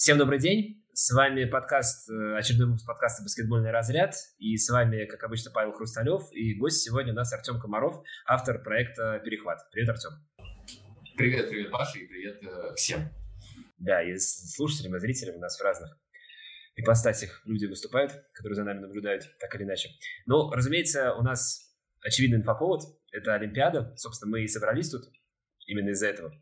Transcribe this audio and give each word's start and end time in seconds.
Всем 0.00 0.16
добрый 0.16 0.38
день. 0.38 0.82
С 0.94 1.10
вами 1.10 1.44
подкаст, 1.44 2.08
э, 2.08 2.38
очередной 2.38 2.68
выпуск 2.68 2.86
подкаста 2.86 3.22
«Баскетбольный 3.22 3.70
разряд». 3.70 4.14
И 4.38 4.56
с 4.56 4.66
вами, 4.70 5.04
как 5.04 5.22
обычно, 5.24 5.50
Павел 5.50 5.72
Хрусталев. 5.72 6.22
И 6.32 6.54
гость 6.54 6.80
сегодня 6.80 7.12
у 7.12 7.16
нас 7.16 7.30
Артем 7.34 7.60
Комаров, 7.60 8.02
автор 8.24 8.62
проекта 8.62 9.20
«Перехват». 9.22 9.58
Привет, 9.70 9.90
Артем. 9.90 10.12
Привет, 11.18 11.50
привет, 11.50 11.70
Паша, 11.70 11.98
и 11.98 12.06
привет 12.06 12.42
э, 12.42 12.74
всем. 12.76 13.10
Да, 13.76 14.02
и 14.02 14.16
слушателям, 14.16 14.96
и 14.96 15.00
зрителям 15.00 15.36
у 15.36 15.38
нас 15.38 15.60
в 15.60 15.62
разных 15.62 15.94
ипостасях 16.76 17.42
люди 17.44 17.66
выступают, 17.66 18.24
которые 18.32 18.56
за 18.56 18.64
нами 18.64 18.78
наблюдают, 18.78 19.24
так 19.38 19.54
или 19.54 19.64
иначе. 19.64 19.90
Но, 20.24 20.50
разумеется, 20.50 21.12
у 21.12 21.22
нас 21.22 21.76
очевидный 22.00 22.38
инфоповод. 22.38 22.84
Это 23.12 23.34
Олимпиада. 23.34 23.92
Собственно, 23.96 24.30
мы 24.30 24.44
и 24.44 24.48
собрались 24.48 24.88
тут 24.88 25.02
именно 25.66 25.90
из-за 25.90 26.06
этого 26.06 26.32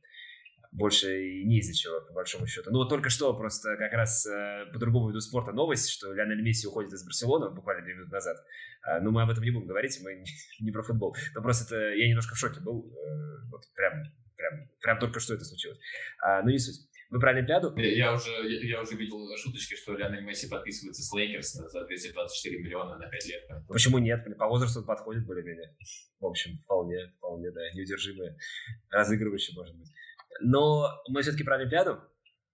больше 0.71 1.25
и 1.25 1.45
не 1.45 1.59
из-за 1.59 1.75
чего, 1.75 2.01
по 2.01 2.13
большому 2.13 2.47
счету. 2.47 2.71
Ну, 2.71 2.79
вот 2.79 2.89
только 2.89 3.09
что 3.09 3.35
просто 3.35 3.77
как 3.77 3.93
раз 3.93 4.27
э, 4.27 4.67
по 4.73 4.79
другому 4.79 5.09
виду 5.09 5.21
спорта 5.21 5.53
новость, 5.53 5.91
что 5.91 6.13
Лионель 6.13 6.43
Месси 6.43 6.67
уходит 6.67 6.93
из 6.93 7.05
Барселоны 7.05 7.51
буквально 7.51 7.85
две 7.85 7.95
минуты 7.95 8.13
назад. 8.13 8.37
Э, 8.87 9.01
но 9.01 9.11
мы 9.11 9.23
об 9.23 9.31
этом 9.31 9.43
не 9.43 9.51
будем 9.51 9.67
говорить, 9.67 9.99
мы 10.03 10.15
не, 10.61 10.65
не 10.65 10.71
про 10.71 10.83
футбол. 10.83 11.17
Но 11.35 11.43
просто 11.43 11.75
это, 11.75 11.95
я 11.95 12.09
немножко 12.09 12.35
в 12.35 12.39
шоке 12.39 12.61
был. 12.61 12.93
Э, 12.93 13.51
вот 13.51 13.63
прям, 13.75 14.05
прям, 14.37 14.69
прям 14.81 14.99
только 14.99 15.21
что 15.21 15.35
это 15.35 15.45
случилось. 15.45 15.79
А, 16.23 16.43
ну, 16.43 16.51
не 16.51 16.59
суть. 16.59 16.87
Вы 17.11 17.21
про 17.21 17.31
Олимпиаду? 17.31 17.75
Я, 17.79 17.91
я, 17.91 18.13
уже, 18.13 18.31
я, 18.31 18.77
я 18.77 18.83
уже 18.83 18.95
видел 18.95 19.35
шуточки, 19.39 19.75
что 19.77 19.97
Лионель 19.97 20.25
Месси 20.25 20.47
подписывается 20.47 21.03
с 21.03 21.11
Лейкерс 21.15 21.53
за 21.53 21.87
224 21.87 22.59
миллиона 22.59 22.99
на 22.99 23.09
5 23.09 23.27
лет. 23.27 23.43
Почему 23.67 23.97
нет? 23.97 24.27
По 24.37 24.47
возрасту 24.47 24.81
он 24.81 24.87
подходит 24.87 25.25
более-менее. 25.25 25.75
В 26.21 26.27
общем, 26.27 26.59
вполне, 26.59 27.11
вполне, 27.17 27.51
да, 27.51 27.63
неудержимые. 27.73 28.37
Разыгрывающие, 28.91 29.57
может 29.57 29.75
быть. 29.75 29.89
Но 30.41 30.89
мы 31.09 31.23
все-таки 31.23 31.45
про 31.45 31.57
Олимпиаду. 31.57 32.01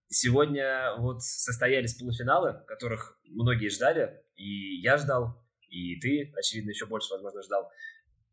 Сегодня 0.08 0.94
вот 0.98 1.22
состоялись 1.22 1.94
полуфиналы, 1.94 2.62
которых 2.66 3.18
многие 3.24 3.68
ждали, 3.68 4.22
и 4.36 4.80
я 4.80 4.96
ждал, 4.96 5.42
и 5.68 5.98
ты, 6.00 6.32
очевидно, 6.36 6.70
еще 6.70 6.86
больше, 6.86 7.12
возможно, 7.12 7.42
ждал. 7.42 7.70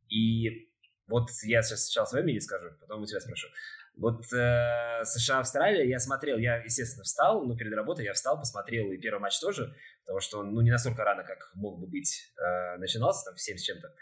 И 0.09 0.69
вот 1.07 1.29
я 1.43 1.61
сейчас 1.61 1.85
сначала 1.85 2.05
свое 2.05 2.23
мнение 2.23 2.41
скажу, 2.41 2.69
потом 2.79 3.01
у 3.01 3.05
тебя 3.05 3.19
спрошу. 3.19 3.47
Вот 3.95 4.21
э, 4.33 5.03
США-Австралия 5.03 5.87
я 5.87 5.99
смотрел, 5.99 6.37
я, 6.37 6.57
естественно, 6.63 7.03
встал, 7.03 7.45
но 7.45 7.57
перед 7.57 7.73
работой 7.73 8.05
я 8.05 8.13
встал, 8.13 8.39
посмотрел 8.39 8.89
и 8.91 8.97
первый 8.97 9.19
матч 9.19 9.39
тоже, 9.39 9.75
потому 10.05 10.19
что 10.21 10.39
он, 10.39 10.53
ну, 10.53 10.61
не 10.61 10.71
настолько 10.71 11.03
рано, 11.03 11.23
как 11.23 11.51
мог 11.55 11.79
бы 11.79 11.87
быть, 11.87 12.31
э, 12.37 12.77
начинался, 12.77 13.25
там, 13.25 13.35
в 13.35 13.41
7 13.41 13.57
с 13.57 13.61
чем-то. 13.61 13.93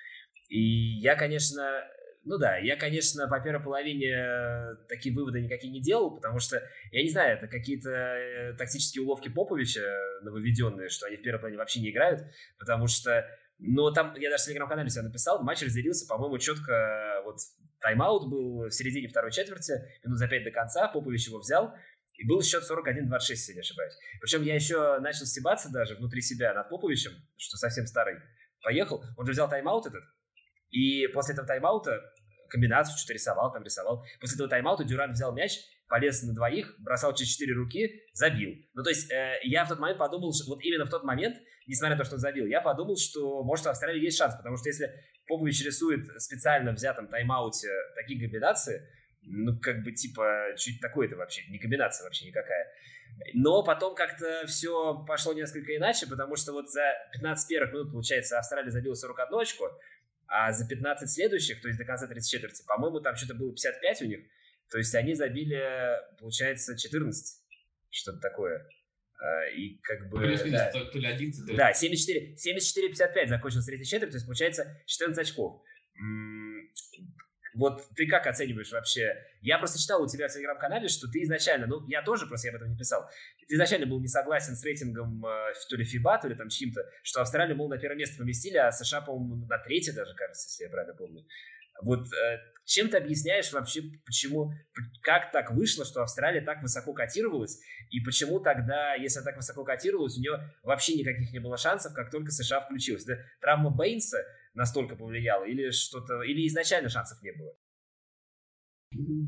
И 0.50 1.00
я, 1.00 1.16
конечно, 1.16 1.84
ну 2.26 2.38
да, 2.38 2.58
я, 2.58 2.76
конечно, 2.76 3.28
по 3.28 3.40
первой 3.40 3.64
половине 3.64 4.10
э, 4.10 4.76
такие 4.88 5.16
выводы 5.16 5.42
никакие 5.42 5.72
не 5.72 5.82
делал, 5.82 6.12
потому 6.12 6.40
что, 6.40 6.62
я 6.92 7.02
не 7.02 7.10
знаю, 7.10 7.38
это 7.38 7.48
какие-то 7.48 7.90
э, 7.90 8.54
тактические 8.54 9.04
уловки 9.04 9.30
Поповича 9.30 9.82
нововведенные, 10.24 10.90
что 10.90 11.08
они 11.08 11.16
в 11.16 11.22
первой 11.22 11.40
половине 11.40 11.58
вообще 11.58 11.80
не 11.80 11.92
играют, 11.92 12.22
потому 12.60 12.88
что, 12.88 13.26
ну, 13.58 13.92
там, 13.92 14.14
я 14.18 14.30
даже 14.30 14.44
в 14.44 14.46
телеграм-канале 14.48 14.90
себя 14.90 15.04
написал, 15.04 15.42
матч 15.44 15.62
разделился, 15.62 16.08
по-моему, 16.08 16.38
четко, 16.40 16.74
э, 16.74 17.24
вот, 17.24 17.38
тайм-аут 17.80 18.30
был 18.30 18.66
в 18.66 18.72
середине 18.72 19.08
второй 19.08 19.32
четверти, 19.32 19.74
минут 20.04 20.20
за 20.20 20.28
пять 20.28 20.44
до 20.44 20.52
конца, 20.52 20.90
Попович 20.90 21.28
его 21.28 21.40
взял, 21.40 21.74
и 22.18 22.28
был 22.28 22.42
счет 22.44 22.64
41-26, 22.70 23.30
если 23.30 23.54
не 23.54 23.62
ошибаюсь. 23.62 23.94
Причем 24.20 24.44
я 24.44 24.54
еще 24.54 25.00
начал 25.00 25.26
стебаться 25.26 25.72
даже 25.72 25.96
внутри 25.96 26.22
себя 26.22 26.54
над 26.54 26.70
Поповичем, 26.70 27.14
что 27.38 27.56
совсем 27.56 27.86
старый. 27.88 28.18
Поехал, 28.62 29.06
он 29.16 29.26
же 29.26 29.32
взял 29.32 29.50
тайм-аут 29.50 29.88
этот, 29.88 30.04
и 30.70 31.08
после 31.08 31.34
этого 31.34 31.48
тайм-аута 31.48 32.00
комбинацию 32.50 32.98
что-то 32.98 33.14
рисовал, 33.14 33.52
там 33.52 33.64
рисовал. 33.64 34.04
После 34.20 34.36
этого 34.36 34.50
тайм-аута 34.50 34.84
Дюран 34.84 35.12
взял 35.12 35.34
мяч, 35.34 35.60
полез 35.88 36.24
на 36.24 36.34
двоих, 36.34 36.76
бросал 36.80 37.14
через 37.16 37.32
четыре 37.32 37.54
руки, 37.54 38.04
забил. 38.14 38.56
Ну, 38.74 38.84
то 38.84 38.90
есть 38.90 39.12
э, 39.12 39.40
я 39.44 39.66
в 39.66 39.70
тот 39.70 39.80
момент 39.80 40.00
подумал, 40.00 40.34
что 40.34 40.50
вот 40.52 40.64
именно 40.64 40.86
в 40.86 40.90
тот 40.90 41.04
момент, 41.04 41.38
несмотря 41.68 41.96
на 41.96 42.00
то, 42.00 42.06
что 42.06 42.16
он 42.16 42.20
забил, 42.20 42.46
я 42.46 42.62
подумал, 42.62 42.96
что 42.98 43.44
может 43.44 43.66
у 43.66 43.70
Австралии 43.70 44.04
есть 44.04 44.18
шанс, 44.18 44.36
потому 44.36 44.58
что 44.58 44.70
если 44.70 44.90
Попович 45.28 45.64
рисует 45.66 46.08
специально 46.22 46.72
взятом 46.72 47.08
тайм-ауте 47.08 47.70
такие 47.96 48.20
комбинации, 48.20 48.88
ну, 49.22 49.60
как 49.60 49.84
бы, 49.84 49.92
типа, 49.92 50.54
чуть 50.58 50.80
такое-то 50.80 51.16
вообще, 51.18 51.42
не 51.50 51.60
комбинация 51.60 52.06
вообще 52.06 52.28
никакая. 52.28 52.68
Но 53.34 53.64
потом 53.64 53.96
как-то 53.96 54.46
все 54.48 55.04
пошло 55.06 55.34
несколько 55.34 55.76
иначе, 55.76 56.08
потому 56.08 56.36
что 56.36 56.54
вот 56.54 56.70
за 56.70 56.82
15 57.14 57.48
первых 57.48 57.74
минут, 57.74 57.92
получается, 57.92 58.38
Австралия 58.38 58.70
забила 58.70 58.94
41 58.94 59.40
очко, 59.40 59.78
а 60.30 60.52
за 60.52 60.68
15 60.68 61.10
следующих, 61.10 61.62
то 61.62 61.68
есть 61.68 61.80
до 61.80 61.86
конца 61.86 62.08
30 62.08 62.30
четверти, 62.30 62.64
по-моему, 62.66 63.00
там 63.00 63.16
что-то 63.16 63.34
было 63.36 63.52
55 63.52 64.02
у 64.04 64.06
них. 64.06 64.20
То 64.70 64.78
есть 64.78 64.94
они 64.94 65.16
забили, 65.16 65.62
получается, 66.20 66.78
14. 66.78 67.38
Что-то 67.90 68.20
такое. 68.20 68.68
А, 69.20 69.46
и 69.48 69.80
как 69.82 70.10
бы... 70.10 70.20
Плюс 70.20 70.42
да, 70.44 70.72
то, 70.72 70.86
то 70.86 71.00
ли 71.00 71.08
11, 71.08 71.46
то 71.46 71.52
ли... 71.52 71.58
Да, 71.58 71.74
74, 71.74 72.36
74-55 72.36 73.28
закончился 73.28 73.68
третий 73.68 73.86
четверть, 73.86 74.12
то 74.12 74.18
есть 74.18 74.28
получается 74.28 74.82
14 74.86 75.28
очков. 75.28 75.62
Вот 77.54 77.88
ты 77.96 78.08
как 78.08 78.28
оцениваешь 78.28 78.72
вообще? 78.72 79.16
Я 79.42 79.58
просто 79.58 79.80
читал 79.80 80.02
у 80.04 80.08
тебя 80.08 80.28
в 80.28 80.34
телеграм-канале, 80.34 80.88
что 80.88 81.08
ты 81.08 81.24
изначально, 81.24 81.68
ну, 81.68 81.88
я 81.88 82.02
тоже 82.02 82.28
просто 82.28 82.48
я 82.48 82.52
об 82.52 82.58
этом 82.58 82.72
не 82.72 82.78
писал, 82.78 83.10
ты 83.48 83.56
изначально 83.56 83.86
был 83.86 84.00
не 84.00 84.08
согласен 84.08 84.56
с 84.56 84.64
рейтингом 84.64 85.26
э, 85.26 85.54
то 85.70 85.76
ли 85.76 85.84
ФИБА, 85.84 86.20
то 86.22 86.28
ли 86.28 86.36
там 86.36 86.50
чьим-то, 86.50 86.86
что 87.04 87.22
Австралию, 87.22 87.58
мол, 87.58 87.70
на 87.70 87.78
первое 87.78 87.98
место 87.98 88.18
поместили, 88.18 88.58
а 88.58 88.72
США, 88.72 89.02
по-моему, 89.02 89.46
на 89.48 89.58
третье 89.58 89.94
даже, 89.94 90.14
кажется, 90.16 90.48
если 90.48 90.66
я 90.66 90.70
правильно 90.70 90.94
помню. 90.94 91.26
Вот 91.82 92.08
э, 92.14 92.40
чем 92.66 92.90
ты 92.90 92.98
объясняешь 92.98 93.52
вообще, 93.52 93.82
почему, 94.06 94.52
как 95.02 95.32
так 95.32 95.52
вышло, 95.52 95.86
что 95.86 96.04
Австралия 96.04 96.42
так 96.42 96.62
высоко 96.62 96.94
котировалась, 96.94 97.60
и 97.90 98.00
почему 98.02 98.40
тогда, 98.40 98.94
если 98.94 99.20
она 99.20 99.26
так 99.26 99.38
высоко 99.38 99.64
котировалась, 99.64 100.18
у 100.18 100.22
нее 100.22 100.54
вообще 100.62 100.96
никаких 100.96 101.32
не 101.32 101.40
было 101.40 101.58
шансов, 101.58 101.94
как 101.94 102.12
только 102.12 102.32
США 102.32 102.62
включилась? 102.62 103.08
Это 103.08 103.24
травма 103.42 103.72
Бейнса 103.72 104.20
настолько 104.54 104.96
повлияла, 104.96 105.46
или 105.46 105.72
что-то, 105.72 106.22
или 106.22 106.48
изначально 106.48 106.90
шансов 106.90 107.22
не 107.22 107.32
было? 107.32 107.56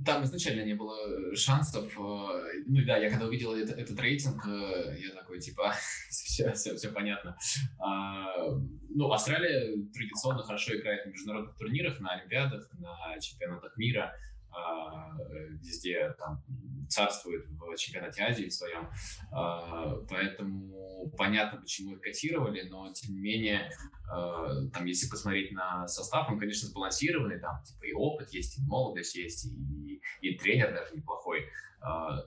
Там 0.04 0.24
изначально 0.24 0.64
не 0.66 0.74
было 0.74 0.98
э, 1.08 1.36
шансов. 1.36 1.86
Э, 1.96 2.64
ну 2.66 2.84
да, 2.84 2.98
я 2.98 3.12
когда 3.12 3.28
увидел 3.28 3.54
это, 3.54 3.74
этот 3.74 4.00
рейтинг, 4.00 4.44
э, 4.48 4.98
я 5.00 5.14
такой, 5.14 5.40
типа, 5.40 5.76
все, 6.10 6.52
все, 6.54 6.76
все 6.76 6.90
понятно. 6.90 7.38
А, 7.80 8.50
ну, 8.90 9.12
Австралия 9.12 9.78
традиционно 9.94 10.42
хорошо 10.42 10.76
играет 10.76 11.06
на 11.06 11.12
международных 11.12 11.56
турнирах, 11.58 12.00
на 12.00 12.14
Олимпиадах, 12.14 12.68
на 12.80 13.20
чемпионатах 13.20 13.78
мира. 13.78 14.16
А, 14.50 15.16
везде 15.62 16.14
там 16.18 16.44
царствует 16.90 17.46
в 17.48 17.76
чемпионате 17.78 18.24
Азии 18.24 18.46
в 18.46 18.54
своем. 18.54 18.90
А, 19.32 19.96
поэтому 20.10 21.12
понятно, 21.18 21.62
почему 21.62 21.96
их 21.96 22.02
котировали, 22.02 22.68
но 22.70 22.92
тем 22.94 23.16
не 23.16 23.22
менее, 23.22 23.72
а, 24.12 24.68
там, 24.74 24.86
если 24.86 25.10
посмотреть 25.10 25.52
на 25.52 25.88
состав, 25.88 26.30
он, 26.30 26.40
конечно, 26.40 26.68
сбалансированный, 26.68 27.40
там, 27.40 27.62
типа, 27.64 27.86
и 27.86 27.94
опыт 27.94 28.30
есть, 28.34 28.60
и 28.60 28.62
молодость 28.64 29.16
есть, 29.16 29.46
и, 29.46 30.02
и 30.22 30.38
тренер 30.38 30.74
даже 30.74 30.96
неплохой. 30.96 31.46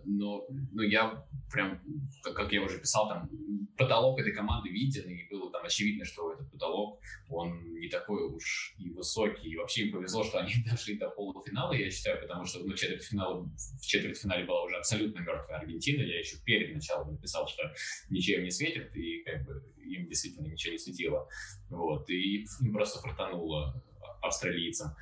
Но, 0.04 0.48
но 0.72 0.82
я 0.82 1.25
прям, 1.53 1.81
как 2.25 2.50
я 2.50 2.60
уже 2.60 2.81
писал, 2.81 3.09
там, 3.09 3.31
потолок 3.76 4.19
этой 4.20 4.32
команды 4.32 4.70
виден, 4.70 5.09
и 5.09 5.28
было 5.31 5.50
там 5.50 5.64
очевидно, 5.64 6.04
что 6.04 6.32
этот 6.32 6.50
потолок, 6.50 7.00
он 7.28 7.75
не 7.75 7.88
такой 7.88 8.22
уж 8.25 8.75
и 8.78 8.91
высокий. 8.91 9.48
И 9.48 9.56
вообще 9.56 9.87
им 9.87 9.93
повезло, 9.93 10.25
что 10.25 10.38
они 10.38 10.54
дошли 10.70 10.97
до 10.97 11.10
полуфинала, 11.10 11.72
я 11.72 11.91
считаю, 11.91 12.20
потому 12.20 12.44
что 12.44 12.60
ну, 12.60 12.75
четвертьфинал, 12.75 13.44
в 13.44 13.87
четвертьфинале 13.87 14.44
была 14.44 14.53
уже 14.62 14.76
абсолютно 14.76 15.20
мертвая 15.20 15.59
Аргентина. 15.59 16.03
Я 16.03 16.19
еще 16.19 16.37
перед 16.44 16.75
началом 16.75 17.12
написал, 17.12 17.48
что 17.48 17.62
ничем 18.10 18.44
не 18.44 18.50
светит, 18.50 18.94
и 18.94 19.22
как 19.25 19.44
бы 19.44 19.62
им 19.82 20.06
действительно 20.06 20.47
ничего 20.47 20.72
не 20.72 20.78
светило. 20.78 21.28
Вот. 21.70 22.09
И 22.09 22.44
им 22.60 22.72
просто 22.72 23.00
фартануло 23.00 23.82
австралийцам. 24.22 24.94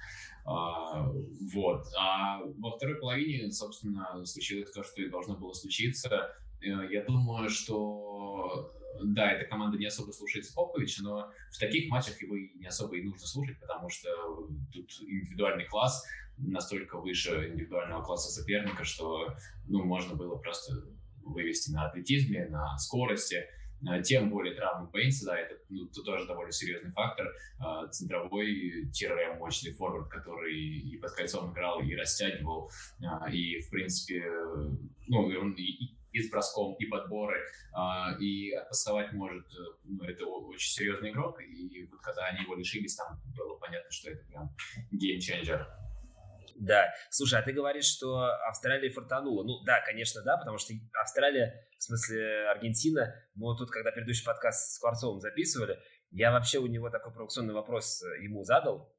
А, 0.45 1.09
вот. 1.55 1.87
А 1.99 2.41
во 2.59 2.77
второй 2.77 2.99
половине, 2.99 3.51
собственно, 3.51 4.25
случилось 4.25 4.71
то, 4.73 4.83
что 4.83 5.03
и 5.03 5.09
должно 5.09 5.37
было 5.37 5.53
случиться. 5.53 6.35
Э, 6.61 6.67
я 6.91 7.05
думаю, 7.05 7.49
что 7.49 8.73
да, 9.03 9.33
эта 9.33 9.49
команда 9.49 9.79
не 9.79 9.87
особо 9.87 10.13
слушается 10.13 10.55
Поповича, 10.55 11.03
но 11.03 11.31
в 11.51 11.59
таких 11.59 11.91
матчах 11.91 12.21
его 12.23 12.37
и 12.37 12.53
не 12.59 12.67
особо 12.67 12.97
и 12.97 13.03
нужно 13.03 13.27
слушать, 13.27 13.59
потому 13.61 13.89
что 13.89 14.09
тут 14.73 14.91
индивидуальный 15.01 15.65
класс 15.67 16.05
настолько 16.39 16.99
выше 16.99 17.51
индивидуального 17.51 18.03
класса 18.03 18.31
соперника, 18.31 18.85
что 18.85 19.35
ну, 19.69 19.85
можно 19.85 20.15
было 20.15 20.37
просто 20.37 20.73
вывести 21.25 21.71
на 21.71 21.87
атлетизме, 21.87 22.49
на 22.49 22.77
скорости, 22.79 23.45
э, 23.89 24.03
тем 24.03 24.31
более 24.31 24.55
травмы 24.55 24.91
Бейнса, 24.91 25.27
да, 25.27 25.39
это 25.39 25.57
ну, 25.69 25.87
тоже 26.05 26.27
довольно 26.27 26.53
серьезный 26.53 26.93
фактор. 26.93 27.27
Э, 27.61 27.89
центровой 27.91 28.91
тире 28.93 29.35
мощный 29.39 29.73
форвард, 29.73 30.09
который 30.09 30.55
и 30.55 30.97
под 30.99 31.13
кольцом 31.13 31.53
играл, 31.53 31.81
и 31.81 31.95
растягивал, 31.95 32.71
и, 33.31 33.61
в 33.61 33.71
принципе, 33.71 34.25
ну, 35.07 35.27
он 35.27 35.53
и, 35.53 35.95
и 36.13 36.21
с 36.21 36.31
броском, 36.31 36.75
и 36.75 36.87
подборы, 36.87 37.39
э, 37.39 38.21
и 38.21 38.53
отпасовать 38.53 39.13
может, 39.13 39.47
э, 39.47 39.59
ну, 39.85 40.05
это 40.05 40.27
очень 40.27 40.71
серьезный 40.71 41.11
игрок, 41.11 41.41
и 41.41 41.87
вот 41.91 42.01
когда 42.01 42.27
они 42.27 42.43
его 42.43 42.55
лишились, 42.55 42.97
там 42.97 43.21
было 43.37 43.57
понятно, 43.57 43.91
что 43.91 44.11
это 44.11 44.25
прям 44.27 44.55
геймченджер. 44.91 45.67
Да. 46.63 46.95
Слушай, 47.11 47.41
а 47.41 47.43
ты 47.43 47.53
говоришь, 47.53 47.87
что 47.87 48.25
Австралия 48.49 48.89
фартанула. 48.91 49.43
Ну, 49.43 49.65
да, 49.65 49.81
конечно, 49.81 50.23
да, 50.23 50.37
потому 50.37 50.59
что 50.59 50.73
Австралия, 51.01 51.67
в 51.77 51.83
смысле 51.83 52.49
Аргентина, 52.51 53.15
мы 53.35 53.57
тут, 53.57 53.71
когда 53.71 53.91
предыдущий 53.91 54.25
подкаст 54.25 54.71
с 54.71 54.77
Скворцовым 54.77 55.19
записывали, 55.19 55.79
я 56.13 56.31
вообще 56.31 56.59
у 56.59 56.67
него 56.67 56.91
такой 56.91 57.13
провокационный 57.13 57.55
вопрос 57.55 58.03
э, 58.03 58.23
ему 58.23 58.45
задал, 58.45 58.95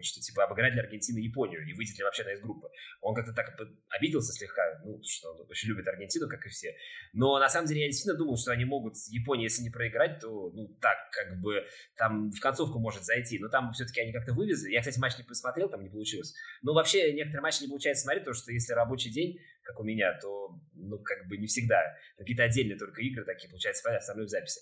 что 0.00 0.20
типа 0.20 0.44
обыграть 0.44 0.74
ли 0.74 0.80
Аргентина 0.80 1.18
Японию 1.18 1.66
и 1.66 1.72
выйдет 1.74 1.98
ли 1.98 2.04
вообще 2.04 2.24
на 2.24 2.32
из 2.32 2.40
группы. 2.40 2.68
Он 3.02 3.14
как-то 3.14 3.32
так 3.32 3.58
обиделся 3.90 4.32
слегка, 4.32 4.80
ну, 4.84 5.00
что 5.02 5.32
он 5.32 5.46
очень 5.48 5.68
любит 5.68 5.86
Аргентину, 5.86 6.28
как 6.28 6.46
и 6.46 6.48
все. 6.48 6.74
Но 7.12 7.38
на 7.38 7.48
самом 7.48 7.66
деле 7.66 7.82
я 7.82 7.86
действительно 7.88 8.16
думал, 8.16 8.36
что 8.36 8.52
они 8.52 8.64
могут 8.64 8.96
с 8.96 9.10
если 9.10 9.62
не 9.62 9.70
проиграть, 9.70 10.20
то, 10.20 10.50
ну, 10.50 10.68
так, 10.80 10.96
как 11.12 11.40
бы, 11.40 11.64
там 11.96 12.30
в 12.30 12.40
концовку 12.40 12.78
может 12.78 13.04
зайти. 13.04 13.38
Но 13.38 13.48
там 13.48 13.72
все-таки 13.72 14.00
они 14.00 14.12
как-то 14.12 14.32
вывезли. 14.32 14.72
Я, 14.72 14.80
кстати, 14.80 14.98
матч 14.98 15.18
не 15.18 15.24
посмотрел, 15.24 15.68
там 15.68 15.82
не 15.82 15.90
получилось. 15.90 16.34
Но 16.62 16.72
вообще 16.72 17.12
некоторые 17.12 17.42
матчи 17.42 17.62
не 17.62 17.68
получается 17.68 18.04
смотреть, 18.04 18.24
потому 18.24 18.34
что 18.34 18.52
если 18.52 18.72
рабочий 18.72 19.10
день, 19.10 19.38
как 19.66 19.80
у 19.80 19.84
меня, 19.84 20.16
то, 20.20 20.58
ну, 20.74 20.98
как 20.98 21.26
бы 21.28 21.36
не 21.36 21.46
всегда. 21.46 21.82
Какие-то 22.16 22.44
отдельные 22.44 22.78
только 22.78 23.02
игры 23.02 23.24
такие, 23.24 23.50
получается, 23.50 23.82
смотреть, 23.82 24.00
остальное 24.00 24.26
в 24.26 24.30
записи. 24.30 24.60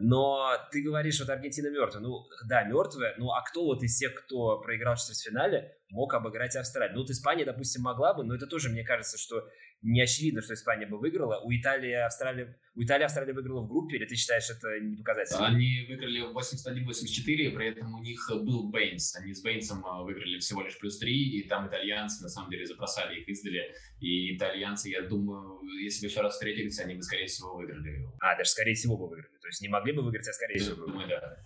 Но 0.00 0.50
ты 0.72 0.82
говоришь, 0.82 1.20
вот 1.20 1.28
Аргентина 1.30 1.68
мертвая. 1.68 2.02
Ну, 2.02 2.24
да, 2.48 2.64
мертвая. 2.64 3.14
Ну, 3.16 3.30
а 3.30 3.42
кто 3.42 3.64
вот 3.64 3.82
из 3.82 3.96
тех, 3.96 4.14
кто 4.14 4.60
проиграл 4.60 4.96
в 4.96 4.98
четвертьфинале, 4.98 5.76
мог 5.90 6.12
обыграть 6.14 6.56
Австралию? 6.56 6.96
Ну, 6.96 7.02
вот 7.02 7.10
Испания, 7.10 7.44
допустим, 7.44 7.82
могла 7.82 8.14
бы, 8.14 8.24
но 8.24 8.34
это 8.34 8.46
тоже, 8.46 8.70
мне 8.70 8.84
кажется, 8.84 9.18
что 9.18 9.48
не 9.84 10.00
очевидно, 10.00 10.40
что 10.40 10.54
Испания 10.54 10.86
бы 10.86 10.98
выиграла. 10.98 11.40
У 11.44 11.52
Италии 11.52 11.92
Австралия, 11.92 12.56
у 12.74 12.82
Италии 12.82 13.04
Австралия 13.04 13.34
выиграла 13.34 13.60
в 13.60 13.68
группе, 13.68 13.96
или 13.96 14.06
ты 14.06 14.16
считаешь 14.16 14.48
это 14.48 14.80
не 14.80 14.96
показатель? 14.96 15.36
Они 15.38 15.84
выиграли 15.86 16.22
81-84, 16.32 17.54
при 17.54 17.68
этом 17.68 17.94
у 17.94 18.02
них 18.02 18.26
был 18.30 18.70
Бейнс. 18.70 19.14
Они 19.16 19.34
с 19.34 19.42
Бейнсом 19.42 19.84
а, 19.84 20.02
выиграли 20.02 20.38
всего 20.38 20.62
лишь 20.62 20.78
плюс 20.78 20.98
3, 20.98 21.12
и 21.12 21.48
там 21.48 21.68
итальянцы 21.68 22.22
на 22.22 22.30
самом 22.30 22.50
деле 22.50 22.64
забросали 22.64 23.20
их 23.20 23.28
издали. 23.28 23.74
И 24.00 24.34
итальянцы, 24.34 24.88
я 24.88 25.02
думаю, 25.02 25.60
если 25.82 26.06
бы 26.06 26.10
еще 26.10 26.22
раз 26.22 26.32
встретились, 26.32 26.78
они 26.80 26.94
бы, 26.94 27.02
скорее 27.02 27.26
всего, 27.26 27.54
выиграли. 27.54 28.08
А, 28.20 28.36
даже 28.38 28.50
скорее 28.50 28.74
всего 28.74 28.96
бы 28.96 29.08
выиграли. 29.08 29.36
То 29.42 29.48
есть 29.48 29.60
не 29.60 29.68
могли 29.68 29.92
бы 29.92 30.02
выиграть, 30.02 30.26
а 30.26 30.32
скорее 30.32 30.58
всего 30.58 30.76
бы 30.76 30.92
Думаю, 30.92 31.08
да. 31.08 31.36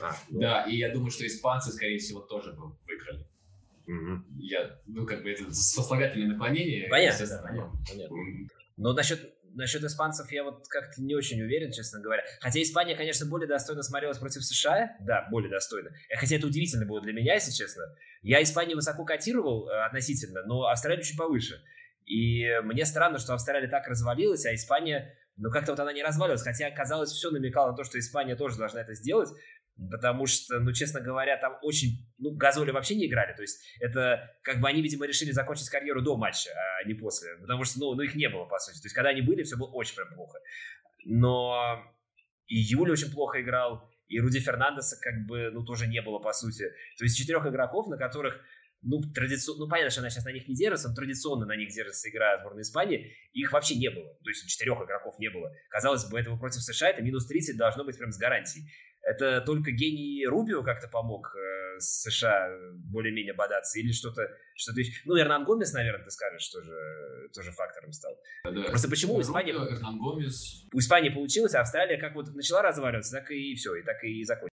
А, 0.00 0.16
ну. 0.30 0.40
Да, 0.40 0.62
и 0.62 0.76
я 0.76 0.92
думаю, 0.92 1.10
что 1.10 1.26
испанцы, 1.26 1.72
скорее 1.72 1.98
всего, 1.98 2.20
тоже 2.20 2.52
бы 2.52 2.76
выиграли. 2.86 3.26
Угу. 3.86 4.24
Я, 4.38 4.78
ну, 4.86 5.06
как 5.06 5.22
бы 5.22 5.30
это 5.30 5.52
сослагательное 5.52 6.28
наклонение. 6.28 6.88
Понятно, 6.88 7.26
да, 7.26 7.42
понятно. 7.42 7.84
понятно. 7.88 8.16
Но 8.76 8.92
насчет, 8.92 9.34
насчет 9.54 9.82
испанцев 9.84 10.30
я 10.30 10.44
вот 10.44 10.66
как-то 10.68 11.02
не 11.02 11.14
очень 11.14 11.40
уверен, 11.42 11.72
честно 11.72 12.00
говоря. 12.00 12.22
Хотя 12.40 12.62
Испания, 12.62 12.94
конечно, 12.94 13.26
более 13.26 13.48
достойно 13.48 13.82
смотрелась 13.82 14.18
против 14.18 14.44
США. 14.44 14.96
Да, 15.00 15.28
более 15.30 15.50
достойно. 15.50 15.90
Э, 16.08 16.16
хотя 16.16 16.36
это 16.36 16.46
удивительно 16.46 16.86
было 16.86 17.00
для 17.00 17.12
меня, 17.12 17.34
если 17.34 17.52
честно. 17.52 17.82
Я 18.22 18.42
Испанию 18.42 18.76
высоко 18.76 19.04
котировал 19.04 19.68
э, 19.68 19.84
относительно, 19.84 20.42
но 20.44 20.66
Австралию 20.68 21.04
чуть 21.04 21.18
повыше. 21.18 21.62
И 22.06 22.46
мне 22.62 22.84
странно, 22.84 23.18
что 23.18 23.34
Австралия 23.34 23.68
так 23.68 23.86
развалилась, 23.86 24.44
а 24.46 24.54
Испания, 24.54 25.16
ну 25.36 25.50
как-то 25.50 25.72
вот 25.72 25.80
она 25.80 25.92
не 25.92 26.02
развалилась. 26.02 26.42
Хотя, 26.42 26.70
казалось, 26.70 27.10
все 27.10 27.30
намекало 27.30 27.70
на 27.70 27.76
то, 27.76 27.84
что 27.84 27.98
Испания 27.98 28.36
тоже 28.36 28.58
должна 28.58 28.80
это 28.80 28.94
сделать. 28.94 29.28
Потому 29.90 30.26
что, 30.26 30.60
ну, 30.60 30.72
честно 30.72 31.00
говоря, 31.00 31.36
там 31.38 31.58
очень... 31.62 32.06
Ну, 32.18 32.34
Газоли 32.36 32.70
вообще 32.70 32.94
не 32.94 33.06
играли. 33.06 33.34
То 33.34 33.42
есть 33.42 33.60
это 33.80 34.36
как 34.42 34.60
бы 34.60 34.68
они, 34.68 34.82
видимо, 34.82 35.06
решили 35.06 35.30
закончить 35.30 35.70
карьеру 35.70 36.02
до 36.02 36.16
матча, 36.16 36.50
а 36.50 36.86
не 36.86 36.94
после. 36.94 37.36
Потому 37.40 37.64
что, 37.64 37.80
ну, 37.80 37.94
ну 37.94 38.02
их 38.02 38.14
не 38.14 38.28
было, 38.28 38.44
по 38.44 38.58
сути. 38.58 38.80
То 38.80 38.86
есть 38.86 38.94
когда 38.94 39.10
они 39.10 39.22
были, 39.22 39.42
все 39.42 39.56
было 39.56 39.70
очень 39.70 39.96
прям 39.96 40.08
плохо. 40.14 40.38
Но 41.04 41.82
и 42.46 42.56
Юля 42.56 42.92
очень 42.92 43.10
плохо 43.10 43.40
играл, 43.40 43.90
и 44.08 44.20
Руди 44.20 44.40
Фернандеса 44.40 44.96
как 45.00 45.26
бы, 45.26 45.50
ну, 45.50 45.64
тоже 45.64 45.86
не 45.86 46.02
было, 46.02 46.18
по 46.18 46.32
сути. 46.32 46.64
То 46.98 47.04
есть 47.04 47.16
четырех 47.16 47.46
игроков, 47.46 47.88
на 47.88 47.96
которых 47.96 48.40
ну, 48.82 49.00
традиционно, 49.00 49.64
ну, 49.64 49.68
понятно, 49.68 49.90
что 49.90 50.00
она 50.00 50.10
сейчас 50.10 50.24
на 50.24 50.32
них 50.32 50.48
не 50.48 50.54
держится, 50.54 50.88
но 50.88 50.94
традиционно 50.94 51.46
на 51.46 51.56
них 51.56 51.68
держится 51.68 52.10
игра 52.10 52.38
сборной 52.40 52.62
Испании, 52.62 53.14
их 53.32 53.52
вообще 53.52 53.76
не 53.76 53.88
было, 53.90 54.12
то 54.22 54.28
есть 54.28 54.46
четырех 54.48 54.82
игроков 54.82 55.18
не 55.18 55.30
было. 55.30 55.52
Казалось 55.70 56.04
бы, 56.10 56.18
этого 56.18 56.36
против 56.36 56.62
США 56.62 56.90
это 56.90 57.00
минус 57.00 57.26
30 57.26 57.56
должно 57.56 57.84
быть 57.84 57.96
прям 57.96 58.10
с 58.10 58.18
гарантией. 58.18 58.66
Это 59.02 59.40
только 59.40 59.72
гений 59.72 60.24
Рубио 60.26 60.62
как-то 60.62 60.88
помог 60.88 61.34
э, 61.34 61.80
США 61.80 62.56
более-менее 62.84 63.34
бодаться 63.34 63.78
или 63.80 63.90
что-то, 63.90 64.28
что-то 64.54 64.80
еще. 64.80 65.00
Ну, 65.06 65.18
Эрнан 65.18 65.44
Гомес, 65.44 65.72
наверное, 65.72 66.04
ты 66.04 66.10
скажешь, 66.10 66.48
тоже, 66.48 66.72
тоже 67.34 67.50
фактором 67.50 67.92
стал. 67.92 68.16
Да. 68.44 68.62
Просто 68.64 68.88
почему 68.88 69.14
у 69.14 69.20
Испании... 69.20 69.52
Эрнан 69.52 69.98
Гомес. 69.98 70.66
У 70.72 70.78
Испании 70.78 71.10
получилось, 71.10 71.54
а 71.54 71.62
Австралия 71.62 71.98
как 71.98 72.14
вот 72.14 72.32
начала 72.34 72.62
разваливаться, 72.62 73.18
так 73.18 73.30
и 73.32 73.54
все, 73.54 73.74
и 73.74 73.82
так 73.82 74.02
и 74.04 74.22
закончилась. 74.24 74.52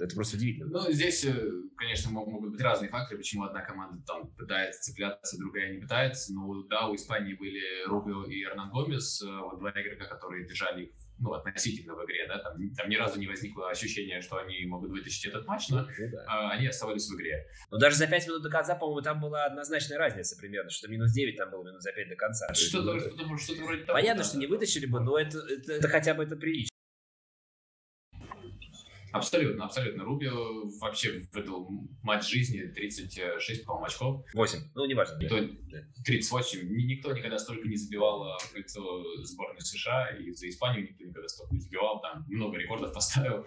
Это 0.00 0.14
просто 0.14 0.36
удивительно. 0.36 0.68
Ну, 0.70 0.92
здесь, 0.92 1.24
э, 1.24 1.50
конечно, 1.76 2.10
могут 2.10 2.52
быть 2.52 2.60
разные 2.60 2.88
факторы, 2.88 3.18
почему 3.18 3.44
одна 3.44 3.62
команда 3.62 4.00
там 4.06 4.30
пытается 4.32 4.80
цепляться, 4.82 5.38
другая 5.38 5.72
не 5.72 5.80
пытается. 5.80 6.32
Но 6.34 6.62
да, 6.64 6.88
у 6.88 6.94
Испании 6.94 7.34
были 7.34 7.86
Рубио 7.86 8.24
и 8.24 8.44
Эрнан 8.44 8.70
Гомес, 8.70 9.22
э, 9.22 9.26
вот 9.26 9.58
два 9.58 9.70
игрока, 9.70 10.06
которые 10.06 10.46
держали 10.46 10.84
их 10.84 10.90
ну, 11.18 11.32
относительно 11.32 11.94
в 11.94 12.04
игре, 12.04 12.26
да, 12.28 12.38
там, 12.38 12.54
там 12.76 12.88
ни 12.88 12.96
разу 12.96 13.18
не 13.18 13.26
возникло 13.26 13.70
ощущения, 13.70 14.20
что 14.20 14.38
они 14.38 14.64
могут 14.66 14.90
вытащить 14.90 15.26
этот 15.26 15.46
матч, 15.46 15.68
но 15.68 15.82
ну, 15.82 15.88
да. 16.12 16.24
а, 16.26 16.50
они 16.52 16.66
оставались 16.66 17.08
в 17.08 17.14
игре. 17.16 17.46
Но 17.70 17.78
даже 17.78 17.96
за 17.96 18.06
5 18.06 18.26
минут 18.28 18.42
до 18.42 18.50
конца, 18.50 18.74
по-моему, 18.76 19.02
там 19.02 19.20
была 19.20 19.44
однозначная 19.44 19.98
разница 19.98 20.36
примерно, 20.36 20.70
что 20.70 20.88
минус 20.88 21.12
9 21.12 21.36
там 21.36 21.50
было 21.50 21.64
минут 21.64 21.82
за 21.82 21.92
5 21.92 22.08
до 22.08 22.16
конца. 22.16 22.52
Что-то, 22.54 22.98
что-то, 23.00 23.36
что-то 23.36 23.64
вроде 23.64 23.84
того. 23.84 23.98
Понятно, 23.98 24.22
да. 24.22 24.28
что 24.28 24.38
не 24.38 24.46
вытащили 24.46 24.86
бы, 24.86 25.00
но 25.00 25.18
это, 25.18 25.38
это, 25.38 25.72
это 25.72 25.88
хотя 25.88 26.14
бы 26.14 26.22
это 26.22 26.36
прилично. 26.36 26.77
Абсолютно, 29.18 29.64
абсолютно. 29.64 30.04
Рубио 30.04 30.68
вообще 30.80 31.22
выдал 31.32 31.68
матч 32.02 32.28
жизни 32.28 32.62
36, 32.62 33.64
по-моему, 33.64 33.86
очков. 33.86 34.24
8, 34.34 34.58
ну, 34.74 34.86
неважно. 34.86 35.18
Никто, 35.18 35.38
38. 36.04 36.60
Никто 36.86 37.12
никогда 37.12 37.38
столько 37.38 37.68
не 37.68 37.76
забивал 37.76 38.38
в 38.38 38.52
кольцо 38.52 39.04
сборной 39.24 39.60
США, 39.60 40.08
и 40.16 40.30
за 40.32 40.48
Испанию 40.48 40.88
никто 40.88 41.04
никогда 41.04 41.28
столько 41.28 41.54
не 41.54 41.60
забивал, 41.60 42.00
там 42.00 42.24
много 42.28 42.56
рекордов 42.58 42.92
поставил. 42.92 43.46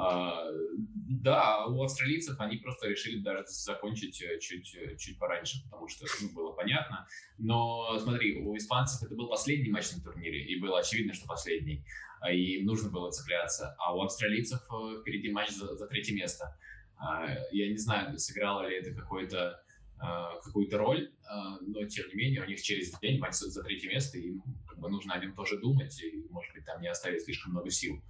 А, 0.00 0.44
да, 0.84 1.66
у 1.66 1.82
австралийцев 1.82 2.38
они 2.38 2.58
просто 2.58 2.88
решили 2.88 3.18
даже 3.18 3.44
закончить 3.48 4.22
э, 4.22 4.38
чуть, 4.38 4.76
э, 4.76 4.96
чуть 4.96 5.18
пораньше, 5.18 5.62
потому 5.64 5.88
что 5.88 6.06
ну, 6.22 6.28
было 6.30 6.52
понятно. 6.52 7.08
Но 7.36 7.98
смотри, 7.98 8.40
у 8.40 8.56
испанцев 8.56 9.02
это 9.02 9.14
был 9.16 9.28
последний 9.28 9.70
матч 9.70 9.90
на 9.92 10.02
турнире, 10.02 10.44
и 10.44 10.60
было 10.60 10.78
очевидно, 10.78 11.14
что 11.14 11.26
последний. 11.26 11.84
А, 12.20 12.32
и 12.32 12.58
им 12.58 12.66
нужно 12.66 12.90
было 12.90 13.10
цепляться. 13.10 13.74
А 13.78 13.94
у 13.94 14.02
австралийцев 14.02 14.60
э, 14.60 15.00
впереди 15.00 15.30
матч 15.30 15.50
за, 15.50 15.74
за 15.76 15.86
третье 15.86 16.14
место. 16.14 16.56
А, 16.96 17.26
я 17.52 17.68
не 17.68 17.76
знаю, 17.76 18.18
сыграло 18.18 18.66
ли 18.66 18.76
это 18.76 18.92
какой-то 18.92 19.62
а, 20.00 20.38
какую-то 20.40 20.78
роль, 20.78 21.12
но 21.60 21.84
тем 21.86 22.06
не 22.08 22.14
менее 22.14 22.42
у 22.42 22.46
них 22.46 22.62
через 22.62 22.96
день 23.00 23.18
матч 23.18 23.34
за 23.34 23.62
третье 23.64 23.88
место, 23.88 24.16
и 24.16 24.28
им 24.28 24.42
как 24.68 24.78
бы 24.78 24.88
нужно 24.88 25.14
о 25.14 25.18
нем 25.18 25.34
тоже 25.34 25.58
думать, 25.58 26.00
и, 26.00 26.24
может 26.30 26.54
быть, 26.54 26.64
там 26.64 26.80
не 26.80 26.88
оставить 26.88 27.24
слишком 27.24 27.50
много 27.50 27.68
сил, 27.70 28.00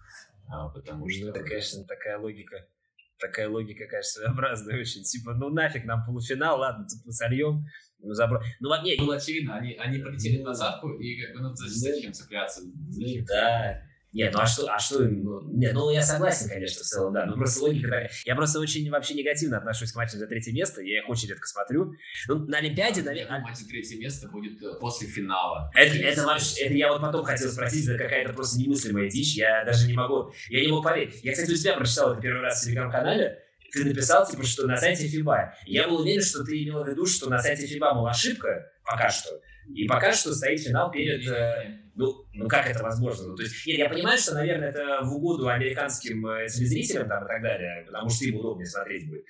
потому 0.75 1.07
ну, 1.07 1.11
что... 1.11 1.25
Ну, 1.25 1.31
это, 1.31 1.43
конечно, 1.43 1.85
такая 1.85 2.19
логика, 2.19 2.69
такая 3.19 3.49
логика, 3.49 3.87
конечно, 3.87 4.21
своеобразная 4.21 4.79
очень. 4.79 5.03
Типа, 5.03 5.33
ну 5.33 5.49
нафиг 5.49 5.87
нам 5.87 6.05
полуфинал, 6.05 6.61
ладно, 6.61 6.87
тут 6.87 7.07
мы 7.07 7.13
сольем, 7.13 7.65
ну, 8.01 8.13
забро... 8.13 8.41
ну 8.61 8.83
нет. 8.83 8.99
Было 8.99 9.17
очевидно, 9.17 9.57
они, 9.57 9.73
они 9.75 9.99
полетели 9.99 10.41
в 10.41 10.45
двадцатку, 10.45 10.91
и 10.93 11.23
как 11.23 11.37
бы, 11.37 11.41
ну, 11.41 11.55
зачем 11.55 12.13
цепляться? 12.13 12.63
Зачем? 12.91 13.25
Да, 13.25 13.83
нет, 14.13 14.33
ну 14.33 14.41
а 14.41 14.47
что, 14.47 14.67
а 14.73 14.79
что, 14.79 15.01
ну, 15.01 15.43
нет, 15.53 15.75
ну 15.75 15.91
я 15.91 16.03
согласен, 16.03 16.49
конечно, 16.49 16.83
в 16.83 16.87
целом, 16.87 17.13
да, 17.13 17.27
ну 17.27 17.37
просто 17.37 17.63
логика 17.63 17.89
такая. 17.89 18.11
Я 18.25 18.35
просто 18.37 18.59
очень 18.59 18.89
вообще 18.91 19.15
негативно 19.15 19.59
отношусь 19.59 19.93
к 19.93 19.97
матчам 19.97 20.19
за 20.19 20.27
третье 20.27 20.53
место, 20.53 20.81
я 20.83 21.01
их 21.01 21.09
очень 21.09 21.29
редко 21.29 21.47
смотрю. 21.47 21.93
Ну, 22.27 22.47
на 22.47 22.59
Олимпиаде, 22.59 23.03
наверное... 23.03 23.41
Матч 23.41 23.59
за 23.59 23.69
третье 23.69 23.99
место 23.99 24.29
будет 24.29 24.63
э, 24.63 24.79
после 24.81 25.09
финала. 25.09 25.71
Это, 25.75 25.97
это, 25.97 26.25
вообще, 26.25 26.65
это 26.65 26.75
я 26.75 26.91
вот 26.91 27.03
потом 27.03 27.25
хотел 27.25 27.51
спросить, 27.51 27.87
это 27.87 27.99
какая-то 27.99 28.33
просто 28.33 28.59
немыслимая 28.59 29.11
дичь, 29.11 29.37
я 29.37 29.65
даже 29.65 29.87
не 29.87 29.93
могу, 29.93 30.33
я 30.49 30.63
не 30.63 30.69
мог 30.69 30.85
поверить. 30.85 31.23
Я, 31.23 31.33
кстати, 31.33 31.53
у 31.53 31.57
тебя 31.57 31.77
прочитал 31.77 32.13
это 32.13 32.23
первый 32.23 32.41
раз 32.41 32.63
в 32.63 32.65
телеграм-канале, 32.65 33.45
ты 33.73 33.85
написал, 33.85 34.27
типа, 34.27 34.45
что 34.45 34.67
на 34.67 34.77
сайте 34.77 35.07
FIBA. 35.07 35.51
Я 35.67 35.89
был 35.89 36.01
уверен, 36.01 36.23
что 36.23 36.43
ты 36.43 36.63
имел 36.63 36.83
в 36.83 36.89
виду, 36.89 37.05
что 37.05 37.29
на 37.29 37.39
сайте 37.39 37.67
FIBA, 37.67 37.95
мол, 37.95 38.07
ошибка, 38.07 38.73
пока 38.85 39.11
что. 39.11 39.41
И 39.75 39.87
пока 39.87 40.13
что 40.13 40.35
стоит 40.35 40.61
финал 40.61 40.91
перед... 40.91 41.27
Ну, 41.99 42.25
ну 42.33 42.47
как 42.47 42.71
это 42.71 42.85
возможно? 42.85 43.27
Ну, 43.27 43.35
то 43.35 43.43
есть, 43.43 43.67
нет, 43.67 43.79
я 43.79 43.89
понимаю, 43.89 44.17
что, 44.17 44.35
наверное, 44.35 44.69
это 44.69 45.01
в 45.03 45.17
угоду 45.17 45.49
американским 45.49 46.25
э, 46.29 46.47
телезрителям 46.47 47.09
там, 47.09 47.25
и 47.25 47.27
так 47.27 47.43
далее, 47.43 47.83
потому 47.87 48.09
что 48.09 48.25
им 48.25 48.37
удобнее 48.37 48.67
смотреть 48.67 49.09
будет. 49.09 49.25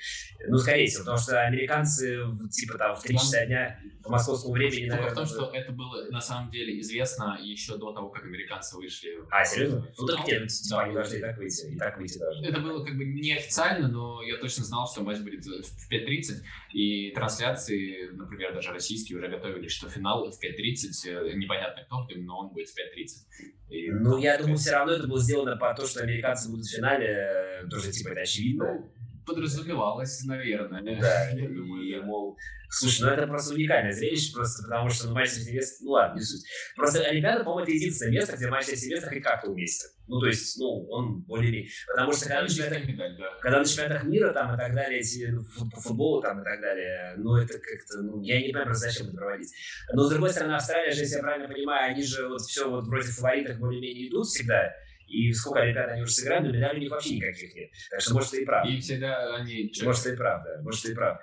Ну, 0.47 0.59
скорее 0.59 0.87
всего, 0.87 1.05
потому 1.05 1.19
что 1.19 1.41
американцы, 1.41 2.19
типа, 2.51 2.77
там, 2.77 2.95
в 2.95 3.03
3 3.03 3.15
часа 3.17 3.47
дня 3.47 3.81
по 4.03 4.11
московскому 4.11 4.53
времени, 4.53 4.87
наверное... 4.87 5.13
в 5.13 5.15
том, 5.15 5.25
что 5.25 5.51
это 5.55 5.73
было, 5.73 6.11
на 6.11 6.21
самом 6.21 6.51
деле, 6.51 6.79
известно 6.81 7.39
еще 7.41 7.79
до 7.79 7.93
того, 7.93 8.11
как 8.11 8.25
американцы 8.25 8.77
вышли. 8.77 9.19
А, 9.31 9.43
серьезно? 9.47 9.89
Ну, 9.97 10.07
так 10.07 10.27
нет, 10.27 10.49
типа, 10.49 10.83
они 10.83 10.95
должны 10.95 11.17
и 11.17 11.21
так 11.21 11.39
выйти, 11.39 11.67
и 11.73 11.79
так 11.79 11.99
выйти 11.99 12.19
должны. 12.19 12.47
Это 12.47 12.61
было 12.61 12.85
как 12.85 12.99
бы 12.99 13.05
неофициально, 13.07 13.89
но 13.89 14.23
я 14.23 14.37
точно 14.37 14.65
знал, 14.65 14.87
что 14.87 15.03
матч 15.03 15.21
будет 15.21 15.43
в 15.43 15.91
5.30, 15.91 16.43
и 16.75 17.13
трансляции, 17.13 18.11
например, 18.13 18.53
даже 18.53 18.73
российские 18.73 19.17
уже 19.17 19.29
готовились, 19.29 19.73
что 19.73 19.89
финал 19.89 20.31
в 20.31 20.35
5.30, 20.45 21.31
э, 21.31 21.33
непонятно 21.35 21.85
кто, 21.85 22.07
но 22.17 22.41
он 22.41 22.58
будет 22.59 22.69
в 22.69 22.77
5.30. 22.77 23.71
И, 23.71 23.91
ну, 23.91 24.19
я 24.19 24.39
думаю, 24.39 24.57
все 24.57 24.73
равно 24.73 24.93
это 24.93 25.07
было 25.07 25.21
сделано 25.21 25.57
по 25.57 25.73
то, 25.75 25.87
что 25.87 26.03
американцы 26.03 26.51
будут 26.51 26.67
в 26.67 26.75
финале, 26.75 27.07
э, 27.07 27.69
тоже, 27.69 27.93
типа, 27.93 28.09
это 28.11 28.21
очевидно. 28.23 28.91
Подразумевалось, 29.29 30.25
наверное. 30.25 30.83
Да, 31.01 31.31
и, 31.37 31.47
думаю, 31.47 32.01
да. 32.01 32.07
мол, 32.07 32.37
слушай, 32.71 33.03
ну 33.03 33.09
это 33.09 33.27
просто 33.27 33.55
уникальное 33.55 33.93
зрелище, 33.93 34.33
просто 34.35 34.63
потому 34.65 34.89
что 34.89 35.09
ну, 35.09 35.15
матч 35.15 35.31
Сильвестр, 35.31 35.85
ну 35.85 35.91
ладно, 35.93 36.17
не 36.17 36.25
суть. 36.25 36.45
Просто 36.77 37.03
Олимпиада, 37.05 37.45
по-моему, 37.45 37.65
это 37.65 37.73
единственное 37.73 38.13
место, 38.13 38.37
где 38.37 38.49
матч 38.49 38.67
Сильвестр 38.67 39.09
хоть 39.09 39.23
как-то 39.23 39.51
уместен. 39.51 39.91
Ну, 40.07 40.21
то 40.21 40.27
есть, 40.27 40.59
ну, 40.59 40.87
он 40.89 41.21
более 41.23 41.67
Потому 41.87 42.13
что 42.13 42.25
когда 42.25 42.43
на, 42.43 42.49
чемпионатах, 42.49 43.19
да. 43.19 43.25
когда 43.43 43.59
на 43.59 43.65
чемпионатах 43.67 44.05
мира 44.05 44.33
там 44.33 44.55
и 44.55 44.57
так 44.57 44.75
далее, 44.75 45.01
эти, 45.01 45.27
ну, 45.27 45.45
по 45.71 45.81
футболу 45.81 46.23
там 46.23 46.41
и 46.41 46.45
так 46.45 46.61
далее, 46.61 47.15
ну, 47.19 47.37
это 47.37 47.53
как-то, 47.55 48.03
ну, 48.03 48.23
я 48.23 48.41
не 48.41 48.53
понимаю, 48.53 48.75
зачем 48.75 49.09
это 49.09 49.17
проводить. 49.17 49.53
Но, 49.93 50.05
с 50.05 50.11
другой 50.11 50.31
стороны, 50.31 50.55
Австралия 50.55 50.93
же, 50.93 51.03
если 51.03 51.17
я 51.17 51.23
правильно 51.23 51.49
понимаю, 51.49 51.93
они 51.93 52.03
же 52.03 52.27
вот 52.27 52.41
все 52.41 52.71
вот 52.71 52.87
вроде 52.87 53.09
фаворитах 53.09 53.59
более-менее 53.59 54.09
идут 54.09 54.27
всегда, 54.27 54.73
и 55.09 55.33
сколько 55.33 55.61
Олимпиад 55.61 55.91
они 55.91 56.03
уже 56.03 56.13
сыграли, 56.13 56.47
но 56.47 56.53
медалей 56.53 56.79
у 56.79 56.83
них 56.83 56.91
вообще 56.91 57.17
никаких 57.17 57.55
нет. 57.55 57.71
Так 57.91 58.01
что, 58.01 58.15
может, 58.15 58.31
ты 58.31 58.43
и 58.43 58.45
прав. 58.45 58.67
И 58.67 58.79
всегда 58.79 59.37
они... 59.37 59.73
Может, 59.83 60.03
ты 60.05 60.13
и 60.13 60.17
прав, 60.17 60.45
да. 60.45 60.63
Может, 60.63 60.83
ты 60.83 60.93
и 60.93 60.95
прав. 60.95 61.21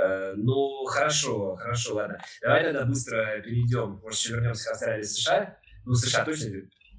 Э, 0.00 0.34
ну, 0.36 0.84
хорошо, 0.84 1.56
хорошо, 1.56 1.94
ладно. 1.94 2.18
Давай 2.40 2.62
тогда 2.62 2.84
быстро 2.84 3.40
перейдем. 3.42 4.00
Может, 4.02 4.20
еще 4.20 4.34
вернемся 4.34 4.68
к 4.68 4.72
Австралии 4.72 5.02
и 5.02 5.04
США. 5.04 5.58
Ну, 5.84 5.94
США 5.94 6.24
точно 6.24 6.48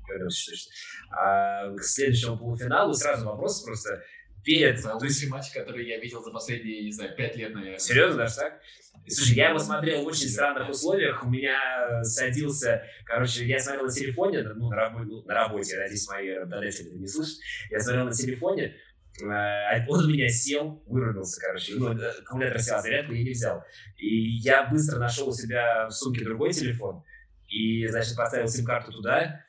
вернемся 0.10 0.52
точно. 0.52 0.72
А 1.12 1.74
к 1.74 1.84
следующему 1.84 2.38
полуфиналу 2.38 2.94
сразу 2.94 3.26
вопрос 3.26 3.64
просто 3.64 4.04
перед... 4.46 4.80
Это 4.80 4.96
лучший 4.96 5.28
матч, 5.28 5.52
который 5.52 5.86
я 5.86 6.00
видел 6.00 6.24
за 6.24 6.32
последние, 6.32 6.86
не 6.86 6.92
знаю, 6.92 7.16
пять 7.16 7.36
лет, 7.36 7.54
наверное. 7.54 7.80
Серьезно, 7.80 8.18
даже 8.20 8.36
так? 8.36 8.62
Слушай, 9.08 9.36
я 9.36 9.50
его 9.50 9.60
смотрел 9.60 10.04
в 10.04 10.08
очень 10.08 10.30
странных 10.30 10.70
условиях. 10.70 11.24
У 11.24 11.30
меня 11.30 11.60
садился, 12.04 12.84
короче, 13.06 13.46
я 13.46 13.60
смотрел 13.60 13.86
на 13.86 13.92
телефоне, 13.92 14.44
ну, 14.44 14.70
на, 14.70 14.76
работе, 14.76 15.06
ну, 15.08 15.24
на 15.24 15.34
работе, 15.34 15.78
надеюсь, 15.78 16.08
мои 16.08 16.30
работодатели 16.32 16.88
это 16.88 16.98
не 16.98 17.08
слышат. 17.08 17.38
Я 17.70 17.80
смотрел 17.80 18.06
на 18.06 18.14
телефоне, 18.14 18.76
э, 19.22 19.88
он 19.88 20.06
у 20.06 20.10
меня 20.10 20.30
сел, 20.30 20.84
вырубился, 20.88 21.42
короче, 21.42 21.74
ну, 21.76 21.92
аккумулятор 21.92 22.62
сел, 22.62 22.78
а 22.78 22.82
зарядку 22.82 23.14
я 23.14 23.24
не 23.24 23.32
взял. 23.32 23.64
И 23.98 24.38
я 24.38 24.66
быстро 24.66 25.00
нашел 25.00 25.30
у 25.30 25.34
себя 25.34 25.88
в 25.88 25.92
сумке 25.92 26.24
другой 26.24 26.52
телефон, 26.54 27.04
и, 27.48 27.86
значит, 27.88 28.16
поставил 28.16 28.48
сим-карту 28.48 28.92
туда, 28.92 29.45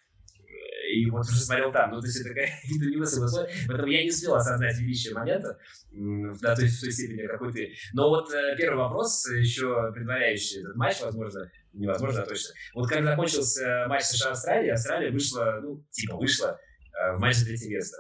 и 0.96 1.10
вот 1.10 1.26
уже 1.26 1.40
смотрел 1.40 1.70
там. 1.72 1.90
Ну, 1.90 2.00
то 2.00 2.06
есть 2.06 2.20
это 2.20 2.34
немыслимые 2.68 3.26
условия. 3.26 3.50
Поэтому 3.68 3.88
я 3.88 4.02
не 4.02 4.10
успел 4.10 4.34
осознать 4.34 4.78
величие 4.78 5.14
момента, 5.14 5.58
да, 5.92 6.54
то 6.54 6.62
есть 6.62 6.78
в 6.78 6.80
той 6.80 6.92
степени, 6.92 7.26
какой 7.26 7.52
ты. 7.52 7.74
Но 7.92 8.08
вот 8.08 8.32
э, 8.32 8.56
первый 8.56 8.78
вопрос, 8.78 9.26
еще 9.30 9.92
предваряющий 9.94 10.60
этот 10.60 10.76
матч, 10.76 11.00
возможно, 11.00 11.50
невозможно, 11.72 12.22
а 12.22 12.26
точно. 12.26 12.54
Вот 12.74 12.88
как 12.88 13.04
закончился 13.04 13.86
матч 13.88 14.02
США-Австралия, 14.04 14.72
Австралия 14.72 15.10
вышла, 15.10 15.60
ну, 15.62 15.84
типа 15.90 16.16
вышла 16.16 16.58
э, 16.92 17.14
в 17.14 17.18
матч 17.18 17.36
за 17.36 17.46
третье 17.46 17.68
место. 17.68 17.96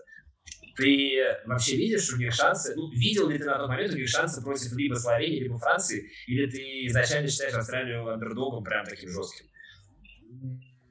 Ты 0.76 1.22
вообще 1.46 1.76
видишь 1.76 2.12
у 2.12 2.18
них 2.18 2.34
шансы, 2.34 2.74
ну, 2.76 2.90
видел 2.90 3.28
ли 3.30 3.38
ты 3.38 3.44
на 3.44 3.56
тот 3.58 3.68
момент 3.68 3.94
у 3.94 3.96
них 3.96 4.08
шансы 4.08 4.42
против 4.42 4.72
либо 4.76 4.94
Словении, 4.94 5.40
либо 5.40 5.58
Франции, 5.58 6.10
или 6.26 6.50
ты 6.50 6.86
изначально 6.86 7.28
считаешь 7.28 7.54
Австралию 7.54 8.06
андердогом 8.08 8.62
прям 8.62 8.84
таким 8.84 9.08
жестким? 9.08 9.46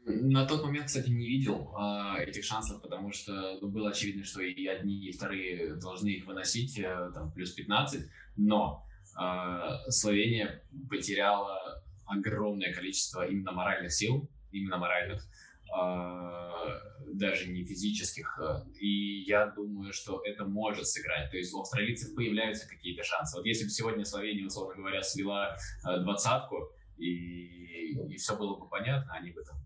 На 0.08 0.46
тот 0.46 0.64
момент, 0.64 0.86
кстати, 0.86 1.10
не 1.10 1.26
видел 1.26 1.74
э, 1.76 2.26
этих 2.26 2.44
шансов, 2.44 2.80
потому 2.80 3.12
что 3.12 3.58
ну, 3.60 3.70
было 3.70 3.90
очевидно, 3.90 4.24
что 4.24 4.40
и 4.40 4.68
одни, 4.68 5.08
и 5.08 5.12
вторые 5.12 5.78
должны 5.78 6.10
их 6.10 6.28
выносить, 6.28 6.78
э, 6.78 7.12
там, 7.12 7.32
плюс 7.32 7.54
15, 7.54 8.08
но 8.38 8.86
э, 9.20 9.90
Словения 9.90 10.62
потеряла 10.92 11.84
огромное 12.06 12.72
количество 12.72 13.28
именно 13.28 13.52
моральных 13.52 13.92
сил, 13.92 14.30
именно 14.52 14.78
моральных, 14.78 15.28
э, 15.76 17.14
даже 17.16 17.48
не 17.48 17.66
физических, 17.66 18.40
и 18.80 19.24
я 19.24 19.48
думаю, 19.48 19.92
что 19.92 20.22
это 20.24 20.46
может 20.46 20.86
сыграть. 20.88 21.32
То 21.32 21.38
есть 21.38 21.52
у 21.52 21.62
австралийцев 21.62 22.14
появляются 22.14 22.70
какие-то 22.70 23.04
шансы. 23.04 23.38
Вот 23.38 23.46
если 23.48 23.64
бы 23.64 23.72
сегодня 23.72 24.06
Словения, 24.06 24.46
условно 24.46 24.76
говоря, 24.76 25.02
свела 25.02 25.58
двадцатку, 25.84 26.70
и, 27.00 27.98
и 28.08 28.16
все 28.18 28.38
было 28.38 28.60
бы 28.60 28.70
понятно, 28.70 29.12
они 29.14 29.32
бы 29.32 29.44
там 29.44 29.64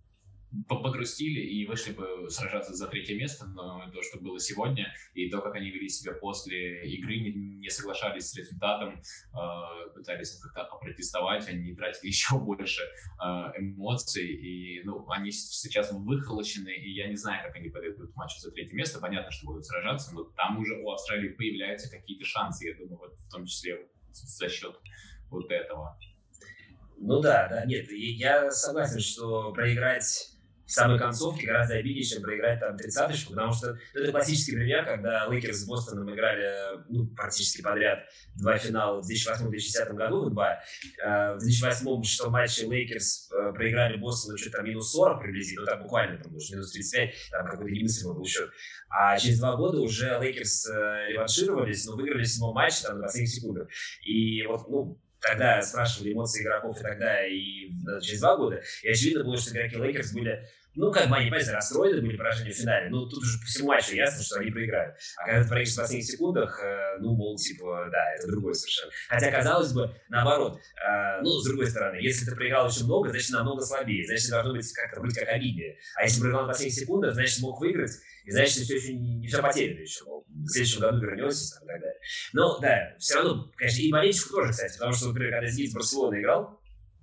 погрустили 0.67 1.41
и 1.41 1.65
вышли 1.65 1.93
бы 1.93 2.29
сражаться 2.29 2.73
за 2.73 2.87
третье 2.87 3.15
место, 3.15 3.45
но 3.47 3.83
то, 3.93 4.01
что 4.01 4.19
было 4.19 4.39
сегодня, 4.39 4.93
и 5.13 5.29
то, 5.29 5.41
как 5.41 5.55
они 5.55 5.69
вели 5.69 5.87
себя 5.89 6.13
после 6.13 6.89
игры, 6.89 7.19
не, 7.19 7.31
не 7.31 7.69
соглашались 7.69 8.29
с 8.29 8.35
результатом, 8.35 8.99
э, 8.99 9.89
пытались 9.93 10.39
как-то 10.39 10.63
опротестовать, 10.63 11.47
они 11.47 11.75
тратили 11.75 12.07
еще 12.07 12.39
больше 12.39 12.81
э, 12.81 13.25
эмоций, 13.57 14.27
и 14.27 14.83
ну, 14.83 15.07
они 15.09 15.31
сейчас 15.31 15.91
выхолощены, 15.91 16.69
и 16.69 16.91
я 16.93 17.07
не 17.07 17.15
знаю, 17.15 17.45
как 17.45 17.55
они 17.55 17.69
подойдут 17.69 18.11
к 18.13 18.15
матчу 18.15 18.39
за 18.39 18.51
третье 18.51 18.75
место. 18.75 18.99
Понятно, 18.99 19.31
что 19.31 19.45
будут 19.45 19.65
сражаться, 19.65 20.13
но 20.13 20.23
там 20.23 20.59
уже 20.59 20.75
у 20.81 20.91
Австралии 20.91 21.29
появляются 21.29 21.91
какие-то 21.91 22.25
шансы, 22.25 22.67
я 22.67 22.75
думаю, 22.75 22.97
вот 22.97 23.13
в 23.13 23.29
том 23.31 23.45
числе 23.45 23.87
за 24.11 24.49
счет 24.49 24.75
вот 25.29 25.51
этого. 25.51 25.97
Ну 27.01 27.21
да, 27.21 27.47
да, 27.47 27.65
нет, 27.65 27.89
я 27.91 28.51
согласен, 28.51 28.99
что 28.99 29.53
проиграть 29.53 30.28
в 30.69 30.71
самой 30.71 30.99
концовке 30.99 31.47
гораздо 31.47 31.77
обиднее, 31.77 32.03
чем 32.03 32.21
проиграть 32.21 32.59
там 32.59 32.77
тридцаточку, 32.77 33.33
потому 33.33 33.51
что 33.51 33.79
это 33.95 34.11
классический 34.11 34.51
пример, 34.51 34.85
когда 34.85 35.25
Лейкерс 35.25 35.61
с 35.61 35.65
Бостоном 35.65 36.13
играли 36.13 36.79
ну, 36.89 37.07
практически 37.07 37.63
подряд 37.63 38.03
два 38.35 38.55
финала 38.59 39.01
в 39.01 39.09
2008-2010 39.09 39.93
году 39.95 40.25
в 40.25 40.29
НБА. 40.29 40.59
Э, 41.03 41.33
в 41.33 41.39
2008 41.39 42.03
шестом 42.03 42.33
матче 42.33 42.67
Лейкерс 42.67 43.31
э, 43.31 43.51
проиграли 43.53 43.97
Бостону 43.97 44.38
что-то 44.38 44.57
там 44.57 44.67
минус 44.67 44.91
40 44.91 45.19
приблизительно, 45.23 45.61
ну 45.61 45.65
там 45.65 45.81
буквально 45.81 46.21
там 46.21 46.35
уже 46.35 46.53
минус 46.53 46.71
35, 46.71 47.15
там 47.31 47.45
какой-то 47.47 47.71
немыслимый 47.71 48.15
был 48.15 48.25
счет. 48.25 48.51
А 48.91 49.17
через 49.17 49.39
два 49.39 49.55
года 49.55 49.79
уже 49.79 50.19
Лейкерс 50.19 50.67
э, 50.67 51.07
реваншировались, 51.09 51.83
но 51.88 51.95
выиграли 51.95 52.25
в 52.25 52.27
седьмом 52.27 52.53
матче 52.53 52.83
там 52.83 52.97
на 52.97 53.05
последних 53.05 53.33
секундах. 53.33 53.69
И 54.05 54.45
вот, 54.45 54.69
ну, 54.69 55.01
тогда 55.19 55.63
спрашивали 55.63 56.13
эмоции 56.13 56.43
игроков 56.43 56.79
и 56.79 56.83
тогда, 56.83 57.25
и 57.25 57.71
через 58.01 58.19
два 58.19 58.38
года, 58.38 58.61
и 58.83 58.89
очевидно 58.89 59.23
было, 59.23 59.35
что 59.35 59.51
игроки 59.51 59.75
Лейкерс 59.75 60.13
были 60.13 60.47
ну, 60.75 60.91
как 60.91 61.09
бы 61.09 61.15
они, 61.15 61.25
понимаете, 61.25 61.51
расстроены 61.51 62.01
были 62.01 62.15
поражения 62.15 62.51
в 62.51 62.55
финале. 62.55 62.89
Ну, 62.89 63.07
тут 63.07 63.23
уже 63.23 63.39
по 63.39 63.45
всему 63.45 63.67
матчу 63.69 63.95
ясно, 63.95 64.23
что 64.23 64.39
они 64.39 64.51
проиграют. 64.51 64.95
А 65.17 65.25
когда 65.25 65.41
ты 65.41 65.47
проиграешь 65.47 65.73
в 65.73 65.77
последних 65.77 66.05
секундах, 66.05 66.59
э, 66.63 66.97
ну, 66.99 67.15
мол, 67.15 67.35
типа, 67.38 67.89
да, 67.91 68.13
это 68.15 68.27
другое 68.27 68.53
совершенно. 68.53 68.91
Хотя, 69.09 69.31
казалось 69.31 69.73
бы, 69.73 69.93
наоборот, 70.09 70.59
э, 70.59 71.21
ну, 71.21 71.29
с 71.31 71.47
другой 71.47 71.67
стороны, 71.67 71.97
если 71.97 72.25
ты 72.25 72.35
проиграл 72.35 72.67
очень 72.67 72.85
много, 72.85 73.09
значит, 73.09 73.31
намного 73.31 73.61
слабее. 73.61 74.05
Значит, 74.05 74.29
должно 74.29 74.53
быть 74.53 74.71
как-то 74.71 75.01
быть 75.01 75.15
как 75.15 75.27
обиднее. 75.27 75.77
А 75.95 76.03
если 76.03 76.21
проиграл 76.21 76.43
на 76.43 76.49
последних 76.49 76.75
секундах, 76.75 77.13
значит, 77.13 77.39
мог 77.39 77.59
выиграть, 77.59 77.91
и 78.25 78.31
значит, 78.31 78.63
все 78.63 78.75
еще 78.75 78.93
не, 78.93 79.15
не 79.15 79.27
все 79.27 79.41
потеряно 79.41 79.79
еще. 79.79 80.05
Мол, 80.05 80.25
в 80.27 80.47
следующем 80.47 80.81
году 80.81 80.99
вернетесь 80.99 81.51
там, 81.51 81.63
и 81.63 81.67
так 81.67 81.81
далее. 81.81 81.99
Но, 82.33 82.59
да, 82.59 82.95
все 82.99 83.15
равно, 83.15 83.51
конечно, 83.55 83.81
и 83.81 83.91
болельщику 83.91 84.29
тоже, 84.29 84.51
кстати, 84.51 84.73
потому 84.73 84.93
что, 84.93 85.07
например, 85.07 85.31
когда 85.31 85.47
Зенит 85.47 85.73
Барселона 85.73 86.19
играл 86.21 86.61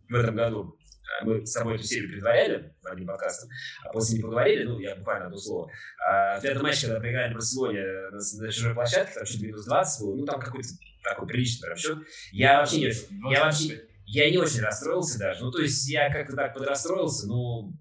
в 0.09 0.15
этом 0.15 0.37
году, 0.37 0.79
мы 1.23 1.47
с 1.47 1.53
тобой 1.53 1.77
эту 1.77 1.85
серию 1.85 2.11
предваряли 2.11 2.75
одним 2.85 3.07
подкастом, 3.07 3.49
а 3.85 3.93
после 3.93 4.17
не 4.17 4.23
поговорили, 4.23 4.65
ну, 4.65 4.79
я 4.79 4.97
буквально 4.97 5.27
одно 5.27 5.39
слово. 5.39 5.71
А 6.07 6.39
в 6.39 6.43
пятом 6.43 6.63
матче, 6.63 6.87
когда 6.87 7.01
проиграли 7.01 7.33
в 7.33 7.37
Барселоне 7.37 7.83
на, 7.83 8.19
на 8.19 8.53
чужой 8.53 8.75
площадке, 8.75 9.15
там 9.15 9.27
что-то 9.27 9.45
минус 9.45 9.65
20 9.65 10.01
было, 10.03 10.15
ну, 10.17 10.25
там 10.25 10.41
какой-то 10.41 10.69
такой 11.03 11.29
приличный 11.29 11.67
прям 11.67 11.77
счет. 11.77 11.99
Я 12.33 12.59
вообще 12.59 12.79
не 12.79 12.87
очень, 12.89 13.07
я 13.31 13.45
вообще, 13.45 13.83
я 14.07 14.31
не 14.31 14.39
очень 14.39 14.61
расстроился 14.61 15.19
даже. 15.19 15.45
Ну, 15.45 15.51
то 15.51 15.61
есть 15.61 15.89
я 15.89 16.13
как-то 16.13 16.37
так 16.37 16.55
подрастроился, 16.55 17.27
ну, 17.27 17.73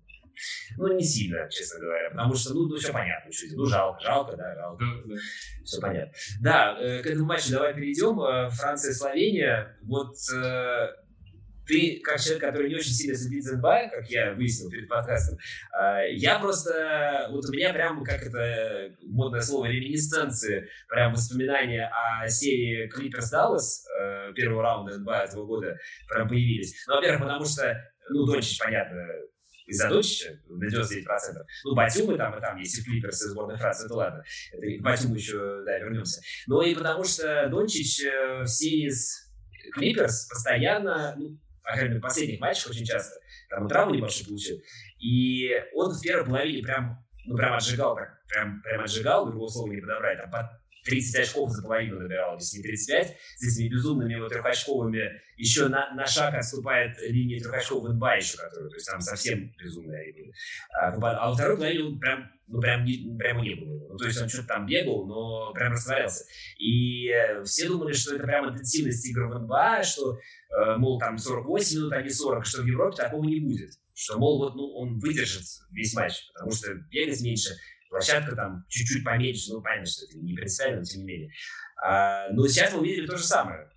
ну, 0.78 0.94
не 0.94 1.04
сильно, 1.04 1.50
честно 1.50 1.80
говоря, 1.80 2.10
потому 2.10 2.36
что, 2.36 2.54
ну, 2.54 2.68
ну 2.68 2.76
все 2.76 2.92
понятно, 2.92 3.32
что, 3.32 3.46
ну, 3.56 3.66
жалко, 3.66 4.02
жалко, 4.02 4.36
да, 4.36 4.56
жалко, 4.56 4.84
все 5.64 5.80
понятно. 5.80 6.14
Да, 6.42 6.78
э, 6.80 7.02
к 7.02 7.06
этому 7.06 7.26
матчу 7.26 7.52
давай 7.52 7.74
перейдем. 7.74 8.20
Э, 8.20 8.50
Франция 8.50 8.92
и 8.92 8.94
Словения, 8.94 9.78
вот 9.84 10.16
э, 10.34 10.88
ты, 11.66 12.00
как 12.04 12.20
человек, 12.20 12.44
который 12.44 12.70
не 12.70 12.76
очень 12.76 12.92
сильно 12.92 13.16
следит 13.16 13.44
за 13.44 13.58
НБА, 13.58 13.90
как 13.90 14.10
я 14.10 14.34
выяснил 14.34 14.70
перед 14.70 14.88
подкастом, 14.88 15.38
а, 15.72 16.02
я 16.04 16.40
просто, 16.40 17.28
вот 17.32 17.46
у 17.46 17.52
меня 17.52 17.74
прям, 17.74 18.04
как 18.04 18.22
это 18.24 18.96
модное 19.04 19.42
слово, 19.42 19.66
реминисценции, 19.66 20.68
прям 20.88 21.14
воспоминания 21.14 21.92
о 21.92 22.28
серии 22.28 22.90
Clippers 22.94 23.34
Dallas 23.34 23.86
э, 24.00 24.34
первого 24.34 24.64
раунда 24.64 24.98
НБА 25.00 25.24
этого 25.24 25.46
года 25.46 25.78
прям 26.10 26.28
появились. 26.28 26.76
Ну, 26.88 26.96
во-первых, 26.96 27.22
потому 27.22 27.46
что, 27.46 27.92
ну, 28.10 28.26
Дончич, 28.26 28.60
понятно, 28.60 29.08
из-за 29.66 29.90
Дончича 29.90 30.40
на 30.48 30.66
99%. 30.66 31.06
Ну, 31.64 31.76
Батюмы 31.76 32.18
там 32.18 32.38
и 32.38 32.42
там, 32.42 32.58
если 32.58 32.84
Клиперс 32.84 33.22
из 33.22 33.32
сборной 33.32 33.58
Франции, 33.58 33.86
это 33.86 33.96
ладно. 33.96 34.24
Это 34.54 34.78
к 34.78 34.82
Батюму 34.82 35.16
еще, 35.16 35.64
да, 35.66 35.80
вернемся. 35.80 36.22
Но 36.48 36.62
и 36.62 36.76
потому 36.76 37.04
что 37.04 37.48
Дончич 37.50 38.04
э, 38.04 38.44
в 38.44 38.48
серии 38.48 38.90
с 38.90 39.26
Клиперс 39.74 40.28
постоянно, 40.28 41.16
ну, 41.18 41.40
мере, 41.74 41.98
в 41.98 42.02
последних 42.02 42.40
матчах 42.40 42.72
очень 42.72 42.86
часто, 42.86 43.20
там 43.50 43.64
он 43.64 43.70
травму 43.70 43.96
небольшую 43.96 44.28
получил, 44.28 44.58
и 45.00 45.52
он 45.74 45.92
в 45.92 46.02
первой 46.02 46.26
половине 46.26 46.64
прям, 46.64 47.06
ну, 47.26 47.36
прям 47.36 47.54
отжигал, 47.54 47.96
так, 47.96 48.26
прям, 48.28 48.62
прям 48.62 48.82
отжигал, 48.84 49.26
другого 49.26 49.50
слова 49.50 49.72
не 49.72 49.82
подобрать, 49.82 50.20
там, 50.20 50.32
под 50.32 50.46
30 50.86 51.16
очков 51.20 51.52
за 51.52 51.64
половину 51.64 52.00
набирал, 52.00 52.38
если 52.38 52.58
не 52.58 52.64
35, 52.64 53.18
с 53.36 53.44
этими 53.44 53.70
безумными 53.70 54.20
вот 54.20 54.30
трехочковыми, 54.30 55.22
еще 55.36 55.68
на, 55.68 55.94
на 55.96 56.06
шаг 56.08 56.34
отступает 56.36 56.98
линия 57.02 57.40
трехочков 57.40 57.84
НБА 57.90 58.18
еще, 58.18 58.38
которая, 58.38 58.70
то 58.70 58.76
есть 58.76 58.88
там 58.90 59.02
совсем 59.02 59.52
безумная. 59.58 60.06
А, 60.80 60.90
а 60.90 61.30
во 61.30 61.36
второй 61.36 61.58
половине 61.58 61.84
он 61.84 62.00
прям 62.00 62.30
ну, 62.48 62.62
прям 62.62 62.86
не, 62.86 63.18
прямо 63.18 63.42
не 63.42 63.56
было. 63.56 63.88
Ну, 63.90 63.98
то 63.98 64.06
есть 64.06 64.22
он 64.22 64.30
что-то 64.30 64.50
там 64.50 64.66
бегал, 64.68 65.08
но 65.08 65.52
прям 65.54 65.74
растворялся. 65.74 66.26
И 66.60 67.10
э, 67.10 67.44
все 67.44 67.68
думали, 67.68 67.94
что 67.94 68.16
это 68.16 68.24
прям 68.24 68.50
интенсивность 68.50 69.06
игр 69.08 69.26
в 69.26 69.40
НБА, 69.40 69.84
что, 69.84 70.14
э, 70.14 70.78
мол, 70.78 71.00
там 71.00 71.18
48 71.18 71.78
минут, 71.78 71.94
а 71.94 72.02
не 72.04 72.10
40, 72.10 72.46
что 72.46 72.62
в 72.62 72.66
Европе 72.66 72.98
такого 72.98 73.24
не 73.26 73.40
будет. 73.40 73.72
Что, 73.96 74.20
мол, 74.20 74.38
вот, 74.38 74.56
ну, 74.56 74.76
он 74.76 75.00
выдержит 75.00 75.44
весь 75.72 75.96
матч, 75.96 76.28
потому 76.34 76.52
что 76.52 76.74
бегать 76.92 77.22
меньше, 77.22 77.50
площадка 77.96 78.36
там 78.36 78.66
чуть-чуть 78.68 79.06
поменьше, 79.06 79.54
ну, 79.54 79.62
понятно, 79.62 79.86
что 79.86 80.06
это 80.06 80.18
не 80.18 80.36
принципиально, 80.36 80.80
но 80.80 80.84
тем 80.84 81.02
не 81.02 81.06
менее. 81.06 81.32
А, 81.82 82.30
но 82.32 82.44
мы 82.44 82.80
увидели 82.80 83.06
то 83.06 83.18
же 83.18 83.24
самое. 83.24 83.70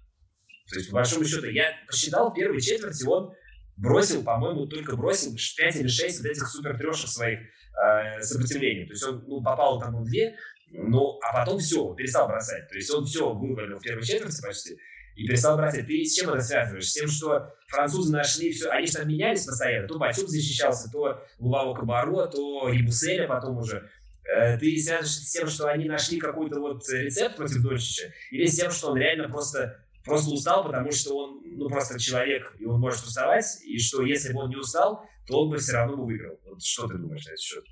То 0.71 0.77
есть, 0.77 0.91
по 0.91 0.97
большому 0.97 1.25
счету, 1.25 1.47
я 1.47 1.73
посчитал 1.87 2.31
в 2.31 2.35
первой 2.35 2.61
четверти, 2.61 3.07
он 3.07 3.33
бросил, 3.77 4.25
по-моему, 4.25 4.67
только 4.67 4.97
бросил 4.97 5.35
5 5.35 5.77
или 5.77 5.87
6 5.87 6.19
вот 6.19 6.27
этих 6.27 6.49
супер 6.49 6.77
трешек 6.77 7.09
своих 7.09 7.39
э, 7.41 8.21
сопротивлению. 8.23 8.89
То 8.89 8.93
есть 8.93 9.05
он 9.05 9.25
ну, 9.27 9.43
попал 9.43 9.81
там 9.81 10.03
в 10.03 10.05
две, 10.05 10.37
ну, 10.71 11.19
а 11.23 11.33
потом 11.33 11.59
все, 11.59 11.95
перестал 11.95 12.27
бросать. 12.27 12.69
То 12.69 12.75
есть 12.75 12.91
он 12.91 13.07
все 13.07 13.33
вывалил 13.33 13.79
в 13.79 13.83
первой 13.83 14.05
четверти 14.05 14.43
почти 14.43 14.77
и 15.19 15.27
перестал 15.27 15.57
бросать. 15.57 15.87
Ты 15.87 16.05
с 16.05 16.15
чем 16.15 16.31
это 16.31 16.41
связываешь? 16.41 16.89
С 16.89 16.93
тем, 16.93 17.09
что 17.09 17.53
французы 17.67 18.13
нашли 18.13 18.53
все, 18.53 18.69
они 18.71 18.87
же 18.87 18.93
там 18.93 19.09
менялись 19.09 19.45
постоянно. 19.45 19.89
То 19.89 19.99
Батюк 19.99 20.29
защищался, 20.29 20.91
то 20.91 21.21
Лувава 21.39 21.75
Кабаро, 21.75 22.27
то 22.27 22.69
Ебуселя 22.69 23.27
потом 23.27 23.59
уже. 23.59 23.91
Э, 24.35 24.59
ты 24.59 24.77
связываешь 24.79 25.11
с 25.11 25.33
тем, 25.33 25.49
что 25.49 25.67
они 25.69 25.87
нашли 25.87 26.19
какой-то 26.19 26.61
вот 26.61 26.83
рецепт 26.89 27.37
против 27.37 27.63
Дончича, 27.63 28.13
или 28.31 28.47
с 28.47 28.57
тем, 28.57 28.71
что 28.71 28.91
он 28.91 28.99
реально 28.99 29.29
просто 29.29 29.85
просто 30.05 30.31
устал, 30.31 30.65
потому 30.65 30.91
что 30.91 31.17
он, 31.17 31.43
ну, 31.45 31.69
просто 31.69 31.99
человек, 31.99 32.55
и 32.59 32.65
он 32.65 32.81
может 32.81 33.05
уставать, 33.05 33.45
и 33.65 33.79
что 33.79 34.03
если 34.03 34.33
бы 34.33 34.41
он 34.41 34.51
не 34.51 34.57
устал, 34.57 35.05
то 35.27 35.43
он 35.43 35.51
бы 35.51 35.59
все 35.59 35.73
равно 35.73 35.97
бы 35.97 36.07
выиграл. 36.07 36.39
Вот 36.47 36.63
что 36.63 36.87
ты 36.87 36.97
думаешь 36.97 37.25
на 37.27 37.31
этот 37.31 37.41
счет? 37.41 37.65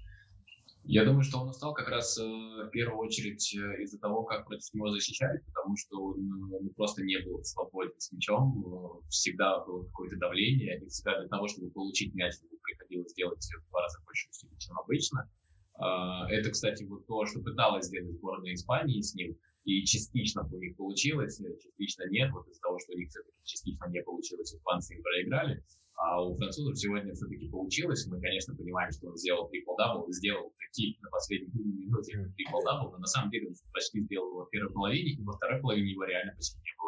Я 0.89 1.05
думаю, 1.05 1.23
что 1.23 1.41
он 1.41 1.49
устал 1.49 1.75
как 1.75 1.89
раз 1.89 2.17
э, 2.17 2.23
в 2.23 2.71
первую 2.71 3.01
очередь 3.01 3.53
э, 3.57 3.83
из-за 3.83 3.99
того, 3.99 4.23
как 4.23 4.47
против 4.47 4.73
него 4.73 4.93
защищали, 4.93 5.43
потому 5.47 5.77
что 5.77 6.01
он 6.01 6.29
ну, 6.29 6.71
просто 6.77 7.03
не 7.03 7.19
был 7.25 7.43
свободен 7.43 7.99
с 7.99 8.13
мячом, 8.13 8.63
э, 8.65 9.09
всегда 9.09 9.65
было 9.65 9.85
какое-то 9.87 10.17
давление, 10.17 10.81
и 10.81 10.87
всегда 10.87 11.19
для 11.19 11.29
того, 11.29 11.49
чтобы 11.49 11.73
получить 11.73 12.15
мяч, 12.15 12.35
приходилось 12.63 13.13
делать 13.15 13.45
в 13.45 13.69
два 13.71 13.83
раза 13.83 13.99
больше 14.05 14.29
усилий, 14.31 14.57
чем 14.59 14.79
обычно. 14.79 15.29
Э, 15.78 16.28
это, 16.30 16.50
кстати, 16.50 16.85
вот 16.85 17.06
то, 17.06 17.26
что 17.26 17.40
пыталась 17.40 17.87
сделать 17.87 18.16
сборная 18.16 18.54
Испании 18.54 19.00
с 19.00 19.14
ним, 19.14 19.37
и 19.64 19.85
частично 19.85 20.49
у 20.50 20.59
них 20.59 20.76
получилось, 20.76 21.40
частично 21.61 22.04
нет, 22.11 22.30
вот 22.33 22.47
из-за 22.49 22.61
того, 22.61 22.78
что 22.78 22.92
у 22.92 22.97
них 22.97 23.09
все-таки 23.09 23.37
частично 23.45 23.87
не 23.88 24.02
получилось, 24.02 24.54
испанцы 24.54 24.95
им 24.95 25.02
проиграли, 25.02 25.62
а 25.97 26.23
у 26.23 26.37
французов 26.37 26.78
сегодня 26.78 27.12
все-таки 27.14 27.49
получилось. 27.49 28.06
Мы, 28.06 28.21
конечно, 28.21 28.54
понимаем, 28.54 28.92
что 28.92 29.09
он 29.09 29.16
сделал 29.16 29.49
трипл-дабл, 29.49 30.06
сделал 30.12 30.52
такие 30.59 30.97
на 31.00 31.11
последней 31.11 31.50
минуте 31.64 32.33
трипл-дабл, 32.37 32.92
но 32.92 32.99
на 32.99 33.06
самом 33.06 33.30
деле 33.30 33.49
он 33.49 33.54
почти 33.73 34.02
сделал 34.02 34.28
его 34.28 34.45
в 34.45 34.50
первой 34.50 34.73
половине, 34.73 35.12
и 35.12 35.23
во 35.23 35.33
второй 35.33 35.61
половине 35.61 35.90
его 35.90 36.04
реально 36.04 36.33
почти 36.35 36.59
не 36.59 36.73
было. 36.78 36.87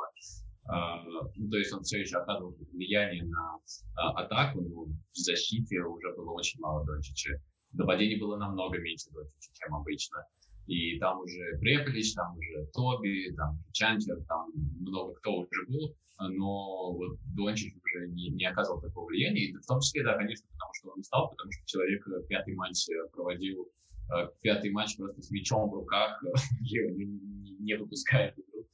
Э, 0.69 1.31
ну, 1.37 1.49
то 1.49 1.57
есть 1.57 1.73
он 1.73 1.83
все 1.83 2.01
еще 2.01 2.19
оказывал 2.19 2.55
влияние 2.73 3.25
на 3.25 3.57
э, 3.57 4.13
атаку, 4.17 4.61
но 4.61 4.85
в 4.85 4.95
защите 5.15 5.81
уже 5.81 6.15
было 6.15 6.33
очень 6.33 6.61
мало 6.61 6.85
Дончича. 6.85 7.41
Нападений 7.73 8.17
было 8.17 8.37
намного 8.37 8.79
меньше 8.79 9.11
чем 9.55 9.75
обычно. 9.75 10.25
И 10.67 10.99
там 10.99 11.21
уже 11.21 11.59
Препелич, 11.61 12.15
там 12.15 12.37
уже 12.37 12.67
Тоби, 12.75 13.33
там 13.37 13.59
Чанчер, 13.73 14.23
там 14.29 14.51
много 14.81 15.15
кто 15.15 15.39
уже 15.39 15.67
был, 15.67 15.97
но 16.21 16.93
вот 16.93 17.19
Дончич 17.35 17.75
уже 17.75 18.09
не, 18.09 18.31
не 18.31 18.45
оказывал 18.45 18.81
такого 18.81 19.07
влияния. 19.07 19.49
И 19.49 19.53
в 19.55 19.67
том 19.67 19.81
числе, 19.81 20.05
да, 20.05 20.17
конечно, 20.17 20.47
потому 20.53 20.75
что 20.75 20.91
он 20.91 21.01
устал, 21.01 21.31
потому 21.31 21.53
что 21.53 21.67
человек 21.67 22.07
э, 22.09 22.27
пятый 22.29 22.55
матч 22.55 22.89
э, 22.91 23.09
проводил, 23.13 23.71
э, 24.15 24.29
пятый 24.43 24.71
матч 24.71 24.97
просто 24.97 25.23
с 25.23 25.31
мячом 25.31 25.71
в 25.71 25.75
руках, 25.75 26.23
не 26.61 27.75
выпускает 27.77 28.35
игру. 28.39 28.67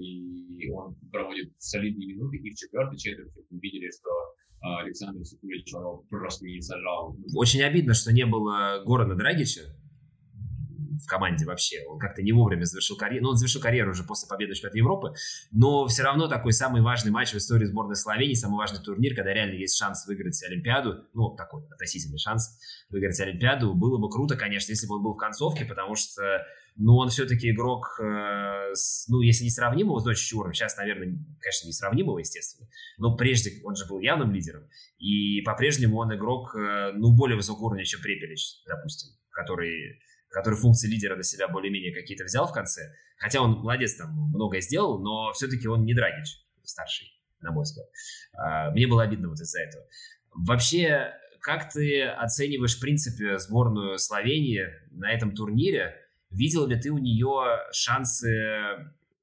И 0.00 0.70
он 0.70 0.96
проводит 1.12 1.52
солидные 1.58 2.08
минуты, 2.08 2.38
и 2.38 2.50
в 2.50 2.54
четвертой 2.56 2.98
четверти 2.98 3.44
мы 3.50 3.58
видели, 3.60 3.90
что 3.90 4.10
Александр 4.60 5.24
Сукулич 5.24 5.72
просто 6.10 6.46
не 6.46 6.60
сажал. 6.60 7.16
Очень 7.34 7.62
обидно, 7.62 7.94
что 7.94 8.12
не 8.12 8.26
было 8.26 8.82
Горана 8.84 9.14
Драгича, 9.14 9.62
в 11.02 11.06
команде 11.06 11.44
вообще. 11.44 11.84
Он 11.88 11.98
как-то 11.98 12.22
не 12.22 12.32
вовремя 12.32 12.64
завершил 12.64 12.96
карьеру. 12.96 13.24
Ну, 13.24 13.30
он 13.30 13.36
завершил 13.36 13.60
карьеру 13.60 13.92
уже 13.92 14.04
после 14.04 14.28
победы 14.28 14.52
в 14.52 14.56
чемпионате 14.56 14.78
Европы, 14.78 15.14
но 15.50 15.86
все 15.86 16.02
равно 16.02 16.28
такой 16.28 16.52
самый 16.52 16.82
важный 16.82 17.10
матч 17.10 17.32
в 17.32 17.36
истории 17.36 17.66
сборной 17.66 17.96
Словении, 17.96 18.34
самый 18.34 18.56
важный 18.56 18.82
турнир, 18.82 19.14
когда 19.14 19.32
реально 19.32 19.54
есть 19.54 19.76
шанс 19.76 20.06
выиграть 20.06 20.42
Олимпиаду, 20.42 21.04
ну, 21.14 21.34
такой 21.36 21.64
относительный 21.70 22.18
шанс 22.18 22.58
выиграть 22.90 23.18
Олимпиаду. 23.20 23.74
Было 23.74 23.98
бы 23.98 24.10
круто, 24.10 24.36
конечно, 24.36 24.72
если 24.72 24.86
бы 24.86 24.96
он 24.96 25.02
был 25.02 25.14
в 25.14 25.18
концовке, 25.18 25.64
потому 25.64 25.94
что 25.94 26.44
но 26.78 26.96
он 26.96 27.08
все-таки 27.08 27.50
игрок, 27.50 27.98
э, 28.00 28.72
ну, 29.08 29.20
если 29.20 29.42
не 29.42 29.50
сравнимого 29.50 29.98
с 29.98 30.04
Дочи 30.04 30.32
уровнем, 30.34 30.54
сейчас, 30.54 30.76
наверное, 30.76 31.18
конечно, 31.40 31.66
не 31.66 31.72
сравнимого, 31.72 32.20
естественно, 32.20 32.68
но 32.98 33.16
прежде 33.16 33.60
он 33.64 33.74
же 33.74 33.84
был 33.86 33.98
явным 33.98 34.30
лидером, 34.32 34.62
и 34.98 35.40
по-прежнему 35.42 35.98
он 35.98 36.14
игрок, 36.14 36.54
э, 36.54 36.92
ну, 36.94 37.12
более 37.16 37.36
высокого 37.36 37.66
уровня, 37.66 37.84
чем 37.84 38.00
Препелич, 38.00 38.62
допустим, 38.66 39.10
который 39.30 40.00
который 40.30 40.58
функции 40.58 40.88
лидера 40.88 41.16
на 41.16 41.22
себя 41.22 41.48
более-менее 41.48 41.92
какие-то 41.92 42.24
взял 42.24 42.46
в 42.46 42.52
конце. 42.52 42.94
Хотя 43.16 43.42
он 43.42 43.52
молодец, 43.52 43.96
там 43.96 44.12
многое 44.34 44.60
сделал, 44.60 45.00
но 45.00 45.32
все-таки 45.32 45.66
он 45.68 45.84
не 45.84 45.94
Драгич 45.94 46.38
старший, 46.62 47.12
на 47.40 47.50
мой 47.50 47.64
взгляд. 47.64 47.86
А, 48.34 48.70
мне 48.70 48.86
было 48.86 49.02
обидно 49.02 49.28
вот 49.28 49.40
из-за 49.40 49.60
этого. 49.60 49.84
Вообще, 50.34 51.12
как 51.40 51.72
ты 51.72 52.04
оцениваешь, 52.04 52.76
в 52.76 52.80
принципе, 52.80 53.38
сборную 53.38 53.98
Словении 53.98 54.66
на 54.90 55.10
этом 55.10 55.34
турнире? 55.34 55.94
Видел 56.30 56.66
ли 56.66 56.78
ты 56.78 56.90
у 56.90 56.98
нее 56.98 57.60
шансы, 57.72 58.28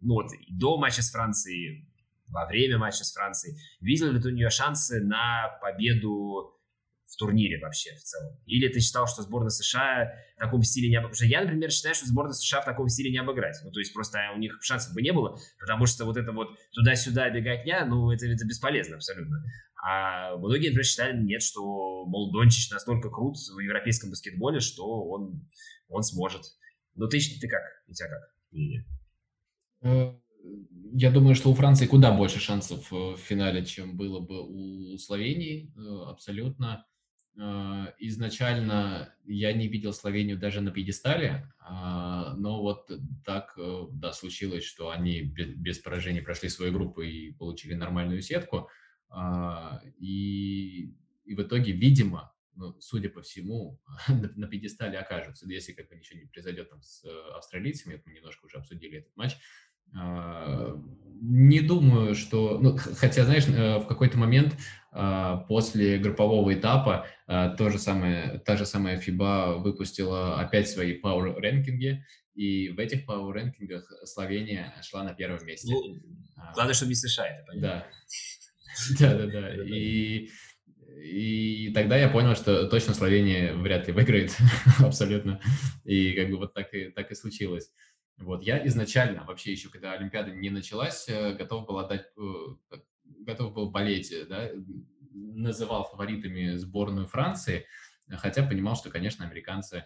ну 0.01 0.15
вот, 0.15 0.31
до 0.49 0.77
матча 0.77 1.03
с 1.03 1.11
Францией, 1.11 1.87
во 2.27 2.47
время 2.47 2.79
матча 2.79 3.03
с 3.03 3.13
Францией, 3.13 3.57
видел 3.79 4.11
ли 4.11 4.19
ты 4.19 4.29
у 4.29 4.31
нее 4.31 4.49
шансы 4.49 4.99
на 5.01 5.57
победу 5.61 6.54
турнире 7.17 7.59
вообще 7.59 7.95
в 7.95 8.01
целом? 8.01 8.37
Или 8.45 8.67
ты 8.67 8.79
считал, 8.79 9.07
что 9.07 9.21
сборная 9.21 9.49
США 9.49 10.11
в 10.35 10.39
таком 10.39 10.63
стиле 10.63 10.89
не 10.89 10.95
обыграть? 10.95 11.21
Я, 11.21 11.41
например, 11.41 11.71
считаю, 11.71 11.95
что 11.95 12.05
сборная 12.05 12.33
США 12.33 12.61
в 12.61 12.65
таком 12.65 12.87
стиле 12.89 13.11
не 13.11 13.17
обыграть. 13.17 13.57
Ну, 13.63 13.71
то 13.71 13.79
есть 13.79 13.93
просто 13.93 14.19
у 14.35 14.37
них 14.37 14.57
шансов 14.61 14.93
бы 14.93 15.01
не 15.01 15.13
было, 15.13 15.37
потому 15.59 15.85
что 15.85 16.05
вот 16.05 16.17
это 16.17 16.31
вот 16.31 16.57
туда-сюда 16.73 17.29
беготня, 17.29 17.85
ну, 17.85 18.11
это, 18.11 18.25
это 18.25 18.45
бесполезно 18.45 18.95
абсолютно. 18.95 19.43
А 19.87 20.35
многие, 20.37 20.67
например, 20.67 20.85
считали, 20.85 21.21
нет, 21.21 21.43
что, 21.43 22.05
мол, 22.05 22.31
Дончич 22.31 22.71
настолько 22.71 23.09
крут 23.09 23.37
в 23.37 23.59
европейском 23.59 24.09
баскетболе, 24.09 24.59
что 24.59 24.85
он, 24.85 25.47
он 25.89 26.01
сможет. 26.01 26.41
Но 26.95 27.07
ты, 27.07 27.19
ты 27.19 27.47
как? 27.47 27.61
У 27.87 27.93
тебя 27.93 28.07
как? 28.09 28.21
Э, 29.83 30.15
я 30.93 31.11
думаю, 31.11 31.35
что 31.35 31.51
у 31.51 31.53
Франции 31.53 31.85
куда 31.85 32.15
больше 32.15 32.39
шансов 32.39 32.89
в 32.89 33.17
финале, 33.17 33.65
чем 33.65 33.97
было 33.97 34.19
бы 34.19 34.41
у 34.41 34.97
Словении, 34.97 35.73
э, 35.75 36.09
абсолютно. 36.09 36.85
Э, 37.37 37.87
изначально 37.99 39.13
я 39.25 39.51
не 39.53 39.67
видел 39.67 39.93
Словению 39.93 40.37
даже 40.37 40.61
на 40.61 40.71
пьедестале, 40.71 41.51
а, 41.59 42.33
но 42.35 42.61
вот 42.61 42.89
так, 43.25 43.53
э, 43.57 43.87
да, 43.91 44.13
случилось, 44.13 44.63
что 44.63 44.89
они 44.89 45.21
без 45.21 45.79
поражений 45.79 46.21
прошли 46.21 46.49
свою 46.49 46.71
группу 46.71 47.01
и 47.01 47.31
получили 47.31 47.73
нормальную 47.73 48.21
сетку. 48.21 48.69
А, 49.09 49.81
и, 49.99 50.93
и 51.25 51.35
в 51.35 51.41
итоге, 51.41 51.73
видимо, 51.73 52.33
ну, 52.55 52.79
судя 52.79 53.09
по 53.09 53.21
всему, 53.21 53.81
на, 54.07 54.47
пьедестале 54.47 54.97
окажутся, 54.97 55.45
если 55.49 55.73
как 55.73 55.89
бы 55.89 55.95
ничего 55.95 56.19
не 56.19 56.27
произойдет 56.27 56.69
там 56.69 56.81
с 56.81 57.03
австралийцами, 57.35 57.95
это 57.95 58.03
мы 58.05 58.13
немножко 58.13 58.45
уже 58.45 58.57
обсудили 58.57 58.99
этот 58.99 59.15
матч, 59.17 59.35
не 59.93 61.61
думаю, 61.61 62.15
что... 62.15 62.59
Ну, 62.59 62.77
хотя, 62.77 63.25
знаешь, 63.25 63.47
э, 63.47 63.79
в 63.79 63.87
какой-то 63.87 64.17
момент 64.17 64.55
а, 64.91 65.37
после 65.47 65.97
группового 65.97 66.53
этапа 66.53 67.07
то 67.25 67.69
же 67.69 67.79
самое, 67.79 68.41
та 68.45 68.55
же 68.55 68.65
самая 68.65 68.99
FIBA 68.99 69.57
выпустила 69.57 70.39
опять 70.39 70.69
свои 70.69 71.01
power 71.01 71.35
рэнкинги, 71.37 72.03
и 72.35 72.69
в 72.69 72.79
этих 72.79 73.07
power 73.07 73.31
рэнкингах 73.31 73.91
Словения 74.03 74.73
шла 74.83 75.03
на 75.03 75.13
первом 75.13 75.45
месте. 75.45 75.71
Ну, 75.71 76.01
главное, 76.53 76.73
чтобы 76.73 76.89
не 76.89 76.95
США, 76.95 77.27
это 77.27 77.45
понятно. 77.47 77.67
Да, 77.69 77.87
да, 78.99 79.25
да, 79.25 79.41
да. 79.41 79.63
И, 79.63 80.29
и 81.01 81.71
тогда 81.73 81.97
я 81.97 82.09
понял, 82.09 82.35
что 82.35 82.67
точно 82.67 82.93
Словения 82.93 83.53
вряд 83.53 83.87
ли 83.87 83.93
выиграет 83.93 84.35
абсолютно. 84.79 85.39
И 85.85 86.13
как 86.13 86.29
бы 86.29 86.37
вот 86.37 86.53
так 86.53 86.73
и, 86.73 86.89
так 86.89 87.09
и 87.11 87.15
случилось. 87.15 87.71
Вот, 88.17 88.43
я 88.43 88.65
изначально, 88.67 89.25
вообще 89.25 89.51
еще 89.51 89.69
когда 89.69 89.91
Олимпиада 89.93 90.31
не 90.31 90.49
началась, 90.49 91.07
э, 91.09 91.33
готов 91.33 91.67
был 91.67 91.79
отдать, 91.79 92.07
э, 92.17 92.77
готов 93.03 93.53
был 93.53 93.69
болеть, 93.69 94.11
э, 94.11 94.25
да, 94.25 94.49
называл 95.11 95.83
фаворитами 95.83 96.55
сборную 96.55 97.07
Франции, 97.07 97.65
хотя 98.09 98.45
понимал, 98.47 98.75
что, 98.75 98.89
конечно, 98.89 99.25
американцы 99.25 99.85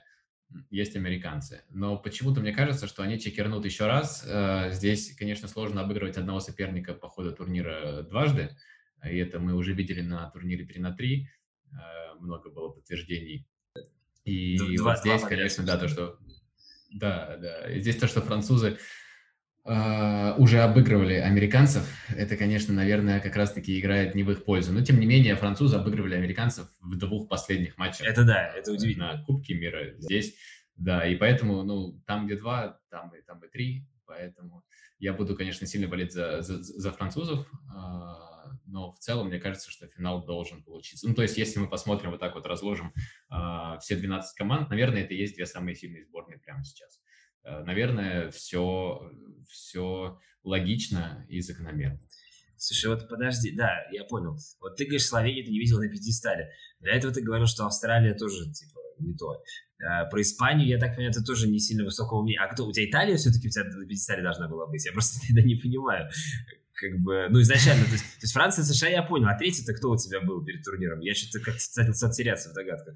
есть 0.69 0.95
американцы. 0.95 1.63
Но 1.69 1.97
почему-то 1.97 2.41
мне 2.41 2.51
кажется, 2.51 2.87
что 2.87 3.03
они 3.03 3.19
чекернут 3.19 3.65
еще 3.65 3.87
раз. 3.87 4.23
Э, 4.27 4.71
здесь, 4.71 5.15
конечно, 5.15 5.47
сложно 5.47 5.81
обыгрывать 5.81 6.17
одного 6.17 6.39
соперника 6.39 6.93
по 6.93 7.07
ходу 7.07 7.33
турнира 7.33 8.03
дважды. 8.03 8.55
И 9.03 9.17
это 9.17 9.39
мы 9.39 9.53
уже 9.53 9.73
видели 9.73 10.01
на 10.01 10.29
турнире 10.31 10.65
3 10.65 10.79
на 10.81 10.91
3. 10.91 11.27
Э, 11.71 11.75
много 12.19 12.49
было 12.49 12.69
подтверждений. 12.69 13.47
И 14.25 14.57
два, 14.77 14.91
вот 14.91 14.99
здесь, 14.99 15.21
два 15.21 15.29
конечно, 15.29 15.63
да, 15.63 15.77
то, 15.77 15.87
что... 15.87 16.19
Да, 16.91 17.37
да. 17.37 17.71
И 17.71 17.79
здесь 17.81 17.97
то, 17.97 18.07
что 18.07 18.21
французы 18.21 18.77
э, 19.65 20.33
уже 20.37 20.61
обыгрывали 20.61 21.13
американцев, 21.13 21.83
это, 22.15 22.35
конечно, 22.35 22.73
наверное, 22.73 23.19
как 23.19 23.35
раз-таки 23.35 23.79
играет 23.79 24.15
не 24.15 24.23
в 24.23 24.31
их 24.31 24.43
пользу. 24.43 24.73
Но, 24.73 24.83
тем 24.83 24.99
не 24.99 25.05
менее, 25.05 25.35
французы 25.35 25.75
обыгрывали 25.77 26.15
американцев 26.15 26.67
в 26.79 26.97
двух 26.97 27.29
последних 27.29 27.77
матчах. 27.77 28.07
Это 28.07 28.23
да, 28.23 28.47
это 28.55 28.71
удивительно. 28.71 29.13
На 29.13 29.23
Кубке 29.23 29.53
мира 29.53 29.93
здесь. 29.97 30.35
Да, 30.75 31.05
и 31.05 31.15
поэтому, 31.15 31.63
ну, 31.63 32.01
там, 32.07 32.25
где 32.25 32.37
два, 32.37 32.79
там 32.89 33.13
и, 33.13 33.21
там 33.21 33.43
и 33.43 33.49
три. 33.49 33.85
Поэтому 34.05 34.63
я 34.97 35.13
буду, 35.13 35.35
конечно, 35.35 35.67
сильно 35.67 35.87
болеть 35.87 36.13
за, 36.13 36.41
за, 36.41 36.63
за 36.63 36.91
французов. 36.91 37.47
Э, 37.75 38.28
но 38.65 38.93
в 38.93 38.99
целом 38.99 39.27
мне 39.27 39.39
кажется, 39.39 39.71
что 39.71 39.87
финал 39.87 40.25
должен 40.25 40.63
получиться. 40.63 41.07
Ну, 41.07 41.15
то 41.15 41.21
есть, 41.21 41.37
если 41.37 41.59
мы 41.59 41.67
посмотрим, 41.67 42.11
вот 42.11 42.19
так 42.19 42.35
вот 42.35 42.45
разложим 42.45 42.93
э, 43.31 43.77
все 43.81 43.95
12 43.95 44.37
команд, 44.37 44.69
наверное, 44.69 45.03
это 45.03 45.13
и 45.13 45.17
есть 45.17 45.35
две 45.35 45.45
самые 45.45 45.75
сильные 45.75 46.03
сборные 46.05 46.39
прямо 46.39 46.63
сейчас. 46.63 46.99
Э, 47.43 47.63
наверное, 47.63 48.31
все, 48.31 49.11
все 49.49 50.19
логично 50.43 51.25
и 51.29 51.41
закономерно. 51.41 51.99
Слушай, 52.57 52.87
вот 52.87 53.07
подожди, 53.07 53.51
да, 53.51 53.85
я 53.91 54.03
понял. 54.03 54.37
Вот 54.59 54.75
ты 54.75 54.83
говоришь, 54.83 55.05
Словению 55.05 55.45
ты 55.45 55.51
не 55.51 55.59
видел 55.59 55.79
на 55.79 55.87
пьедестале. 55.87 56.51
До 56.81 56.89
этого 56.89 57.13
ты 57.13 57.21
говорил, 57.21 57.47
что 57.47 57.65
Австралия 57.65 58.13
тоже, 58.13 58.51
типа, 58.51 58.79
не 58.99 59.15
то. 59.15 59.41
А, 59.81 60.05
про 60.05 60.21
Испанию, 60.21 60.67
я 60.67 60.77
так 60.77 60.95
понимаю, 60.95 61.13
ты 61.13 61.23
тоже 61.23 61.47
не 61.47 61.59
сильно 61.59 61.85
высокого 61.85 62.21
мнения. 62.21 62.41
А 62.41 62.53
кто, 62.53 62.67
у 62.67 62.71
тебя 62.73 62.85
Италия 62.85 63.15
все-таки 63.15 63.47
у 63.47 63.51
тебя 63.51 63.63
на 63.63 63.85
пьедестале 63.85 64.21
должна 64.21 64.49
была 64.49 64.67
быть? 64.67 64.85
Я 64.85 64.91
просто 64.91 65.19
тогда 65.27 65.41
не 65.41 65.55
понимаю 65.55 66.09
как 66.79 66.99
бы, 66.99 67.27
ну, 67.29 67.41
изначально, 67.41 67.85
то 67.85 67.91
есть, 67.91 68.03
то 68.03 68.23
есть 68.23 68.33
Франция, 68.33 68.63
США 68.63 68.89
я 68.89 69.03
понял, 69.03 69.27
а 69.27 69.37
третий-то 69.37 69.73
кто 69.73 69.91
у 69.91 69.97
тебя 69.97 70.21
был 70.21 70.43
перед 70.43 70.63
турниром? 70.63 71.01
Я 71.01 71.13
что-то 71.13 71.43
как-то 71.43 71.93
стал 71.93 72.11
теряться 72.11 72.49
в 72.49 72.53
догадках. 72.53 72.95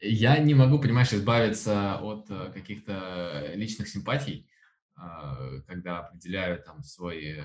Я 0.00 0.38
не 0.38 0.54
могу, 0.54 0.78
понимаешь, 0.78 1.12
избавиться 1.12 1.96
от 1.98 2.30
э, 2.30 2.50
каких-то 2.52 3.52
личных 3.54 3.88
симпатий, 3.88 4.48
э, 4.96 5.60
когда 5.66 6.00
определяю 6.00 6.62
там 6.62 6.82
свой 6.82 7.36
э, 7.38 7.42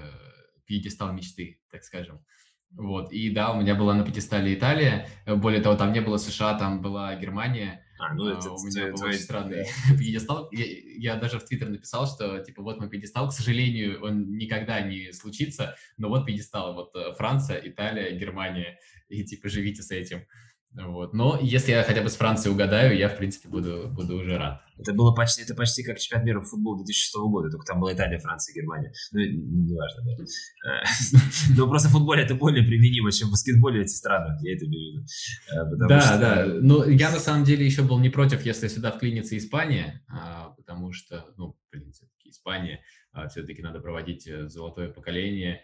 пьедестал 0.65 1.13
мечты, 1.13 1.59
так 1.71 1.83
скажем. 1.83 2.23
Вот, 2.71 3.11
и 3.11 3.29
да, 3.29 3.51
у 3.51 3.61
меня 3.61 3.75
была 3.75 3.93
на 3.93 4.03
пьедестале 4.03 4.53
Италия, 4.53 5.07
более 5.25 5.61
того, 5.61 5.75
там 5.75 5.93
не 5.93 6.01
было 6.01 6.17
США, 6.17 6.57
там 6.57 6.81
была 6.81 7.15
Германия, 7.15 7.85
а, 7.99 8.13
ну 8.13 8.27
это 8.27 8.51
у 8.51 8.59
меня 8.63 8.91
был 8.91 9.03
очень 9.03 9.19
странный 9.19 9.65
пьедестал. 9.97 10.49
Я, 10.51 10.65
я 10.65 11.15
даже 11.15 11.39
в 11.39 11.45
Твиттер 11.45 11.69
написал, 11.69 12.07
что 12.07 12.39
типа 12.39 12.61
вот 12.61 12.77
мой 12.77 12.89
пьедестал, 12.89 13.29
к 13.29 13.33
сожалению, 13.33 14.03
он 14.03 14.37
никогда 14.37 14.81
не 14.81 15.11
случится, 15.13 15.75
но 15.97 16.09
вот 16.09 16.25
пьедестал, 16.25 16.73
вот 16.73 16.95
э, 16.95 17.13
Франция, 17.15 17.61
Италия, 17.63 18.17
Германия, 18.17 18.79
и 19.09 19.23
типа 19.23 19.49
живите 19.49 19.81
с 19.81 19.91
этим. 19.91 20.25
Вот. 20.73 21.13
Но 21.13 21.39
если 21.41 21.71
я 21.71 21.83
хотя 21.83 22.01
бы 22.01 22.09
с 22.09 22.15
Францией 22.15 22.53
угадаю, 22.53 22.95
я, 22.97 23.09
в 23.09 23.17
принципе, 23.17 23.49
буду, 23.49 23.89
буду 23.89 24.17
уже 24.17 24.37
рад. 24.37 24.61
Это 24.77 24.93
было 24.93 25.11
почти, 25.11 25.41
это 25.41 25.55
почти 25.55 25.83
как 25.83 25.97
чемпионат 25.97 26.25
мира 26.25 26.39
по 26.39 26.45
футболу 26.45 26.77
2006 26.77 27.15
года, 27.15 27.49
только 27.49 27.65
там 27.65 27.79
была 27.79 27.93
Италия, 27.93 28.19
Франция, 28.19 28.53
Германия. 28.53 28.91
Ну, 29.11 29.19
неважно, 29.19 30.03
да. 30.03 30.23
Э, 30.69 30.83
но 31.57 31.67
просто 31.67 31.89
в 31.89 31.93
футболе 31.93 32.23
это 32.23 32.35
более 32.35 32.63
применимо, 32.63 33.11
чем 33.11 33.29
в 33.29 33.31
баскетболе 33.31 33.81
эти 33.81 33.93
страны, 33.93 34.37
я 34.41 34.55
это 34.55 34.65
имею 34.65 34.99
в 34.99 35.01
виду. 35.01 35.85
Э, 35.85 35.87
да, 35.87 36.17
да. 36.19 36.45
Но 36.61 36.85
я 36.85 37.11
на 37.11 37.19
самом 37.19 37.43
деле 37.43 37.65
еще 37.65 37.81
был 37.81 37.97
не 37.99 38.09
против, 38.09 38.45
если 38.45 38.67
сюда 38.67 38.91
вклинится 38.91 39.35
Испания, 39.35 40.03
а, 40.07 40.49
потому 40.49 40.91
что, 40.93 41.25
ну, 41.37 41.57
блин, 41.71 41.91
все-таки 41.91 42.29
Испания, 42.29 42.81
а, 43.13 43.27
все-таки 43.29 43.63
надо 43.63 43.79
проводить 43.79 44.27
э, 44.27 44.47
золотое 44.47 44.89
поколение, 44.89 45.61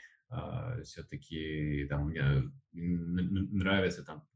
все-таки 0.84 1.86
там 1.90 2.08
мне 2.08 2.52
нравится 2.74 4.04
там, 4.04 4.28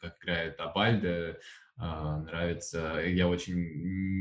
как 0.00 0.16
играет 0.22 0.58
Абальда, 0.60 1.38
а, 1.76 2.18
нравится, 2.18 3.00
я 3.04 3.28
очень 3.28 3.56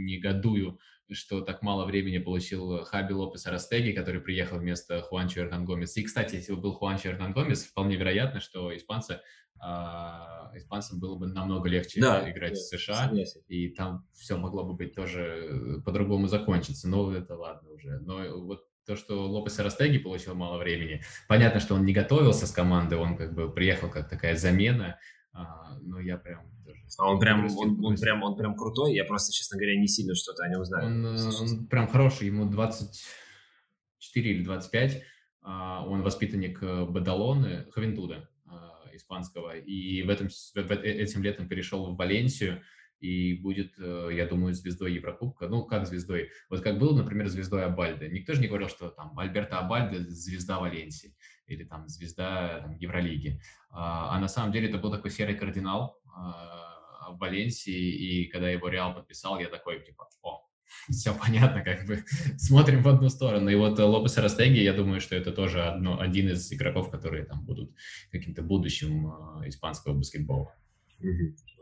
негодую, 0.05 0.79
что 1.11 1.41
так 1.41 1.61
мало 1.61 1.85
времени 1.85 2.17
получил 2.17 2.83
Хаби 2.83 3.13
Лопес 3.13 3.45
Арастеги, 3.45 3.91
который 3.91 4.21
приехал 4.21 4.57
вместо 4.57 5.01
Хуанчо 5.01 5.41
Эрнан 5.41 5.65
Гомес. 5.65 5.97
И, 5.97 6.03
кстати, 6.03 6.35
если 6.35 6.53
бы 6.53 6.61
был 6.61 6.73
Хуанчо 6.73 7.09
Эрнан 7.09 7.33
Гомес, 7.33 7.65
вполне 7.65 7.97
вероятно, 7.97 8.39
что 8.39 8.75
испанцы 8.75 9.19
а, 9.59 10.51
испанцам 10.55 10.99
было 10.99 11.15
бы 11.17 11.27
намного 11.27 11.69
легче 11.69 12.01
да, 12.01 12.29
играть 12.29 12.53
да, 12.53 12.59
в 12.59 12.63
США, 12.63 13.07
согласен. 13.07 13.41
и 13.47 13.69
там 13.69 14.07
все 14.13 14.37
могло 14.37 14.63
бы 14.63 14.73
быть 14.73 14.95
тоже 14.95 15.81
по-другому 15.85 16.27
закончиться. 16.27 16.87
Но 16.87 17.13
это 17.13 17.35
ладно 17.35 17.69
уже. 17.69 17.99
Но 17.99 18.43
вот 18.43 18.65
то, 18.85 18.95
что 18.95 19.29
Лопес 19.29 19.59
Растеги 19.59 19.99
получил 19.99 20.35
мало 20.35 20.57
времени. 20.57 21.01
Понятно, 21.27 21.59
что 21.59 21.75
он 21.75 21.85
не 21.85 21.93
готовился 21.93 22.47
с 22.47 22.51
командой, 22.51 22.97
он 22.97 23.15
как 23.15 23.33
бы 23.33 23.51
приехал 23.51 23.89
как 23.89 24.09
такая 24.09 24.35
замена, 24.35 24.99
а, 25.33 25.77
но 25.81 25.99
я 25.99 26.17
прям 26.17 26.51
тоже... 26.65 26.81
А 26.97 27.09
он 27.09 27.19
прям, 27.19 27.45
он, 27.57 27.83
он, 27.85 27.95
прям, 27.95 28.23
он 28.23 28.35
прям 28.35 28.55
крутой, 28.55 28.93
я 28.95 29.05
просто, 29.05 29.31
честно 29.31 29.57
говоря, 29.57 29.79
не 29.79 29.87
сильно 29.87 30.15
что-то 30.15 30.43
о 30.43 30.49
нем 30.49 30.65
знаю. 30.65 30.87
Он, 30.87 31.05
э, 31.05 31.31
он 31.39 31.67
прям 31.67 31.87
хороший, 31.87 32.27
ему 32.27 32.45
24 32.45 34.29
или 34.29 34.43
25, 34.43 35.03
а, 35.43 35.85
он 35.87 36.01
воспитанник 36.01 36.61
э, 36.61 36.85
Бадалоны, 36.85 37.65
Хавентуда 37.71 38.29
а, 38.45 38.83
испанского, 38.93 39.55
и 39.55 40.03
в 40.03 40.09
этом, 40.09 40.27
в, 40.27 40.71
этим 40.71 41.23
летом 41.23 41.47
перешел 41.47 41.93
в 41.93 41.95
Валенсию, 41.95 42.61
и 43.01 43.33
будет, 43.33 43.73
э, 43.79 44.09
я 44.13 44.27
думаю, 44.27 44.53
звездой 44.53 44.93
Еврокубка. 44.93 45.47
Ну, 45.47 45.65
как 45.65 45.87
звездой? 45.87 46.29
Вот 46.49 46.61
как 46.61 46.79
был, 46.79 46.95
например, 46.95 47.27
звездой 47.27 47.65
Абальда. 47.65 48.07
Никто 48.07 48.33
же 48.33 48.41
не 48.41 48.47
говорил, 48.47 48.69
что 48.69 48.89
там 48.89 49.17
Альберто 49.17 49.59
Абальда 49.59 49.99
звезда 50.09 50.59
Валенсии 50.59 51.15
или 51.47 51.63
там 51.63 51.87
звезда 51.89 52.61
там, 52.61 52.77
Евролиги. 52.77 53.41
А, 53.71 54.15
а 54.15 54.19
на 54.19 54.27
самом 54.27 54.51
деле 54.51 54.69
это 54.69 54.77
был 54.77 54.91
такой 54.91 55.11
серый 55.11 55.35
кардинал 55.35 55.99
а, 56.15 57.11
в 57.11 57.17
Валенсии, 57.17 57.73
и 57.73 58.25
когда 58.27 58.49
его 58.49 58.69
Реал 58.69 58.93
подписал, 58.93 59.39
я 59.39 59.49
такой, 59.49 59.83
типа, 59.83 60.07
о, 60.21 60.47
все 60.91 61.13
понятно, 61.13 61.63
как 61.63 61.85
бы 61.87 62.03
смотрим 62.37 62.83
в 62.83 62.87
одну 62.87 63.09
сторону. 63.09 63.49
И 63.49 63.55
вот 63.55 63.79
Лопес 63.79 64.17
Растеги, 64.17 64.59
я 64.59 64.73
думаю, 64.73 65.01
что 65.01 65.15
это 65.15 65.31
тоже 65.31 65.63
одно, 65.63 65.99
один 65.99 66.29
из 66.29 66.51
игроков, 66.53 66.91
которые 66.91 67.25
там 67.25 67.43
будут 67.45 67.75
каким-то 68.11 68.43
будущим 68.43 69.07
э, 69.41 69.49
испанского 69.49 69.93
баскетбола. 69.93 70.53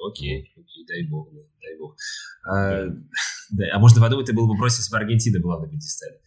Окей, 0.08 0.52
окей, 0.56 0.86
дай 0.88 1.04
бог, 1.08 1.30
да, 1.34 1.42
дай 1.62 1.78
бог. 1.78 1.96
А, 2.46 2.86
да, 3.52 3.66
а 3.74 3.80
можно 3.80 4.02
подумать, 4.02 4.26
ты 4.26 4.34
был 4.34 4.48
бы 4.48 4.58
бросил, 4.58 4.80
если 4.80 4.92
бы 4.92 4.98
Аргентина 4.98 5.40
была 5.40 5.60
на 5.60 5.68
пьедестале. 5.68 6.20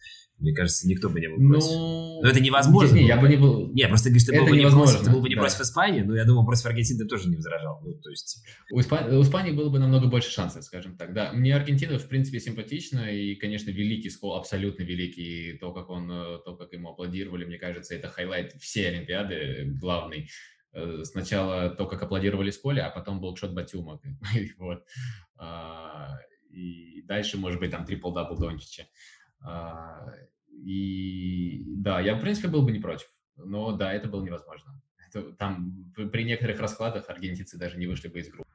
Мне 0.42 0.52
кажется, 0.52 0.88
никто 0.88 1.08
бы 1.08 1.20
не 1.20 1.28
был 1.28 1.37
против. 1.37 1.70
Ну, 1.70 2.20
но 2.20 2.28
это 2.28 2.40
невозможно. 2.40 2.96
Не, 2.96 3.06
я 3.06 3.16
бы 3.16 3.28
не 3.28 3.37
был. 3.37 3.72
Не, 3.72 3.87
просто 3.87 4.08
говоришь, 4.08 4.24
ты 4.24 4.37
был 4.37 4.46
бы 4.48 4.56
не 4.56 4.68
против, 4.68 5.00
ты 5.00 5.11
был 5.11 5.20
бы 5.20 5.28
не 5.28 5.37
да. 5.37 5.42
против 5.42 5.61
Испании, 5.61 6.00
но 6.00 6.16
я 6.16 6.24
думаю, 6.24 6.44
против 6.44 6.66
Аргентины 6.66 6.98
ты 6.98 7.06
тоже 7.06 7.28
не 7.28 7.37
возражал. 7.37 7.80
Ну, 7.85 7.94
то 7.94 8.11
есть... 8.11 8.42
у, 8.72 8.80
Испа... 8.80 9.06
у 9.08 9.22
Испании 9.22 9.52
было 9.52 9.70
бы 9.70 9.78
намного 9.78 10.08
больше 10.08 10.32
шансов, 10.32 10.64
скажем 10.64 10.96
так. 10.96 11.14
Да, 11.14 11.32
мне 11.32 11.54
Аргентина 11.54 11.96
в 11.96 12.08
принципе 12.08 12.40
симпатична 12.40 13.12
и, 13.12 13.37
конечно, 13.37 13.70
великий 13.70 14.11
Скола, 14.11 14.35
абсолютно 14.35 14.82
великий. 14.82 15.58
То, 15.58 15.72
как 15.72 15.90
он, 15.90 16.11
э, 16.11 16.38
то, 16.44 16.56
как 16.56 16.72
ему 16.72 16.90
аплодировали, 16.90 17.44
мне 17.44 17.58
кажется, 17.58 17.94
это 17.94 18.08
highlight 18.08 18.52
всей 18.61 18.88
Олимпиады 18.88 19.70
главный. 19.80 20.28
Э, 20.74 21.02
сначала 21.04 21.70
то, 21.70 21.87
как 21.87 22.02
аплодировали 22.02 22.50
Сколе, 22.50 22.82
а 22.82 22.90
потом 22.90 23.20
был 23.20 23.37
шот 23.37 23.52
Батюма. 23.52 24.00
вот. 24.58 24.85
А, 25.37 26.16
и 26.50 27.02
дальше, 27.02 27.38
может 27.38 27.61
быть, 27.61 27.70
там 27.70 27.85
трипл-дабл 27.85 28.38
Дончича. 28.38 28.87
А, 29.40 30.06
и 30.50 31.62
да, 31.76 32.00
я, 32.00 32.14
в 32.14 32.20
принципе, 32.20 32.48
был 32.48 32.62
бы 32.62 32.72
не 32.72 32.78
против. 32.78 33.08
Но 33.37 33.72
да, 33.72 33.92
это 33.92 34.08
было 34.08 34.24
невозможно. 34.24 34.80
Это, 35.08 35.32
там 35.32 35.92
при 35.94 36.24
некоторых 36.24 36.58
раскладах 36.58 37.11
аргентинцы 37.11 37.58
даже 37.58 37.76
не 37.76 37.87
вышли 37.87 38.08
бы 38.08 38.20
из 38.20 38.30
группы. 38.30 38.48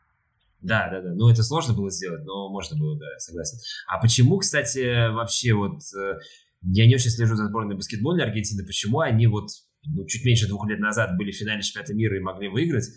Да, 0.62 0.90
да, 0.90 1.02
да. 1.02 1.14
Ну, 1.14 1.30
это 1.30 1.44
сложно 1.44 1.76
было 1.76 1.92
сделать, 1.92 2.26
но 2.26 2.50
можно 2.50 2.80
было, 2.80 2.98
да, 2.98 3.20
согласен. 3.20 3.60
А 3.88 4.00
почему, 4.00 4.40
кстати, 4.40 5.12
вообще 5.12 5.54
вот... 5.54 5.82
Э, 5.96 6.18
я 6.64 6.88
не 6.88 6.96
очень 6.96 7.12
слежу 7.12 7.36
за 7.36 7.46
сборной 7.46 7.76
баскетбольной 7.76 8.26
Аргентины. 8.26 8.66
Почему 8.66 9.02
они 9.02 9.28
вот 9.28 9.50
ну, 9.94 10.06
чуть 10.06 10.26
меньше 10.26 10.48
двух 10.48 10.68
лет 10.68 10.80
назад 10.80 11.18
были 11.18 11.32
в 11.32 11.36
финале 11.36 11.62
чемпионата 11.62 11.94
мира 11.94 12.18
и 12.18 12.22
могли 12.22 12.48
выиграть, 12.48 12.90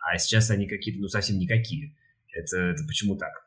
а 0.00 0.18
сейчас 0.18 0.50
они 0.50 0.66
какие-то, 0.66 1.00
ну, 1.00 1.08
совсем 1.08 1.38
никакие. 1.38 1.96
Это, 2.32 2.58
это 2.58 2.84
почему 2.86 3.16
так? 3.16 3.44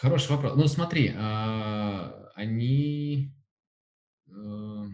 Хороший 0.00 0.30
вопрос. 0.30 0.54
Ну, 0.56 0.66
смотри, 0.68 1.12
а, 1.16 2.30
они, 2.34 3.32
э, 4.28 4.84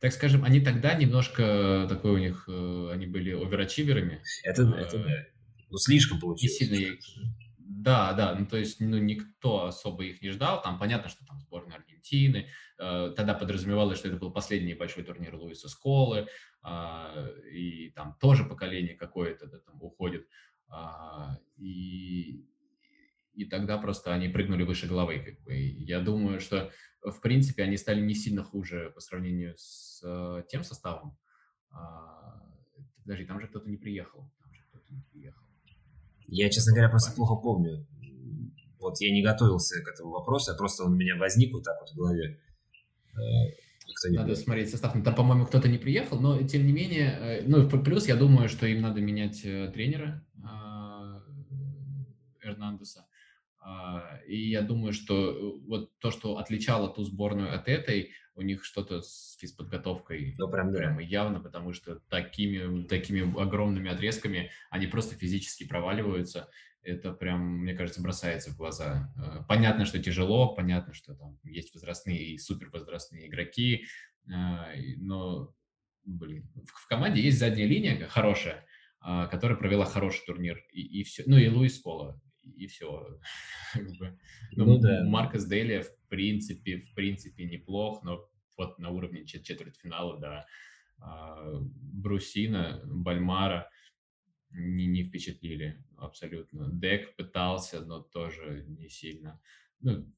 так 0.00 0.12
скажем, 0.12 0.44
они 0.44 0.60
тогда 0.60 0.94
немножко 0.94 1.86
такой 1.88 2.12
у 2.12 2.18
них, 2.18 2.44
э, 2.48 2.90
они 2.92 3.06
были 3.06 3.30
оверачиверами. 3.30 4.22
Это, 4.42 4.62
это 4.62 4.98
да. 4.98 5.26
Ну, 5.70 5.78
слишком 5.78 6.20
получилось. 6.20 6.60
Не 6.60 6.66
сильно, 6.66 6.96
да, 7.58 8.12
да, 8.12 8.34
ну 8.34 8.46
то 8.46 8.56
есть 8.56 8.80
ну, 8.80 8.98
никто 8.98 9.66
особо 9.66 10.04
их 10.04 10.22
не 10.22 10.30
ждал. 10.30 10.62
Там 10.62 10.78
понятно, 10.78 11.08
что 11.08 11.24
там 11.24 11.40
сборная 11.40 11.76
Аргентины. 11.76 11.95
Э, 12.12 13.12
тогда 13.16 13.34
подразумевалось, 13.34 13.98
что 13.98 14.08
это 14.08 14.16
был 14.16 14.32
последний 14.32 14.74
большой 14.74 15.04
турнир 15.04 15.34
Луиса 15.34 15.68
Сколы. 15.68 16.28
Э, 16.64 17.28
и 17.50 17.90
там 17.90 18.16
тоже 18.20 18.44
поколение 18.44 18.94
какое-то 18.94 19.46
да, 19.46 19.58
там 19.58 19.82
уходит. 19.82 20.26
Э, 20.70 21.36
и 21.56 22.46
и 23.36 23.44
тогда 23.44 23.76
просто 23.76 24.14
они 24.14 24.28
прыгнули 24.28 24.62
выше 24.62 24.88
головы. 24.88 25.18
Как 25.18 25.40
бы. 25.42 25.56
И 25.56 25.84
я 25.84 26.00
думаю, 26.00 26.40
что 26.40 26.72
в 27.02 27.20
принципе 27.20 27.62
они 27.62 27.76
стали 27.76 28.00
не 28.00 28.14
сильно 28.14 28.42
хуже 28.42 28.90
по 28.94 29.00
сравнению 29.00 29.54
с 29.58 30.02
э, 30.02 30.42
тем 30.48 30.64
составом. 30.64 31.18
А, 31.70 32.42
подожди, 33.02 33.26
там 33.26 33.40
же 33.40 33.46
кто-то 33.46 33.68
не 33.68 33.76
приехал. 33.76 34.32
Там 34.42 34.54
же 34.54 34.62
кто-то 34.70 34.92
не 34.92 35.02
приехал. 35.02 35.46
Я, 36.28 36.48
честно 36.50 36.72
говоря, 36.72 36.88
просто 36.88 37.14
плохо 37.14 37.36
помню. 37.36 37.86
Вот 38.86 39.00
я 39.00 39.12
не 39.12 39.20
готовился 39.20 39.82
к 39.82 39.88
этому 39.88 40.12
вопросу, 40.12 40.52
а 40.52 40.54
просто 40.54 40.84
он 40.84 40.92
у 40.92 40.96
меня 40.96 41.16
возник 41.16 41.52
вот 41.52 41.64
так 41.64 41.76
вот 41.80 41.90
в 41.90 41.96
голове. 41.96 42.38
Э, 43.14 44.10
надо 44.10 44.36
смотреть 44.36 44.70
состав. 44.70 44.92
Там, 45.02 45.14
по-моему, 45.14 45.44
кто-то 45.44 45.68
не 45.68 45.78
приехал, 45.78 46.20
но 46.20 46.40
тем 46.44 46.64
не 46.64 46.72
менее, 46.72 47.18
э, 47.20 47.42
ну, 47.48 47.68
плюс 47.68 48.06
я 48.06 48.14
думаю, 48.14 48.48
что 48.48 48.64
им 48.64 48.82
надо 48.82 49.00
менять 49.00 49.44
э, 49.44 49.72
тренера 49.74 50.24
Эрнандеса. 52.40 53.06
А, 53.68 54.20
и 54.28 54.50
я 54.50 54.62
думаю, 54.62 54.92
что 54.92 55.58
вот 55.66 55.98
то, 55.98 56.12
что 56.12 56.38
отличало 56.38 56.88
ту 56.88 57.02
сборную 57.02 57.52
от 57.52 57.68
этой, 57.68 58.12
у 58.36 58.42
них 58.42 58.64
что-то 58.64 59.02
с 59.02 59.36
физподготовкой 59.40 60.36
ну, 60.38 60.48
прям, 60.48 60.70
да. 60.70 60.78
прямо 60.78 61.02
явно, 61.02 61.40
потому 61.40 61.72
что 61.72 61.96
такими, 62.08 62.84
такими 62.84 63.22
огромными 63.42 63.90
отрезками 63.90 64.52
они 64.70 64.86
просто 64.86 65.16
физически 65.16 65.66
проваливаются 65.66 66.48
это 66.86 67.12
прям, 67.12 67.62
мне 67.62 67.74
кажется, 67.74 68.00
бросается 68.00 68.52
в 68.52 68.56
глаза. 68.56 69.12
Э, 69.18 69.42
понятно, 69.48 69.84
что 69.84 69.98
тяжело, 69.98 70.54
понятно, 70.54 70.94
что 70.94 71.16
там 71.16 71.36
есть 71.42 71.74
возрастные 71.74 72.24
и 72.24 72.38
супервозрастные 72.38 73.26
игроки, 73.26 73.86
э, 74.28 74.32
но, 74.98 75.52
блин, 76.04 76.48
в 76.54 76.86
команде 76.86 77.20
есть 77.20 77.40
задняя 77.40 77.66
линия 77.66 78.06
хорошая, 78.06 78.64
а, 79.00 79.26
которая 79.26 79.58
провела 79.58 79.84
хороший 79.84 80.24
турнир, 80.24 80.64
и, 80.72 81.00
и 81.00 81.02
все. 81.04 81.24
Ну 81.26 81.36
и 81.36 81.48
Луис 81.48 81.80
Кола, 81.80 82.20
и 82.56 82.66
все. 82.66 83.18
Ну, 84.52 84.64
ну, 84.64 84.78
да. 84.78 85.04
Маркос 85.04 85.44
Делия, 85.46 85.82
в 85.82 86.08
принципе, 86.08 86.78
в 86.78 86.94
принципе, 86.94 87.44
неплох, 87.44 88.02
но 88.02 88.28
вот 88.56 88.78
на 88.78 88.90
уровне 88.90 89.26
четвертьфинала, 89.26 90.18
да, 90.18 90.46
а, 90.98 91.52
Брусина, 91.60 92.80
Бальмара– 92.86 93.68
не, 94.56 94.86
не 94.86 95.04
впечатлили 95.04 95.84
абсолютно. 95.96 96.70
Дек 96.72 97.14
пытался, 97.16 97.84
но 97.84 98.00
тоже 98.00 98.64
не 98.68 98.88
сильно. 98.88 99.40
Ну, 99.80 100.10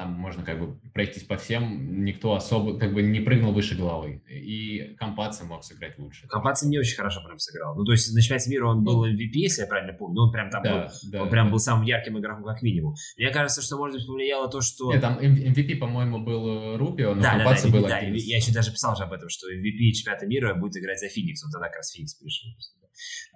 там 0.00 0.12
можно 0.12 0.42
как 0.42 0.58
бы 0.58 0.80
пройтись 0.94 1.24
по 1.24 1.36
всем, 1.36 2.04
никто 2.04 2.32
особо 2.32 2.78
как 2.78 2.94
бы 2.94 3.02
не 3.02 3.20
прыгнул 3.20 3.52
выше 3.52 3.76
головы. 3.76 4.22
И 4.30 4.96
Компация 4.98 5.46
мог 5.46 5.62
сыграть 5.62 5.98
лучше. 5.98 6.26
Компация 6.26 6.70
не 6.70 6.78
очень 6.78 6.96
хорошо 6.96 7.22
прям 7.22 7.38
сыграл. 7.38 7.76
Ну, 7.76 7.84
то 7.84 7.92
есть 7.92 8.10
на 8.14 8.22
чемпионате 8.22 8.50
мира 8.50 8.66
он 8.66 8.82
был 8.82 9.04
MVP, 9.04 9.34
если 9.34 9.60
я 9.60 9.66
правильно 9.68 9.92
помню. 9.92 10.14
Ну, 10.14 10.22
он 10.22 10.32
прям 10.32 10.48
там 10.48 10.62
да, 10.62 10.72
был, 10.72 11.10
да, 11.10 11.22
он 11.24 11.28
прям 11.28 11.46
да. 11.48 11.52
был 11.52 11.58
самым 11.58 11.84
ярким 11.84 12.18
игроком 12.18 12.44
как 12.44 12.62
минимум. 12.62 12.94
Мне 13.18 13.28
кажется, 13.28 13.60
что, 13.60 13.76
может 13.76 13.98
быть, 13.98 14.06
повлияло 14.06 14.50
то, 14.50 14.62
что... 14.62 14.90
Нет, 14.90 15.02
там 15.02 15.18
MVP, 15.18 15.76
по-моему, 15.76 16.24
был 16.24 16.78
Рубио, 16.78 17.14
но 17.14 17.20
да, 17.20 17.36
Компация 17.36 17.70
да, 17.70 17.76
да, 17.76 17.82
был 17.82 17.88
да, 17.88 17.98
Я 17.98 18.36
еще 18.36 18.54
даже 18.54 18.72
писал 18.72 18.96
же 18.96 19.04
об 19.04 19.12
этом, 19.12 19.28
что 19.28 19.52
MVP 19.52 19.92
чемпионата 19.92 20.26
мира 20.26 20.54
будет 20.54 20.78
играть 20.78 20.98
за 20.98 21.08
Феникс. 21.08 21.44
Он 21.44 21.50
тогда 21.50 21.66
как 21.66 21.76
раз 21.76 21.92
Феникс 21.92 22.14
пришел. 22.14 22.48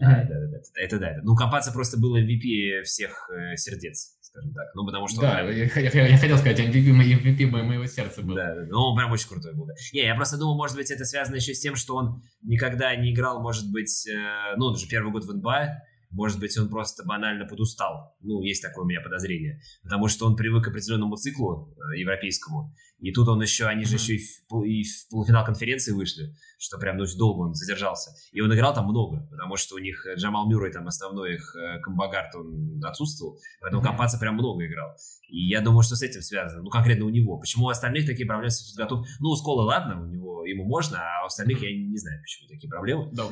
Mm-hmm. 0.01 0.07
А, 0.07 0.25
да, 0.25 0.41
да, 0.41 0.47
да, 0.47 0.59
это 0.77 0.99
да. 0.99 1.11
Это. 1.11 1.21
Ну, 1.25 1.37
Компация 1.37 1.75
просто 1.75 1.99
был 1.99 2.17
MVP 2.17 2.83
всех 2.85 3.31
э, 3.31 3.57
сердец, 3.57 4.17
скажем 4.35 4.53
так. 4.53 4.75
Ну, 4.75 4.85
потому 4.85 5.09
что... 5.09 5.21
Да, 5.21 5.41
я, 5.41 5.65
я, 5.65 6.07
я 6.09 6.19
хотел 6.19 6.37
сказать, 6.39 6.59
MVP, 6.59 6.91
MVP 7.23 7.47
моего 7.47 7.87
сердца 7.87 8.23
был. 8.23 8.35
Да, 8.35 8.55
да, 8.55 8.67
ну, 8.69 8.79
он 8.79 8.97
прям 8.97 9.13
очень 9.13 9.29
крутой 9.29 9.55
был. 9.55 9.67
Да. 9.67 9.75
Не, 9.93 10.05
я 10.05 10.15
просто 10.15 10.37
думал, 10.37 10.57
может 10.57 10.77
быть, 10.77 10.91
это 10.91 11.05
связано 11.05 11.37
еще 11.37 11.55
с 11.55 11.61
тем, 11.61 11.77
что 11.77 11.95
он 11.95 12.23
никогда 12.43 12.95
не 12.97 13.13
играл, 13.13 13.41
может 13.41 13.71
быть, 13.71 14.07
э, 14.09 14.57
ну, 14.57 14.67
он 14.67 14.77
же 14.77 14.89
первый 14.89 15.13
год 15.13 15.25
в 15.25 15.33
НБА, 15.33 15.69
может 16.11 16.39
быть, 16.41 16.57
он 16.59 16.69
просто 16.69 17.05
банально 17.05 17.45
подустал. 17.45 18.17
Ну, 18.21 18.43
есть 18.43 18.63
такое 18.63 18.85
у 18.85 18.89
меня 18.89 19.01
подозрение. 19.01 19.61
Потому 19.83 20.09
что 20.09 20.27
он 20.27 20.37
привык 20.37 20.65
к 20.65 20.69
определенному 20.69 21.17
циклу 21.17 21.73
э, 21.77 21.99
европейскому. 21.99 22.75
И 22.99 23.13
тут 23.13 23.29
он 23.29 23.43
еще, 23.43 23.67
они 23.67 23.85
же 23.85 23.97
еще 23.97 24.15
и 24.15 24.19
в, 24.19 24.63
и 24.63 24.83
в 24.83 25.09
полуфинал 25.11 25.45
конференции 25.45 25.93
вышли, 25.93 26.35
что 26.59 26.79
прям 26.79 26.99
очень 26.99 27.19
долго 27.19 27.49
он 27.49 27.55
задержался. 27.55 28.13
И 28.33 28.41
он 28.41 28.55
играл 28.55 28.73
там 28.73 28.87
много, 28.87 29.27
потому 29.31 29.57
что 29.57 29.75
у 29.75 29.79
них 29.79 30.07
э, 30.07 30.15
Джамал 30.15 30.49
Мюррей, 30.49 30.73
там 30.73 30.87
основной 30.87 31.35
их 31.35 31.55
э, 31.57 31.81
комбагард, 31.81 32.35
он 32.35 32.81
отсутствовал, 32.85 33.39
поэтому 33.61 33.83
mm-hmm. 33.83 34.21
Прям 34.21 34.35
много 34.35 34.65
играл. 34.65 34.95
И 35.29 35.49
я 35.49 35.61
думаю, 35.61 35.83
что 35.83 35.97
с 35.97 36.03
этим 36.03 36.21
связано, 36.21 36.63
ну, 36.63 36.71
конкретно 36.71 37.07
у 37.07 37.09
него. 37.09 37.39
Почему 37.39 37.67
у 37.67 37.69
остальных 37.69 38.07
такие 38.07 38.27
проблемы 38.27 38.51
с 38.51 38.73
подготовкой? 38.73 39.11
Ну, 39.21 39.31
у 39.31 39.37
Скола, 39.37 39.63
ладно, 39.63 40.01
у 40.01 40.07
него, 40.07 40.45
ему 40.45 40.65
можно, 40.65 40.99
а 40.99 41.25
у 41.25 41.27
остальных 41.27 41.63
я 41.63 41.71
не 41.75 41.97
знаю, 41.97 42.21
почему 42.23 42.49
такие 42.49 42.69
проблемы. 42.71 43.11
Да, 43.13 43.25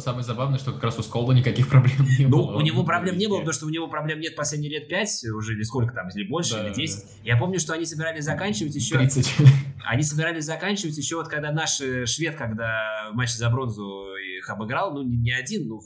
самое 0.00 0.22
забавное, 0.22 0.58
что 0.58 0.72
как 0.72 0.82
раз 0.84 0.98
у 0.98 1.02
Скола 1.02 1.32
никаких 1.32 1.68
проблем 1.70 1.96
не 2.18 2.26
ну, 2.26 2.38
было. 2.38 2.52
Ну, 2.52 2.58
у 2.58 2.60
него 2.60 2.84
проблем 2.84 3.16
не 3.16 3.26
было, 3.26 3.38
потому 3.38 3.54
что 3.54 3.66
у 3.66 3.70
него 3.70 3.88
проблем 3.88 4.20
нет 4.20 4.36
последние 4.36 4.70
лет 4.72 4.88
пять 4.88 5.24
уже, 5.24 5.54
или 5.54 5.62
сколько 5.62 5.94
там, 5.94 6.08
или 6.14 6.28
больше, 6.28 6.56
или 6.58 6.74
10. 6.74 7.02
Да. 7.02 7.08
Я 7.24 7.36
помню, 7.38 7.58
что 7.58 7.72
они 7.72 7.86
собирались 7.86 8.24
заканчивать 8.24 8.74
еще... 8.74 9.05
30. 9.08 9.46
Они 9.84 10.02
собирались 10.02 10.44
заканчивать 10.44 10.96
еще 10.96 11.16
вот 11.16 11.28
когда 11.28 11.52
наш 11.52 11.80
э, 11.80 12.06
швед, 12.06 12.36
когда 12.36 13.10
в 13.12 13.14
матче 13.14 13.34
за 13.34 13.48
бронзу 13.50 14.16
их 14.16 14.48
обыграл, 14.50 14.94
ну, 14.94 15.02
не, 15.02 15.16
не 15.16 15.32
один, 15.32 15.68
ну, 15.68 15.80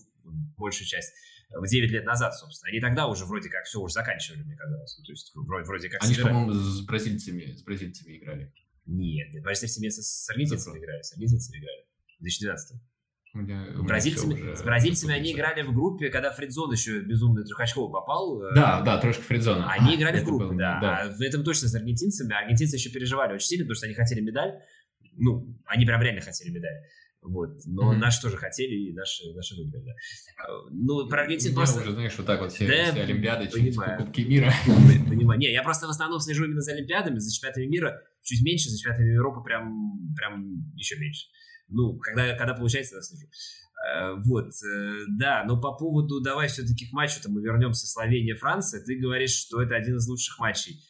большую 0.57 0.87
часть, 0.87 1.13
в 1.51 1.67
9 1.67 1.91
лет 1.91 2.05
назад, 2.05 2.35
собственно. 2.35 2.71
Они 2.71 2.81
тогда 2.81 3.09
уже 3.09 3.25
вроде 3.27 3.49
как 3.49 3.65
все 3.65 3.81
уже 3.81 3.93
заканчивали, 3.95 4.43
мне 4.43 4.57
казалось. 4.57 4.97
Ну, 4.99 5.05
то 5.05 5.13
есть 5.13 5.33
вроде, 5.35 5.67
вроде 5.67 5.89
как 5.91 6.03
Они, 6.03 6.15
по-моему, 6.15 6.53
с 6.53 6.81
бразильцами, 6.87 7.55
с 7.55 7.63
бразильцами 7.63 8.17
играли. 8.17 8.53
Нет, 8.87 9.33
нет 9.33 9.43
бразильцами 9.43 9.89
с, 9.89 10.01
с 10.01 10.31
аргентинцами 10.31 10.79
играли, 10.79 11.03
с 11.03 11.13
аргентинцами 11.13 11.59
играли. 11.59 11.85
В 12.19 12.23
2012 12.23 12.81
меня, 13.39 13.67
бразильцами, 13.83 14.35
уже... 14.35 14.57
С 14.57 14.63
бразильцами 14.63 15.15
они 15.15 15.33
играли 15.33 15.63
в 15.63 15.73
группе, 15.73 16.09
когда 16.09 16.33
Фридзон 16.33 16.73
еще 16.73 17.01
безумный 17.01 17.45
трехочковый 17.45 17.93
попал. 17.93 18.43
Э, 18.43 18.55
да, 18.55 18.81
да, 18.81 18.99
трошка 18.99 19.23
Фридзона. 19.23 19.71
Они 19.71 19.95
играли 19.95 20.21
в 20.21 20.25
группе, 20.25 20.47
был, 20.47 20.57
да. 20.57 20.79
да. 20.81 20.97
А 21.03 21.11
в 21.11 21.21
этом 21.21 21.45
точно 21.45 21.69
с 21.69 21.75
аргентинцами. 21.75 22.35
Аргентинцы 22.35 22.77
еще 22.77 22.91
переживали 22.91 23.35
очень 23.35 23.47
сильно, 23.47 23.65
потому 23.65 23.77
что 23.77 23.87
они 23.87 23.95
хотели 23.95 24.21
медаль. 24.21 24.55
Ну, 25.17 25.57
они 25.67 25.87
прям 25.87 26.03
реально 26.03 26.23
хотели 26.23 26.51
медаль. 26.51 26.75
Вот. 27.23 27.51
Но 27.67 27.93
mm-hmm. 27.93 27.99
наши 27.99 28.23
тоже 28.23 28.37
хотели, 28.37 28.75
и 28.75 28.93
наши, 28.95 29.25
наши 29.35 29.55
выиграли, 29.55 29.85
да. 29.85 29.93
Ну, 30.71 31.07
про 31.09 31.23
Аргентину 31.23 31.55
просто... 31.55 31.81
уже, 31.83 31.93
знаешь, 31.93 32.15
вот 32.17 32.27
так 32.27 32.41
вот 32.41 32.53
все, 32.53 32.67
да, 32.67 32.93
все 32.93 33.03
Олимпиады, 33.03 33.49
понимаю. 33.49 33.99
Кубки 34.05 34.23
мира. 34.23 34.53
Понимаю. 35.09 35.39
Не, 35.39 35.53
я 35.53 35.63
просто 35.63 35.87
в 35.87 35.91
основном 35.91 36.19
слежу 36.21 36.47
именно 36.47 36.63
за 36.63 36.73
Олимпиадами, 36.73 37.19
за 37.19 37.31
чемпионатами 37.33 37.67
мира. 37.67 38.01
Чуть 38.23 38.43
меньше, 38.43 38.71
за 38.71 38.79
чемпионатами 38.79 39.13
Европы 39.13 39.43
прям, 39.45 40.15
прям 40.17 40.73
еще 40.75 40.97
меньше. 40.99 41.27
Ну, 41.71 41.99
когда, 41.99 42.35
когда 42.37 42.55
получается, 42.55 42.97
я 42.97 43.03
слежу. 43.03 43.29
Э, 43.89 44.15
вот, 44.25 44.49
э, 44.49 45.05
да, 45.19 45.45
но 45.45 45.61
по 45.61 45.73
поводу, 45.73 46.21
давай 46.21 46.49
все-таки 46.49 46.89
к 46.89 46.93
матчу-то 46.93 47.31
мы 47.31 47.41
вернемся, 47.41 47.87
Словения-Франция, 47.87 48.85
ты 48.85 48.99
говоришь, 48.99 49.33
что 49.33 49.63
это 49.63 49.75
один 49.75 49.97
из 49.97 50.07
лучших 50.07 50.39
матчей, 50.39 50.85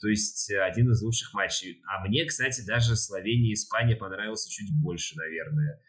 то 0.00 0.08
есть 0.08 0.50
э, 0.50 0.60
один 0.60 0.90
из 0.90 1.02
лучших 1.02 1.34
матчей. 1.34 1.82
А 1.88 2.06
мне, 2.06 2.24
кстати, 2.26 2.64
даже 2.64 2.94
Словения-Испания 2.94 3.96
понравился 3.96 4.50
чуть 4.50 4.70
больше, 4.80 5.16
наверное, 5.16 5.82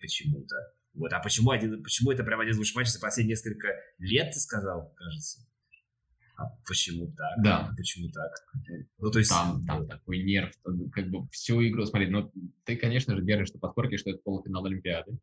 почему-то. 0.00 0.56
Вот, 0.94 1.12
а 1.12 1.20
почему, 1.20 1.50
один, 1.50 1.82
почему 1.82 2.10
это 2.10 2.24
прям 2.24 2.40
один 2.40 2.54
из 2.54 2.58
лучших 2.58 2.76
матчей 2.76 2.92
за 2.92 3.00
последние 3.00 3.34
несколько 3.34 3.68
лет, 3.98 4.32
ты 4.32 4.40
сказал, 4.40 4.94
кажется? 4.96 5.46
А 6.40 6.56
почему 6.66 7.06
так? 7.08 7.42
Да. 7.42 7.70
Почему 7.76 8.10
так? 8.10 8.32
Ну, 8.98 9.10
то 9.10 9.18
есть... 9.18 9.30
Там, 9.30 9.64
там 9.66 9.86
такой 9.86 10.22
нерв, 10.22 10.52
как 10.92 11.10
бы 11.10 11.28
всю 11.28 11.62
игру, 11.68 11.84
смотри, 11.84 12.08
ну, 12.08 12.32
ты, 12.64 12.76
конечно 12.76 13.14
же, 13.14 13.22
держишь 13.22 13.52
на 13.52 13.60
подкорке, 13.60 13.98
что 13.98 14.10
это 14.10 14.20
полуфинал 14.24 14.64
Олимпиады 14.64 15.18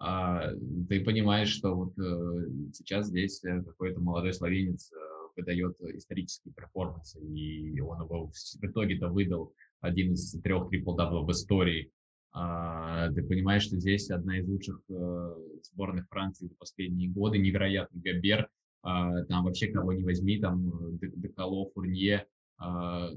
а, 0.00 0.52
ты 0.88 1.04
понимаешь, 1.04 1.48
что 1.48 1.74
вот 1.74 1.98
э, 1.98 2.72
сейчас 2.72 3.08
здесь 3.08 3.42
э, 3.44 3.62
какой-то 3.64 4.00
молодой 4.00 4.32
словенец 4.32 4.92
э, 4.92 4.96
выдает 5.36 5.80
исторический 5.80 6.52
перформанс, 6.52 7.16
и 7.16 7.80
он 7.80 8.02
его 8.02 8.28
в 8.28 8.64
итоге-то 8.64 9.08
выдал 9.08 9.52
один 9.80 10.12
из 10.12 10.40
трех 10.40 10.68
трипл-даблов 10.70 11.26
в 11.26 11.32
истории. 11.32 11.90
А, 12.32 13.10
ты 13.10 13.24
понимаешь, 13.24 13.64
что 13.64 13.76
здесь 13.76 14.08
одна 14.10 14.38
из 14.38 14.46
лучших 14.46 14.80
э, 14.88 15.34
сборных 15.64 16.06
Франции 16.08 16.46
за 16.46 16.54
последние 16.54 17.10
годы, 17.10 17.38
невероятный 17.38 18.00
Гобер, 18.00 18.42
а, 18.42 18.48
там 18.82 19.44
вообще 19.44 19.68
кого 19.68 19.92
не 19.92 20.04
возьми, 20.04 20.38
там 20.38 20.98
Деколо, 20.98 21.70
Фурнье, 21.74 22.26
а, 22.58 23.10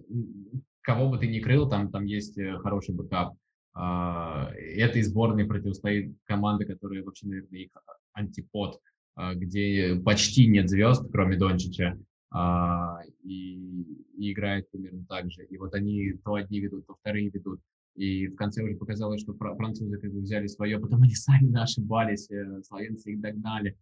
кого 0.82 1.10
бы 1.10 1.18
ты 1.18 1.28
ни 1.28 1.40
крыл, 1.40 1.70
там, 1.70 1.92
там 1.92 2.06
есть 2.06 2.40
хороший 2.62 2.96
бэкап. 2.96 3.34
А, 3.74 4.52
этой 4.54 5.02
сборной 5.02 5.46
противостоит 5.46 6.14
команда, 6.26 6.66
которая 6.66 7.04
вообще, 7.04 7.28
наверное, 7.28 7.60
их 7.60 7.72
антипод, 8.14 8.80
а, 9.16 9.34
где 9.34 9.96
почти 10.04 10.48
нет 10.48 10.70
звезд, 10.70 11.06
кроме 11.12 11.38
Дончича, 11.38 11.98
а, 12.32 13.00
и, 13.24 13.84
и 14.18 14.32
играет 14.32 14.70
примерно 14.72 15.06
так 15.08 15.32
же. 15.32 15.46
И 15.46 15.58
вот 15.58 15.74
они 15.74 16.14
то 16.24 16.36
одни 16.36 16.60
ведут, 16.60 16.86
то 16.86 16.96
вторые 16.96 17.30
ведут. 17.30 17.62
И 17.96 18.28
в 18.28 18.36
конце 18.36 18.64
уже 18.64 18.76
показалось, 18.76 19.22
что 19.22 19.34
французы 19.34 19.98
как 19.98 20.12
бы 20.12 20.22
взяли 20.22 20.48
свое, 20.48 20.80
потом 20.80 21.04
они 21.04 21.16
сами 21.16 21.56
ошибались, 21.62 22.30
э, 22.30 22.62
славянцы 22.64 23.14
их 23.14 23.22
догнали. 23.22 23.78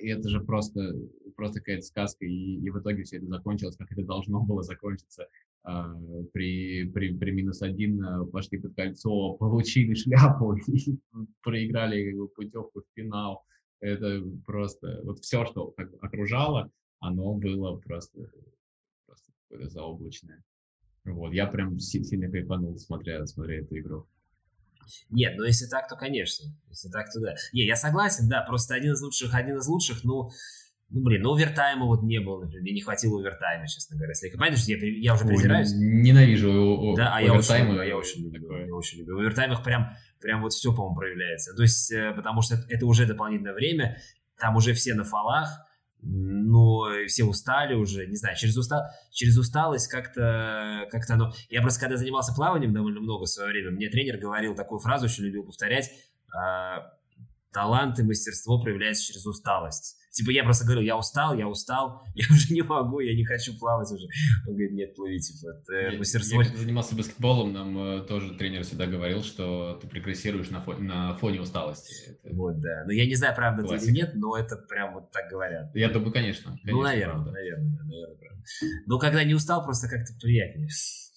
И 0.00 0.08
это 0.08 0.28
же 0.28 0.40
просто, 0.40 0.94
просто 1.36 1.60
какая-то 1.60 1.82
сказка. 1.82 2.24
И, 2.24 2.56
и 2.56 2.70
в 2.70 2.78
итоге 2.78 3.02
все 3.02 3.16
это 3.16 3.26
закончилось, 3.26 3.76
как 3.76 3.90
это 3.92 4.02
должно 4.04 4.42
было 4.42 4.62
закончиться. 4.62 5.28
А, 5.64 5.94
при, 6.32 6.84
при, 6.84 7.14
при 7.14 7.30
минус 7.30 7.60
один 7.60 8.02
а, 8.02 8.24
пошли 8.24 8.58
под 8.58 8.74
кольцо, 8.74 9.34
получили 9.34 9.94
шляпу 9.94 10.54
и 10.66 10.98
проиграли 11.42 12.16
путевку 12.34 12.80
в 12.80 12.84
финал. 12.94 13.44
Это 13.80 14.22
просто 14.46 15.00
вот 15.04 15.18
все, 15.20 15.44
что 15.44 15.74
окружало, 16.00 16.70
оно 17.00 17.34
было 17.34 17.76
просто, 17.76 18.30
просто 19.06 19.32
какое-то 19.42 19.70
заоблачное. 19.70 20.42
Вот, 21.04 21.32
я 21.32 21.46
прям 21.46 21.78
сильно 21.78 22.30
кайфанул, 22.30 22.76
смотря, 22.78 23.24
смотря 23.26 23.60
эту 23.60 23.78
игру. 23.78 24.06
Нет, 25.10 25.34
ну 25.36 25.44
если 25.44 25.66
так, 25.66 25.88
то 25.88 25.96
конечно. 25.96 26.46
Если 26.68 26.88
так, 26.88 27.12
то 27.12 27.20
да. 27.20 27.34
Не, 27.52 27.66
я 27.66 27.76
согласен, 27.76 28.28
да, 28.28 28.42
просто 28.42 28.74
один 28.74 28.92
из 28.92 29.02
лучших, 29.02 29.34
один 29.34 29.58
из 29.58 29.66
лучших, 29.66 30.04
ну, 30.04 30.30
ну, 30.90 31.02
блин, 31.02 31.22
ну 31.22 31.34
овертайма 31.34 31.84
вот 31.84 32.02
не 32.02 32.18
было, 32.18 32.40
например, 32.40 32.62
мне 32.62 32.72
не 32.72 32.80
хватило 32.80 33.20
овертайма, 33.20 33.66
честно 33.68 33.96
говоря. 33.96 34.12
Если 34.12 34.30
что 34.56 34.72
я, 34.72 34.78
я 34.78 35.14
уже 35.14 35.26
презираюсь. 35.26 35.72
Ой, 35.72 35.78
ненавижу 35.78 36.50
о, 36.50 36.96
Да, 36.96 37.14
а 37.14 37.20
я 37.20 37.34
очень, 37.34 37.74
я 37.86 37.96
очень 37.96 38.24
люблю, 38.24 38.66
я 38.66 38.74
очень 38.74 39.00
люблю. 39.00 39.16
В 39.16 39.20
овертаймах 39.20 39.62
прям, 39.62 39.94
прям 40.20 40.40
вот 40.40 40.52
все, 40.54 40.74
по-моему, 40.74 40.96
проявляется. 40.96 41.54
То 41.54 41.62
есть, 41.62 41.92
э, 41.92 42.14
потому 42.14 42.40
что 42.40 42.56
это 42.70 42.86
уже 42.86 43.04
дополнительное 43.04 43.52
время, 43.52 43.98
там 44.38 44.56
уже 44.56 44.72
все 44.72 44.94
на 44.94 45.04
фалах, 45.04 45.67
ну, 46.00 46.84
все 47.06 47.24
устали 47.24 47.74
уже, 47.74 48.06
не 48.06 48.16
знаю, 48.16 48.36
через, 48.36 48.56
устал, 48.56 48.84
через 49.10 49.36
усталость 49.36 49.88
как-то 49.88 50.86
как 50.90 51.08
оно... 51.10 51.32
Я 51.48 51.60
просто 51.60 51.80
когда 51.80 51.96
занимался 51.96 52.34
плаванием 52.34 52.72
довольно 52.72 53.00
много 53.00 53.24
в 53.24 53.28
свое 53.28 53.50
время, 53.50 53.72
мне 53.72 53.88
тренер 53.88 54.18
говорил 54.18 54.54
такую 54.54 54.78
фразу, 54.78 55.06
очень 55.06 55.24
любил 55.24 55.44
повторять, 55.44 55.90
а, 56.34 56.92
талант 57.52 57.98
и 57.98 58.02
мастерство 58.02 58.60
проявляется 58.62 59.04
через 59.04 59.26
усталость. 59.26 59.97
Типа 60.10 60.30
я 60.30 60.42
просто 60.44 60.64
говорю, 60.64 60.82
я 60.82 60.96
устал, 60.96 61.36
я 61.36 61.46
устал, 61.48 62.02
я 62.14 62.26
уже 62.30 62.52
не 62.52 62.62
могу, 62.62 63.00
я 63.00 63.14
не 63.14 63.24
хочу 63.24 63.56
плавать 63.58 63.90
уже. 63.92 64.06
Он 64.46 64.54
говорит, 64.54 64.72
нет, 64.72 64.94
плыви, 64.94 65.18
типа, 65.18 65.50
это 65.50 65.92
я, 65.92 65.98
мастерство. 65.98 66.40
Я 66.40 66.48
когда 66.48 66.60
занимался 66.60 66.96
баскетболом, 66.96 67.52
нам 67.52 67.78
э, 67.78 68.00
тоже 68.02 68.34
тренер 68.34 68.64
всегда 68.64 68.86
говорил, 68.86 69.22
что 69.22 69.78
ты 69.80 69.86
прогрессируешь 69.86 70.50
на 70.50 70.60
фоне, 70.60 70.80
на 70.80 71.16
фоне 71.16 71.40
усталости. 71.40 72.10
Это... 72.10 72.34
Вот, 72.34 72.60
да. 72.60 72.84
Но 72.86 72.92
я 72.92 73.06
не 73.06 73.14
знаю, 73.14 73.34
правда 73.34 73.64
это 73.64 73.84
или 73.84 73.92
нет, 73.92 74.12
но 74.14 74.36
это 74.36 74.56
прям 74.56 74.94
вот 74.94 75.10
так 75.10 75.30
говорят. 75.30 75.74
Я 75.74 75.88
думаю, 75.88 76.12
конечно. 76.12 76.52
конечно 76.62 76.72
ну, 76.72 76.82
наверное, 76.82 77.14
правда. 77.14 77.32
наверное, 77.32 77.82
наверное, 77.84 78.16
правда. 78.16 78.44
Но 78.86 78.98
когда 78.98 79.24
не 79.24 79.34
устал, 79.34 79.64
просто 79.64 79.88
как-то 79.88 80.14
приятнее 80.20 80.68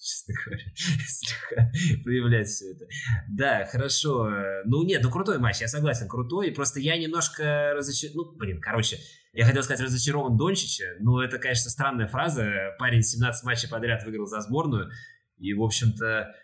честно 0.02 0.34
говоря, 0.44 0.64
проявлять 2.04 2.48
все 2.48 2.72
это. 2.72 2.86
Да, 3.28 3.66
хорошо. 3.66 4.28
Ну, 4.64 4.82
нет, 4.84 5.02
ну 5.02 5.10
крутой 5.10 5.38
матч, 5.38 5.60
я 5.60 5.68
согласен, 5.68 6.08
крутой. 6.08 6.52
Просто 6.52 6.80
я 6.80 6.96
немножко 6.96 7.72
разочарован. 7.74 8.16
Ну, 8.16 8.36
блин, 8.36 8.60
короче, 8.60 8.98
я 9.32 9.46
хотел 9.46 9.62
сказать 9.62 9.84
разочарован 9.84 10.36
Дончича, 10.36 10.96
но 11.00 11.22
это, 11.22 11.38
конечно, 11.38 11.70
странная 11.70 12.08
фраза. 12.08 12.74
Парень 12.78 13.02
17 13.02 13.44
матчей 13.44 13.68
подряд 13.68 14.04
выиграл 14.04 14.26
за 14.26 14.40
сборную. 14.40 14.90
И, 15.38 15.54
в 15.54 15.62
общем-то, 15.62 16.34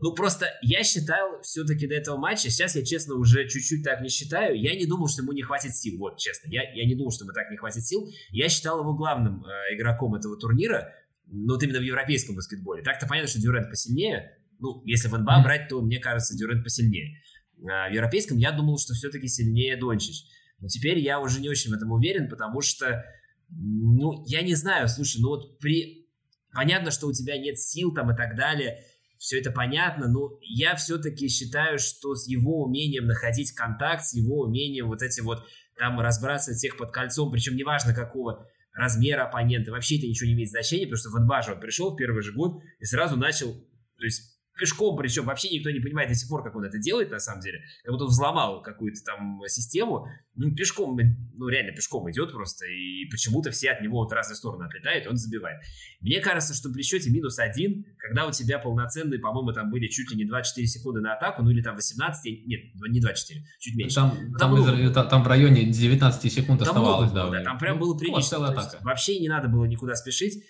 ну, 0.00 0.14
просто 0.14 0.46
я 0.62 0.84
считал 0.84 1.40
все-таки 1.42 1.88
до 1.88 1.94
этого 1.96 2.16
матча, 2.16 2.50
сейчас 2.50 2.76
я, 2.76 2.84
честно, 2.84 3.16
уже 3.16 3.48
чуть-чуть 3.48 3.82
так 3.82 4.00
не 4.00 4.08
считаю, 4.08 4.60
я 4.60 4.76
не 4.76 4.86
думал, 4.86 5.08
что 5.08 5.22
ему 5.22 5.32
не 5.32 5.42
хватит 5.42 5.74
сил, 5.74 5.98
вот, 5.98 6.18
честно, 6.18 6.48
я, 6.50 6.62
я 6.72 6.86
не 6.86 6.94
думал, 6.94 7.10
что 7.10 7.24
ему 7.24 7.32
так 7.32 7.50
не 7.50 7.56
хватит 7.56 7.84
сил, 7.84 8.06
я 8.30 8.48
считал 8.48 8.80
его 8.80 8.94
главным 8.94 9.44
э, 9.44 9.74
игроком 9.74 10.14
этого 10.14 10.38
турнира, 10.38 10.94
ну, 11.30 11.54
вот 11.54 11.62
именно 11.62 11.78
в 11.78 11.82
европейском 11.82 12.34
баскетболе. 12.34 12.82
Так-то 12.82 13.06
понятно, 13.06 13.28
что 13.28 13.40
Дюрент 13.40 13.70
посильнее. 13.70 14.38
Ну, 14.58 14.82
если 14.84 15.08
в 15.08 15.18
НБА 15.18 15.42
брать, 15.42 15.68
то 15.68 15.80
мне 15.80 15.98
кажется, 15.98 16.36
Дюрент 16.36 16.64
посильнее. 16.64 17.20
А 17.68 17.88
в 17.88 17.92
европейском 17.92 18.38
я 18.38 18.52
думал, 18.52 18.78
что 18.78 18.94
все-таки 18.94 19.28
сильнее 19.28 19.76
Дончич. 19.76 20.24
Но 20.60 20.68
теперь 20.68 20.98
я 20.98 21.20
уже 21.20 21.40
не 21.40 21.48
очень 21.48 21.70
в 21.70 21.74
этом 21.74 21.92
уверен, 21.92 22.28
потому 22.28 22.60
что, 22.60 23.04
ну, 23.50 24.24
я 24.26 24.42
не 24.42 24.54
знаю, 24.54 24.88
слушай, 24.88 25.20
ну 25.20 25.28
вот 25.28 25.58
при... 25.58 26.08
Понятно, 26.52 26.90
что 26.90 27.06
у 27.06 27.12
тебя 27.12 27.38
нет 27.38 27.58
сил 27.58 27.92
там 27.92 28.10
и 28.10 28.16
так 28.16 28.34
далее, 28.34 28.82
все 29.18 29.38
это 29.38 29.50
понятно, 29.50 30.08
но 30.08 30.38
я 30.40 30.76
все-таки 30.76 31.28
считаю, 31.28 31.78
что 31.78 32.14
с 32.14 32.26
его 32.26 32.62
умением 32.62 33.06
находить 33.06 33.52
контакт, 33.52 34.04
с 34.04 34.14
его 34.14 34.40
умением 34.40 34.86
вот 34.86 35.02
эти 35.02 35.20
вот 35.20 35.44
там 35.76 36.00
разбрасывать 36.00 36.56
всех 36.56 36.76
под 36.76 36.90
кольцом, 36.90 37.30
причем 37.30 37.54
неважно 37.56 37.94
какого, 37.94 38.46
размера 38.78 39.24
оппонента, 39.24 39.72
вообще 39.72 39.98
это 39.98 40.06
ничего 40.06 40.28
не 40.28 40.34
имеет 40.34 40.50
значения, 40.50 40.86
потому 40.86 40.98
что 40.98 41.10
в 41.10 41.20
НБА 41.20 41.42
же 41.42 41.52
он 41.52 41.60
пришел 41.60 41.92
в 41.92 41.96
первый 41.96 42.22
же 42.22 42.32
год 42.32 42.62
и 42.78 42.84
сразу 42.84 43.16
начал, 43.16 43.52
то 43.52 44.04
есть 44.04 44.37
пешком, 44.58 44.96
причем 44.96 45.24
вообще 45.24 45.48
никто 45.50 45.70
не 45.70 45.80
понимает 45.80 46.08
до 46.08 46.14
сих 46.14 46.28
пор, 46.28 46.42
как 46.42 46.54
он 46.56 46.64
это 46.64 46.78
делает, 46.78 47.10
на 47.10 47.18
самом 47.18 47.40
деле. 47.40 47.60
Как 47.84 47.92
будто 47.92 48.04
он 48.04 48.10
взломал 48.10 48.62
какую-то 48.62 49.02
там 49.04 49.40
систему. 49.46 50.06
Ну, 50.34 50.54
пешком, 50.54 50.96
ну, 50.96 51.48
реально 51.48 51.72
пешком 51.72 52.10
идет 52.10 52.32
просто, 52.32 52.66
и 52.66 53.06
почему-то 53.10 53.50
все 53.50 53.70
от 53.70 53.80
него 53.80 53.98
вот 53.98 54.12
разные 54.12 54.36
стороны 54.36 54.64
отлетают, 54.64 55.06
он 55.06 55.16
забивает. 55.16 55.60
Мне 56.00 56.20
кажется, 56.20 56.54
что 56.54 56.70
при 56.70 56.82
счете 56.82 57.10
минус 57.10 57.38
один, 57.38 57.84
когда 57.96 58.26
у 58.26 58.30
тебя 58.30 58.58
полноценные, 58.58 59.18
по-моему, 59.18 59.52
там 59.52 59.70
были 59.70 59.88
чуть 59.88 60.10
ли 60.10 60.16
не 60.16 60.24
24 60.24 60.66
секунды 60.66 61.00
на 61.00 61.14
атаку, 61.14 61.42
ну, 61.42 61.50
или 61.50 61.62
там 61.62 61.74
18, 61.74 62.46
нет, 62.46 62.60
не 62.88 63.00
24, 63.00 63.44
чуть 63.58 63.74
меньше. 63.74 63.94
Там, 63.96 64.10
там, 64.38 64.64
там, 64.64 64.80
из, 64.80 64.92
там 64.92 65.24
в 65.24 65.26
районе 65.26 65.64
19 65.64 66.32
секунд 66.32 66.60
там 66.60 66.68
оставалось, 66.68 67.10
было, 67.10 67.30
да. 67.30 67.38
да. 67.38 67.44
Там 67.44 67.58
прям 67.58 67.78
было 67.78 67.96
прилично. 67.96 68.38
Ну, 68.38 68.54
вообще 68.82 69.18
не 69.18 69.28
надо 69.28 69.48
было 69.48 69.64
никуда 69.64 69.94
спешить 69.94 70.42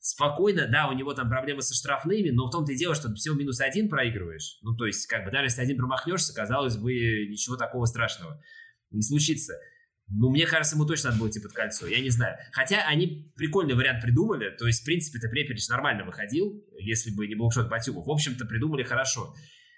спокойно, 0.00 0.66
да, 0.66 0.88
у 0.88 0.92
него 0.92 1.12
там 1.12 1.28
проблемы 1.28 1.62
со 1.62 1.74
штрафными, 1.74 2.30
но 2.30 2.46
в 2.46 2.50
том-то 2.50 2.72
и 2.72 2.76
дело, 2.76 2.94
что 2.94 3.12
всего 3.14 3.34
минус 3.34 3.60
один 3.60 3.88
проигрываешь. 3.88 4.58
Ну, 4.62 4.74
то 4.74 4.86
есть, 4.86 5.06
как 5.06 5.24
бы, 5.24 5.30
даже 5.30 5.46
если 5.46 5.60
один 5.60 5.76
промахнешься, 5.76 6.34
казалось 6.34 6.76
бы, 6.76 6.92
ничего 6.92 7.56
такого 7.56 7.84
страшного 7.84 8.42
не 8.90 9.02
случится. 9.02 9.54
Ну, 10.08 10.30
мне 10.30 10.46
кажется, 10.46 10.74
ему 10.74 10.86
точно 10.86 11.10
надо 11.10 11.20
было 11.20 11.28
идти 11.30 11.38
под 11.38 11.52
кольцо, 11.52 11.86
я 11.86 12.00
не 12.00 12.10
знаю. 12.10 12.36
Хотя 12.52 12.82
они 12.88 13.30
прикольный 13.36 13.74
вариант 13.74 14.02
придумали, 14.02 14.50
то 14.50 14.66
есть, 14.66 14.82
в 14.82 14.84
принципе-то 14.84 15.28
Препелич 15.28 15.68
нормально 15.68 16.04
выходил, 16.04 16.64
если 16.78 17.14
бы 17.14 17.28
не 17.28 17.36
был 17.36 17.50
шот 17.50 17.68
Батюгов. 17.68 18.06
В 18.06 18.10
общем-то, 18.10 18.46
придумали 18.46 18.82
хорошо. 18.82 19.34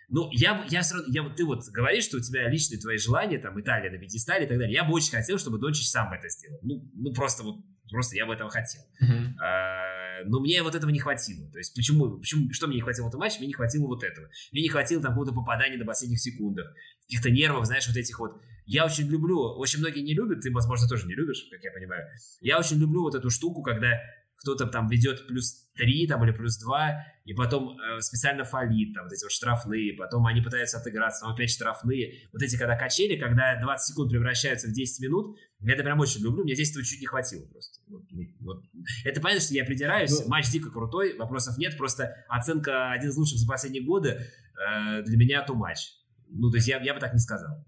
Ну, 0.08 0.28
я, 0.32 0.64
я 0.68 0.82
все 0.82 0.94
равно, 0.94 1.12
я, 1.12 1.28
ты 1.30 1.44
вот 1.44 1.64
говоришь, 1.72 2.04
что 2.04 2.18
у 2.18 2.20
тебя 2.20 2.48
личные 2.48 2.78
твои 2.78 2.96
желания, 2.96 3.38
там, 3.38 3.61
Италия 3.61 3.90
на 3.90 3.98
пьедестале 3.98 4.44
и 4.44 4.48
так 4.48 4.58
далее. 4.58 4.72
Я 4.72 4.85
бы 4.85 4.92
очень 4.92 5.11
хотел, 5.11 5.38
чтобы 5.38 5.58
Дончич 5.58 5.88
сам 5.88 6.12
это 6.12 6.28
сделал. 6.28 6.58
Ну, 6.62 6.90
ну 6.94 7.12
просто 7.12 7.42
вот, 7.42 7.56
просто 7.90 8.16
я 8.16 8.26
бы 8.26 8.35
этого 8.35 8.50
хотел. 8.50 8.82
Uh-huh. 9.02 9.38
А, 9.42 10.01
но 10.26 10.40
мне 10.40 10.62
вот 10.62 10.74
этого 10.74 10.90
не 10.90 10.98
хватило. 10.98 11.50
То 11.50 11.58
есть 11.58 11.74
почему, 11.74 12.18
почему, 12.18 12.52
что 12.52 12.66
мне 12.66 12.76
не 12.76 12.82
хватило 12.82 13.06
в 13.06 13.08
этом 13.08 13.20
матче? 13.20 13.38
Мне 13.38 13.48
не 13.48 13.54
хватило 13.54 13.87
вот 13.87 14.02
этого. 14.02 14.28
Мне 14.52 14.62
не 14.62 14.68
хватило 14.68 15.02
там 15.02 15.12
какого-то 15.12 15.32
попадания 15.35 15.76
на 15.76 15.85
последних 15.85 16.20
секундах, 16.20 16.72
каких-то 17.02 17.30
нервов, 17.30 17.66
знаешь, 17.66 17.87
вот 17.87 17.96
этих 17.96 18.18
вот. 18.18 18.40
Я 18.64 18.87
очень 18.87 19.08
люблю, 19.08 19.38
очень 19.40 19.80
многие 19.80 20.00
не 20.00 20.14
любят, 20.14 20.40
ты, 20.40 20.52
возможно, 20.52 20.88
тоже 20.88 21.06
не 21.06 21.14
любишь, 21.14 21.46
как 21.50 21.62
я 21.64 21.72
понимаю. 21.72 22.06
Я 22.40 22.58
очень 22.58 22.78
люблю 22.78 23.02
вот 23.02 23.14
эту 23.14 23.28
штуку, 23.28 23.62
когда 23.62 24.00
кто-то 24.42 24.66
там 24.66 24.88
ведет 24.88 25.26
плюс 25.26 25.70
3 25.76 26.07
там, 26.09 26.24
или 26.24 26.33
плюс 26.33 26.59
2, 26.59 27.07
и 27.24 27.35
потом 27.35 27.78
э, 27.78 28.00
специально 28.00 28.44
фалит, 28.44 28.94
там, 28.94 29.05
вот 29.05 29.12
эти 29.12 29.24
вот 29.24 29.33
штрафные, 29.33 29.94
потом 29.94 30.26
они 30.26 30.40
пытаются 30.40 30.78
отыграться, 30.78 31.22
там 31.24 31.33
опять 31.33 31.50
штрафные. 31.50 32.28
Вот 32.33 32.42
эти 32.42 32.57
когда 32.59 32.76
качели, 32.76 33.16
когда 33.18 33.59
20 33.61 33.88
секунд 33.88 34.11
превращаются 34.11 34.68
в 34.68 34.72
10 34.72 35.00
минут, 35.00 35.37
я 35.61 35.74
это 35.74 35.83
прям 35.85 36.00
очень 36.00 36.22
люблю, 36.22 36.42
мне 36.42 36.55
здесь 36.55 36.72
этого 36.72 36.85
чуть 36.85 37.00
не 37.00 37.07
хватило 37.07 37.46
просто. 37.46 37.81
Вот, 37.88 38.02
вот. 38.40 38.64
Это 39.05 39.20
понятно, 39.20 39.44
что 39.44 39.55
я 39.55 39.64
придираюсь, 39.64 40.11
ну, 40.11 40.28
матч 40.28 40.50
дико 40.50 40.70
крутой, 40.70 41.16
вопросов 41.16 41.57
нет, 41.59 41.76
просто 41.76 42.14
оценка 42.28 42.90
один 42.90 43.11
из 43.11 43.16
лучших 43.16 43.38
за 43.38 43.46
последние 43.46 43.85
годы 43.85 44.18
э, 44.18 45.02
для 45.02 45.16
меня 45.16 45.42
то 45.42 45.55
матч. 45.55 45.92
Ну, 46.28 46.50
то 46.50 46.57
есть 46.57 46.66
я, 46.66 46.81
я 46.81 46.94
бы 46.94 47.00
так 47.00 47.12
не 47.12 47.20
сказал. 47.20 47.64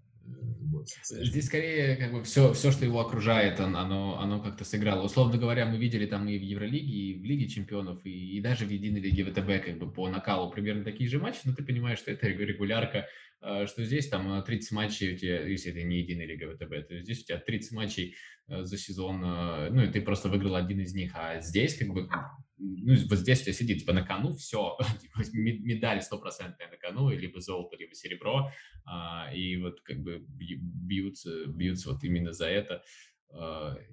Здесь 1.03 1.45
скорее 1.47 1.95
как 1.95 2.11
бы 2.11 2.23
все, 2.23 2.53
все, 2.53 2.71
что 2.71 2.85
его 2.85 2.99
окружает, 2.99 3.59
оно, 3.59 4.19
оно 4.19 4.39
как-то 4.39 4.65
сыграло. 4.65 5.03
Условно 5.03 5.37
говоря, 5.37 5.65
мы 5.65 5.77
видели 5.77 6.05
там 6.05 6.27
и 6.27 6.37
в 6.37 6.41
Евролиге, 6.41 6.87
и 6.87 7.13
в 7.15 7.23
Лиге 7.23 7.47
чемпионов, 7.47 7.99
и, 8.05 8.37
и 8.37 8.41
даже 8.41 8.65
в 8.65 8.69
единой 8.69 9.01
лиге 9.01 9.23
ВТБ 9.23 9.65
как 9.65 9.77
бы 9.77 9.91
по 9.91 10.09
накалу 10.09 10.51
примерно 10.51 10.83
такие 10.83 11.09
же 11.09 11.19
матчи, 11.19 11.41
но 11.45 11.53
ты 11.53 11.63
понимаешь, 11.63 11.99
что 11.99 12.11
это 12.11 12.27
регулярка, 12.27 13.07
что 13.41 13.83
здесь 13.83 14.07
там 14.09 14.43
30 14.43 14.71
матчей 14.71 15.13
у 15.13 15.17
тебя, 15.17 15.45
если 15.45 15.71
это 15.71 15.83
не 15.83 15.99
единая 15.99 16.25
лига 16.25 16.51
ВТБ, 16.51 16.87
то 16.87 16.99
здесь 16.99 17.21
у 17.21 17.25
тебя 17.25 17.37
30 17.37 17.71
матчей 17.73 18.15
э, 18.47 18.63
за 18.63 18.77
сезон, 18.77 19.23
э, 19.23 19.69
ну 19.69 19.83
и 19.83 19.91
ты 19.91 20.01
просто 20.01 20.29
выиграл 20.29 20.55
один 20.55 20.79
из 20.79 20.93
них, 20.93 21.11
а 21.15 21.41
здесь 21.41 21.77
как 21.77 21.89
бы 21.89 22.09
ну, 22.57 22.95
вот 23.09 23.19
здесь 23.19 23.41
у 23.41 23.43
тебя 23.43 23.53
сидит, 23.53 23.79
типа, 23.79 23.93
на 23.93 24.03
кону 24.03 24.33
все, 24.33 24.77
типа, 25.01 25.21
медаль 25.33 26.01
стопроцентная 26.01 26.69
на 26.69 26.77
кону, 26.77 27.09
либо 27.09 27.39
золото, 27.41 27.75
либо 27.77 27.93
серебро, 27.93 28.51
а, 28.85 29.29
и 29.33 29.57
вот 29.57 29.81
как 29.81 30.01
бы 30.01 30.25
бьются, 30.27 31.45
бьются 31.47 31.91
вот 31.91 32.03
именно 32.03 32.31
за 32.31 32.47
это, 32.47 32.83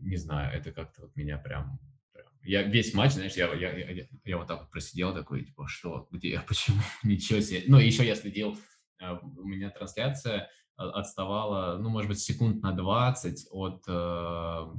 не 0.01 0.17
знаю, 0.17 0.57
это 0.57 0.71
как-то 0.71 1.03
вот 1.03 1.17
меня 1.17 1.37
прям, 1.39 1.81
я 2.45 2.63
весь 2.63 2.93
матч, 2.95 3.13
знаешь, 3.13 3.35
я, 3.35 3.53
я, 3.55 3.73
я, 3.73 4.07
я 4.25 4.39
вот 4.39 4.49
так 4.49 4.61
вот 4.61 4.71
просидел 4.71 5.15
такой, 5.15 5.45
типа, 5.45 5.67
что, 5.69 6.09
где, 6.11 6.41
почему, 6.49 6.81
ничего 7.03 7.41
себе, 7.41 7.63
ну, 7.67 7.79
еще 7.79 8.07
я 8.07 8.15
следил, 8.15 8.57
у 9.01 9.45
меня 9.45 9.71
трансляция 9.71 10.49
отставала, 10.77 11.79
ну, 11.79 11.91
может 11.91 12.09
быть, 12.09 12.19
секунд 12.19 12.63
на 12.63 12.73
20 12.73 13.49
от 13.51 13.85
а, 13.89 14.73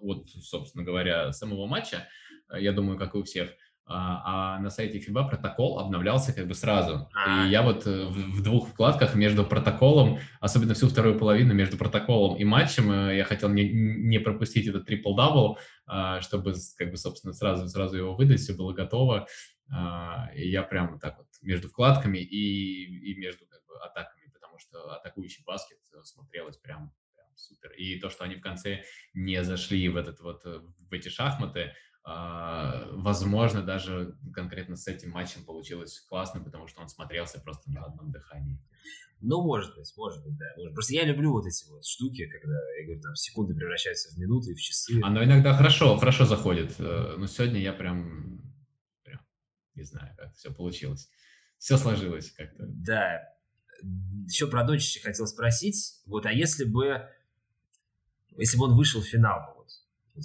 от, 0.00 0.28
собственно 0.28 0.84
говоря, 0.84 1.32
самого 1.32 1.66
матча, 1.66 2.08
я 2.56 2.72
думаю, 2.72 2.98
как 2.98 3.14
и 3.14 3.18
у 3.18 3.24
всех. 3.24 3.50
А, 3.90 4.56
а 4.56 4.60
на 4.60 4.68
сайте 4.68 4.98
FIBA 4.98 5.30
протокол 5.30 5.78
обновлялся 5.78 6.34
как 6.34 6.46
бы 6.46 6.52
сразу. 6.54 7.08
И 7.26 7.48
я 7.48 7.62
вот 7.62 7.86
э, 7.86 8.04
в, 8.04 8.36
в 8.36 8.42
двух 8.42 8.68
вкладках 8.68 9.14
между 9.14 9.44
протоколом, 9.44 10.18
особенно 10.40 10.74
всю 10.74 10.88
вторую 10.88 11.18
половину 11.18 11.54
между 11.54 11.78
протоколом 11.78 12.36
и 12.36 12.44
матчем, 12.44 12.92
э, 12.92 13.16
я 13.16 13.24
хотел 13.24 13.48
не, 13.48 13.66
не 13.72 14.18
пропустить 14.18 14.66
этот 14.66 14.86
трипл-дабл, 14.86 15.56
а, 15.86 16.20
чтобы, 16.20 16.52
как 16.76 16.90
бы, 16.90 16.98
собственно, 16.98 17.32
сразу, 17.32 17.66
сразу 17.66 17.96
его 17.96 18.14
выдать, 18.14 18.40
все 18.40 18.52
было 18.52 18.74
готово. 18.74 19.26
А, 19.70 20.30
и 20.34 20.48
я 20.48 20.62
прямо 20.62 20.98
так 20.98 21.18
вот 21.18 21.26
между 21.42 21.68
вкладками 21.68 22.18
и, 22.18 23.12
и 23.12 23.18
между 23.18 23.46
как 23.46 23.64
бы, 23.66 23.78
атаками, 23.80 24.30
потому 24.32 24.58
что 24.58 24.94
атакующий 24.96 25.44
баскет 25.44 25.78
смотрелось 26.04 26.56
прям, 26.56 26.92
прям 27.14 27.28
супер. 27.36 27.72
И 27.72 27.98
то, 28.00 28.08
что 28.08 28.24
они 28.24 28.36
в 28.36 28.40
конце 28.40 28.82
не 29.14 29.42
зашли 29.44 29.88
в, 29.88 29.96
этот 29.96 30.20
вот, 30.20 30.44
в 30.44 30.92
эти 30.92 31.08
шахматы, 31.08 31.74
а, 32.04 32.88
возможно, 32.92 33.62
даже 33.62 34.16
конкретно 34.32 34.76
с 34.76 34.86
этим 34.86 35.10
матчем 35.10 35.44
получилось 35.44 36.00
классно, 36.08 36.42
потому 36.42 36.66
что 36.66 36.80
он 36.80 36.88
смотрелся 36.88 37.40
просто 37.40 37.70
на 37.70 37.84
одном 37.84 38.10
дыхании. 38.10 38.58
Ну, 39.20 39.42
может 39.42 39.74
быть, 39.74 39.92
может 39.96 40.24
быть, 40.24 40.36
да. 40.38 40.46
Может. 40.56 40.74
Просто 40.74 40.94
я 40.94 41.04
люблю 41.04 41.32
вот 41.32 41.44
эти 41.44 41.68
вот 41.68 41.84
штуки, 41.84 42.26
когда, 42.26 42.54
я 42.78 42.84
говорю, 42.86 43.02
там, 43.02 43.14
секунды 43.16 43.54
превращаются 43.54 44.14
в 44.14 44.18
минуты, 44.18 44.54
в 44.54 44.60
часы. 44.60 45.00
Оно 45.02 45.22
иногда 45.24 45.54
хорошо, 45.54 45.96
хорошо 45.96 46.24
заходит. 46.24 46.76
Э, 46.78 47.16
но 47.18 47.26
сегодня 47.26 47.60
я 47.60 47.72
прям 47.72 48.40
не 49.78 49.84
знаю, 49.84 50.14
как 50.16 50.34
все 50.34 50.52
получилось. 50.52 51.08
Все 51.58 51.76
сложилось 51.76 52.30
как-то. 52.32 52.64
Да. 52.66 53.22
Еще 54.26 54.48
про 54.48 54.64
Дончича 54.64 55.00
хотел 55.00 55.26
спросить. 55.26 56.00
Вот, 56.06 56.26
а 56.26 56.32
если 56.32 56.64
бы, 56.64 57.08
если 58.36 58.58
бы 58.58 58.64
он 58.64 58.76
вышел 58.76 59.00
в 59.00 59.06
финал, 59.06 59.54
вот, 59.56 59.70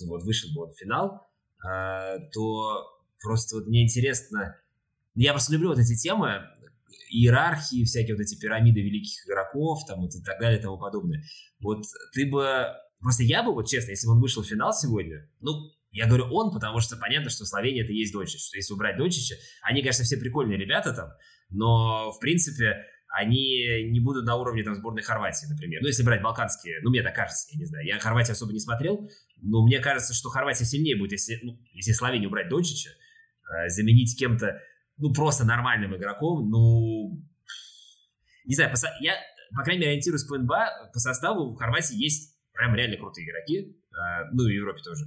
вот 0.08 0.24
вышел 0.24 0.52
бы 0.54 0.64
он 0.64 0.72
в 0.72 0.78
финал, 0.78 1.28
а, 1.64 2.20
то 2.32 3.00
просто 3.22 3.56
вот 3.58 3.68
мне 3.68 3.84
интересно, 3.84 4.60
я 5.16 5.32
просто 5.32 5.54
люблю 5.54 5.70
вот 5.70 5.80
эти 5.80 5.96
темы, 5.96 6.48
иерархии, 7.10 7.84
всякие 7.84 8.16
вот 8.16 8.24
эти 8.24 8.36
пирамиды 8.36 8.82
великих 8.82 9.26
игроков, 9.28 9.86
там 9.88 10.02
вот 10.02 10.16
и 10.16 10.22
так 10.22 10.40
далее 10.40 10.60
и 10.60 10.62
тому 10.62 10.78
подобное. 10.78 11.24
Вот 11.60 11.86
ты 12.14 12.30
бы, 12.30 12.68
просто 13.00 13.24
я 13.24 13.44
бы, 13.44 13.54
вот 13.54 13.68
честно, 13.68 13.92
если 13.92 14.08
бы 14.08 14.14
он 14.14 14.22
вышел 14.22 14.42
в 14.42 14.48
финал 14.48 14.74
сегодня, 14.74 15.30
ну, 15.40 15.72
я 15.94 16.08
говорю 16.08 16.26
он, 16.32 16.52
потому 16.52 16.80
что 16.80 16.98
понятно, 16.98 17.30
что 17.30 17.46
Словения 17.46 17.84
это 17.84 17.94
есть 17.94 18.12
Дончич, 18.14 18.48
что 18.48 18.58
если 18.58 18.74
убрать 18.74 18.98
Дончича, 18.98 19.36
они, 19.62 19.82
конечно, 19.82 20.04
все 20.04 20.18
прикольные 20.18 20.58
ребята 20.58 20.92
там, 20.92 21.10
но, 21.50 22.12
в 22.12 22.20
принципе, 22.20 22.84
они 23.16 23.90
не 23.92 24.00
будут 24.00 24.26
на 24.26 24.36
уровне 24.36 24.64
там 24.64 24.74
сборной 24.74 25.04
Хорватии, 25.04 25.46
например. 25.46 25.82
Ну, 25.82 25.88
если 25.88 26.02
брать 26.02 26.24
балканские, 26.24 26.80
ну, 26.82 26.90
мне 26.90 27.04
так 27.04 27.16
кажется, 27.16 27.48
я 27.52 27.60
не 27.60 27.66
знаю. 27.66 27.86
Я 27.86 28.00
Хорватию 28.00 28.34
особо 28.34 28.54
не 28.54 28.60
смотрел, 28.60 29.08
но 29.38 29.64
мне 29.64 29.80
кажется, 29.80 30.16
что 30.16 30.30
Хорватия 30.30 30.66
сильнее 30.66 30.98
будет, 30.98 31.12
если, 31.12 31.40
ну, 31.44 31.60
если 31.74 31.92
Словению 31.92 32.30
убрать 32.30 32.50
Дончича, 32.50 32.90
э, 32.90 33.70
заменить 33.70 34.18
кем-то, 34.18 34.60
ну, 34.98 35.14
просто 35.14 35.46
нормальным 35.46 35.96
игроком, 35.96 36.50
ну, 36.50 37.24
не 38.46 38.56
знаю, 38.56 38.72
по, 38.72 38.78
я, 39.00 39.14
по 39.56 39.62
крайней 39.64 39.82
мере, 39.82 39.92
ориентируюсь 39.92 40.24
по 40.24 40.36
НБА, 40.36 40.90
по 40.92 41.00
составу 41.00 41.54
в 41.54 41.56
Хорватии 41.56 41.96
есть 41.96 42.36
прям 42.52 42.74
реально 42.74 42.98
крутые 42.98 43.28
игроки, 43.28 43.78
э, 43.92 44.30
ну, 44.32 44.48
и 44.48 44.54
в 44.54 44.56
Европе 44.56 44.82
тоже. 44.84 45.06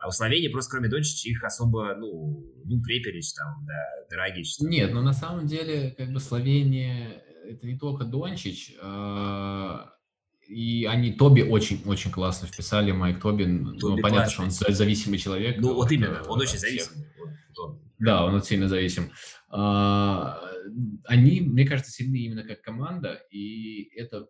А 0.00 0.08
у 0.08 0.10
Словении 0.10 0.48
просто 0.48 0.72
кроме 0.72 0.88
Дончича 0.88 1.28
их 1.28 1.42
особо, 1.44 1.94
ну, 1.96 2.44
ну, 2.64 2.82
Преперич 2.82 3.32
там, 3.34 3.64
да, 3.66 4.06
Драгич. 4.10 4.56
Там. 4.56 4.68
Нет, 4.68 4.92
но 4.92 5.02
на 5.02 5.12
самом 5.12 5.46
деле, 5.46 5.94
как 5.96 6.12
бы 6.12 6.20
Словения 6.20 7.22
это 7.44 7.66
не 7.66 7.78
только 7.78 8.04
Дончич, 8.04 8.74
а, 8.80 9.90
и 10.46 10.84
они 10.84 11.12
Тоби 11.12 11.42
очень-очень 11.42 12.10
классно 12.10 12.48
вписали, 12.48 12.92
Майк 12.92 13.20
Тоби, 13.20 13.44
ну, 13.44 13.76
Тоби 13.76 13.96
ну, 13.96 14.02
понятно, 14.02 14.34
классный. 14.34 14.50
что 14.50 14.68
он 14.68 14.74
зависимый 14.74 15.18
человек. 15.18 15.56
Ну, 15.58 15.74
вот 15.74 15.90
именно, 15.90 16.22
он 16.22 16.40
очень 16.40 16.58
зависимый. 16.58 17.06
Да, 17.98 18.24
он 18.24 18.42
сильно 18.42 18.68
зависим. 18.68 19.10
А, 19.50 20.40
они, 21.04 21.40
мне 21.40 21.66
кажется, 21.66 21.90
сильны 21.90 22.16
именно 22.16 22.44
как 22.44 22.62
команда, 22.62 23.20
и 23.30 23.90
это 23.96 24.26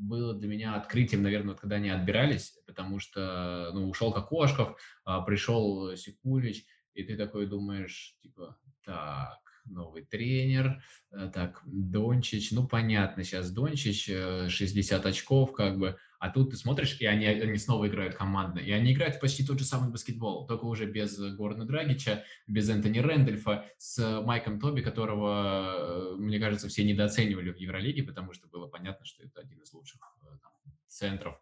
было 0.00 0.34
для 0.34 0.48
меня 0.48 0.74
открытием, 0.74 1.22
наверное, 1.22 1.54
когда 1.54 1.76
они 1.76 1.90
отбирались, 1.90 2.58
потому 2.66 2.98
что, 2.98 3.70
ну, 3.74 3.88
ушел 3.88 4.12
Кокошков, 4.12 4.80
а, 5.04 5.20
пришел 5.20 5.94
Сикулич, 5.96 6.64
и 6.94 7.04
ты 7.04 7.16
такой 7.16 7.46
думаешь, 7.46 8.16
типа, 8.22 8.58
так, 8.84 9.38
новый 9.70 10.04
тренер, 10.04 10.82
э, 11.10 11.30
так, 11.32 11.62
Дончич, 11.64 12.50
ну, 12.52 12.66
понятно, 12.66 13.24
сейчас 13.24 13.50
Дончич, 13.50 14.06
60 14.06 15.04
э, 15.04 15.08
очков, 15.08 15.52
как 15.52 15.78
бы, 15.78 15.96
а 16.18 16.30
тут 16.30 16.50
ты 16.50 16.56
смотришь, 16.56 17.00
и 17.00 17.06
они, 17.06 17.26
они 17.26 17.56
снова 17.58 17.88
играют 17.88 18.14
командно, 18.14 18.58
и 18.58 18.70
они 18.72 18.92
играют 18.92 19.20
почти 19.20 19.44
тот 19.44 19.58
же 19.58 19.64
самый 19.64 19.90
баскетбол, 19.90 20.46
только 20.46 20.64
уже 20.64 20.86
без 20.86 21.18
Горна 21.36 21.64
Драгича, 21.64 22.24
без 22.46 22.68
Энтони 22.68 22.98
Рэндольфа, 22.98 23.64
с 23.78 24.22
Майком 24.22 24.60
Тоби, 24.60 24.82
которого, 24.82 26.14
э, 26.14 26.16
мне 26.16 26.38
кажется, 26.38 26.68
все 26.68 26.84
недооценивали 26.84 27.52
в 27.52 27.56
Евролиге, 27.56 28.02
потому 28.02 28.32
что 28.32 28.48
было 28.48 28.66
понятно, 28.66 29.04
что 29.06 29.22
это 29.24 29.40
один 29.40 29.60
из 29.60 29.72
лучших 29.72 30.00
там, 30.42 30.52
центров 30.88 31.40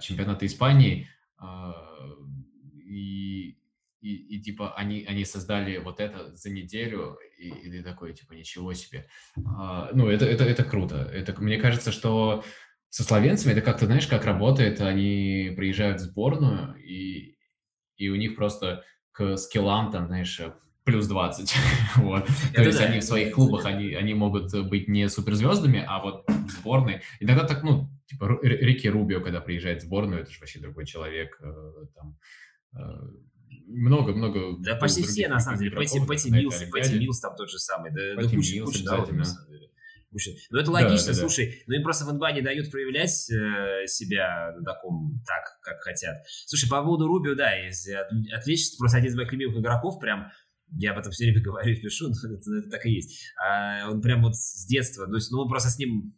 чемпионата 0.00 0.44
Испании, 0.46 1.08
и 2.88 3.56
и, 4.00 4.14
и 4.14 4.40
типа 4.40 4.74
они, 4.74 5.04
они 5.08 5.24
создали 5.24 5.78
вот 5.78 6.00
это 6.00 6.34
за 6.34 6.50
неделю, 6.50 7.18
и, 7.38 7.48
и 7.48 7.70
ты 7.70 7.82
такой, 7.82 8.14
типа, 8.14 8.32
ничего 8.32 8.72
себе. 8.74 9.08
А, 9.46 9.90
ну, 9.92 10.08
это, 10.08 10.24
это, 10.24 10.44
это 10.44 10.64
круто. 10.64 10.96
Это, 11.12 11.40
мне 11.40 11.58
кажется, 11.58 11.92
что 11.92 12.44
со 12.90 13.02
словенцами 13.02 13.52
это 13.52 13.60
как-то, 13.60 13.86
знаешь, 13.86 14.06
как 14.06 14.24
работает, 14.24 14.80
они 14.80 15.52
приезжают 15.56 16.00
в 16.00 16.04
сборную, 16.04 16.76
и, 16.76 17.36
и 17.96 18.08
у 18.08 18.16
них 18.16 18.36
просто 18.36 18.84
к 19.12 19.36
скиллам 19.36 19.90
там, 19.90 20.06
знаешь, 20.06 20.40
плюс 20.84 21.06
20. 21.06 21.54
вот. 21.96 22.26
То 22.54 22.62
есть 22.62 22.78
да, 22.78 22.86
они 22.86 23.00
в 23.00 23.04
своих 23.04 23.34
клубах, 23.34 23.66
они, 23.66 23.92
они 23.94 24.14
могут 24.14 24.52
быть 24.68 24.88
не 24.88 25.08
суперзвездами, 25.08 25.84
а 25.86 26.00
вот 26.00 26.24
в 26.26 26.50
сборной. 26.50 27.02
Иногда 27.20 27.44
так, 27.44 27.62
ну, 27.62 27.90
типа 28.06 28.38
Рики 28.42 28.86
Рубио, 28.86 29.20
когда 29.20 29.40
приезжает 29.40 29.82
в 29.82 29.86
сборную, 29.86 30.22
это 30.22 30.30
же 30.30 30.40
вообще 30.40 30.60
другой 30.60 30.86
человек. 30.86 31.38
Э, 31.42 31.72
там, 31.94 32.16
э, 32.74 32.78
много-много... 33.66 34.58
Да 34.60 34.76
почти 34.76 35.02
все, 35.02 35.28
на 35.28 35.40
самом 35.40 35.58
деле. 35.58 35.72
Пэти, 35.72 36.04
Пэти, 36.06 36.28
Милс, 36.28 36.62
Пэти 36.70 36.94
Милс 36.94 37.20
там 37.20 37.36
тот 37.36 37.50
же 37.50 37.58
самый. 37.58 37.90
Да, 37.90 38.20
Пэти 38.20 38.30
да 38.30 38.36
куча, 38.36 38.64
куча 38.64 38.84
народу, 38.84 39.14
на 39.14 39.24
самом 39.24 39.50
деле. 39.50 39.68
Ну, 40.50 40.58
это 40.58 40.70
логично, 40.70 41.08
да, 41.08 41.12
да, 41.12 41.18
слушай, 41.18 41.46
да. 41.46 41.52
ну 41.66 41.74
им 41.74 41.82
просто 41.82 42.06
в 42.06 42.12
НБА 42.12 42.32
не 42.32 42.40
дают 42.40 42.70
проявлять 42.70 43.30
э, 43.30 43.86
себя 43.86 44.54
на 44.56 44.64
таком, 44.64 45.22
так, 45.26 45.44
как 45.62 45.80
хотят. 45.82 46.16
Слушай, 46.46 46.68
по 46.68 46.82
поводу 46.82 47.06
Рубио, 47.06 47.34
да, 47.34 47.52
если 47.52 47.92
отвлечься, 48.32 48.76
просто 48.78 48.98
один 48.98 49.10
из 49.10 49.16
моих 49.16 49.30
любимых 49.30 49.58
игроков, 49.58 50.00
прям, 50.00 50.30
я 50.76 50.92
об 50.92 50.98
этом 50.98 51.12
все 51.12 51.24
время 51.24 51.42
говорю 51.44 51.72
и 51.72 51.80
пишу, 51.80 52.08
но 52.08 52.14
это, 52.14 52.58
это 52.58 52.70
так 52.70 52.86
и 52.86 52.90
есть. 52.90 53.32
А, 53.36 53.90
он 53.90 54.00
прям 54.00 54.22
вот 54.22 54.34
с 54.34 54.66
детства, 54.66 55.06
то 55.06 55.14
есть, 55.14 55.30
ну, 55.30 55.46
просто 55.46 55.68
с 55.68 55.78
ним 55.78 56.14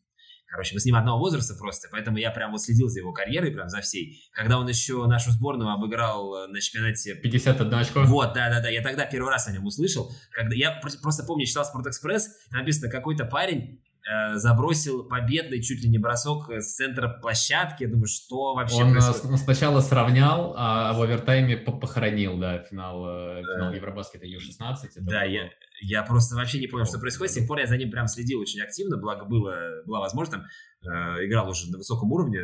Короче, 0.50 0.74
мы 0.74 0.80
с 0.80 0.84
ним 0.84 0.96
одного 0.96 1.18
возраста 1.18 1.54
просто, 1.54 1.88
поэтому 1.92 2.18
я 2.18 2.30
прям 2.30 2.50
вот 2.50 2.60
следил 2.60 2.88
за 2.88 2.98
его 2.98 3.12
карьерой, 3.12 3.52
прям 3.52 3.68
за 3.68 3.80
всей. 3.80 4.20
Когда 4.32 4.58
он 4.58 4.66
еще 4.68 5.06
нашу 5.06 5.30
сборную 5.30 5.70
обыграл 5.70 6.34
э, 6.34 6.46
на 6.48 6.60
чемпионате... 6.60 7.14
51 7.14 7.74
очко? 7.74 8.00
Вот, 8.02 8.34
да-да-да, 8.34 8.68
я 8.68 8.82
тогда 8.82 9.06
первый 9.06 9.30
раз 9.30 9.46
о 9.46 9.52
нем 9.52 9.64
услышал. 9.64 10.10
Когда... 10.32 10.56
Я 10.56 10.80
просто 10.80 11.24
помню, 11.24 11.46
читал 11.46 11.64
«Спортэкспресс», 11.64 12.28
написано, 12.50 12.90
какой-то 12.90 13.24
парень 13.24 13.80
Э, 14.08 14.36
забросил 14.36 15.04
победный 15.04 15.62
чуть 15.62 15.82
ли 15.82 15.90
не 15.90 15.98
бросок 15.98 16.50
с 16.50 16.74
центра 16.74 17.08
площадки. 17.08 17.82
Я 17.82 17.90
думаю, 17.90 18.06
что 18.06 18.54
вообще 18.54 18.82
он, 18.82 18.92
происходит? 18.92 19.38
Сначала 19.40 19.80
сравнял, 19.80 20.54
а 20.56 20.94
в 20.94 21.02
овертайме 21.02 21.56
похоронил, 21.58 22.38
да, 22.38 22.62
финал, 22.62 23.04
э, 23.06 23.42
финал 23.42 23.72
Евробаскета 23.74 24.26
Ю-16. 24.26 24.88
Да, 25.00 25.24
я, 25.24 25.50
я 25.80 26.02
просто 26.02 26.36
вообще 26.36 26.60
не 26.60 26.66
понял, 26.66 26.86
что 26.86 26.98
происходит. 26.98 27.32
С 27.32 27.34
тех 27.36 27.46
пор 27.46 27.58
я 27.58 27.66
за 27.66 27.76
ним 27.76 27.90
прям 27.90 28.06
следил 28.06 28.40
очень 28.40 28.60
активно, 28.60 28.96
благо 28.96 29.24
было, 29.24 29.82
была 29.86 30.00
возможность, 30.00 30.32
там, 30.32 30.46
э, 30.82 31.26
играл 31.26 31.48
уже 31.48 31.70
на 31.70 31.78
высоком 31.78 32.12
уровне, 32.12 32.40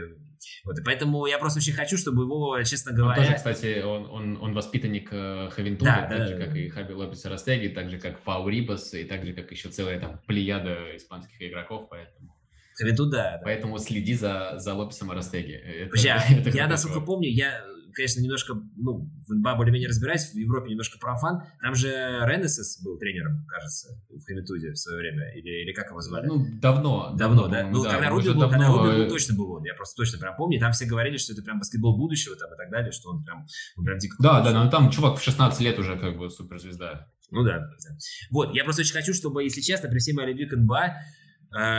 вот, 0.65 0.79
и 0.79 0.83
поэтому 0.83 1.27
я 1.27 1.39
просто 1.39 1.59
очень 1.59 1.73
хочу, 1.73 1.97
чтобы 1.97 2.25
его, 2.25 2.63
честно 2.63 2.93
говоря... 2.93 3.21
Он 3.21 3.27
тоже, 3.27 3.37
кстати, 3.37 3.83
он, 3.83 4.07
он, 4.07 4.43
он 4.43 4.55
воспитанник 4.55 5.09
э, 5.13 5.49
Хавентура, 5.51 5.91
да, 5.91 6.09
так 6.09 6.19
да, 6.19 6.27
же, 6.27 6.37
да, 6.37 6.45
как 6.45 6.57
и 6.57 6.69
Хаби 6.69 6.93
Лопес 6.93 7.25
Растеги, 7.25 7.69
так 7.69 7.91
же, 7.91 7.99
как 7.99 8.23
Пау 8.23 8.49
Рибас, 8.49 8.93
и 8.95 9.05
так 9.05 9.25
же, 9.25 9.33
как 9.33 9.51
еще 9.51 9.69
целая 9.69 10.01
там 10.01 10.21
плеяда 10.27 10.97
испанских 10.97 11.41
игроков, 11.41 11.89
поэтому... 11.91 12.35
Хавенту, 12.75 13.07
да. 13.07 13.41
Поэтому 13.43 13.79
следи 13.79 14.15
за, 14.15 14.55
за 14.59 14.75
Лопесом 14.75 15.11
Растеги. 15.11 15.53
Это, 15.87 15.99
я, 15.99 16.23
это 16.29 16.51
я 16.51 16.69
насколько 16.69 17.01
помню, 17.01 17.31
я 17.31 17.65
конечно, 17.97 18.21
немножко, 18.21 18.55
ну, 18.77 19.11
в 19.27 19.35
НБА 19.35 19.57
более-менее 19.57 19.89
разбираюсь, 19.89 20.31
в 20.31 20.35
Европе 20.35 20.71
немножко 20.71 20.99
профан. 20.99 21.43
Там 21.63 21.75
же 21.75 21.89
Ренесес 21.89 22.83
был 22.85 22.99
тренером, 22.99 23.47
кажется, 23.49 23.89
в 24.11 24.23
Хавитуде 24.25 24.73
в 24.73 24.77
свое 24.77 24.99
время, 24.99 25.33
или, 25.35 25.63
или 25.65 25.73
как 25.73 25.91
его 25.91 26.01
звали? 26.01 26.27
Ну, 26.27 26.45
давно. 26.61 27.15
Давно, 27.17 27.49
да. 27.49 27.67
Ну, 27.69 27.83
да, 27.83 27.93
когда 27.93 28.11
Руби 28.11 28.29
был, 28.29 28.41
давно... 28.41 28.49
когда 28.51 28.69
Руби 28.69 29.05
был, 29.05 29.09
точно 29.09 29.37
был 29.37 29.53
он, 29.53 29.65
я 29.65 29.75
просто 29.75 29.97
точно 29.97 30.19
прям 30.19 30.37
помню, 30.37 30.61
там 30.61 30.73
все 30.73 30.85
говорили, 30.85 31.17
что 31.17 31.33
это 31.33 31.43
прям 31.43 31.59
баскетбол 31.59 31.97
будущего 31.97 32.37
там 32.37 32.53
и 32.53 32.57
так 32.57 32.71
далее, 32.71 32.93
что 32.93 33.11
он 33.11 33.25
прям, 33.25 33.47
он 33.77 33.85
прям 33.85 33.99
дико... 33.99 34.17
Да, 34.21 34.43
да, 34.43 34.65
ну 34.65 34.71
там 34.71 34.91
чувак 34.91 35.19
в 35.19 35.23
16 35.23 35.61
лет 35.61 35.79
уже 35.79 35.99
как 35.99 36.19
бы 36.19 36.29
суперзвезда. 36.29 37.11
Ну 37.31 37.43
да, 37.43 37.59
да. 37.59 37.97
Вот, 38.31 38.55
я 38.55 38.63
просто 38.65 38.83
очень 38.83 38.93
хочу, 38.93 39.15
чтобы, 39.15 39.43
если 39.43 39.61
честно, 39.63 39.89
при 39.89 39.99
всей 39.99 40.13
моей 40.13 40.29
любви 40.29 40.47
к 40.47 40.55
НБА, 40.55 40.97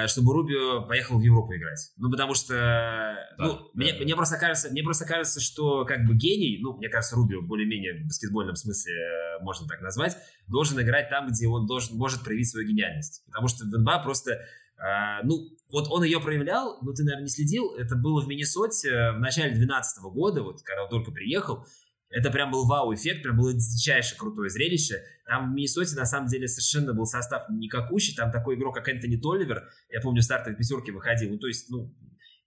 чтобы 0.08 0.34
Рубио 0.34 0.88
поехал 0.88 1.20
в 1.20 1.22
Европу 1.22 1.54
играть. 1.56 1.92
Ну, 1.98 2.10
потому 2.10 2.34
что, 2.34 2.54
да, 2.54 3.28
ну, 3.38 3.54
да, 3.54 3.60
мне, 3.74 3.94
да. 3.94 4.04
мне 4.04 4.16
просто 4.16 4.38
кажется, 4.38 4.70
мне 4.72 4.84
просто 4.84 5.06
кажется, 5.06 5.40
что 5.40 5.86
как 5.86 6.06
бы 6.06 6.16
гений, 6.16 6.60
ну, 6.62 6.78
мне 6.78 6.90
кажется, 6.90 7.16
Рубио 7.16 7.42
более-менее 7.42 8.04
в 8.04 8.08
баскетбольном 8.08 8.56
смысле 8.56 8.94
э, 8.94 9.44
можно 9.44 9.68
так 9.68 9.82
назвать, 9.82 10.18
должен 10.48 10.82
играть 10.82 11.10
там, 11.10 11.28
где 11.28 11.48
он 11.48 11.66
должен, 11.68 11.98
может 11.98 12.24
проявить 12.24 12.50
свою 12.50 12.68
гениальность. 12.68 13.24
Потому 13.26 13.48
что 13.48 13.66
в 13.66 13.68
НБА 13.68 14.00
просто, 14.04 14.32
э, 14.32 15.24
ну, 15.24 15.50
вот 15.72 15.88
он 15.90 16.04
ее 16.04 16.20
проявлял, 16.22 16.80
но 16.82 16.94
ты, 16.94 17.04
наверное, 17.04 17.26
не 17.26 17.30
следил, 17.30 17.76
это 17.76 17.96
было 17.96 18.22
в 18.22 18.28
Миннесоте 18.28 19.12
в 19.12 19.20
начале 19.20 19.50
2012 19.50 20.04
года, 20.14 20.44
вот 20.44 20.62
когда 20.64 20.84
он 20.84 20.90
только 20.90 21.12
приехал, 21.12 21.66
это 22.10 22.32
прям 22.32 22.52
был 22.52 22.66
вау-эффект, 22.66 23.24
прям 23.24 23.38
было 23.38 23.54
дичайше 23.54 24.16
крутое 24.18 24.50
зрелище. 24.50 25.04
Там 25.26 25.52
в 25.52 25.56
Миннесоте, 25.56 25.96
на 25.96 26.06
самом 26.06 26.28
деле, 26.28 26.48
совершенно 26.48 26.94
был 26.94 27.06
состав 27.06 27.50
никакущий. 27.50 28.16
Там 28.16 28.32
такой 28.32 28.56
игрок, 28.56 28.76
как 28.76 28.88
Энтони 28.88 29.18
Толливер, 29.18 29.70
я 29.90 30.00
помню, 30.00 30.22
стартовой 30.22 30.58
пятерки 30.58 30.92
выходил. 30.92 31.32
Ну, 31.32 31.38
то 31.38 31.48
есть, 31.48 31.70
ну, 31.70 31.94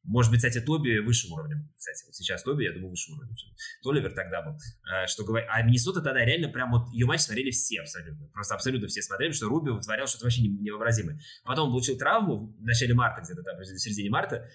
Может 0.02 0.32
быть, 0.32 0.40
кстати, 0.40 0.64
Тоби 0.64 0.98
высшим 1.00 1.32
уровнем. 1.32 1.68
Кстати, 1.76 2.06
вот 2.06 2.14
сейчас 2.14 2.42
Тоби, 2.42 2.64
я 2.64 2.72
думаю, 2.72 2.90
высшим 2.90 3.16
уровнем. 3.16 3.36
Толивер 3.82 4.12
тогда 4.14 4.40
был. 4.40 4.56
Э, 4.90 5.06
что 5.06 5.24
говорит, 5.24 5.46
а 5.52 5.62
Миннесота 5.62 6.00
тогда 6.00 6.24
реально 6.24 6.48
прям 6.48 6.70
вот 6.70 6.90
ее 6.92 7.04
матч 7.04 7.20
смотрели 7.20 7.50
все 7.50 7.80
абсолютно. 7.80 8.28
Просто 8.28 8.54
абсолютно 8.54 8.88
все 8.88 9.02
смотрели, 9.02 9.32
что 9.32 9.48
Руби 9.48 9.70
вытворял 9.70 10.06
что-то 10.06 10.24
вообще 10.24 10.42
невообразимое. 10.42 11.20
Потом 11.44 11.66
он 11.66 11.72
получил 11.72 11.98
травму 11.98 12.56
в 12.58 12.62
начале 12.62 12.94
марта, 12.94 13.20
где-то 13.20 13.42
там, 13.42 13.58
в 13.58 13.64
середине 13.64 14.08
марта, 14.08 14.48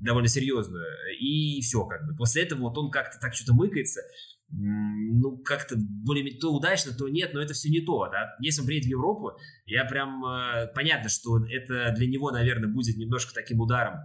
довольно 0.00 0.28
серьезную. 0.28 0.86
И 1.18 1.60
все 1.62 1.84
как 1.84 2.06
бы. 2.06 2.14
После 2.14 2.44
этого 2.44 2.60
вот 2.60 2.78
он 2.78 2.90
как-то 2.90 3.18
так 3.18 3.34
что-то 3.34 3.54
мыкается 3.54 4.02
ну, 4.52 5.38
как-то 5.38 5.76
более 5.76 6.38
то 6.38 6.52
удачно, 6.52 6.92
то 6.92 7.08
нет, 7.08 7.32
но 7.32 7.40
это 7.40 7.54
все 7.54 7.70
не 7.70 7.80
то, 7.80 8.08
да. 8.10 8.34
Если 8.40 8.60
он 8.60 8.66
приедет 8.66 8.86
в 8.86 8.90
Европу, 8.90 9.32
я 9.64 9.84
прям, 9.84 10.24
э, 10.24 10.66
понятно, 10.74 11.08
что 11.08 11.38
это 11.46 11.92
для 11.96 12.06
него, 12.06 12.30
наверное, 12.30 12.68
будет 12.68 12.96
немножко 12.96 13.32
таким 13.34 13.60
ударом. 13.60 14.00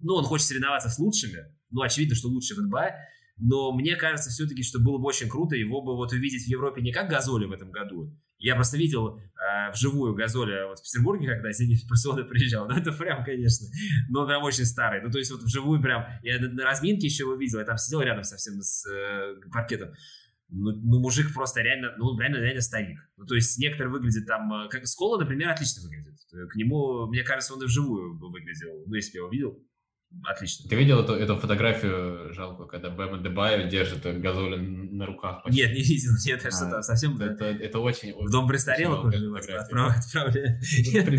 Ну, 0.00 0.14
он 0.14 0.24
хочет 0.24 0.46
соревноваться 0.46 0.90
с 0.90 0.98
лучшими, 0.98 1.38
ну, 1.70 1.82
очевидно, 1.82 2.14
что 2.14 2.28
лучше 2.28 2.54
в 2.54 2.58
НБА, 2.58 2.90
но 3.38 3.72
мне 3.72 3.96
кажется 3.96 4.30
все-таки, 4.30 4.62
что 4.62 4.78
было 4.78 4.98
бы 4.98 5.06
очень 5.06 5.28
круто 5.28 5.56
его 5.56 5.80
бы 5.80 5.96
вот 5.96 6.12
увидеть 6.12 6.44
в 6.44 6.48
Европе 6.48 6.82
не 6.82 6.92
как 6.92 7.08
Газоли 7.08 7.46
в 7.46 7.52
этом 7.52 7.70
году, 7.70 8.14
я 8.38 8.54
просто 8.54 8.76
видел 8.76 9.18
э, 9.18 9.70
вживую 9.72 10.14
Газоля 10.14 10.66
вот 10.66 10.78
в 10.78 10.82
Петербурге, 10.82 11.28
когда 11.28 11.52
Зенит 11.52 11.80
в 11.80 11.88
Барселону 11.88 12.24
приезжал. 12.24 12.68
Ну, 12.68 12.76
это 12.76 12.92
прям, 12.92 13.24
конечно, 13.24 13.66
но 14.08 14.26
прям 14.26 14.42
очень 14.44 14.64
старый. 14.64 15.02
Ну, 15.02 15.10
то 15.10 15.18
есть 15.18 15.30
вот 15.30 15.42
вживую 15.42 15.82
прям, 15.82 16.06
я 16.22 16.40
на, 16.40 16.48
на 16.48 16.64
разминке 16.64 17.06
еще 17.06 17.24
его 17.24 17.34
видел, 17.34 17.58
я 17.58 17.64
там 17.64 17.76
сидел 17.78 18.00
рядом 18.00 18.24
совсем 18.24 18.60
с 18.60 18.86
э, 18.88 19.36
паркетом. 19.52 19.90
Ну, 20.50 20.72
ну, 20.72 21.00
мужик 21.00 21.34
просто 21.34 21.60
реально, 21.60 21.94
ну, 21.98 22.18
реально, 22.18 22.36
реально 22.36 22.62
старик. 22.62 22.98
Ну, 23.16 23.26
то 23.26 23.34
есть 23.34 23.58
некоторые 23.58 23.92
выглядят 23.92 24.26
там, 24.26 24.52
э, 24.52 24.68
как 24.68 24.86
Скола, 24.86 25.18
например, 25.18 25.50
отлично 25.50 25.82
выглядит. 25.82 26.18
К 26.30 26.54
нему, 26.56 27.06
мне 27.08 27.22
кажется, 27.22 27.54
он 27.54 27.62
и 27.62 27.66
вживую 27.66 28.18
выглядел, 28.18 28.84
ну, 28.86 28.94
если 28.94 29.16
я 29.16 29.20
его 29.20 29.30
видел. 29.30 29.67
Отлично. 30.24 30.68
Ты 30.68 30.76
видел 30.76 31.00
эту, 31.00 31.14
эту 31.14 31.36
фотографию 31.36 32.32
жалкую, 32.32 32.66
когда 32.66 32.90
Бэм 32.90 33.22
Дебайо 33.22 33.68
держит 33.68 34.02
Газоли 34.20 34.56
на 34.56 35.06
руках? 35.06 35.42
Почти? 35.42 35.60
Нет, 35.60 35.74
не 35.74 35.82
видел. 35.82 36.10
Нет, 36.26 36.38
это 36.40 36.48
а, 36.48 36.50
что 36.50 36.70
там 36.70 36.82
совсем... 36.82 37.20
Это, 37.20 37.44
это 37.44 37.78
очень... 37.78 38.12
В 38.14 38.30
дом 38.30 38.48
престарелых 38.48 39.04
отправляли. 39.04 40.60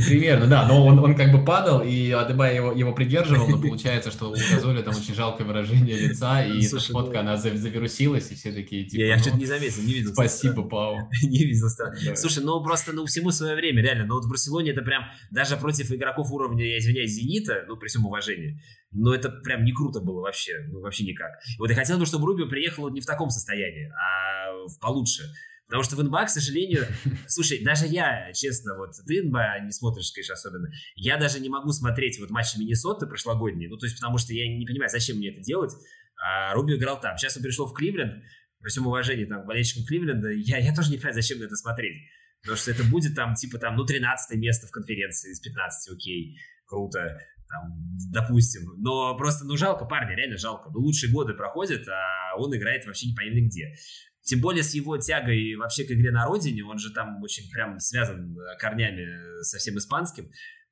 Примерно, 0.07 0.47
да. 0.47 0.67
Но 0.67 0.85
он, 0.85 0.99
он 0.99 1.15
как 1.15 1.31
бы 1.31 1.45
падал, 1.45 1.81
и 1.81 2.11
Адебай 2.11 2.55
его, 2.55 2.71
его 2.71 2.93
придерживал, 2.93 3.47
но 3.47 3.61
получается, 3.61 4.11
что 4.11 4.31
у 4.31 4.33
Газоли 4.33 4.81
там 4.81 4.95
очень 4.95 5.13
жалкое 5.13 5.45
выражение 5.45 5.97
лица, 5.97 6.43
и 6.43 6.61
Слушай, 6.61 6.85
эта 6.85 6.93
фотка, 6.93 7.13
ну... 7.13 7.19
она 7.19 7.37
завирусилась, 7.37 8.31
и 8.31 8.35
все 8.35 8.51
такие, 8.51 8.85
типа, 8.85 9.01
Я, 9.01 9.07
я 9.07 9.15
ну, 9.15 9.21
что-то 9.21 9.37
не 9.37 9.45
заметил, 9.45 9.83
не 9.83 9.93
видел. 9.93 10.13
Спасибо, 10.13 10.67
Пау. 10.67 10.97
не 11.23 11.45
видел. 11.45 11.67
Да. 11.77 12.15
Слушай, 12.15 12.43
ну 12.43 12.61
просто, 12.63 12.91
ну 12.91 13.05
всему 13.05 13.31
свое 13.31 13.55
время, 13.55 13.81
реально. 13.81 14.05
Но 14.05 14.15
вот 14.15 14.25
в 14.25 14.29
Барселоне 14.29 14.71
это 14.71 14.81
прям, 14.81 15.03
даже 15.31 15.57
против 15.57 15.91
игроков 15.91 16.31
уровня, 16.31 16.65
я 16.65 16.79
извиняюсь, 16.79 17.11
Зенита, 17.11 17.65
ну 17.67 17.77
при 17.77 17.87
всем 17.87 18.05
уважении, 18.05 18.59
но 18.91 19.13
это 19.13 19.29
прям 19.29 19.63
не 19.63 19.71
круто 19.71 19.99
было 19.99 20.21
вообще, 20.21 20.65
ну 20.69 20.81
вообще 20.81 21.05
никак. 21.05 21.31
Вот 21.57 21.69
я 21.69 21.75
хотел 21.75 21.99
бы, 21.99 22.05
чтобы 22.05 22.25
Рубио 22.25 22.47
приехал 22.47 22.89
не 22.89 23.01
в 23.01 23.05
таком 23.05 23.29
состоянии, 23.29 23.91
а 23.91 24.65
в 24.67 24.79
получше. 24.79 25.23
Потому 25.67 25.83
что 25.83 25.95
в 25.95 26.03
НБА, 26.03 26.25
к 26.25 26.29
сожалению, 26.29 26.87
слушай, 27.27 27.63
даже 27.63 27.85
я, 27.85 28.33
честно, 28.33 28.75
вот 28.75 28.91
ты 29.05 29.23
НБА 29.23 29.59
не 29.65 29.71
смотришь, 29.71 30.11
конечно, 30.11 30.33
особенно, 30.33 30.69
я 30.95 31.17
даже 31.17 31.39
не 31.39 31.49
могу 31.49 31.71
смотреть 31.71 32.19
вот 32.19 32.31
матчи 32.31 32.57
Миннесоты 32.57 33.05
прошлогодние, 33.05 33.69
ну, 33.69 33.77
то 33.77 33.85
есть 33.85 33.95
потому 33.95 34.17
что 34.17 34.33
я 34.33 34.47
не 34.47 34.65
понимаю, 34.65 34.89
зачем 34.89 35.17
мне 35.17 35.29
это 35.29 35.41
делать, 35.41 35.71
а 36.17 36.53
Рубио 36.55 36.77
играл 36.77 36.99
там. 36.99 37.17
Сейчас 37.17 37.37
он 37.37 37.43
перешел 37.43 37.67
в 37.67 37.73
Кливленд, 37.73 38.23
при 38.59 38.69
всем 38.69 38.87
уважении 38.87 39.25
там, 39.25 39.43
к 39.43 39.45
болельщикам 39.45 39.85
Кливленда, 39.85 40.29
я, 40.31 40.57
я 40.57 40.73
тоже 40.73 40.89
не 40.89 40.97
понимаю, 40.97 41.13
зачем 41.13 41.37
мне 41.37 41.45
это 41.45 41.55
смотреть. 41.55 41.97
Потому 42.41 42.57
что 42.57 42.71
это 42.71 42.83
будет 42.83 43.15
там, 43.15 43.35
типа, 43.35 43.59
там, 43.59 43.75
ну, 43.75 43.85
13 43.85 44.37
место 44.37 44.67
в 44.67 44.71
конференции 44.71 45.31
из 45.31 45.39
15, 45.39 45.93
окей, 45.93 46.37
круто 46.65 47.19
там, 47.49 47.73
допустим. 48.11 48.61
Но 48.77 49.17
просто, 49.17 49.45
ну, 49.45 49.57
жалко 49.57 49.85
парня, 49.85 50.15
реально 50.15 50.37
жалко. 50.37 50.69
Ну, 50.71 50.79
лучшие 50.79 51.11
годы 51.11 51.33
проходят, 51.33 51.87
а 51.87 52.37
он 52.37 52.55
играет 52.55 52.85
вообще 52.85 53.09
непонятно 53.09 53.41
где. 53.41 53.73
Тем 54.21 54.41
более 54.41 54.63
с 54.63 54.73
его 54.73 54.97
тягой 54.97 55.55
вообще 55.55 55.85
к 55.85 55.91
игре 55.91 56.11
на 56.11 56.25
родине, 56.25 56.63
он 56.63 56.77
же 56.77 56.91
там 56.91 57.21
очень 57.23 57.49
прям 57.51 57.79
связан 57.79 58.37
э, 58.37 58.57
корнями 58.59 59.41
со 59.41 59.57
всем 59.57 59.77
испанским. 59.77 60.29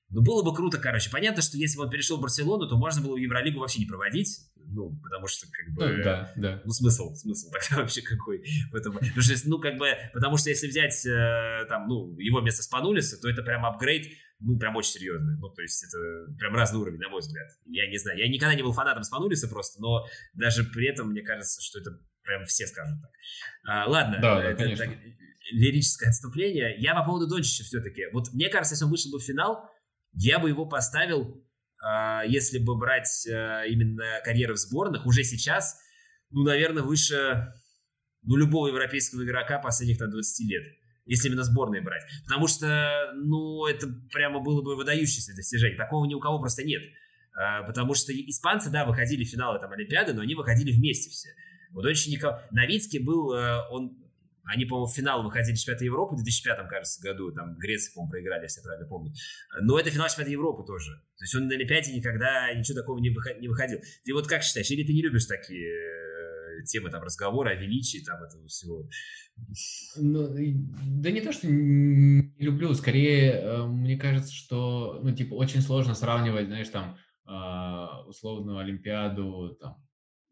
Ну, 0.10 0.22
было 0.22 0.44
бы 0.44 0.54
круто, 0.56 0.78
короче. 0.78 1.10
Понятно, 1.10 1.42
что 1.42 1.58
если 1.58 1.78
бы 1.78 1.84
он 1.84 1.90
перешел 1.90 2.18
в 2.18 2.22
Барселону, 2.22 2.68
то 2.68 2.78
можно 2.78 3.02
было 3.02 3.14
бы 3.14 3.20
Евролигу 3.20 3.60
вообще 3.60 3.80
не 3.80 3.86
проводить. 3.86 4.38
Ну, 4.56 5.00
потому 5.02 5.28
что, 5.28 5.48
как 5.52 5.74
бы... 5.74 5.98
Ну, 5.98 6.04
да, 6.04 6.32
да. 6.36 6.62
Ну, 6.64 6.72
смысл, 6.72 7.14
смысл 7.14 7.50
тогда 7.52 7.82
вообще 7.82 8.02
какой 8.02 8.44
в 8.72 8.76
этом. 8.76 8.94
Потому 8.94 9.22
что, 9.22 9.50
ну, 9.50 9.60
как 9.60 9.78
бы, 9.78 9.88
потому 10.14 10.38
что 10.38 10.50
если 10.50 10.68
взять, 10.68 11.06
э, 11.06 11.66
там, 11.68 11.88
ну, 11.88 12.18
его 12.20 12.42
место 12.42 12.64
с 12.64 12.68
Панулиса, 12.68 13.20
то 13.20 13.30
это 13.30 13.42
прям 13.42 13.66
апгрейд 13.66 14.08
ну, 14.40 14.58
прям 14.58 14.76
очень 14.76 14.92
серьезный. 14.92 15.36
Ну, 15.38 15.50
то 15.50 15.62
есть 15.62 15.84
это 15.84 16.32
прям 16.38 16.56
разный 16.56 16.80
уровень, 16.80 17.00
на 17.00 17.10
мой 17.10 17.22
взгляд. 17.22 17.48
Я 17.66 17.90
не 17.90 17.98
знаю, 17.98 18.20
я 18.20 18.30
никогда 18.30 18.56
не 18.56 18.62
был 18.62 18.74
фанатом 18.74 19.04
Спанулиса 19.04 19.48
просто, 19.48 19.82
но 19.82 20.06
даже 20.34 20.64
при 20.64 20.88
этом 20.88 21.10
мне 21.10 21.22
кажется, 21.22 21.62
что 21.62 21.80
это 21.80 21.92
прям 22.24 22.46
все 22.46 22.68
скажут 22.68 23.02
так. 23.02 23.12
А, 23.68 23.90
ладно, 23.90 24.20
да, 24.22 24.44
это 24.44 24.64
конечно. 24.64 24.86
так, 24.86 24.96
лирическое 25.52 26.10
отступление. 26.10 26.76
Я 26.78 26.94
по 26.94 27.04
поводу 27.04 27.28
Дончича 27.28 27.64
все-таки. 27.64 28.04
Вот 28.14 28.34
мне 28.34 28.50
кажется, 28.50 28.74
если 28.74 28.86
он 28.86 28.92
вышел 28.92 29.12
бы 29.12 29.20
в 29.20 29.24
финал, 29.24 29.70
я 30.14 30.40
бы 30.40 30.50
его 30.50 30.68
поставил, 30.68 31.44
а, 31.84 32.24
если 32.26 32.60
бы 32.60 32.78
брать 32.78 33.28
а, 33.28 33.64
именно 33.66 34.22
карьеры 34.24 34.54
в 34.54 34.58
сборных, 34.58 35.06
уже 35.06 35.24
сейчас, 35.24 35.80
ну, 36.30 36.44
наверное, 36.44 36.84
выше 36.84 37.54
ну, 38.22 38.36
любого 38.36 38.68
европейского 38.68 39.24
игрока 39.24 39.58
последних 39.60 39.98
там, 39.98 40.12
20 40.12 40.50
лет 40.50 40.64
если 41.08 41.30
именно 41.30 41.44
сборные 41.44 41.82
брать. 41.82 42.04
Потому 42.26 42.48
что, 42.48 43.12
ну, 43.16 43.66
это 43.66 43.88
прямо 44.12 44.40
было 44.40 44.62
бы 44.62 44.76
выдающееся 44.76 45.36
достижение. 45.36 45.78
Такого 45.78 46.06
ни 46.06 46.14
у 46.14 46.20
кого 46.20 46.40
просто 46.40 46.64
нет. 46.64 46.82
А, 47.38 47.64
потому 47.64 47.94
что 47.94 48.12
испанцы, 48.12 48.70
да, 48.70 48.86
выходили 48.86 49.24
в 49.24 49.30
финалы 49.30 49.60
там 49.60 49.72
Олимпиады, 49.72 50.14
но 50.14 50.22
они 50.22 50.36
выходили 50.36 50.72
вместе 50.72 51.10
все. 51.10 51.30
Вот 51.72 51.86
очень 51.86 52.12
никого... 52.12 52.40
Новицкий 52.52 53.00
был, 53.00 53.34
э, 53.34 53.68
он... 53.70 53.98
Они, 54.46 54.64
по-моему, 54.64 54.88
в 54.88 54.96
финал 54.96 55.24
выходили 55.24 55.56
чемпионата 55.56 55.84
Европы 55.84 56.16
в 56.16 56.24
2005, 56.24 56.70
кажется, 56.70 57.02
году. 57.02 57.34
Там 57.34 57.58
Греция, 57.58 57.94
по-моему, 57.94 58.12
проиграли, 58.12 58.44
если 58.44 58.62
я 58.62 58.64
правильно 58.64 58.88
помню. 58.88 59.14
Но 59.62 59.78
это 59.78 59.92
финал 59.92 60.08
чемпионата 60.08 60.32
Европы 60.32 60.66
тоже. 60.66 60.94
То 61.18 61.24
есть 61.24 61.36
он 61.36 61.48
на 61.48 61.54
Олимпиаде 61.54 61.94
никогда 61.94 62.54
ничего 62.54 62.80
такого 62.80 62.98
не 63.00 63.10
выходил. 63.10 63.80
Ты 64.06 64.14
вот 64.14 64.28
как 64.28 64.44
считаешь, 64.44 64.72
или 64.72 64.88
ты 64.88 64.94
не 64.94 65.02
любишь 65.02 65.26
такие 65.26 66.07
темы 66.64 66.90
там 66.90 67.04
разговора 67.04 67.50
о 67.50 67.56
величии 67.56 68.04
там 68.04 68.22
этого 68.24 68.48
всего? 68.48 68.88
Ну, 69.98 70.28
да 70.28 71.12
не 71.12 71.22
то, 71.22 71.32
что 71.32 71.48
не 71.48 72.34
люблю, 72.40 72.74
скорее 72.74 73.32
э, 73.32 73.66
мне 73.66 73.98
кажется, 73.98 74.34
что, 74.34 75.00
ну, 75.04 75.16
типа, 75.16 75.36
очень 75.36 75.62
сложно 75.62 75.94
сравнивать, 75.94 76.48
знаешь, 76.48 76.70
там, 76.70 76.98
а, 77.26 78.04
условную 78.06 78.60
Олимпиаду, 78.60 79.58
там, 79.60 79.76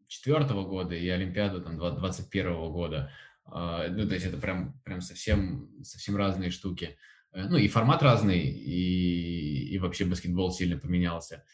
четвертого 0.08 0.66
года 0.66 0.94
и 0.94 1.08
Олимпиаду, 1.08 1.62
там, 1.62 1.76
21 1.76 2.72
года. 2.72 3.12
А, 3.44 3.88
ну, 3.88 4.08
то 4.08 4.14
есть 4.14 4.26
это 4.26 4.38
прям, 4.38 4.80
прям 4.84 5.00
совсем, 5.00 5.70
совсем 5.82 6.16
разные 6.16 6.50
штуки. 6.50 6.96
Э, 7.32 7.48
ну, 7.48 7.56
и 7.58 7.68
формат 7.68 8.02
разный, 8.02 8.40
и, 8.40 9.68
и 9.74 9.78
вообще 9.78 10.04
баскетбол 10.04 10.52
сильно 10.52 10.78
поменялся. 10.78 11.44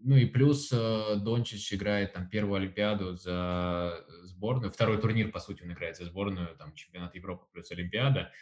Ну 0.00 0.16
и 0.16 0.26
плюс 0.26 0.70
э, 0.72 1.16
Дончич 1.16 1.72
играет 1.72 2.12
там 2.12 2.28
первую 2.28 2.56
Олимпиаду 2.60 3.16
за 3.16 4.04
сборную, 4.22 4.70
второй 4.70 5.00
турнир, 5.00 5.30
по 5.30 5.40
сути, 5.40 5.62
он 5.62 5.72
играет 5.72 5.96
за 5.96 6.04
сборную, 6.04 6.56
там 6.56 6.74
чемпионат 6.74 7.14
Европы 7.14 7.46
плюс 7.52 7.70
Олимпиада, 7.70 8.32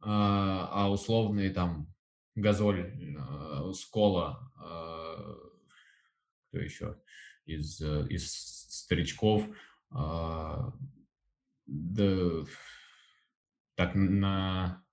а, 0.00 0.68
а 0.72 0.90
условный 0.90 1.50
там 1.50 1.92
Газоль, 2.34 2.80
э, 2.80 3.72
Скола, 3.72 4.52
э, 4.56 5.34
кто 6.48 6.58
еще 6.58 6.96
из, 7.46 7.80
из 7.80 8.30
старичков, 8.30 9.46
да, 11.66 12.44
так 13.74 13.94
на 13.94 14.84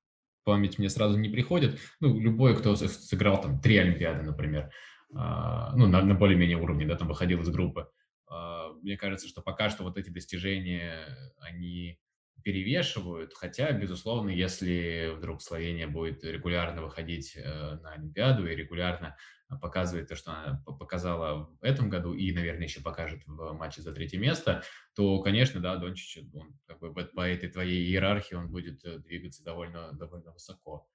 память 0.44 0.80
мне 0.80 0.90
сразу 0.90 1.18
не 1.18 1.28
приходит. 1.30 1.78
Ну, 2.00 2.18
любой, 2.20 2.56
кто 2.58 2.76
сыграл 2.76 3.42
там 3.42 3.60
три 3.60 3.78
Олимпиады, 3.78 4.24
например. 4.24 4.72
Ну, 5.10 5.88
на, 5.88 6.02
на 6.02 6.14
более-менее 6.14 6.58
уровне, 6.58 6.86
да, 6.86 6.96
там 6.96 7.08
выходил 7.08 7.42
из 7.42 7.50
группы. 7.50 7.90
А, 8.30 8.74
мне 8.82 8.98
кажется, 8.98 9.28
что 9.28 9.42
пока 9.42 9.70
что 9.70 9.84
вот 9.84 9.98
эти 9.98 10.10
достижения, 10.10 11.08
они 11.40 12.00
перевешивают, 12.44 13.34
хотя, 13.34 13.72
безусловно, 13.72 14.30
если 14.30 15.14
вдруг 15.18 15.42
Словения 15.42 15.88
будет 15.88 16.24
регулярно 16.24 16.82
выходить 16.82 17.36
э, 17.36 17.76
на 17.82 17.94
Олимпиаду 17.94 18.48
и 18.48 18.56
регулярно 18.56 19.18
показывает 19.62 20.08
то, 20.08 20.16
что 20.16 20.32
она 20.32 20.64
показала 20.66 21.50
в 21.60 21.64
этом 21.64 21.90
году 21.90 22.14
и, 22.14 22.34
наверное, 22.34 22.64
еще 22.64 22.82
покажет 22.82 23.22
в 23.26 23.54
матче 23.54 23.82
за 23.82 23.94
третье 23.94 24.18
место, 24.18 24.64
то, 24.96 25.22
конечно, 25.22 25.62
да, 25.62 25.78
Дончич, 25.78 26.24
он 26.34 26.58
как 26.68 26.80
бы 26.80 26.94
по 26.94 27.22
этой 27.22 27.50
твоей 27.50 27.86
иерархии 27.86 28.36
он 28.36 28.50
будет 28.50 28.84
э, 28.86 29.00
двигаться 29.00 29.44
довольно, 29.44 29.94
довольно 29.94 30.32
высоко. 30.32 30.88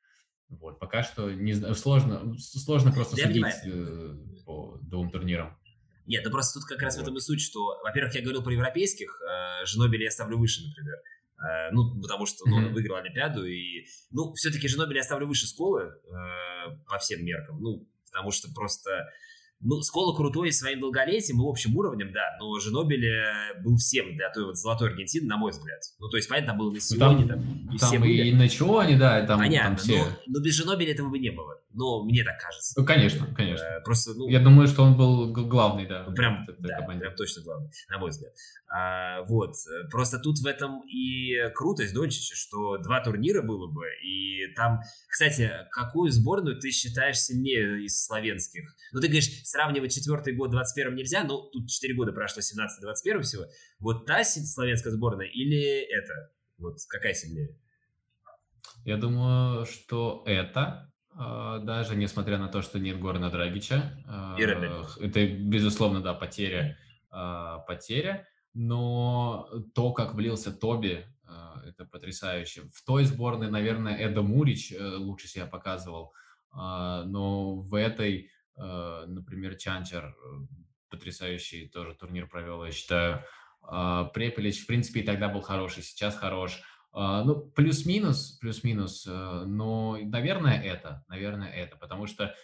Вот, 0.61 0.79
пока 0.79 1.03
что 1.03 1.31
не, 1.31 1.55
сложно, 1.75 2.37
сложно 2.39 2.93
просто 2.93 3.17
Я 3.17 3.27
судить 3.27 3.45
э, 3.67 4.17
по 4.45 4.79
двум 4.83 5.11
турнирам. 5.11 5.59
Нет, 6.07 6.23
ну 6.25 6.31
просто 6.31 6.61
тут 6.61 6.69
как 6.69 6.83
раз 6.83 6.97
вот. 6.97 7.01
в 7.01 7.03
этом 7.05 7.17
и 7.17 7.21
суть, 7.21 7.41
что, 7.41 7.81
во-первых, 7.83 8.15
я 8.15 8.23
говорил 8.23 8.43
про 8.43 8.53
европейских, 8.53 9.21
э, 9.21 9.65
Женобеля 9.67 10.05
я 10.05 10.11
ставлю 10.11 10.39
выше, 10.39 10.63
например. 10.67 10.97
Э, 11.43 11.71
ну, 11.73 12.01
потому 12.01 12.27
что 12.27 12.49
ну, 12.49 12.57
он 12.57 12.73
выиграл 12.73 12.97
Олимпиаду, 12.97 13.45
и, 13.45 13.87
ну, 14.11 14.33
все-таки 14.35 14.69
Женобеля 14.69 14.99
я 14.99 15.05
ставлю 15.05 15.27
выше 15.27 15.47
школы 15.47 15.83
э, 15.83 15.91
по 16.89 16.99
всем 16.99 17.25
меркам, 17.25 17.61
ну, 17.61 17.89
потому 18.11 18.31
что 18.31 18.53
просто 18.53 19.09
ну, 19.63 19.81
Скола 19.83 20.15
крутой 20.17 20.53
своим 20.53 20.81
долголетием 20.81 21.41
и 21.41 21.49
общим 21.49 21.77
уровнем, 21.77 22.13
да, 22.13 22.37
но 22.41 22.59
Женобель 22.59 23.07
был 23.63 23.77
всем 23.77 24.17
для 24.17 24.31
той 24.31 24.47
вот 24.47 24.57
золотой 24.57 24.91
Аргентины, 24.91 25.27
на 25.27 25.37
мой 25.37 25.53
взгляд. 25.53 25.81
Ну, 25.99 26.09
то 26.09 26.17
есть, 26.17 26.29
понятно, 26.29 26.53
там 26.53 26.59
был 26.59 26.73
на 26.73 26.81
сегодня, 26.81 27.29
там, 27.29 27.41
и 27.73 27.79
там 27.79 27.89
все 27.89 27.97
и 27.97 27.99
были. 27.99 28.29
и 28.29 28.35
Начони, 28.35 28.97
да, 28.97 29.25
там, 29.27 29.39
Понятно, 29.39 29.69
там 29.71 29.77
все. 29.77 29.99
Но, 29.99 30.07
но 30.27 30.41
без 30.41 30.55
Женобеля 30.55 30.93
этого 30.93 31.09
бы 31.09 31.19
не 31.19 31.31
было. 31.31 31.59
Но 31.75 32.05
мне 32.05 32.23
так 32.23 32.39
кажется. 32.39 32.79
Ну, 32.79 32.85
конечно, 32.85 33.27
конечно. 33.35 33.65
Э, 33.65 33.81
просто, 33.83 34.13
ну, 34.15 34.29
Я 34.29 34.41
думаю, 34.41 34.69
что 34.69 34.83
он 34.83 34.97
был 34.97 35.33
главный, 35.33 35.87
да. 35.87 36.05
Ну, 36.07 36.15
прям, 36.15 36.47
да, 36.59 36.83
прям 36.83 37.15
точно 37.17 37.43
главный, 37.43 37.71
на 37.89 37.99
мой 37.99 38.11
взгляд. 38.11 38.33
А, 38.69 39.23
вот, 39.25 39.55
просто 39.91 40.19
тут 40.19 40.39
в 40.39 40.47
этом 40.47 40.83
и 40.87 41.51
крутость 41.55 41.95
Дончича, 41.95 42.35
что 42.37 42.79
два 42.79 43.03
турнира 43.03 43.43
было 43.43 43.67
бы, 43.67 43.85
и 44.03 44.53
там, 44.55 44.81
кстати, 45.09 45.51
какую 45.71 46.11
сборную 46.11 46.59
ты 46.59 46.71
считаешь 46.71 47.19
сильнее 47.19 47.85
из 47.85 48.05
славянских? 48.05 48.75
Ну, 48.93 49.01
ты 49.01 49.09
говоришь, 49.09 49.43
сравнивать 49.53 49.95
четвертый 49.95 50.35
год 50.35 50.51
21 50.51 50.95
нельзя, 50.95 51.25
но 51.25 51.43
тут 51.43 51.69
4 51.69 51.95
года 51.95 52.13
прошло, 52.13 52.41
17-21 52.41 53.21
всего. 53.21 53.45
Вот 53.79 54.07
та 54.07 54.25
славянская 54.25 54.93
сборная 54.93 55.27
или 55.27 55.81
это? 55.81 56.33
Вот 56.59 56.79
какая 56.89 57.15
сильнее? 57.15 57.57
Я 58.85 58.97
думаю, 58.97 59.67
что 59.67 60.25
это, 60.27 60.91
а, 61.11 61.59
даже 61.59 61.95
несмотря 61.97 62.39
на 62.39 62.49
то, 62.49 62.63
что 62.63 62.79
нет 62.79 62.99
Горна 62.99 63.31
Драгича. 63.31 64.03
А, 64.09 64.37
это, 64.39 65.27
безусловно, 65.27 66.01
да, 66.01 66.15
потеря. 66.15 66.79
А, 67.11 67.59
потеря. 67.59 68.27
Но 68.55 69.49
то, 69.75 69.93
как 69.93 70.15
влился 70.15 70.53
Тоби, 70.53 71.07
это 71.67 71.87
потрясающе. 71.87 72.63
В 72.75 72.85
той 72.85 73.05
сборной, 73.05 73.51
наверное, 73.51 73.97
Эда 73.97 74.21
Мурич 74.21 74.73
э, 74.73 74.97
лучше 74.97 75.27
себя 75.27 75.47
показывал. 75.47 76.13
Но 76.55 77.55
в 77.55 77.75
этой 77.75 78.31
например, 79.07 79.57
Чанчер 79.57 80.05
э, 80.05 80.47
потрясающий 80.91 81.69
тоже 81.69 81.95
турнир 81.95 82.29
провел, 82.29 82.65
я 82.65 82.71
считаю. 82.71 83.25
А, 83.63 84.05
Препелич, 84.05 84.63
в 84.63 84.67
принципе, 84.67 85.01
и 85.01 85.05
тогда 85.05 85.29
был 85.29 85.41
хороший, 85.41 85.83
сейчас 85.83 86.17
хорош. 86.17 86.61
А, 86.93 87.25
ну, 87.25 87.37
плюс-минус, 87.37 88.39
плюс-минус, 88.41 89.07
э, 89.07 89.45
но, 89.47 89.99
наверное, 90.03 90.61
это, 90.63 91.05
наверное, 91.09 91.51
это, 91.51 91.77
потому 91.77 92.07
что 92.07 92.35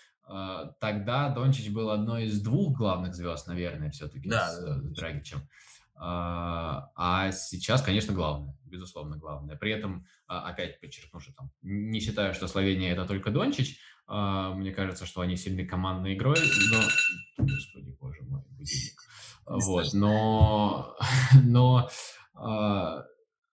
тогда 0.78 1.30
Дончич 1.30 1.70
был 1.70 1.88
одной 1.88 2.24
из 2.24 2.42
двух 2.42 2.76
главных 2.76 3.14
звезд, 3.14 3.46
наверное, 3.46 3.90
все-таки 3.90 4.28
да, 4.28 4.50
с, 4.50 4.62
да, 4.62 4.74
с 4.74 4.92
Драгичем. 4.92 5.48
А, 5.94 6.90
а 6.94 7.32
сейчас, 7.32 7.80
конечно, 7.80 8.12
главное, 8.12 8.54
безусловно, 8.66 9.16
главное. 9.16 9.56
При 9.56 9.72
этом, 9.72 10.06
опять 10.26 10.80
подчеркну, 10.80 11.18
что 11.18 11.32
там 11.32 11.50
не 11.62 12.00
считаю, 12.00 12.34
что 12.34 12.46
Словения 12.46 12.92
это 12.92 13.06
только 13.06 13.30
Дончич, 13.30 13.78
а, 13.78 13.97
мне 14.08 14.72
кажется, 14.72 15.04
что 15.04 15.20
они 15.20 15.36
сильны 15.36 15.66
командной 15.66 16.14
игрой, 16.14 16.38
но... 16.70 17.44
Господи, 17.44 17.96
боже 18.00 18.22
мой, 18.22 18.42
будильник. 18.50 19.00
Вот, 19.46 19.92
но... 19.92 20.96
но 21.44 21.90
а, 22.34 23.04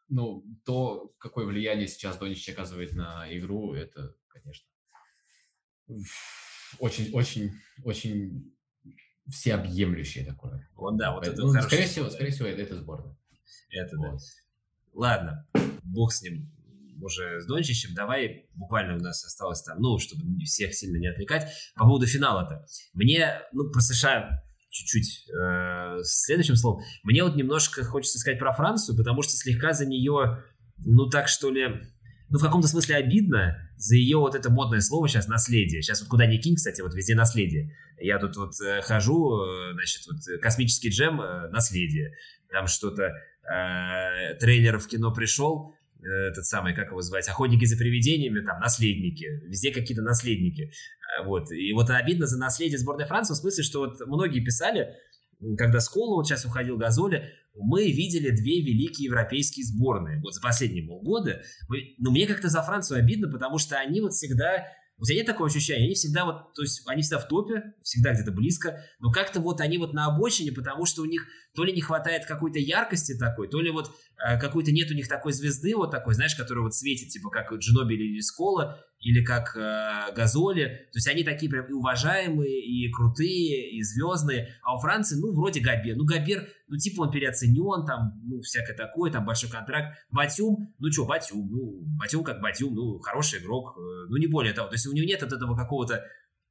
ну, 0.10 0.44
то, 0.64 1.14
какое 1.18 1.46
влияние 1.46 1.88
сейчас 1.88 2.18
Донич 2.18 2.48
оказывает 2.50 2.94
на 2.94 3.26
игру, 3.38 3.74
это, 3.74 4.16
конечно, 4.28 4.68
очень, 6.80 7.12
очень, 7.14 7.52
очень 7.84 8.56
всеобъемлющее 9.28 10.26
такое. 10.26 10.70
Вот 10.76 10.98
да, 10.98 11.14
вот 11.14 11.28
это 11.28 11.42
ну, 11.42 11.62
скорее 11.62 11.88
всего, 11.88 12.10
скорее 12.10 12.32
всего, 12.32 12.48
это, 12.48 12.62
это 12.62 12.76
сборная. 12.76 13.18
Это 13.70 13.98
вот. 13.98 14.20
да. 14.20 14.26
Ладно, 14.94 15.48
бог 15.84 16.14
с 16.14 16.22
ним 16.22 16.55
уже 17.02 17.42
с 17.42 17.46
Дончичем, 17.46 17.94
давай, 17.94 18.48
буквально 18.56 18.96
у 18.96 19.00
нас 19.00 19.24
осталось 19.24 19.62
там, 19.62 19.80
ну, 19.80 19.98
чтобы 19.98 20.24
всех 20.46 20.74
сильно 20.74 20.98
не 20.98 21.08
отвлекать, 21.08 21.52
по 21.76 21.86
поводу 21.86 22.06
финала-то. 22.06 22.66
Мне, 22.94 23.42
ну, 23.52 23.70
про 23.72 23.82
США 23.82 24.42
чуть-чуть 24.70 25.30
э, 25.30 26.00
следующим 26.04 26.56
словом, 26.56 26.84
мне 27.04 27.24
вот 27.24 27.36
немножко 27.36 27.84
хочется 27.84 28.20
сказать 28.20 28.40
про 28.40 28.54
Францию, 28.54 28.98
потому 28.98 29.22
что 29.22 29.34
слегка 29.34 29.74
за 29.74 29.86
нее, 29.86 30.44
ну, 30.78 31.10
так 31.10 31.28
что 31.28 31.50
ли, 31.50 31.82
ну, 32.30 32.40
в 32.40 32.42
каком-то 32.42 32.68
смысле 32.68 32.96
обидно 32.96 33.58
за 33.78 33.96
ее 33.96 34.18
вот 34.18 34.36
это 34.36 34.52
модное 34.52 34.82
слово 34.82 35.08
сейчас 35.08 35.28
«наследие». 35.28 35.82
Сейчас 35.82 36.02
вот 36.02 36.10
куда 36.10 36.26
ни 36.26 36.38
кинь, 36.38 36.56
кстати, 36.56 36.82
вот 36.82 36.94
везде 36.94 37.16
«наследие». 37.16 37.72
Я 38.00 38.20
тут 38.20 38.36
вот 38.36 38.52
э, 38.62 38.82
хожу, 38.82 39.42
э, 39.42 39.74
значит, 39.74 40.02
вот 40.08 40.42
космический 40.42 40.90
джем 40.90 41.22
э, 41.22 41.50
«наследие». 41.50 42.14
Там 42.52 42.68
что-то, 42.68 43.04
э, 43.04 44.36
трейлер 44.40 44.80
в 44.80 44.88
кино 44.88 45.14
пришел, 45.14 45.75
этот 46.10 46.46
самый, 46.46 46.74
как 46.74 46.92
его 46.92 47.02
звать, 47.02 47.28
охотники 47.28 47.66
за 47.66 47.78
привидениями, 47.78 48.46
там, 48.46 48.60
наследники, 48.60 49.26
везде 49.48 49.72
какие-то 49.72 50.04
наследники. 50.04 50.72
Э, 51.20 51.26
вот. 51.26 51.52
И 51.52 51.74
вот 51.74 51.90
обидно 51.90 52.28
за 52.28 52.38
наследие 52.38 52.78
сборной 52.78 53.06
Франции, 53.06 53.34
в 53.34 53.38
смысле, 53.38 53.64
что 53.64 53.80
вот 53.80 54.00
многие 54.08 54.44
писали, 54.44 54.96
когда 55.58 55.80
Скола 55.80 56.16
вот 56.16 56.28
сейчас 56.28 56.46
уходил 56.46 56.78
Газоли, 56.78 57.32
мы 57.56 57.92
видели 57.92 58.30
две 58.30 58.62
великие 58.62 59.06
европейские 59.06 59.66
сборные 59.66 60.20
вот 60.22 60.34
за 60.34 60.42
последние 60.42 60.86
полгода. 60.86 61.42
Мы, 61.70 61.96
ну, 61.98 62.12
мне 62.12 62.28
как-то 62.28 62.50
за 62.50 62.62
Францию 62.62 63.00
обидно, 63.00 63.30
потому 63.30 63.58
что 63.58 63.78
они 63.78 64.02
вот 64.02 64.14
всегда 64.14 64.66
у 64.98 65.06
тебя 65.06 65.18
нет 65.18 65.26
такого 65.26 65.50
ощущения? 65.50 65.86
Они 65.86 65.94
всегда 65.94 66.26
вот, 66.26 66.54
то 66.54 66.62
есть 66.62 66.84
они 66.88 67.02
всегда 67.02 67.20
в 67.20 67.28
топе, 67.28 67.74
всегда 67.82 68.14
где-то 68.14 68.32
близко, 68.32 68.82
но 69.00 69.12
как-то 69.12 69.42
вот 69.42 69.60
они 69.60 69.78
вот 69.78 69.94
на 69.94 70.06
обочине, 70.06 70.52
потому 70.52 70.86
что 70.86 71.02
у 71.02 71.06
них 71.06 71.26
то 71.54 71.64
ли 71.64 71.74
не 71.74 71.82
хватает 71.82 72.26
какой-то 72.26 72.60
яркости 72.60 73.18
такой, 73.18 73.50
то 73.50 73.60
ли 73.60 73.72
вот 73.72 73.92
э, 74.26 74.40
какой-то 74.40 74.72
нет 74.72 74.90
у 74.92 74.94
них 74.94 75.08
такой 75.10 75.34
звезды 75.34 75.76
вот 75.76 75.92
такой, 75.92 76.14
знаешь, 76.14 76.36
которая 76.36 76.64
вот 76.64 76.74
светит, 76.74 77.10
типа 77.10 77.30
как 77.30 77.52
Джинобили 77.54 78.04
или 78.04 78.22
Скола, 78.22 78.82
или 79.06 79.24
как 79.24 79.56
э, 79.56 80.16
Газоли. 80.16 80.66
То 80.92 80.98
есть 80.98 81.08
они 81.08 81.24
такие 81.24 81.48
прям 81.48 81.68
и 81.68 81.74
уважаемые, 81.74 82.60
и 82.60 82.92
крутые, 82.92 83.70
и 83.70 83.84
звездные. 83.84 84.56
А 84.64 84.76
у 84.76 84.80
Франции, 84.80 85.16
ну, 85.20 85.32
вроде 85.32 85.60
Габер. 85.60 85.96
Ну, 85.96 86.06
Габер, 86.06 86.48
ну, 86.68 86.76
типа 86.76 87.04
он 87.04 87.12
переоценен, 87.12 87.86
там, 87.86 88.20
ну, 88.24 88.40
всякое 88.40 88.76
такое, 88.76 89.12
там 89.12 89.24
большой 89.24 89.52
контракт. 89.52 89.96
Батюм, 90.10 90.74
ну, 90.80 90.92
что, 90.92 91.06
Батюм, 91.06 91.48
ну, 91.52 91.84
Батюм 92.00 92.24
как 92.24 92.42
Батюм, 92.42 92.74
ну, 92.74 92.98
хороший 92.98 93.42
игрок, 93.42 93.78
э, 93.78 94.08
ну, 94.10 94.18
не 94.18 94.26
более 94.26 94.54
того. 94.54 94.70
То 94.70 94.74
есть 94.74 94.88
у 94.88 94.94
него 94.94 95.06
нет 95.06 95.22
от 95.22 95.32
этого 95.32 95.56
какого-то 95.56 96.04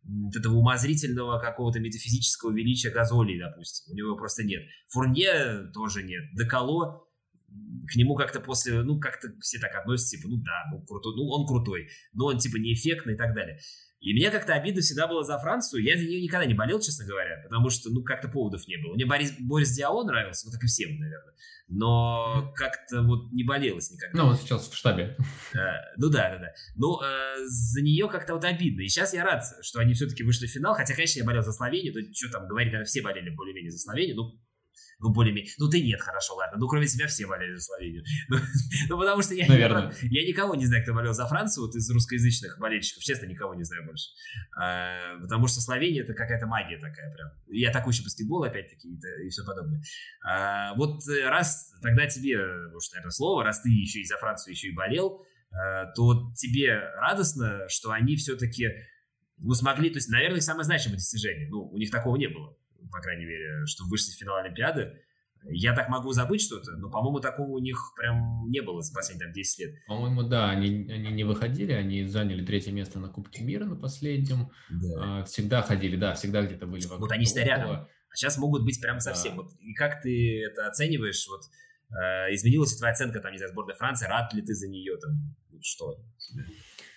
вот 0.04 0.36
этого 0.36 0.54
умозрительного 0.54 1.40
какого-то 1.40 1.80
метафизического 1.80 2.52
величия 2.52 2.90
Газоли, 2.90 3.36
допустим. 3.36 3.92
У 3.92 3.96
него 3.96 4.16
просто 4.16 4.44
нет. 4.44 4.62
Фурнье 4.90 5.72
тоже 5.72 6.04
нет. 6.04 6.22
Деколо 6.34 7.03
к 7.86 7.96
нему 7.96 8.14
как-то 8.14 8.40
после, 8.40 8.82
ну, 8.82 8.98
как-то 8.98 9.28
все 9.40 9.58
так 9.58 9.74
относятся, 9.74 10.16
типа, 10.16 10.28
ну 10.28 10.36
да, 10.42 10.64
ну, 10.72 10.82
крутой, 10.84 11.14
ну, 11.16 11.28
он 11.28 11.46
крутой, 11.46 11.88
но 12.12 12.26
он, 12.26 12.38
типа, 12.38 12.56
неэффектный 12.56 13.14
и 13.14 13.16
так 13.16 13.34
далее. 13.34 13.58
И 14.04 14.12
мне 14.12 14.30
как-то 14.30 14.52
обидно 14.52 14.82
всегда 14.82 15.06
было 15.06 15.24
за 15.24 15.38
Францию. 15.38 15.82
Я 15.82 15.96
за 15.96 16.04
нее 16.04 16.20
никогда 16.20 16.44
не 16.44 16.52
болел, 16.52 16.78
честно 16.78 17.06
говоря, 17.06 17.40
потому 17.42 17.70
что, 17.70 17.88
ну, 17.88 18.02
как-то 18.02 18.28
поводов 18.28 18.68
не 18.68 18.76
было. 18.76 18.94
Мне 18.94 19.06
Борис, 19.06 19.32
Борис 19.40 19.70
Диао 19.70 20.04
нравился, 20.04 20.46
ну, 20.46 20.52
как 20.52 20.62
и 20.62 20.66
всем, 20.66 20.90
наверное. 20.98 21.32
Но 21.68 22.52
как-то 22.54 23.00
вот 23.00 23.32
не 23.32 23.44
болелось 23.44 23.90
никогда. 23.90 24.22
Ну, 24.22 24.28
он 24.28 24.36
сейчас 24.36 24.68
в 24.68 24.76
штабе. 24.76 25.16
А, 25.54 25.96
ну 25.96 26.10
да, 26.10 26.30
да, 26.32 26.38
да. 26.38 26.52
Но 26.76 27.02
э, 27.02 27.46
за 27.46 27.80
нее 27.80 28.06
как-то 28.10 28.34
вот 28.34 28.44
обидно. 28.44 28.82
И 28.82 28.88
сейчас 28.88 29.14
я 29.14 29.24
рад, 29.24 29.42
что 29.62 29.80
они 29.80 29.94
все-таки 29.94 30.22
вышли 30.22 30.46
в 30.46 30.50
финал. 30.50 30.74
Хотя, 30.74 30.94
конечно, 30.94 31.20
я 31.20 31.24
болел 31.24 31.42
за 31.42 31.52
Словению. 31.52 31.94
То 31.94 32.00
что 32.12 32.30
там 32.30 32.46
говорить, 32.46 32.72
наверное, 32.72 32.84
все 32.84 33.00
болели 33.00 33.30
более-менее 33.30 33.70
за 33.70 33.78
Словению. 33.78 34.16
Ну, 34.16 34.38
ну, 35.00 35.10
более-менее. 35.10 35.52
Ну, 35.58 35.68
ты 35.68 35.82
нет, 35.82 36.00
хорошо, 36.00 36.34
ладно. 36.34 36.58
Ну, 36.58 36.68
кроме 36.68 36.86
себя 36.86 37.06
все 37.06 37.26
болели 37.26 37.54
за 37.54 37.60
Словению. 37.60 38.04
Ну, 38.28 38.38
ну 38.88 38.98
потому 38.98 39.22
что 39.22 39.34
я, 39.34 39.46
Наверное. 39.46 39.92
Не, 40.02 40.20
я 40.20 40.26
никого 40.26 40.54
не 40.54 40.66
знаю, 40.66 40.82
кто 40.82 40.94
болел 40.94 41.12
за 41.12 41.26
Францию, 41.26 41.66
вот 41.66 41.74
из 41.74 41.90
русскоязычных 41.90 42.58
болельщиков. 42.58 43.02
Честно, 43.02 43.26
никого 43.26 43.54
не 43.54 43.64
знаю 43.64 43.84
больше. 43.84 44.10
А, 44.58 45.18
потому 45.20 45.46
что 45.46 45.60
Словения 45.60 46.02
это 46.02 46.14
какая-то 46.14 46.46
магия 46.46 46.78
такая 46.78 47.12
прям. 47.14 47.30
Я 47.48 47.70
атакующий 47.70 48.04
баскетбол, 48.04 48.44
опять-таки, 48.44 48.88
и, 48.88 49.26
и 49.26 49.28
все 49.28 49.44
подобное. 49.44 49.82
А, 50.26 50.74
вот 50.74 51.06
э, 51.08 51.28
раз 51.28 51.72
тогда 51.82 52.06
тебе, 52.06 52.38
уж, 52.74 52.90
наверное, 52.92 53.10
слово, 53.10 53.44
раз 53.44 53.60
ты 53.60 53.70
еще 53.70 54.00
и 54.00 54.04
за 54.04 54.16
Францию 54.16 54.54
еще 54.54 54.68
и 54.68 54.74
болел, 54.74 55.24
а, 55.52 55.86
то 55.92 56.32
тебе 56.36 56.78
радостно, 56.96 57.68
что 57.68 57.90
они 57.90 58.16
все-таки 58.16 58.68
ну, 59.38 59.52
смогли, 59.52 59.90
то 59.90 59.96
есть, 59.96 60.08
наверное, 60.08 60.40
самое 60.40 60.64
значимое 60.64 60.96
достижение. 60.96 61.48
Ну, 61.50 61.68
у 61.68 61.78
них 61.78 61.90
такого 61.90 62.16
не 62.16 62.28
было 62.28 62.56
по 62.90 63.00
крайней 63.00 63.24
мере, 63.24 63.66
что 63.66 63.84
вышли 63.84 64.12
в 64.12 64.18
финал 64.18 64.36
Олимпиады. 64.36 65.00
Я 65.50 65.74
так 65.74 65.90
могу 65.90 66.12
забыть 66.12 66.40
что-то, 66.40 66.72
но, 66.78 66.88
по-моему, 66.88 67.20
такого 67.20 67.50
у 67.50 67.58
них 67.58 67.92
прям 67.96 68.48
не 68.48 68.62
было 68.62 68.80
за 68.80 68.94
последние 68.94 69.26
там, 69.26 69.34
10 69.34 69.58
лет. 69.58 69.74
По-моему, 69.86 70.22
да, 70.22 70.48
они, 70.48 70.90
они 70.90 71.12
не 71.12 71.24
выходили, 71.24 71.72
они 71.72 72.04
заняли 72.06 72.44
третье 72.44 72.72
место 72.72 72.98
на 72.98 73.08
Кубке 73.08 73.42
мира 73.44 73.64
на 73.66 73.76
последнем. 73.76 74.50
Да. 74.70 75.20
А, 75.20 75.24
всегда 75.24 75.60
ходили, 75.60 75.96
да, 75.96 76.14
всегда 76.14 76.42
где-то 76.42 76.66
были 76.66 76.82
вокруг. 76.84 77.00
Вот 77.00 77.12
они 77.12 77.26
всегда 77.26 77.44
рядом, 77.44 77.70
а 77.70 77.88
сейчас 78.14 78.38
могут 78.38 78.64
быть 78.64 78.80
прям 78.80 79.00
совсем. 79.00 79.36
Да. 79.36 79.42
Вот, 79.42 79.52
и 79.60 79.74
как 79.74 80.00
ты 80.00 80.44
это 80.44 80.66
оцениваешь? 80.66 81.26
Вот, 81.28 81.42
э, 81.90 82.34
изменилась 82.34 82.72
ли 82.72 82.78
твоя 82.78 82.92
оценка, 82.92 83.20
там, 83.20 83.32
не 83.32 83.38
знаю, 83.38 83.52
сборной 83.52 83.74
Франции? 83.74 84.06
Рад 84.06 84.32
ли 84.32 84.40
ты 84.40 84.54
за 84.54 84.68
нее? 84.68 84.96
Там, 84.96 85.36
что? 85.60 86.00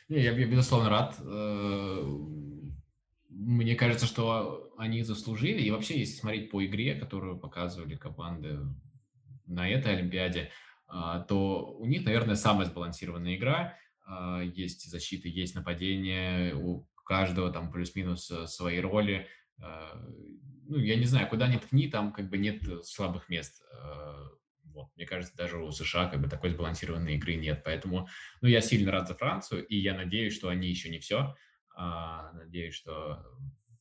Не, 0.08 0.24
я, 0.24 0.32
я, 0.32 0.48
безусловно, 0.48 0.90
рад. 0.90 1.16
Мне 3.40 3.76
кажется, 3.76 4.08
что 4.08 4.74
они 4.78 5.04
заслужили. 5.04 5.62
И 5.62 5.70
вообще, 5.70 6.00
если 6.00 6.20
смотреть 6.20 6.50
по 6.50 6.66
игре, 6.66 6.96
которую 6.96 7.40
показывали 7.40 7.96
команды 7.96 8.60
на 9.46 9.70
этой 9.70 9.96
Олимпиаде, 9.96 10.50
а, 10.88 11.20
то 11.20 11.78
у 11.78 11.86
них, 11.86 12.04
наверное, 12.04 12.36
самая 12.36 12.66
сбалансированная 12.66 13.36
игра. 13.36 13.78
А, 14.08 14.42
есть 14.42 14.90
защита, 14.90 15.28
есть 15.28 15.54
нападение, 15.54 16.56
у 16.56 16.88
каждого 17.06 17.52
там 17.52 17.72
плюс-минус 17.72 18.30
э, 18.32 18.48
свои 18.48 18.80
роли. 18.80 19.28
ну, 20.66 20.78
я 20.78 20.98
не 20.98 21.06
знаю, 21.06 21.30
куда 21.30 21.48
ни 21.48 21.58
ткни, 21.58 21.88
там 21.88 22.12
как 22.12 22.30
бы 22.30 22.38
нет 22.38 22.64
слабых 22.84 23.30
мест. 23.30 23.64
Вот. 24.74 24.90
Мне 24.96 25.06
кажется, 25.06 25.38
даже 25.38 25.58
у 25.58 25.72
США 25.72 26.08
как 26.08 26.22
бы 26.22 26.28
такой 26.28 26.50
сбалансированной 26.50 27.16
игры 27.16 27.36
нет. 27.36 27.62
Поэтому 27.64 28.10
ну, 28.42 28.48
я 28.50 28.62
сильно 28.62 28.92
рад 28.92 29.08
за 29.08 29.14
Францию, 29.14 29.66
и 29.66 29.78
я 29.78 29.94
надеюсь, 29.94 30.36
что 30.36 30.50
они 30.50 30.68
еще 30.68 30.90
не 30.90 31.00
все. 31.00 31.36
А, 31.80 32.32
надеюсь, 32.34 32.74
что 32.74 33.24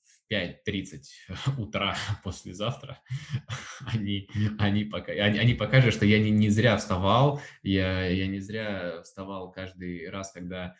в 0.04 0.30
5.30 0.30 1.00
утра 1.58 1.96
послезавтра 2.24 3.00
они, 3.86 4.28
они, 4.58 4.84
пока, 4.84 5.12
они, 5.12 5.38
они 5.38 5.54
покажут, 5.54 5.94
что 5.94 6.04
я 6.04 6.18
не, 6.18 6.30
не 6.30 6.50
зря 6.50 6.76
вставал, 6.76 7.40
я, 7.62 8.06
я 8.06 8.26
не 8.26 8.40
зря 8.40 9.00
вставал 9.02 9.50
каждый 9.50 10.10
раз, 10.10 10.30
когда 10.32 10.76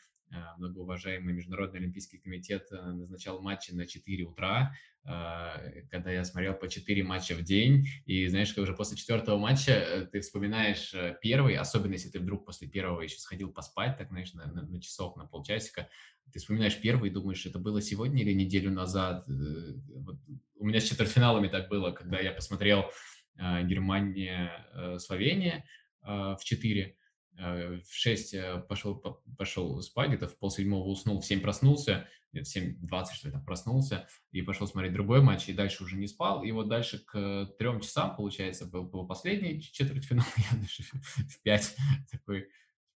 многоуважаемый 0.59 1.33
Международный 1.35 1.81
Олимпийский 1.81 2.18
комитет 2.18 2.68
э, 2.70 2.77
назначал 2.77 3.41
матчи 3.41 3.72
на 3.72 3.87
4 3.87 4.24
утра, 4.24 4.77
а, 5.05 5.59
когда 5.91 6.11
я 6.11 6.24
смотрел 6.24 6.55
по 6.55 6.68
4 6.68 7.03
матча 7.05 7.35
в 7.35 7.43
день, 7.43 7.87
и 8.07 8.27
знаешь, 8.27 8.49
что 8.49 8.62
уже 8.62 8.74
после 8.74 8.97
четвертого 8.97 9.39
матча 9.39 9.72
э, 9.72 10.07
ты 10.07 10.20
вспоминаешь 10.20 10.93
э, 10.95 11.16
первый, 11.22 11.57
особенно 11.57 11.93
если 11.93 12.09
ты 12.09 12.18
вдруг 12.18 12.45
после 12.45 12.66
первого 12.68 13.03
еще 13.03 13.18
сходил 13.18 13.53
поспать, 13.53 13.97
так, 13.99 14.09
знаешь, 14.09 14.35
на, 14.35 14.47
на, 14.47 14.62
на 14.62 14.81
часов, 14.81 15.14
на 15.16 15.27
полчасика, 15.27 15.89
ты 16.33 16.41
вспоминаешь 16.41 16.81
первый 16.81 17.11
и 17.11 17.12
думаешь, 17.12 17.47
это 17.47 17.61
было 17.61 17.81
сегодня 17.81 18.22
или 18.22 18.33
неделю 18.33 18.72
назад. 18.72 19.24
Вот 19.29 20.18
у 20.57 20.66
меня 20.66 20.81
с 20.81 20.85
четвертьфиналами 20.85 21.47
так 21.47 21.68
было, 21.68 21.93
когда 21.93 22.18
я 22.18 22.33
посмотрел 22.33 22.91
Германия-Словения 23.37 25.64
в 26.03 26.41
4, 26.43 26.85
Э, 26.85 26.93
в 27.37 27.95
6 27.95 28.34
э, 28.34 28.64
пошел, 28.68 28.97
пошел 29.37 29.80
спать, 29.82 30.09
где-то 30.09 30.28
в 30.28 30.39
полседьмого 30.39 30.89
уснул, 30.89 31.20
в 31.20 31.26
7 31.26 31.41
проснулся, 31.41 32.09
в 32.32 32.39
7.20, 32.39 33.05
что 33.14 33.28
ли, 33.28 33.32
там 33.32 33.45
проснулся, 33.45 34.09
и 34.32 34.43
пошел 34.43 34.66
смотреть 34.66 34.93
другой 34.93 35.22
матч, 35.22 35.49
и 35.49 35.53
дальше 35.53 35.84
уже 35.84 35.97
не 35.97 36.07
спал, 36.07 36.43
и 36.43 36.51
вот 36.53 36.68
дальше 36.68 36.99
к 37.05 37.51
трем 37.59 37.80
часам, 37.80 38.16
получается, 38.16 38.66
был, 38.66 38.84
был 38.84 39.07
последний 39.07 39.61
четвертьфинал, 39.61 40.26
я 40.37 40.59
даже 40.59 40.82
в 41.28 41.43
5 41.43 41.76
такой, 42.11 42.49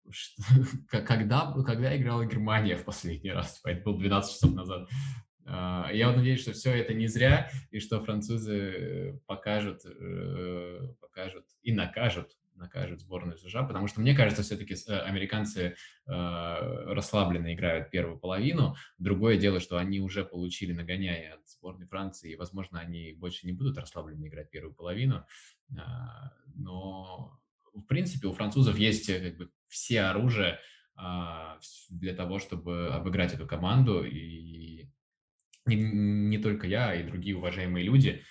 что, 0.09 0.43
когда, 0.89 1.53
когда 1.65 1.95
играла 1.95 2.25
Германия 2.25 2.75
в 2.75 2.83
последний 2.83 3.31
раз, 3.31 3.61
это 3.63 3.83
был 3.83 3.97
12 3.97 4.33
часов 4.33 4.53
назад. 4.53 4.89
А, 5.45 5.89
я 5.91 6.07
вот 6.07 6.17
надеюсь, 6.17 6.41
что 6.41 6.53
все 6.53 6.73
это 6.73 6.93
не 6.93 7.07
зря, 7.07 7.51
и 7.71 7.79
что 7.79 8.03
французы 8.03 9.21
покажут, 9.27 9.81
э, 9.85 10.93
покажут 10.99 11.45
и 11.61 11.73
накажут 11.73 12.31
накажет 12.61 13.01
сборную 13.01 13.37
США, 13.37 13.63
потому 13.63 13.87
что 13.87 13.99
мне 13.99 14.15
кажется, 14.15 14.43
все-таки 14.43 14.75
э, 14.75 14.99
американцы 14.99 15.61
э, 15.61 15.73
расслабленно 16.05 17.53
играют 17.53 17.89
первую 17.89 18.17
половину. 18.19 18.75
Другое 18.97 19.37
дело, 19.37 19.59
что 19.59 19.77
они 19.77 19.99
уже 19.99 20.23
получили 20.23 20.71
нагоняя 20.71 21.35
от 21.35 21.47
сборной 21.47 21.87
Франции, 21.87 22.31
и, 22.31 22.35
возможно, 22.35 22.79
они 22.79 23.13
больше 23.13 23.45
не 23.45 23.51
будут 23.51 23.77
расслабленно 23.77 24.27
играть 24.27 24.49
первую 24.49 24.73
половину. 24.73 25.25
Э, 25.71 25.81
но, 26.55 27.39
в 27.73 27.83
принципе, 27.87 28.27
у 28.27 28.33
французов 28.33 28.77
есть 28.77 29.09
э, 29.09 29.19
как 29.19 29.37
бы 29.37 29.51
все 29.67 30.01
оружие 30.01 30.59
э, 30.97 31.59
для 31.89 32.13
того, 32.13 32.39
чтобы 32.39 32.89
обыграть 32.89 33.33
эту 33.33 33.47
команду, 33.47 34.03
и 34.03 34.89
не, 35.65 35.75
не 35.75 36.37
только 36.37 36.67
я, 36.67 36.95
и 36.95 37.03
другие 37.03 37.35
уважаемые 37.35 37.83
люди 37.83 38.23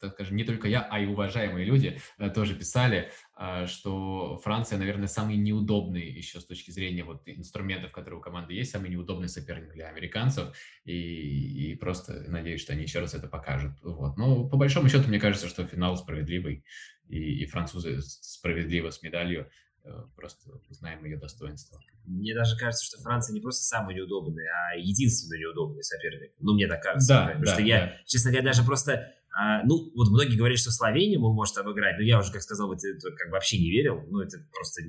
так 0.00 0.14
скажем, 0.14 0.36
не 0.36 0.44
только 0.44 0.68
я, 0.68 0.82
а 0.82 0.98
и 0.98 1.06
уважаемые 1.06 1.66
люди 1.66 2.00
э, 2.18 2.30
тоже 2.30 2.54
писали, 2.54 3.10
а, 3.34 3.66
что 3.66 4.38
Франция, 4.38 4.78
наверное, 4.78 5.08
самый 5.08 5.36
неудобный 5.36 6.10
еще 6.10 6.40
с 6.40 6.46
точки 6.46 6.70
зрения 6.70 7.04
вот 7.04 7.22
инструментов, 7.26 7.92
которые 7.92 8.18
у 8.18 8.22
команды 8.22 8.54
есть, 8.54 8.70
самый 8.70 8.90
неудобный 8.90 9.28
соперник 9.28 9.72
для 9.72 9.88
американцев, 9.88 10.56
и, 10.84 11.72
и 11.72 11.74
просто 11.76 12.24
надеюсь, 12.28 12.62
что 12.62 12.72
они 12.72 12.82
еще 12.82 13.00
раз 13.00 13.14
это 13.14 13.28
покажут. 13.28 13.72
Вот. 13.82 14.16
Но 14.16 14.48
по 14.48 14.56
большому 14.56 14.88
счету, 14.88 15.08
мне 15.08 15.20
кажется, 15.20 15.48
что 15.48 15.66
финал 15.66 15.96
справедливый, 15.96 16.64
и, 17.10 17.42
и 17.42 17.46
французы 17.46 18.00
справедливо 18.02 18.90
с 18.90 19.02
медалью 19.02 19.50
э, 19.84 19.90
просто 20.16 20.50
узнаем 20.68 21.04
ее 21.04 21.16
достоинство. 21.16 21.78
Мне 22.04 22.34
даже 22.34 22.56
кажется, 22.56 22.86
что 22.86 23.02
Франция 23.02 23.34
не 23.34 23.40
просто 23.40 23.64
самый 23.64 23.94
неудобный, 23.94 24.46
а 24.48 24.76
единственный 24.76 25.40
неудобный 25.40 25.82
соперник. 25.82 26.32
Ну, 26.38 26.54
мне 26.54 26.66
так 26.66 26.82
кажется. 26.82 27.08
Да, 27.08 27.26
потому 27.26 27.44
да, 27.44 27.52
что 27.52 27.60
да. 27.60 27.66
я, 27.66 28.00
честно 28.06 28.30
говоря, 28.30 28.46
даже 28.46 28.64
просто 28.64 29.14
а, 29.32 29.62
ну, 29.64 29.90
вот 29.94 30.08
многие 30.10 30.36
говорят, 30.36 30.58
что 30.58 30.70
Словения 30.70 31.18
он 31.18 31.34
может 31.34 31.56
обыграть, 31.56 31.96
но 31.98 32.04
я 32.04 32.18
уже, 32.18 32.32
как 32.32 32.42
сказал, 32.42 32.72
это, 32.72 32.88
это 32.88 33.10
как 33.16 33.28
бы 33.28 33.34
вообще 33.34 33.58
не 33.58 33.70
верил. 33.70 34.02
Ну, 34.08 34.20
это 34.20 34.38
просто... 34.52 34.82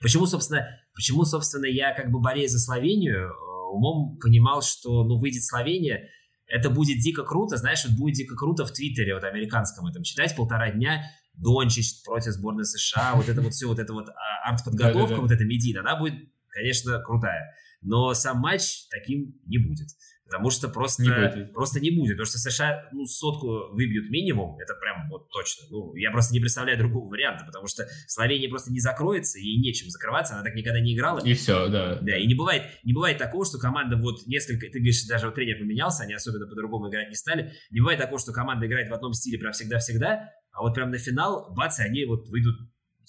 Почему, 0.00 0.26
собственно, 0.26 0.66
почему, 0.94 1.24
собственно, 1.24 1.66
я 1.66 1.92
как 1.94 2.10
бы 2.10 2.20
болею 2.20 2.48
за 2.48 2.58
Словению, 2.58 3.28
э, 3.28 3.32
умом 3.72 4.18
понимал, 4.18 4.62
что, 4.62 5.04
ну, 5.04 5.18
выйдет 5.18 5.42
Словения, 5.42 6.08
это 6.46 6.70
будет 6.70 6.98
дико 6.98 7.24
круто, 7.24 7.56
знаешь, 7.56 7.84
вот 7.86 7.98
будет 7.98 8.14
дико 8.14 8.36
круто 8.36 8.64
в 8.64 8.72
Твиттере, 8.72 9.14
вот 9.14 9.24
американском 9.24 9.86
этом, 9.86 10.02
читать 10.02 10.34
полтора 10.34 10.70
дня 10.70 11.02
Дончич 11.34 12.02
против 12.04 12.32
сборной 12.32 12.64
США, 12.64 13.14
вот 13.14 13.28
это 13.28 13.40
вот 13.40 13.52
все, 13.52 13.66
вот 13.66 13.78
это 13.78 13.92
вот 13.92 14.08
а, 14.08 14.50
арт-подготовка, 14.50 15.20
вот 15.20 15.30
эта 15.30 15.44
медийная, 15.44 15.82
она 15.82 15.96
будет, 15.96 16.14
конечно, 16.48 17.00
крутая. 17.00 17.54
Но 17.80 18.12
сам 18.14 18.38
матч 18.38 18.88
таким 18.90 19.34
не 19.46 19.58
будет. 19.58 19.88
Потому 20.28 20.50
что 20.50 20.68
просто 20.68 21.02
не 21.02 21.08
будет. 21.08 21.52
просто 21.54 21.80
не 21.80 21.90
будет. 21.90 22.12
Потому 22.18 22.26
что 22.26 22.38
США 22.38 22.88
ну, 22.92 23.06
сотку 23.06 23.72
выбьют 23.72 24.10
минимум, 24.10 24.58
это 24.58 24.74
прям 24.74 25.08
вот 25.08 25.30
точно. 25.30 25.66
Ну, 25.70 25.94
я 25.94 26.10
просто 26.10 26.34
не 26.34 26.40
представляю 26.40 26.78
другого 26.78 27.08
варианта, 27.08 27.44
потому 27.46 27.66
что 27.66 27.86
Словения 28.06 28.48
просто 28.48 28.70
не 28.70 28.80
закроется, 28.80 29.38
и 29.38 29.58
нечем 29.58 29.88
закрываться, 29.88 30.34
она 30.34 30.44
так 30.44 30.54
никогда 30.54 30.80
не 30.80 30.94
играла. 30.94 31.20
И 31.20 31.32
все, 31.32 31.68
да. 31.68 31.98
Да, 32.02 32.16
и 32.16 32.26
не 32.26 32.34
бывает, 32.34 32.64
не 32.84 32.92
бывает 32.92 33.16
такого, 33.16 33.46
что 33.46 33.58
команда 33.58 33.96
вот 33.96 34.26
несколько, 34.26 34.66
ты 34.66 34.78
говоришь, 34.78 35.04
даже 35.06 35.26
вот 35.26 35.34
тренер 35.34 35.58
поменялся, 35.58 36.02
они 36.02 36.12
особенно 36.12 36.46
по-другому 36.46 36.90
играть 36.90 37.08
не 37.08 37.16
стали. 37.16 37.54
Не 37.70 37.80
бывает 37.80 37.98
такого, 37.98 38.18
что 38.18 38.32
команда 38.32 38.66
играет 38.66 38.90
в 38.90 38.94
одном 38.94 39.14
стиле 39.14 39.38
прям 39.38 39.52
всегда-всегда, 39.52 40.30
а 40.52 40.62
вот 40.62 40.74
прям 40.74 40.90
на 40.90 40.98
финал, 40.98 41.54
бац, 41.54 41.78
и 41.80 41.82
они 41.82 42.04
вот 42.04 42.28
выйдут 42.28 42.56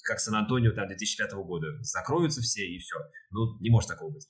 как 0.03 0.19
Сан-Антонио 0.19 0.71
там 0.71 0.87
2005 0.87 1.33
года. 1.33 1.67
Закроются 1.81 2.41
все 2.41 2.65
и 2.65 2.77
все. 2.79 2.95
Ну, 3.31 3.59
не 3.59 3.69
может 3.69 3.89
такого 3.89 4.11
быть. 4.11 4.27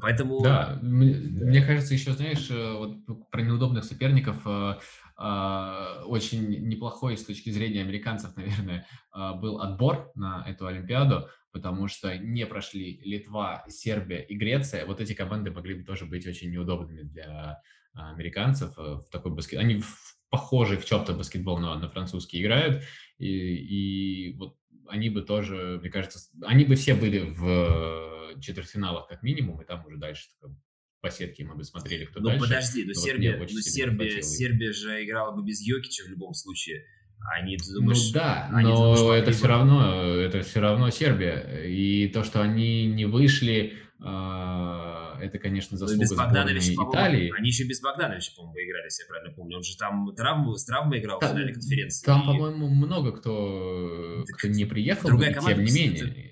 Поэтому... 0.00 0.42
Да, 0.42 0.78
мне 0.82 1.62
кажется, 1.62 1.94
еще, 1.94 2.12
знаешь, 2.12 2.50
э, 2.50 2.72
вот 2.74 2.98
про 3.30 3.40
неудобных 3.40 3.84
соперников 3.84 4.36
э, 4.44 4.74
э, 5.18 6.02
очень 6.04 6.68
неплохой 6.68 7.16
с 7.16 7.24
точки 7.24 7.50
зрения 7.50 7.80
американцев, 7.80 8.30
наверное, 8.36 8.86
был 9.14 9.60
отбор 9.60 10.10
на 10.14 10.44
эту 10.46 10.66
Олимпиаду, 10.66 11.28
потому 11.52 11.88
что 11.88 12.16
не 12.18 12.44
прошли 12.46 13.00
Литва, 13.02 13.64
Сербия 13.68 14.20
и 14.20 14.36
Греция. 14.36 14.84
Вот 14.84 15.00
эти 15.00 15.14
команды 15.14 15.50
могли 15.50 15.74
бы 15.74 15.84
тоже 15.84 16.04
быть 16.04 16.26
очень 16.26 16.50
неудобными 16.50 17.02
для 17.02 17.60
американцев 17.94 18.76
в 18.76 19.04
такой 19.10 19.32
баскет. 19.32 19.58
Они 19.58 19.82
похожи 20.28 20.76
в 20.76 20.84
чем-то 20.84 21.14
баскетбол 21.14 21.58
на, 21.58 21.74
на 21.78 21.88
французский 21.88 22.42
играют, 22.42 22.84
и, 23.16 23.26
и 23.26 24.36
вот 24.36 24.56
они 24.88 25.08
бы 25.08 25.22
тоже, 25.22 25.78
мне 25.80 25.90
кажется, 25.90 26.18
они 26.42 26.64
бы 26.64 26.74
все 26.74 26.94
были 26.94 27.20
в 27.20 28.17
четвертьфиналах 28.40 29.08
как 29.08 29.22
минимум, 29.22 29.60
и 29.60 29.64
там 29.64 29.84
уже 29.86 29.96
дальше 29.96 30.28
по 31.00 31.10
сетке 31.10 31.44
мы 31.44 31.54
бы 31.54 31.64
смотрели, 31.64 32.04
кто 32.06 32.20
ну, 32.20 32.30
дальше. 32.30 32.44
подожди, 32.44 32.82
но, 32.82 32.88
но 32.88 32.94
Сербия, 32.94 33.36
вот 33.38 33.50
но 33.52 33.60
Сербия, 33.60 34.22
Сербия 34.22 34.72
же 34.72 35.04
играла 35.04 35.34
бы 35.34 35.44
без 35.44 35.60
Йокича 35.60 36.04
в 36.04 36.08
любом 36.08 36.34
случае. 36.34 36.84
Они, 37.34 37.56
ты 37.56 37.72
думаешь, 37.72 38.06
ну 38.06 38.12
да, 38.14 38.48
они, 38.52 38.68
но 38.68 38.94
думаешь, 38.94 39.22
это 39.22 39.32
все 39.32 39.46
равно, 39.48 40.14
это 40.14 40.42
все 40.42 40.60
равно 40.60 40.90
Сербия. 40.90 41.64
И 41.64 42.08
то, 42.08 42.22
что 42.22 42.42
они 42.42 42.86
не 42.86 43.06
вышли, 43.06 43.76
а, 44.00 45.18
это, 45.20 45.38
конечно, 45.38 45.76
ну, 45.76 45.78
заслуга 45.78 46.06
сборной 46.06 46.58
Италии. 46.58 47.32
Они 47.36 47.48
еще 47.48 47.64
без 47.64 47.80
Богдановича, 47.80 48.32
по-моему, 48.36 48.54
выиграли, 48.54 48.84
если 48.84 49.02
я 49.02 49.08
правильно 49.08 49.34
помню. 49.34 49.56
Он 49.56 49.62
же 49.64 49.76
там 49.76 50.14
травму, 50.14 50.54
с 50.54 50.64
травмой 50.64 51.00
играл 51.00 51.18
там, 51.18 51.30
в 51.30 51.32
финале 51.32 51.52
конференции. 51.52 52.06
Там, 52.06 52.22
и... 52.22 52.26
по-моему, 52.26 52.68
много 52.68 53.12
кто, 53.12 54.24
кто 54.36 54.48
не 54.48 54.64
приехал, 54.64 55.08
другая 55.08 55.34
команда, 55.34 55.56
тем 55.56 55.64
не 55.64 55.72
менее. 55.72 56.27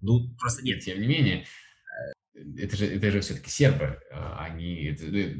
Ну, 0.00 0.34
просто 0.38 0.62
нет. 0.62 0.80
Тем 0.80 1.00
не 1.00 1.06
менее, 1.06 1.46
э, 2.34 2.40
это 2.58 2.76
же, 2.76 2.86
это 2.86 3.10
же 3.10 3.20
все-таки 3.20 3.50
сербы, 3.50 4.00
а 4.12 4.44
они... 4.44 4.84
Это, 4.86 5.04
э, 5.04 5.34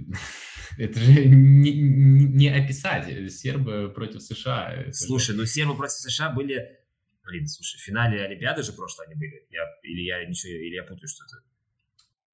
это 0.79 1.01
же 1.01 1.25
не, 1.27 1.73
не 1.73 2.49
описать. 2.49 3.33
Сербы 3.33 3.93
против 3.95 4.23
США. 4.23 4.87
Слушай, 4.93 5.33
же... 5.33 5.39
ну 5.39 5.47
сербы 5.47 5.77
против 5.77 5.95
США 5.95 6.31
были... 6.31 6.79
Блин, 7.25 7.47
слушай, 7.47 7.79
в 7.79 7.83
финале 7.83 8.25
Олимпиады 8.25 8.63
же 8.63 8.73
прошлое 8.73 9.07
они 9.07 9.15
были. 9.15 9.47
Я, 9.51 9.63
или 9.83 10.03
я 10.03 10.25
ничего, 10.25 10.53
или 10.53 10.75
я 10.75 10.83
путаю 10.83 11.09
что-то. 11.09 11.37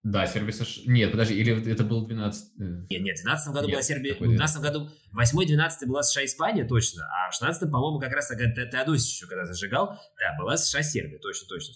Да, 0.06 0.24
Сербия 0.26 0.52
США. 0.52 0.84
Нет, 0.86 1.10
подожди, 1.10 1.34
или 1.34 1.68
это 1.68 1.82
был 1.82 2.06
12... 2.06 2.60
Э, 2.60 2.62
нет, 2.88 3.02
нет, 3.02 3.18
в 3.18 3.22
12 3.22 3.52
году 3.52 3.66
нет, 3.66 3.74
была 3.74 3.82
Сербия... 3.82 4.14
В 4.14 4.18
12 4.20 4.62
году 4.62 4.88
8-12 5.12 5.86
была 5.88 6.02
США-Испания, 6.04 6.64
точно. 6.64 7.02
А 7.06 7.28
в 7.28 7.34
16 7.34 7.68
по-моему, 7.72 7.98
как 7.98 8.12
раз 8.12 8.28
тогда 8.28 8.46
Теодосич 8.66 9.16
еще 9.16 9.26
когда 9.26 9.44
зажигал, 9.46 9.98
да, 10.16 10.36
была 10.38 10.56
США-Сербия, 10.56 11.18
точно, 11.18 11.48
точно, 11.48 11.72
100%. 11.72 11.74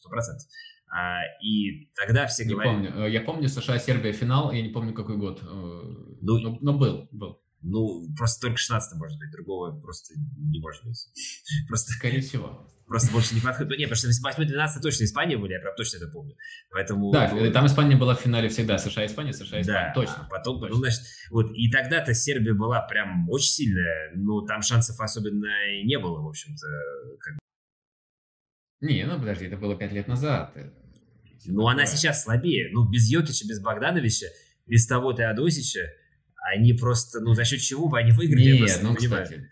А, 0.93 1.23
и 1.43 1.91
тогда 1.97 2.29
все 2.29 2.45
не 2.45 2.55
говорили... 2.55 2.87
помню. 2.87 3.05
Э, 3.05 3.11
я 3.11 3.21
помню 3.21 3.49
США-Сербия 3.49 4.13
финал, 4.13 4.53
я 4.53 4.63
не 4.63 4.69
помню 4.69 4.95
какой 4.95 5.17
год. 5.17 5.43
Э, 5.43 5.47
ну, 5.47 6.39
но, 6.39 6.59
но 6.61 6.79
был, 6.79 7.09
был. 7.11 7.43
Ну, 7.63 8.07
просто 8.17 8.41
только 8.41 8.57
16 8.57 8.99
может 8.99 9.19
быть, 9.19 9.31
другого 9.31 9.79
просто 9.81 10.15
не 10.17 10.61
может 10.61 10.85
быть. 10.85 11.09
Просто, 11.69 11.93
Скорее 11.93 12.21
всего. 12.21 12.67
Просто 12.91 13.13
больше 13.13 13.37
не 13.37 13.41
подходит. 13.41 13.79
Не, 13.79 13.87
потому 13.87 14.13
что 14.13 14.43
8-12 14.43 14.81
точно 14.83 15.05
Испания 15.05 15.37
были, 15.37 15.53
я 15.53 15.61
прям 15.61 15.77
точно 15.77 15.99
это 15.99 16.09
помню. 16.09 16.35
Поэтому... 16.73 17.13
Да, 17.13 17.29
там 17.53 17.67
Испания 17.67 17.97
была 17.97 18.17
в 18.17 18.21
финале 18.21 18.49
всегда, 18.49 18.79
США-Испания, 18.79 19.33
США-Испания, 19.33 19.65
да, 19.65 19.93
точно. 19.95 20.27
потом, 20.29 20.59
точно. 20.59 20.75
Ну, 20.75 20.83
значит, 20.83 21.01
вот, 21.31 21.53
и 21.55 21.71
тогда-то 21.71 22.15
Сербия 22.15 22.53
была 22.53 22.81
прям 22.81 23.31
очень 23.31 23.51
сильная, 23.51 24.11
но 24.17 24.41
там 24.41 24.63
шансов 24.63 24.99
особенно 24.99 25.47
и 25.71 25.85
не 25.85 26.01
было, 26.01 26.21
в 26.21 26.27
общем-то. 26.27 26.67
Как... 27.21 27.39
Не, 28.81 29.05
ну 29.05 29.21
подожди, 29.21 29.45
это 29.45 29.57
было 29.57 29.77
5 29.77 29.93
лет 29.93 30.09
назад. 30.09 30.53
Ну, 31.47 31.69
она 31.69 31.87
сейчас 31.87 32.25
слабее. 32.25 32.71
Ну, 32.73 32.91
без 32.91 33.09
Йокича, 33.09 33.47
без 33.47 33.61
Богдановича, 33.61 34.27
без 34.67 34.85
того 34.89 35.13
Теодосича, 35.13 35.87
они 36.41 36.73
просто, 36.73 37.21
ну, 37.21 37.35
за 37.35 37.45
счет 37.45 37.61
чего 37.61 37.89
бы 37.89 37.99
они 37.99 38.13
выиграли? 38.13 38.61
Нет, 38.61 38.81
ну, 38.83 38.91
не 38.91 38.97
кстати, 38.97 39.51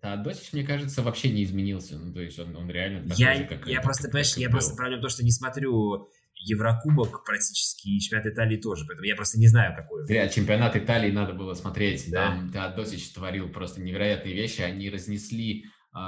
Теодосич, 0.00 0.52
мне 0.52 0.64
кажется, 0.64 1.02
вообще 1.02 1.30
не 1.30 1.44
изменился. 1.44 1.98
Ну, 1.98 2.12
то 2.12 2.20
есть 2.20 2.38
он, 2.38 2.56
он 2.56 2.70
реально 2.70 3.02
такой 3.02 3.16
я, 3.18 3.34
же, 3.36 3.44
как 3.44 3.66
Я 3.66 3.76
как, 3.76 3.84
просто, 3.84 4.02
как, 4.04 4.12
понимаешь, 4.12 4.30
как 4.30 4.38
я 4.38 4.48
был. 4.48 4.52
просто 4.52 4.74
проблема 4.74 4.98
в 4.98 5.02
том, 5.02 5.10
что 5.10 5.24
не 5.24 5.32
смотрю 5.32 6.08
Еврокубок 6.34 7.24
практически 7.24 7.88
и 7.88 8.00
чемпионат 8.00 8.26
Италии 8.26 8.56
тоже, 8.56 8.86
поэтому 8.86 9.06
я 9.06 9.14
просто 9.14 9.38
не 9.38 9.48
знаю, 9.48 9.76
какой. 9.76 10.06
Зря, 10.06 10.28
чемпионат 10.28 10.76
Италии 10.76 11.10
надо 11.10 11.34
было 11.34 11.52
смотреть. 11.52 12.10
Да. 12.10 12.28
Там 12.28 12.50
Теодосич 12.50 13.12
творил 13.12 13.50
просто 13.50 13.82
невероятные 13.82 14.34
вещи. 14.34 14.62
Они 14.62 14.88
разнесли 14.88 15.66
э, 15.94 15.98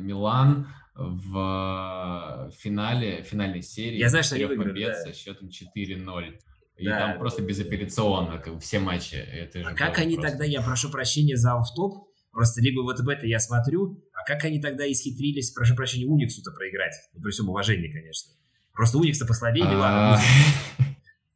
Милан 0.00 0.68
в 0.94 2.50
финале, 2.58 3.22
финальной 3.22 3.62
серии. 3.62 3.96
Я 3.98 4.10
знаю, 4.10 4.24
что 4.24 4.34
они 4.34 4.44
выиграли, 4.44 4.84
да. 4.84 4.94
со 4.94 5.14
счетом 5.14 5.48
4-0. 5.48 6.38
И 6.78 6.84
да. 6.84 6.98
там 6.98 7.18
просто 7.18 7.42
безапелляционно, 7.42 8.38
как 8.38 8.60
все 8.60 8.78
матчи. 8.78 9.16
Это 9.16 9.60
а 9.60 9.74
как 9.74 9.98
они 9.98 10.14
просто... 10.14 10.30
тогда, 10.30 10.44
я 10.44 10.62
прошу 10.62 10.90
прощения 10.90 11.36
за 11.36 11.54
автоп, 11.54 12.08
просто 12.30 12.62
либо 12.62 12.82
вот 12.82 13.00
об 13.00 13.08
это 13.08 13.26
я 13.26 13.40
смотрю, 13.40 14.00
а 14.12 14.24
как 14.24 14.44
они 14.44 14.60
тогда 14.60 14.90
исхитрились, 14.90 15.50
прошу 15.50 15.74
прощения, 15.74 16.06
Униксу-то 16.06 16.52
проиграть? 16.52 16.94
Ну, 17.12 17.20
при 17.20 17.32
всем 17.32 17.48
уважении, 17.48 17.90
конечно. 17.90 18.32
Просто 18.72 18.98
Уникс-то 18.98 19.26
послабее 19.26 19.64
Милана. 19.64 20.20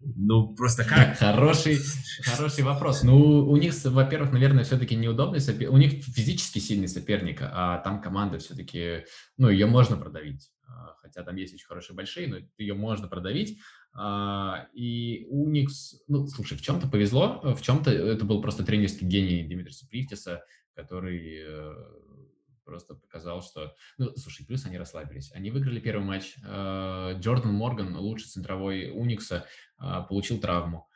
Ну, 0.04 0.54
просто 0.54 0.84
как? 0.84 1.16
Хороший, 1.16 1.78
хороший 2.24 2.64
вопрос. 2.64 3.02
Ну, 3.02 3.48
у 3.48 3.56
них, 3.56 3.72
во-первых, 3.84 4.32
наверное, 4.32 4.64
все-таки 4.64 4.96
неудобный 4.96 5.40
соперник. 5.40 5.72
У 5.72 5.76
них 5.76 6.04
физически 6.04 6.58
сильный 6.58 6.88
соперник, 6.88 7.38
а 7.40 7.78
там 7.78 8.00
команда 8.00 8.38
все-таки, 8.38 9.04
ну, 9.38 9.48
ее 9.48 9.66
можно 9.66 9.96
продавить. 9.96 10.50
А, 10.66 10.94
хотя 11.00 11.22
там 11.22 11.36
есть 11.36 11.54
очень 11.54 11.66
хорошие 11.66 11.94
большие, 11.94 12.28
но 12.28 12.38
ее 12.58 12.74
можно 12.74 13.06
продавить. 13.06 13.58
А, 13.94 14.68
и 14.72 15.26
Уникс, 15.28 16.02
ну, 16.08 16.26
слушай, 16.26 16.56
в 16.56 16.62
чем-то 16.62 16.88
повезло, 16.88 17.40
в 17.42 17.60
чем-то 17.60 17.90
это 17.90 18.24
был 18.24 18.40
просто 18.40 18.64
тренерский 18.64 19.06
гений 19.06 19.46
Димитриса 19.46 19.86
Привтиса, 19.86 20.44
который 20.74 21.42
э, 21.46 21.74
просто 22.64 22.94
показал, 22.94 23.42
что... 23.42 23.74
Ну, 23.98 24.16
слушай, 24.16 24.46
плюс 24.46 24.64
они 24.64 24.78
расслабились. 24.78 25.30
Они 25.32 25.50
выиграли 25.50 25.78
первый 25.78 26.06
матч. 26.06 26.36
А, 26.44 27.12
Джордан 27.18 27.52
Морган, 27.52 27.94
лучший 27.96 28.28
центровой 28.28 28.90
Уникса, 28.90 29.46
а, 29.76 30.02
получил 30.02 30.40
травму. 30.40 30.88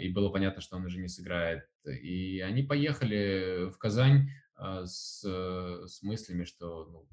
И 0.00 0.08
было 0.08 0.30
понятно, 0.30 0.62
что 0.62 0.76
он 0.76 0.86
уже 0.86 0.98
не 0.98 1.08
сыграет. 1.08 1.64
И 1.84 2.40
они 2.40 2.62
поехали 2.62 3.68
в 3.70 3.76
Казань 3.76 4.30
с, 4.56 5.20
с 5.20 6.02
мыслями, 6.02 6.44
что 6.44 6.86
ну, 6.86 7.08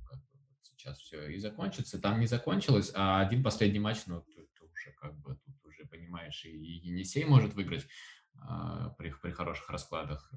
сейчас 0.63 0.99
все 0.99 1.27
и 1.27 1.37
закончится. 1.37 1.99
Там 1.99 2.21
не 2.21 2.27
закончилось, 2.27 2.91
а 2.95 3.19
один 3.19 3.43
последний 3.43 3.79
матч, 3.79 4.05
ну, 4.05 4.23
уже 4.79 4.93
как 4.93 5.15
бы 5.19 5.35
тут 5.35 5.55
уже 5.65 5.85
понимаешь, 5.85 6.45
и 6.45 6.49
Енисей 6.49 7.25
может 7.25 7.53
выиграть 7.53 7.87
а, 8.35 8.89
при, 8.97 9.11
при 9.21 9.31
хороших 9.31 9.69
раскладах. 9.69 10.31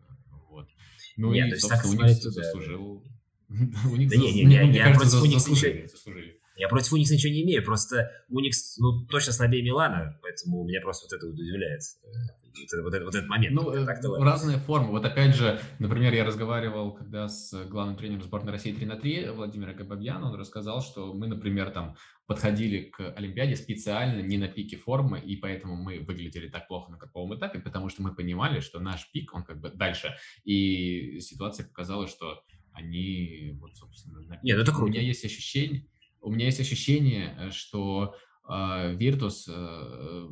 Вот. 0.48 0.68
Ну 1.16 1.32
Нет, 1.32 1.46
и, 1.46 1.50
то 1.50 1.56
есть 1.56 1.68
так 1.68 1.84
Уникс 1.84 2.20
заслужил. 2.22 3.04
Уникс, 3.48 4.12
да 4.12 4.18
не, 4.18 4.32
не, 4.32 4.44
не, 4.44 4.72
я 4.76 4.94
против 4.94 5.22
Уникса 5.22 5.50
заслужили. 5.86 6.40
Я 6.56 6.68
против 6.68 6.92
Уникса 6.92 7.14
ничего 7.14 7.32
не 7.32 7.42
имею, 7.42 7.64
просто 7.64 8.10
Уникс, 8.28 8.78
ну, 8.78 9.06
точно 9.06 9.32
слабее 9.32 9.62
Милана, 9.62 10.18
поэтому 10.22 10.64
меня 10.64 10.80
просто 10.80 11.06
вот 11.06 11.12
это 11.16 11.26
вот 11.26 11.38
удивляет. 11.38 11.80
Вот, 12.02 12.82
вот, 12.82 12.94
этот, 12.94 13.04
вот 13.04 13.14
этот 13.14 13.28
момент. 13.28 13.54
Ну, 13.54 13.72
э, 13.72 13.86
разные 14.22 14.58
формы. 14.58 14.90
Вот 14.90 15.04
опять 15.04 15.34
же, 15.34 15.58
например, 15.78 16.12
я 16.12 16.24
разговаривал, 16.24 16.92
когда 16.92 17.28
с 17.28 17.52
главным 17.66 17.96
тренером 17.96 18.22
сборной 18.22 18.52
России 18.52 18.72
3 18.72 18.86
на 18.86 18.96
3 18.96 19.30
Владимира 19.30 19.72
Габабьяна, 19.72 20.30
он 20.30 20.38
рассказал, 20.38 20.82
что 20.82 21.14
мы, 21.14 21.26
например, 21.26 21.70
там 21.70 21.96
подходили 22.26 22.90
к 22.90 23.14
Олимпиаде 23.16 23.56
специально 23.56 24.20
не 24.20 24.36
на 24.36 24.48
пике 24.48 24.76
формы, 24.76 25.18
и 25.20 25.36
поэтому 25.36 25.76
мы 25.76 26.00
выглядели 26.00 26.48
так 26.48 26.68
плохо 26.68 26.90
на 26.92 26.98
каком 26.98 27.34
этапе, 27.34 27.58
потому 27.58 27.88
что 27.88 28.02
мы 28.02 28.14
понимали, 28.14 28.60
что 28.60 28.80
наш 28.80 29.10
пик, 29.12 29.34
он 29.34 29.44
как 29.44 29.60
бы 29.60 29.70
дальше. 29.70 30.14
И 30.44 31.20
ситуация 31.20 31.66
показала, 31.66 32.06
что 32.06 32.42
они, 32.72 33.56
вот, 33.60 33.76
собственно, 33.76 34.20
на 34.20 34.38
Нет, 34.42 34.56
ну 34.56 34.62
это 34.62 34.72
круто. 34.72 34.84
У 34.84 34.88
меня 34.88 35.02
есть 35.02 35.24
ощущение, 35.24 35.86
у 36.22 36.30
меня 36.30 36.46
есть 36.46 36.60
ощущение, 36.60 37.36
э, 37.38 37.50
что 37.50 38.14
э, 38.48 38.96
Virtus 38.96 39.48
э, 39.48 40.28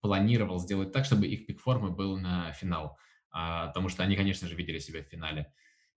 планировал 0.00 0.58
сделать 0.60 0.92
так, 0.92 1.04
чтобы 1.04 1.26
их 1.26 1.46
пик 1.46 1.60
формы 1.60 1.90
был 1.90 2.18
на 2.18 2.52
финал, 2.52 2.96
а, 3.32 3.68
потому 3.68 3.88
что 3.88 4.02
они, 4.02 4.16
конечно 4.16 4.48
же, 4.48 4.54
видели 4.54 4.78
себя 4.78 5.02
в 5.02 5.08
финале. 5.08 5.52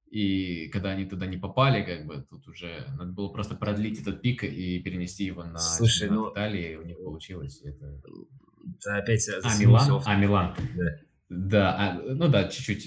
И 0.10 0.68
когда 0.68 0.92
они 0.92 1.06
туда 1.06 1.26
не 1.26 1.38
попали, 1.38 1.84
как 1.84 2.06
бы 2.06 2.26
тут 2.30 2.48
уже 2.48 2.86
надо 2.98 3.14
было 3.14 3.30
просто 3.30 3.56
продлить 3.56 4.00
этот 4.00 4.22
пик 4.22 4.44
и 4.44 4.80
перенести 4.80 5.24
его 5.24 5.44
на 5.44 5.58
Слушай, 5.58 6.10
ну, 6.10 6.32
Италии, 6.32 6.76
у 6.76 6.84
них 6.84 6.98
получилось. 6.98 7.62
Это... 7.64 8.00
Да, 8.86 8.98
опять 8.98 9.28
а 9.28 9.58
Милан, 9.58 10.02
а 10.06 10.16
Милан, 10.16 10.56
да. 10.76 10.98
Да, 11.36 11.76
а, 11.76 11.94
ну 12.02 12.28
да, 12.28 12.48
чуть-чуть 12.48 12.86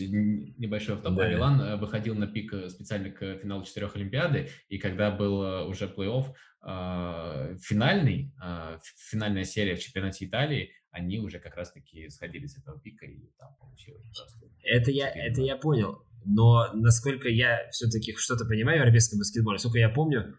небольшой 0.59 0.97
автоп. 0.97 1.17
Да. 1.17 1.29
Милан 1.29 1.61
э, 1.61 1.77
выходил 1.77 2.15
на 2.15 2.27
пик 2.29 2.53
э, 2.53 2.69
специально 2.69 3.11
к 3.11 3.39
финалу 3.39 3.65
четырех 3.65 3.97
Олимпиады, 3.97 4.51
и 4.69 4.79
когда 4.79 5.11
был 5.11 5.43
э, 5.43 5.65
уже 5.65 5.87
плей-офф 5.87 6.27
э, 6.63 7.57
финальный, 7.61 8.33
э, 8.43 8.79
финальная 9.11 9.45
серия 9.45 9.75
в 9.75 9.81
чемпионате 9.81 10.27
Италии, 10.27 10.71
они 10.91 11.19
уже 11.19 11.41
как 11.41 11.57
раз-таки 11.57 12.09
сходили 12.09 12.47
с 12.47 12.57
этого 12.57 12.81
пика, 12.81 13.05
и 13.05 13.31
там 13.37 13.55
получилось 13.59 14.07
просто... 14.17 14.47
Это 14.63 14.91
я, 14.93 15.09
это 15.09 15.43
я 15.43 15.57
понял, 15.57 16.05
но 16.25 16.73
насколько 16.73 17.29
я 17.29 17.69
все-таки 17.71 18.15
что-то 18.17 18.45
понимаю 18.45 18.79
в 18.79 18.81
европейском 18.83 19.19
баскетболе, 19.19 19.59
сколько 19.59 19.79
я 19.79 19.89
помню, 19.89 20.37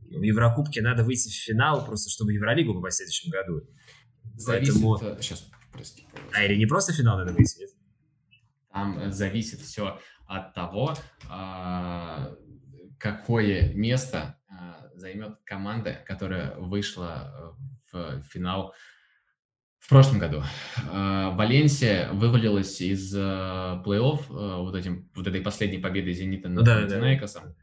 в 0.00 0.22
Еврокубке 0.22 0.80
надо 0.80 1.02
выйти 1.02 1.28
в 1.28 1.44
финал, 1.44 1.84
просто 1.84 2.08
чтобы 2.10 2.32
в 2.32 2.34
Евролигу 2.34 2.74
попасть 2.74 2.96
в 2.96 2.98
следующем 2.98 3.30
году. 3.30 3.68
Зависит... 4.36 4.74
Поэтому... 4.74 4.98
Сейчас, 5.20 5.50
прости. 5.72 6.06
А 6.32 6.44
или 6.44 6.56
не 6.56 6.66
просто 6.66 6.92
финал 6.92 7.18
надо 7.18 7.32
выйти, 7.32 7.60
нет? 7.60 7.70
Там 8.72 8.98
э, 8.98 9.10
зависит 9.10 9.60
все 9.60 9.98
от 10.26 10.54
того, 10.54 10.94
а, 11.28 12.34
какое 12.98 13.72
место 13.74 14.38
а, 14.48 14.88
займет 14.94 15.38
команда, 15.44 15.98
которая 16.06 16.54
вышла 16.56 17.56
э, 17.92 18.20
в 18.20 18.22
финал 18.22 18.74
в 19.78 19.88
прошлом 19.88 20.18
году. 20.18 20.42
А, 20.90 21.30
Валенсия 21.30 22.10
вывалилась 22.12 22.80
из 22.80 23.14
плей-офф 23.14 24.62
вот, 24.62 24.74
этим, 24.74 25.10
вот 25.14 25.26
этой 25.26 25.42
последней 25.42 25.78
победой 25.78 26.14
«Зенита» 26.14 26.48
над 26.48 26.64
да, 26.64 26.84
Динайкосом 26.84 27.44
да. 27.44 27.54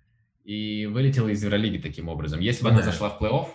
и 0.43 0.85
вылетела 0.85 1.29
из 1.29 1.43
Евролиги 1.43 1.81
таким 1.81 2.07
образом. 2.07 2.39
Если 2.39 2.63
бы 2.63 2.69
да. 2.69 2.75
она 2.75 2.83
зашла 2.83 3.09
в 3.09 3.19
плей-офф, 3.19 3.47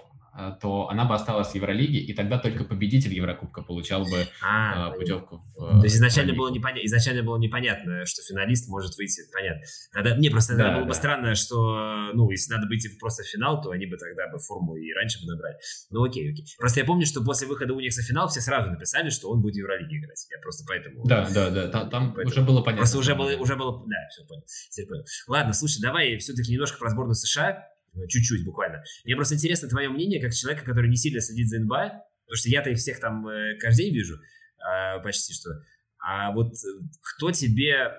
то 0.60 0.88
она 0.88 1.04
бы 1.04 1.14
осталась 1.14 1.48
в 1.48 1.54
Евролиге, 1.54 2.00
и 2.00 2.12
тогда 2.12 2.38
только 2.38 2.64
победитель 2.64 3.14
Еврокубка 3.14 3.62
получал 3.62 4.04
бы 4.04 4.26
а, 4.42 4.90
э, 4.90 4.98
путевку 4.98 5.44
в 5.54 5.78
То 5.78 5.84
есть 5.84 5.96
изначально 5.96 6.34
было, 6.34 6.50
непоня... 6.50 6.84
изначально 6.84 7.22
было 7.22 7.38
непонятно, 7.38 8.04
что 8.04 8.22
финалист 8.22 8.68
может 8.68 8.96
выйти, 8.96 9.22
понятно. 9.32 9.62
Тогда, 9.92 10.16
мне 10.16 10.30
просто 10.30 10.56
да, 10.56 10.72
было 10.72 10.82
да. 10.82 10.88
бы 10.88 10.94
странно, 10.94 11.34
что, 11.36 12.10
ну, 12.14 12.28
если 12.30 12.52
надо 12.52 12.66
выйти 12.66 12.88
просто 12.98 13.22
в 13.22 13.26
финал, 13.26 13.62
то 13.62 13.70
они 13.70 13.86
бы 13.86 13.96
тогда 13.96 14.28
бы 14.28 14.38
форму 14.38 14.76
и 14.76 14.92
раньше 14.92 15.24
бы 15.24 15.32
набрали. 15.32 15.56
Ну, 15.90 16.02
окей, 16.02 16.32
окей. 16.32 16.44
Просто 16.58 16.80
я 16.80 16.86
помню, 16.86 17.06
что 17.06 17.22
после 17.24 17.46
выхода 17.46 17.72
Уникса 17.72 18.02
в 18.02 18.04
финал 18.04 18.28
все 18.28 18.40
сразу 18.40 18.70
написали, 18.70 19.10
что 19.10 19.30
он 19.30 19.40
будет 19.40 19.54
в 19.54 19.58
Евролиге 19.58 19.98
играть. 19.98 20.26
Я 20.30 20.40
просто 20.40 20.64
поэтому... 20.66 21.04
Да, 21.04 21.28
да, 21.32 21.50
да, 21.50 21.68
там, 21.68 21.90
там 21.90 22.14
поэтому... 22.14 22.28
уже 22.28 22.42
было 22.42 22.60
понятно. 22.60 22.78
Просто 22.78 22.98
уже 22.98 23.14
было, 23.14 23.30
уже 23.36 23.54
было, 23.54 23.84
да, 23.86 23.96
все 24.10 24.26
понял. 24.26 24.42
Все 24.46 24.86
понял. 24.86 25.04
Ладно, 25.28 25.52
слушай, 25.52 25.80
давай 25.80 26.18
все-таки 26.18 26.52
немножко 26.52 26.78
про 26.78 26.90
сборную 26.90 27.14
США 27.14 27.62
Э, 27.62 27.73
чуть-чуть 28.08 28.44
буквально. 28.44 28.82
Мне 29.04 29.16
просто 29.16 29.34
интересно 29.34 29.68
твое 29.68 29.88
мнение, 29.88 30.20
как 30.20 30.32
человека, 30.32 30.64
который 30.64 30.90
не 30.90 30.96
сильно 30.96 31.20
следит 31.20 31.48
за 31.48 31.60
НБА, 31.60 32.02
потому 32.24 32.36
что 32.36 32.48
я-то 32.48 32.70
их 32.70 32.78
всех 32.78 33.00
там 33.00 33.26
э, 33.28 33.56
каждый 33.58 33.86
день 33.86 33.94
вижу, 33.94 34.16
э, 34.16 35.02
почти 35.02 35.32
что. 35.32 35.50
А 35.98 36.32
вот 36.32 36.52
э, 36.52 36.68
кто 37.00 37.30
тебе, 37.30 37.92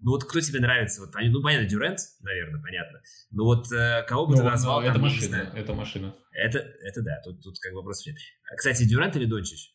ну 0.00 0.10
вот 0.10 0.24
кто 0.24 0.40
тебе 0.40 0.60
нравится? 0.60 1.00
Вот, 1.00 1.14
ну, 1.14 1.42
понятно, 1.42 1.68
Дюрент, 1.68 2.00
наверное, 2.20 2.60
понятно. 2.60 3.00
Но 3.30 3.44
вот 3.44 3.72
э, 3.72 4.04
кого 4.06 4.26
бы 4.26 4.32
ну, 4.32 4.38
ты 4.38 4.44
назвал? 4.44 4.82
это 4.82 4.98
машина, 4.98 5.52
это 5.54 5.74
машина. 5.74 6.14
Это, 6.32 6.58
это 6.58 7.02
да, 7.02 7.20
тут, 7.24 7.42
тут 7.42 7.58
как 7.60 7.72
бы 7.72 7.78
вопросов 7.78 8.06
нет. 8.06 8.16
Кстати, 8.56 8.84
Дюрент 8.84 9.16
или 9.16 9.24
Дончич 9.24 9.72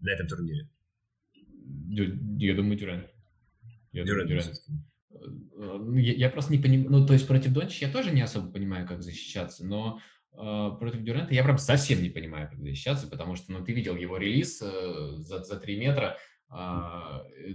на 0.00 0.10
этом 0.10 0.26
турнире? 0.26 0.68
Я 1.88 2.54
думаю, 2.54 2.78
Дюрент. 2.78 3.06
Я 3.92 4.04
Дюрент. 4.04 4.28
Думаю, 4.28 4.42
Дюрент. 4.42 4.93
Э, 5.14 5.78
ну, 5.78 5.96
я, 5.96 6.28
просто 6.28 6.52
не 6.52 6.58
понимаю, 6.58 6.90
ну, 6.90 7.06
то 7.06 7.12
есть 7.12 7.26
против 7.26 7.52
Дончича 7.52 7.86
я 7.86 7.92
тоже 7.92 8.10
не 8.10 8.22
особо 8.22 8.50
понимаю, 8.50 8.86
как 8.86 9.02
защищаться, 9.02 9.64
но 9.66 10.00
э, 10.32 10.70
против 10.78 11.02
Дюрента 11.02 11.34
я 11.34 11.44
прям 11.44 11.58
совсем 11.58 12.02
не 12.02 12.10
понимаю, 12.10 12.48
как 12.50 12.60
защищаться, 12.60 13.06
потому 13.06 13.36
что, 13.36 13.52
ну, 13.52 13.64
ты 13.64 13.72
видел 13.72 13.96
его 13.96 14.16
релиз 14.16 14.60
э, 14.62 15.16
за, 15.18 15.42
за 15.42 15.56
3 15.56 15.78
метра, 15.78 16.18
э, 16.50 17.54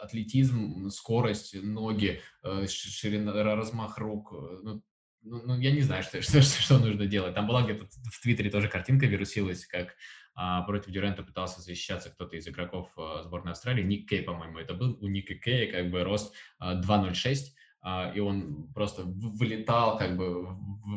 атлетизм, 0.00 0.90
скорость, 0.90 1.54
ноги, 1.62 2.20
э, 2.42 2.66
ширина, 2.68 3.32
размах 3.32 3.98
рук. 3.98 4.32
Э, 4.32 4.58
ну, 4.62 4.82
ну, 5.22 5.40
ну, 5.44 5.58
я 5.58 5.72
не 5.72 5.80
знаю, 5.80 6.02
что, 6.02 6.20
что, 6.22 6.42
что 6.42 6.78
нужно 6.78 7.06
делать. 7.06 7.34
Там 7.34 7.46
была 7.46 7.62
где-то 7.62 7.86
в 7.86 8.20
Твиттере 8.22 8.50
тоже 8.50 8.68
картинка 8.68 9.06
вирусилась, 9.06 9.66
как 9.66 9.94
а, 10.34 10.62
против 10.62 10.92
Дюрента 10.92 11.22
пытался 11.22 11.60
защищаться 11.60 12.10
кто-то 12.10 12.36
из 12.36 12.46
игроков 12.48 12.90
а, 12.96 13.22
сборной 13.22 13.52
Австралии. 13.52 13.84
Ник 13.84 14.08
Кей, 14.08 14.22
по-моему, 14.22 14.58
это 14.58 14.74
был. 14.74 14.98
У 15.00 15.06
Ника 15.06 15.34
Кея 15.34 15.70
как 15.70 15.90
бы 15.90 16.02
рост 16.02 16.34
а, 16.58 16.80
2.06, 16.80 17.36
а, 17.82 18.12
и 18.14 18.20
он 18.20 18.72
просто 18.72 19.02
вылетал 19.04 19.98
как 19.98 20.16
бы 20.16 20.46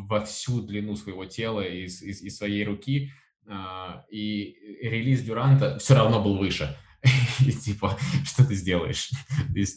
во 0.07 0.21
всю 0.21 0.61
длину 0.61 0.95
своего 0.95 1.25
тела 1.25 1.61
из, 1.61 2.01
из, 2.01 2.21
из 2.21 2.37
своей 2.37 2.63
руки, 2.65 3.11
а, 3.47 4.05
и 4.09 4.57
релиз 4.81 5.21
Дюранта 5.21 5.77
все 5.79 5.95
равно 5.95 6.21
был 6.21 6.37
выше. 6.37 6.75
И 7.45 7.51
типа, 7.51 7.97
что 8.25 8.45
ты 8.45 8.55
сделаешь? 8.55 9.09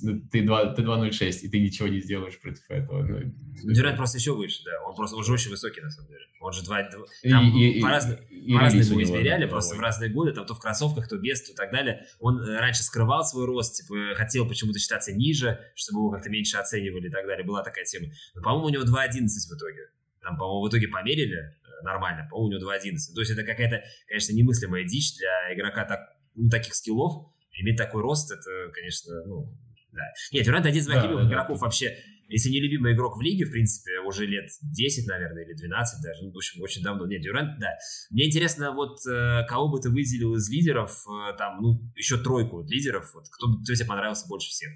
Ну, 0.02 0.20
ты 0.30 0.44
2.06, 0.44 1.40
и 1.42 1.48
ты 1.48 1.58
ничего 1.58 1.88
не 1.88 2.00
сделаешь 2.00 2.38
против 2.40 2.70
этого. 2.70 3.02
Ну, 3.02 3.72
Дюрант 3.72 3.96
просто 3.96 4.18
еще 4.18 4.34
выше, 4.34 4.62
да. 4.64 4.72
Он 4.86 4.94
просто 4.94 5.16
уже 5.16 5.32
очень 5.32 5.50
высокий, 5.50 5.80
на 5.80 5.90
самом 5.90 6.08
деле. 6.08 6.20
Он 6.40 6.52
же 6.52 6.62
2... 6.62 6.82
Там 7.22 7.56
и, 7.56 7.80
по-разному 7.80 8.18
по 8.18 8.64
его 8.64 9.02
измеряли, 9.02 9.46
просто 9.46 9.76
в 9.76 9.80
разные 9.80 10.10
годы, 10.10 10.32
там 10.32 10.46
то 10.46 10.54
в 10.54 10.60
кроссовках, 10.60 11.08
то 11.08 11.16
без, 11.16 11.42
то 11.42 11.52
и 11.52 11.54
так 11.54 11.70
далее. 11.70 12.06
Он 12.18 12.40
э, 12.40 12.58
раньше 12.58 12.82
скрывал 12.82 13.24
свой 13.24 13.46
рост, 13.46 13.76
типа, 13.76 14.14
хотел 14.14 14.46
почему-то 14.46 14.78
считаться 14.78 15.12
ниже, 15.12 15.60
чтобы 15.74 16.00
его 16.00 16.10
как-то 16.10 16.30
меньше 16.30 16.56
оценивали 16.56 17.08
и 17.08 17.10
так 17.10 17.26
далее. 17.26 17.44
Была 17.44 17.62
такая 17.62 17.84
тема. 17.84 18.08
Но, 18.34 18.42
по-моему, 18.42 18.66
у 18.66 18.70
него 18.70 18.82
2.11 18.84 19.26
в 19.26 19.56
итоге. 19.56 19.90
Там, 20.22 20.36
по-моему, 20.36 20.66
в 20.66 20.68
итоге 20.68 20.88
померили 20.88 21.36
э, 21.36 21.82
нормально. 21.84 22.26
По-моему, 22.30 22.56
у 22.56 22.60
него 22.60 22.72
2.11. 22.72 23.14
То 23.14 23.20
есть 23.20 23.32
это 23.32 23.44
какая-то, 23.44 23.82
конечно, 24.06 24.32
немыслимая 24.34 24.84
дичь 24.84 25.16
для 25.16 25.54
игрока 25.54 25.84
так, 25.84 26.00
ну, 26.34 26.48
таких 26.48 26.74
скиллов. 26.74 27.32
Иметь 27.52 27.76
такой 27.76 28.02
рост, 28.02 28.30
это, 28.30 28.72
конечно, 28.72 29.22
ну, 29.26 29.54
да. 29.92 30.02
Нет, 30.32 30.44
Дюрант 30.44 30.66
один 30.66 30.80
из 30.80 30.88
моих 30.88 31.02
да, 31.02 31.06
любимых 31.06 31.24
да, 31.24 31.30
игроков 31.30 31.58
да. 31.58 31.66
вообще 31.66 31.96
если 32.30 32.48
не 32.50 32.60
любимый 32.60 32.94
игрок 32.94 33.18
в 33.18 33.20
лиге, 33.20 33.44
в 33.44 33.50
принципе, 33.50 33.98
уже 34.06 34.24
лет 34.24 34.48
10, 34.62 35.08
наверное, 35.08 35.44
или 35.44 35.52
12 35.52 36.02
даже, 36.02 36.22
ну, 36.22 36.30
в 36.32 36.36
общем, 36.36 36.62
очень 36.62 36.82
давно. 36.82 37.06
Нет, 37.06 37.22
Дюрант, 37.22 37.58
да. 37.58 37.76
Мне 38.10 38.28
интересно, 38.28 38.72
вот 38.72 39.04
э, 39.04 39.44
кого 39.48 39.68
бы 39.68 39.80
ты 39.80 39.90
выделил 39.90 40.36
из 40.36 40.48
лидеров, 40.48 41.04
э, 41.08 41.36
там, 41.36 41.60
ну, 41.60 41.80
еще 41.96 42.22
тройку 42.22 42.62
лидеров, 42.62 43.12
вот, 43.14 43.24
кто, 43.28 43.52
кто 43.58 43.74
тебе 43.74 43.84
понравился 43.84 44.28
больше 44.28 44.48
всех? 44.48 44.70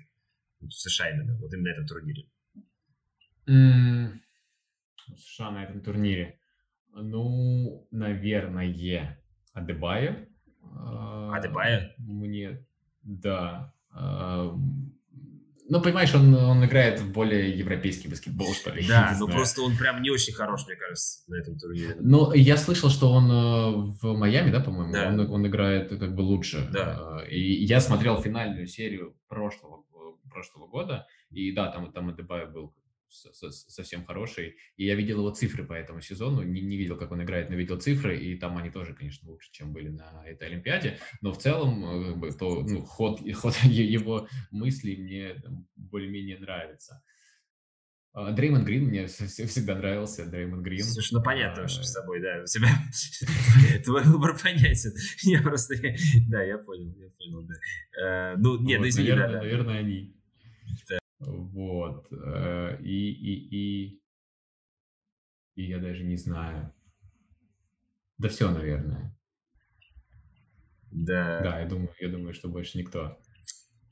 Вот, 0.61 0.73
в 0.73 0.81
США 0.81 1.11
именно, 1.11 1.39
вот 1.39 1.55
именно 1.55 1.71
на 1.71 1.75
этом 1.75 1.87
турнире. 1.87 2.29
Mm, 3.47 4.19
США 5.17 5.53
на 5.53 5.65
этом 5.65 5.81
турнире. 5.81 6.41
Ну, 6.93 7.87
наверное, 7.93 8.67
Адебая. 10.73 11.37
Адебая? 11.39 11.95
Мне, 11.99 12.65
да. 13.03 13.73
Ну, 15.67 15.81
понимаешь, 15.81 16.15
он, 16.15 16.35
он 16.35 16.65
играет 16.65 17.01
в 17.01 17.11
более 17.13 17.59
европейский 17.59 18.09
баскетбол, 18.09 18.53
что 18.53 18.71
ли. 18.71 18.87
Да, 18.89 19.17
но 19.19 19.27
просто 19.27 19.63
он 19.63 19.77
прям 19.77 20.03
не 20.03 20.11
очень 20.11 20.35
хорош, 20.35 20.67
мне 20.67 20.77
кажется, 20.77 21.23
на 21.31 21.37
этом 21.37 21.59
турнире. 21.59 21.97
Ну, 22.01 22.33
я 22.35 22.59
слышал, 22.59 22.91
что 22.91 23.11
он 23.11 23.31
э, 23.31 23.95
в 24.01 24.15
Майами, 24.15 24.51
да, 24.51 24.61
по-моему, 24.61 24.93
да. 24.93 25.09
Он, 25.09 25.21
он 25.21 25.47
играет 25.47 25.89
как 25.89 26.15
бы 26.15 26.21
лучше. 26.21 26.69
Да. 26.71 27.23
Э, 27.23 27.31
и 27.31 27.65
я 27.65 27.81
смотрел 27.81 28.21
финальную 28.21 28.67
серию 28.67 29.17
прошлого, 29.27 29.85
прошлого 30.31 30.67
года, 30.67 31.07
и 31.31 31.51
да, 31.53 31.71
там, 31.71 31.91
там 31.93 32.11
Адебай 32.11 32.47
был 32.47 32.75
совсем 33.15 34.05
хороший. 34.05 34.57
И 34.77 34.85
я 34.85 34.95
видел 34.95 35.19
его 35.19 35.31
цифры 35.31 35.65
по 35.65 35.73
этому 35.73 36.01
сезону, 36.01 36.43
не, 36.43 36.61
не 36.61 36.77
видел, 36.77 36.97
как 36.97 37.13
он 37.13 37.23
играет, 37.23 37.51
но 37.51 37.57
видел 37.57 37.81
цифры, 37.81 38.19
и 38.19 38.37
там 38.37 38.57
они 38.57 38.71
тоже, 38.71 38.95
конечно, 38.95 39.29
лучше, 39.31 39.51
чем 39.53 39.73
были 39.73 39.89
на 39.89 40.23
этой 40.27 40.49
Олимпиаде. 40.49 40.99
Но 41.21 41.33
в 41.33 41.39
целом, 41.39 41.85
э, 41.85 42.11
как 42.11 42.19
бы, 42.19 42.33
то, 42.33 42.63
ну, 42.63 42.85
ход, 42.85 43.21
ход 43.35 43.57
его 43.65 44.29
мыслей 44.51 44.97
мне 44.97 45.43
более-менее 45.77 46.39
нравится. 46.39 47.03
А, 48.17 48.31
Дреймонд 48.31 48.65
Грин 48.65 48.85
мне 48.85 49.07
всегда 49.09 49.75
нравился, 49.75 50.25
Дреймонд 50.25 50.63
Грин. 50.63 50.85
Слушай, 50.85 51.15
ну 51.15 51.23
понятно, 51.23 51.65
а, 51.65 51.69
что 51.69 51.83
с 51.83 51.93
тобой, 51.93 52.21
да, 52.21 52.43
у 52.43 52.47
тебя 52.47 52.69
твой 53.85 54.05
выбор 54.05 54.39
понятен. 54.41 54.93
Я 55.23 55.43
просто, 55.43 55.75
да, 56.29 56.41
я 56.43 56.59
понял, 56.59 56.95
я 56.97 57.09
понял, 57.19 57.43
да. 57.43 57.55
Э, 58.01 58.37
ну, 58.37 58.61
нет, 58.61 58.81
ну 58.81 58.89
извини, 58.89 59.11
да. 59.11 59.29
Наверное, 59.29 59.79
они. 59.81 60.15
Вот. 61.27 62.07
Э, 62.13 62.79
и, 62.83 63.11
и, 63.11 63.57
и, 63.57 64.03
и 65.57 65.63
я 65.65 65.79
даже 65.79 66.05
не 66.05 66.17
знаю. 66.17 66.73
Да 68.19 68.29
все, 68.29 68.51
наверное. 68.51 69.17
Да. 70.91 71.41
Да, 71.43 71.61
я 71.61 71.67
думаю, 71.67 71.91
я 71.99 72.09
думаю, 72.09 72.35
что 72.35 72.49
больше 72.49 72.79
никто. 72.79 73.19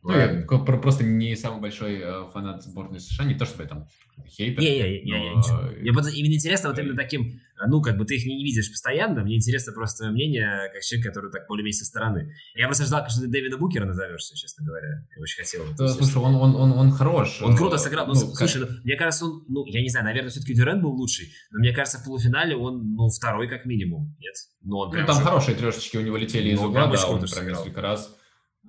Ну, 0.05 0.13
я 0.13 0.45
просто 0.47 1.05
не 1.05 1.37
самый 1.37 1.61
большой 1.61 2.01
э, 2.01 2.25
фанат 2.33 2.65
сборной 2.65 2.99
США, 2.99 3.25
не 3.25 3.37
то 3.37 3.47
чтобы 3.47 3.63
я 3.63 3.69
там 3.69 3.87
хейтер. 4.27 4.61
Не, 4.61 4.81
не, 4.81 5.03
не, 5.05 5.31
но... 5.31 5.39
ничего. 5.39 5.81
Мне 5.81 5.93
просто 5.93 6.11
именно 6.11 6.35
интересно 6.35 6.71
вот 6.71 6.79
именно 6.81 6.97
таким, 6.97 7.23
э, 7.23 7.67
ну, 7.69 7.81
как 7.81 7.97
бы 7.97 8.05
ты 8.05 8.17
их 8.17 8.27
не 8.27 8.43
видишь 8.43 8.69
постоянно, 8.69 9.23
мне 9.23 9.37
интересно 9.37 9.73
просто 9.73 9.99
твое 9.99 10.13
мнение, 10.13 10.71
как 10.73 10.83
человек, 10.83 11.07
который 11.07 11.31
так 11.31 11.47
более-менее 11.47 11.79
со 11.79 11.85
стороны. 11.85 12.35
Я 12.57 12.67
просто 12.67 12.85
ждал, 12.85 13.09
что 13.09 13.21
ты 13.21 13.29
Дэвида 13.29 13.59
Букера 13.59 13.85
назовешься, 13.85 14.37
честно 14.37 14.67
говоря. 14.67 15.07
Я 15.15 15.23
очень 15.23 15.37
хотел. 15.41 15.65
Да, 15.79 15.87
слушай, 15.87 16.17
он, 16.17 16.35
он, 16.35 16.57
он, 16.57 16.73
он 16.73 16.91
хорош. 16.91 17.41
Он 17.41 17.57
круто 17.57 17.79
сыграл. 17.79 18.09
Ну, 18.09 18.15
ну 18.15 18.35
слушай, 18.35 18.61
как... 18.61 18.71
ну, 18.71 18.77
мне 18.83 18.97
кажется, 18.97 19.27
он, 19.27 19.45
ну, 19.49 19.65
я 19.67 19.83
не 19.83 19.89
знаю, 19.89 20.07
наверное, 20.07 20.31
все-таки 20.31 20.55
Дюрен 20.55 20.83
был 20.83 20.91
лучший, 20.91 21.29
но 21.53 21.61
мне 21.61 21.73
кажется, 21.73 21.99
в 21.99 22.05
полуфинале 22.05 22.57
он, 22.57 22.95
ну, 22.97 23.09
второй 23.09 23.47
как 23.49 23.67
минимум, 23.67 24.17
нет? 24.19 24.35
Ну, 24.63 24.79
он 24.79 24.91
ну 24.91 25.07
там 25.07 25.17
уже... 25.17 25.25
хорошие 25.25 25.57
трешечки 25.57 25.97
у 25.97 26.01
него 26.01 26.17
летели 26.17 26.51
из 26.51 26.59
угла, 26.59 26.89
да, 26.89 27.07
он 27.07 27.21
прям 27.21 27.47
несколько 27.47 27.81
раз. 27.81 28.17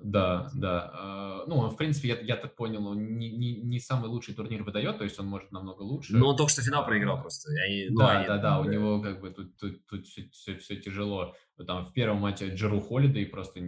Да, 0.03 0.51
да. 0.53 0.91
А, 0.93 1.43
ну, 1.47 1.69
в 1.69 1.77
принципе, 1.77 2.09
я, 2.09 2.19
я 2.19 2.35
так 2.35 2.55
понял, 2.55 2.85
он 2.85 3.17
не, 3.17 3.31
не, 3.31 3.55
не 3.55 3.79
самый 3.79 4.09
лучший 4.09 4.35
турнир 4.35 4.63
выдает, 4.63 4.97
то 4.97 5.05
есть 5.05 5.17
он 5.17 5.27
может 5.27 5.51
намного 5.53 5.81
лучше. 5.81 6.15
Но 6.15 6.29
он 6.29 6.35
только 6.35 6.51
что 6.51 6.61
финал 6.61 6.85
проиграл 6.85 7.21
просто. 7.21 7.49
Я, 7.53 7.89
ну, 7.89 7.99
да, 7.99 8.17
они, 8.17 8.27
да, 8.27 8.37
да, 8.37 8.59
у 8.59 8.65
него 8.65 9.01
как 9.01 9.21
бы 9.21 9.29
тут, 9.29 9.57
тут, 9.57 9.85
тут 9.87 10.05
все, 10.05 10.29
все, 10.31 10.57
все 10.57 10.75
тяжело. 10.75 11.35
Там 11.65 11.85
в 11.85 11.93
первом 11.93 12.17
матче 12.17 12.53
Джеру 12.53 12.81
Холидей 12.81 13.25
просто 13.25 13.61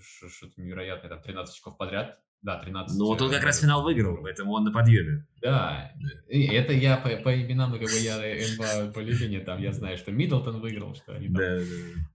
что-то 0.00 0.60
невероятное, 0.60 1.10
там 1.10 1.20
13 1.20 1.54
очков 1.54 1.76
подряд 1.76 2.18
да, 2.44 2.58
13. 2.58 2.98
Ну, 2.98 3.06
вот 3.06 3.22
он 3.22 3.30
как 3.30 3.42
раз 3.42 3.60
финал 3.60 3.82
выиграл, 3.82 4.18
поэтому 4.22 4.52
он 4.52 4.64
на 4.64 4.70
подъеме. 4.70 5.26
Да, 5.40 5.92
это 6.28 6.74
я 6.74 6.98
по, 6.98 7.08
по 7.08 7.34
именам, 7.34 7.72
как 7.72 7.80
бы 7.80 7.98
я 8.02 8.16
НБА 8.18 8.92
по 8.92 9.00
любви, 9.00 9.38
там, 9.40 9.60
я 9.62 9.72
знаю, 9.72 9.96
что 9.96 10.12
Миддлтон 10.12 10.60
выиграл, 10.60 10.94
что 10.94 11.14
они 11.14 11.28
там. 11.28 11.36
Да, 11.36 11.56
да. 11.56 11.64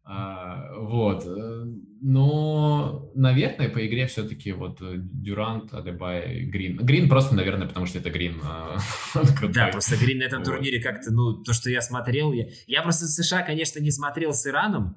А, 0.03 0.73
вот, 0.77 1.25
э, 1.25 1.63
но, 2.01 3.11
наверное, 3.15 3.69
по 3.69 3.85
игре 3.85 4.05
все-таки 4.05 4.51
вот 4.51 4.79
э, 4.81 4.97
Дюрант, 4.97 5.73
Адебай, 5.73 6.45
Грин. 6.45 6.77
Грин 6.77 7.09
просто, 7.09 7.35
наверное, 7.35 7.67
потому 7.67 7.87
что 7.87 7.97
это 7.97 8.11
Грин. 8.11 8.39
А, 8.43 8.77
да, 9.49 9.69
просто 9.69 9.97
Грин 9.97 10.19
на 10.19 10.23
этом 10.23 10.43
турнире 10.43 10.79
как-то, 10.79 11.11
ну, 11.11 11.43
то, 11.43 11.53
что 11.53 11.71
я 11.71 11.81
смотрел, 11.81 12.33
я, 12.33 12.45
я 12.67 12.83
просто 12.83 13.07
США, 13.07 13.41
конечно, 13.41 13.79
не 13.79 13.89
смотрел 13.89 14.33
с 14.33 14.45
Ираном, 14.45 14.95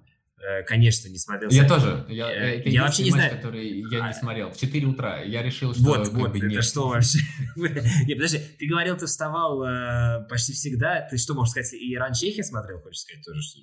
конечно, 0.67 1.09
не 1.09 1.19
смотрел. 1.19 1.51
Я 1.51 1.69
тоже. 1.69 2.05
Я, 2.09 2.31
э, 2.31 2.59
это 2.59 2.69
я 2.69 2.83
вообще 2.83 3.05
не 3.05 3.11
матч, 3.11 3.21
знаю. 3.21 3.37
который 3.37 3.81
я 3.91 4.01
не 4.01 4.11
а, 4.11 4.13
смотрел. 4.13 4.51
В 4.51 4.59
4 4.59 4.87
утра. 4.87 5.21
Я 5.23 5.43
решил, 5.43 5.75
что... 5.75 5.83
Вот, 5.83 6.09
вот, 6.09 6.37
это 6.37 6.47
нет. 6.47 6.65
что 6.65 6.89
вообще? 6.89 7.19
Не, 7.57 8.15
подожди, 8.15 8.41
ты 8.59 8.67
говорил, 8.67 8.97
ты 8.97 9.07
вставал 9.07 9.63
э, 9.63 10.27
почти 10.29 10.53
всегда. 10.53 11.07
Ты 11.09 11.17
что, 11.17 11.35
можешь 11.35 11.53
сказать, 11.53 11.73
и 11.75 11.95
Иран-Чехия 11.95 12.43
смотрел, 12.43 12.81
хочешь 12.81 13.01
сказать, 13.01 13.25
тоже 13.25 13.41
что 13.43 13.61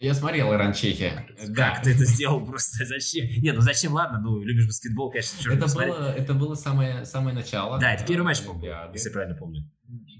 я 0.00 0.14
смотрел 0.14 0.52
Иран 0.54 0.72
Чехия. 0.74 1.26
Да. 1.48 1.70
Как 1.74 1.82
ты 1.82 1.90
это 1.90 2.04
сделал 2.04 2.44
просто? 2.46 2.86
Зачем? 2.86 3.26
Не, 3.42 3.52
ну 3.52 3.60
зачем, 3.60 3.92
ладно, 3.92 4.20
ну 4.20 4.40
любишь 4.44 4.66
баскетбол, 4.66 5.10
конечно, 5.10 5.52
это 5.52 5.66
было, 5.74 6.12
это 6.12 6.34
было 6.34 6.54
самое, 6.54 7.04
самое 7.04 7.34
начало. 7.34 7.80
Да, 7.80 7.94
это 7.94 8.06
первый 8.06 8.22
матч, 8.24 8.40
помню, 8.42 8.76
если 8.92 9.10
правильно 9.10 9.36
помню. 9.36 9.68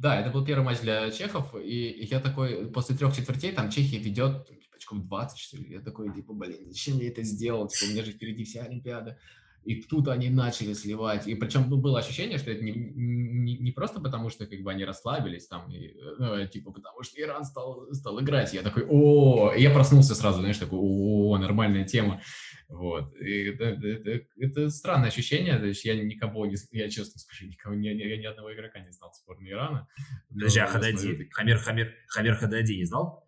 Да, 0.00 0.20
это 0.20 0.30
был 0.30 0.44
первый 0.44 0.64
матч 0.64 0.80
для 0.80 1.10
чехов, 1.10 1.54
и 1.54 2.06
я 2.10 2.18
такой, 2.18 2.70
после 2.72 2.96
трех 2.96 3.14
четвертей, 3.14 3.52
там 3.52 3.70
Чехия 3.70 3.98
ведет 3.98 4.48
очков 4.88 5.06
20, 5.06 5.38
что 5.38 5.56
ли. 5.56 5.70
Я 5.70 5.80
такой, 5.80 6.12
типа, 6.12 6.32
блин, 6.32 6.66
зачем 6.66 6.98
я 6.98 7.08
это 7.08 7.22
сделал? 7.22 7.68
Типа, 7.68 7.88
у 7.88 7.92
меня 7.92 8.04
же 8.04 8.12
впереди 8.12 8.44
вся 8.44 8.62
Олимпиада. 8.62 9.18
И 9.64 9.82
тут 9.82 10.08
они 10.08 10.30
начали 10.30 10.72
сливать. 10.72 11.26
И 11.26 11.34
причем 11.34 11.68
ну, 11.68 11.76
было 11.76 11.98
ощущение, 11.98 12.38
что 12.38 12.50
это 12.50 12.64
не, 12.64 12.72
не, 12.72 13.58
не 13.58 13.72
просто 13.72 14.00
потому, 14.00 14.30
что 14.30 14.46
как 14.46 14.60
бы 14.62 14.70
они 14.70 14.84
расслабились 14.84 15.46
там, 15.46 15.70
и, 15.70 15.94
ну, 16.18 16.46
типа 16.46 16.70
потому 16.70 17.02
что 17.02 17.20
Иран 17.20 17.44
стал, 17.44 17.86
стал 17.92 18.18
играть. 18.20 18.54
Я 18.54 18.62
такой, 18.62 18.86
о, 18.88 19.52
и 19.52 19.60
я 19.60 19.70
проснулся 19.70 20.14
сразу, 20.14 20.40
знаешь, 20.40 20.56
такой, 20.56 20.78
о, 20.80 21.36
нормальная 21.38 21.84
тема. 21.84 22.22
Вот. 22.68 23.14
И 23.16 23.44
это, 23.48 23.64
это, 23.64 24.26
это 24.38 24.70
странное 24.70 25.08
ощущение. 25.08 25.58
То 25.58 25.66
есть 25.66 25.84
я 25.84 26.02
никого 26.02 26.46
не, 26.46 26.56
я 26.70 26.88
честно 26.88 27.20
скажу, 27.20 27.46
никого, 27.46 27.74
ни, 27.74 27.88
я 27.88 28.16
ни 28.16 28.24
одного 28.24 28.54
игрока 28.54 28.78
не 28.78 28.92
знал 28.92 29.12
сборной 29.12 29.50
Ирана. 29.50 29.86
Подожди, 30.30 30.60
а 30.60 30.66
Хадади, 30.66 31.28
Хамир, 31.30 31.58
Хамир, 31.58 31.94
Хамир 32.06 32.36
Хадади 32.36 32.76
не 32.76 32.84
знал? 32.84 33.27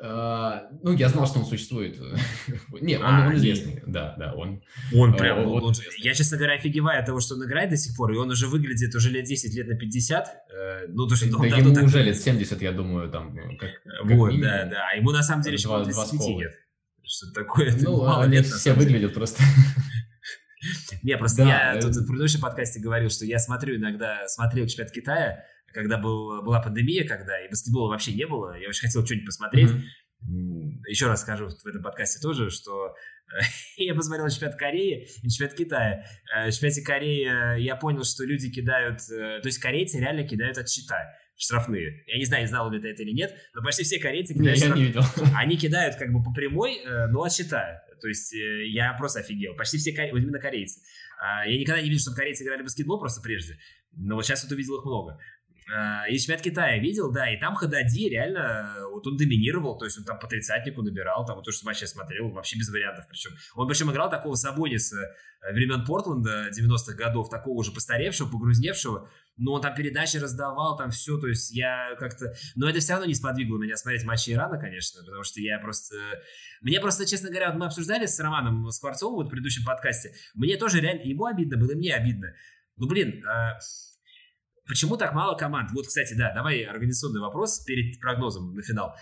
Uh, 0.00 0.68
ну, 0.84 0.92
я 0.92 1.08
знал, 1.08 1.26
что 1.26 1.40
он 1.40 1.44
существует. 1.44 1.98
Нет, 2.80 3.00
он, 3.00 3.06
а, 3.06 3.26
он 3.26 3.34
известный. 3.34 3.74
Не... 3.74 3.82
Да, 3.84 4.14
да, 4.16 4.32
он... 4.32 4.62
Он 4.94 5.12
э, 5.12 5.18
прям... 5.18 5.38
Он, 5.44 5.64
он, 5.64 5.74
я, 5.98 6.14
честно 6.14 6.36
говоря, 6.36 6.54
офигеваю 6.54 7.00
от 7.00 7.06
того, 7.06 7.18
что 7.18 7.34
он 7.34 7.44
играет 7.44 7.70
до 7.70 7.76
сих 7.76 7.96
пор, 7.96 8.12
и 8.12 8.16
он 8.16 8.30
уже 8.30 8.46
выглядит 8.46 8.94
уже 8.94 9.10
лет 9.10 9.24
10, 9.24 9.52
лет 9.56 9.66
на 9.66 9.74
50. 9.74 10.26
Э, 10.28 10.86
ну, 10.88 11.08
то, 11.08 11.16
что 11.16 11.26
да, 11.26 11.46
ему 11.56 11.74
так... 11.74 11.82
уже 11.82 12.04
лет 12.04 12.16
70, 12.16 12.62
я 12.62 12.70
думаю, 12.70 13.10
там... 13.10 13.36
Э, 13.36 13.56
как, 13.56 13.70
как 13.82 14.04
вот, 14.04 14.28
минимум. 14.28 14.40
да, 14.42 14.66
да. 14.66 14.88
А 14.92 14.96
ему 14.96 15.10
на 15.10 15.24
самом 15.24 15.42
деле 15.42 15.56
еще 15.56 15.66
25 15.66 16.28
нет. 16.28 16.52
Что 17.02 17.32
такое? 17.32 17.74
Ну, 17.80 18.06
а 18.06 18.24
лет 18.24 18.46
все 18.46 18.74
выглядят 18.74 19.14
просто. 19.14 19.42
Не, 21.02 21.16
просто 21.16 21.44
да, 21.44 21.72
я 21.72 21.80
тут 21.80 21.96
в 21.96 22.06
предыдущем 22.06 22.40
подкасте 22.40 22.80
говорил, 22.80 23.10
что 23.10 23.24
я 23.24 23.38
смотрю 23.38 23.76
иногда, 23.76 24.26
смотрел 24.28 24.66
чемпионат 24.66 24.92
Китая, 24.92 25.44
когда 25.72 25.98
был, 25.98 26.42
была 26.42 26.60
пандемия, 26.60 27.06
когда 27.06 27.44
и 27.44 27.48
баскетбола 27.48 27.90
вообще 27.90 28.12
не 28.12 28.26
было, 28.26 28.58
я 28.58 28.68
очень 28.68 28.86
хотел 28.86 29.04
что-нибудь 29.04 29.26
посмотреть. 29.26 29.70
Mm-hmm. 29.70 30.88
Еще 30.88 31.06
раз 31.06 31.22
скажу 31.22 31.48
в 31.48 31.66
этом 31.66 31.82
подкасте 31.82 32.20
тоже, 32.20 32.50
что 32.50 32.94
я 33.76 33.94
посмотрел 33.94 34.28
чемпионат 34.28 34.58
Кореи 34.58 35.08
и 35.22 35.28
чемпионат 35.28 35.56
Китая. 35.56 36.04
В 36.46 36.50
чемпионате 36.50 36.82
Кореи 36.82 37.60
я 37.60 37.76
понял, 37.76 38.04
что 38.04 38.24
люди 38.24 38.50
кидают... 38.50 38.98
То 39.06 39.42
есть 39.44 39.58
корейцы 39.58 39.98
реально 39.98 40.26
кидают 40.26 40.58
от 40.58 40.68
щита 40.68 40.96
штрафные. 41.36 42.02
Я 42.06 42.18
не 42.18 42.24
знаю, 42.24 42.48
знал 42.48 42.68
ли 42.70 42.80
ты 42.80 42.88
это 42.88 43.02
или 43.02 43.12
нет, 43.12 43.32
но 43.54 43.62
почти 43.62 43.84
все 43.84 44.00
корейцы 44.00 44.34
кидают 44.34 44.58
не, 44.58 44.90
штрафные. 44.90 45.28
Они 45.36 45.56
кидают 45.56 45.94
как 45.94 46.12
бы 46.12 46.22
по 46.22 46.32
прямой, 46.32 46.80
но 47.10 47.22
от 47.22 47.32
щита. 47.32 47.84
То 48.00 48.08
есть 48.08 48.32
я 48.32 48.92
просто 48.94 49.20
офигел. 49.20 49.54
Почти 49.54 49.78
все 49.78 49.92
корейцы, 49.92 50.18
именно 50.18 50.40
корейцы. 50.40 50.80
Я 51.46 51.58
никогда 51.58 51.80
не 51.80 51.88
видел, 51.88 52.00
чтобы 52.00 52.16
корейцы 52.16 52.44
играли 52.44 52.62
в 52.62 52.64
баскетбол 52.64 52.98
просто 52.98 53.20
прежде. 53.22 53.56
Но 53.92 54.16
вот 54.16 54.24
сейчас 54.24 54.42
вот 54.44 54.52
увидел 54.52 54.78
их 54.78 54.84
много. 54.84 55.18
И 56.10 56.16
чемпионат 56.16 56.42
Китая 56.42 56.78
видел, 56.78 57.12
да, 57.12 57.30
и 57.30 57.38
там 57.38 57.54
Хадади 57.54 58.08
реально, 58.08 58.74
вот 58.90 59.06
он 59.06 59.18
доминировал, 59.18 59.76
то 59.76 59.84
есть 59.84 59.98
он 59.98 60.04
там 60.04 60.18
по 60.18 60.26
тридцатнику 60.26 60.80
набирал, 60.80 61.26
там 61.26 61.36
вот 61.36 61.44
то, 61.44 61.52
что 61.52 61.66
матч 61.66 61.82
я 61.82 61.86
смотрел, 61.86 62.30
вообще 62.30 62.56
без 62.56 62.70
вариантов 62.70 63.04
причем. 63.06 63.32
Он 63.54 63.68
причем 63.68 63.90
играл 63.90 64.08
такого 64.08 64.34
Сабониса 64.34 64.96
времен 65.52 65.84
Портленда 65.84 66.48
90-х 66.48 66.94
годов, 66.94 67.28
такого 67.28 67.58
уже 67.58 67.70
постаревшего, 67.70 68.30
погрузневшего, 68.30 69.10
но 69.36 69.52
он 69.52 69.60
там 69.60 69.74
передачи 69.74 70.16
раздавал, 70.16 70.78
там 70.78 70.90
все, 70.90 71.18
то 71.18 71.26
есть 71.26 71.54
я 71.54 71.94
как-то... 71.98 72.32
Но 72.56 72.66
это 72.66 72.80
все 72.80 72.94
равно 72.94 73.06
не 73.06 73.14
сподвигло 73.14 73.58
меня 73.58 73.76
смотреть 73.76 74.04
матчи 74.04 74.30
Ирана, 74.30 74.58
конечно, 74.58 75.02
потому 75.04 75.22
что 75.22 75.40
я 75.42 75.58
просто... 75.58 75.96
Мне 76.62 76.80
просто, 76.80 77.04
честно 77.04 77.28
говоря, 77.28 77.52
мы 77.52 77.66
обсуждали 77.66 78.06
с 78.06 78.18
Романом 78.18 78.70
Скворцовым 78.70 79.16
вот 79.16 79.26
в 79.26 79.30
предыдущем 79.30 79.64
подкасте, 79.66 80.12
мне 80.34 80.56
тоже 80.56 80.80
реально... 80.80 81.02
Ему 81.02 81.26
обидно 81.26 81.58
было, 81.58 81.72
и 81.72 81.76
мне 81.76 81.94
обидно. 81.94 82.32
Ну, 82.78 82.88
блин, 82.88 83.22
а... 83.26 83.58
почему 84.68 84.96
так 84.96 85.14
мало 85.14 85.36
команд? 85.36 85.70
Вот, 85.72 85.86
кстати, 85.86 86.14
да, 86.14 86.32
давай 86.34 86.62
организационный 86.62 87.20
вопрос 87.20 87.60
перед 87.64 87.98
прогнозом 88.00 88.54
на 88.54 88.62
финал. 88.62 88.94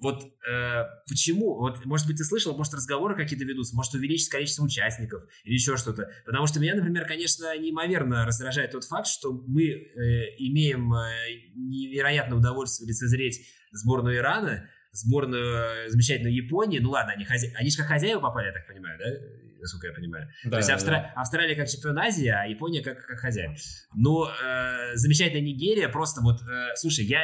Вот 0.00 0.22
э, 0.48 0.84
почему, 1.08 1.56
вот, 1.58 1.84
может 1.84 2.06
быть, 2.06 2.18
ты 2.18 2.24
слышал, 2.24 2.56
может, 2.56 2.72
разговоры 2.72 3.16
какие-то 3.16 3.44
ведутся, 3.44 3.74
может, 3.74 3.94
увеличить 3.94 4.28
количество 4.28 4.62
участников 4.62 5.24
или 5.42 5.54
еще 5.54 5.76
что-то. 5.76 6.08
Потому 6.24 6.46
что 6.46 6.60
меня, 6.60 6.76
например, 6.76 7.04
конечно, 7.04 7.58
неимоверно 7.58 8.24
раздражает 8.24 8.70
тот 8.70 8.84
факт, 8.84 9.08
что 9.08 9.32
мы 9.32 9.64
э, 9.64 10.36
имеем 10.38 10.94
э, 10.94 11.08
невероятное 11.56 12.38
удовольствие 12.38 12.88
лицезреть 12.88 13.44
сборную 13.72 14.18
Ирана, 14.18 14.70
сборную 14.92 15.90
замечательную 15.90 16.34
Японии. 16.34 16.78
Ну 16.78 16.90
ладно, 16.90 17.12
они, 17.12 17.24
хозя... 17.24 17.48
они 17.56 17.70
же 17.70 17.76
как 17.76 17.86
хозяева 17.86 18.20
попали, 18.20 18.46
я 18.46 18.52
так 18.52 18.66
понимаю, 18.66 18.98
да? 18.98 19.06
Насколько 19.60 19.88
я 19.88 19.92
понимаю. 19.92 20.28
Да, 20.44 20.50
То 20.50 20.56
есть 20.58 20.70
Австра... 20.70 20.90
да. 20.92 21.12
Австралия 21.16 21.56
как 21.56 21.68
чемпион 21.68 21.98
Азии, 21.98 22.28
а 22.28 22.44
Япония 22.44 22.82
как, 22.82 23.04
как 23.04 23.18
хозяин. 23.18 23.56
Но 23.94 24.30
э, 24.30 24.94
замечательная 24.94 25.42
Нигерия 25.42 25.88
просто 25.88 26.20
вот... 26.20 26.40
Э, 26.42 26.74
слушай, 26.76 27.04
я 27.04 27.20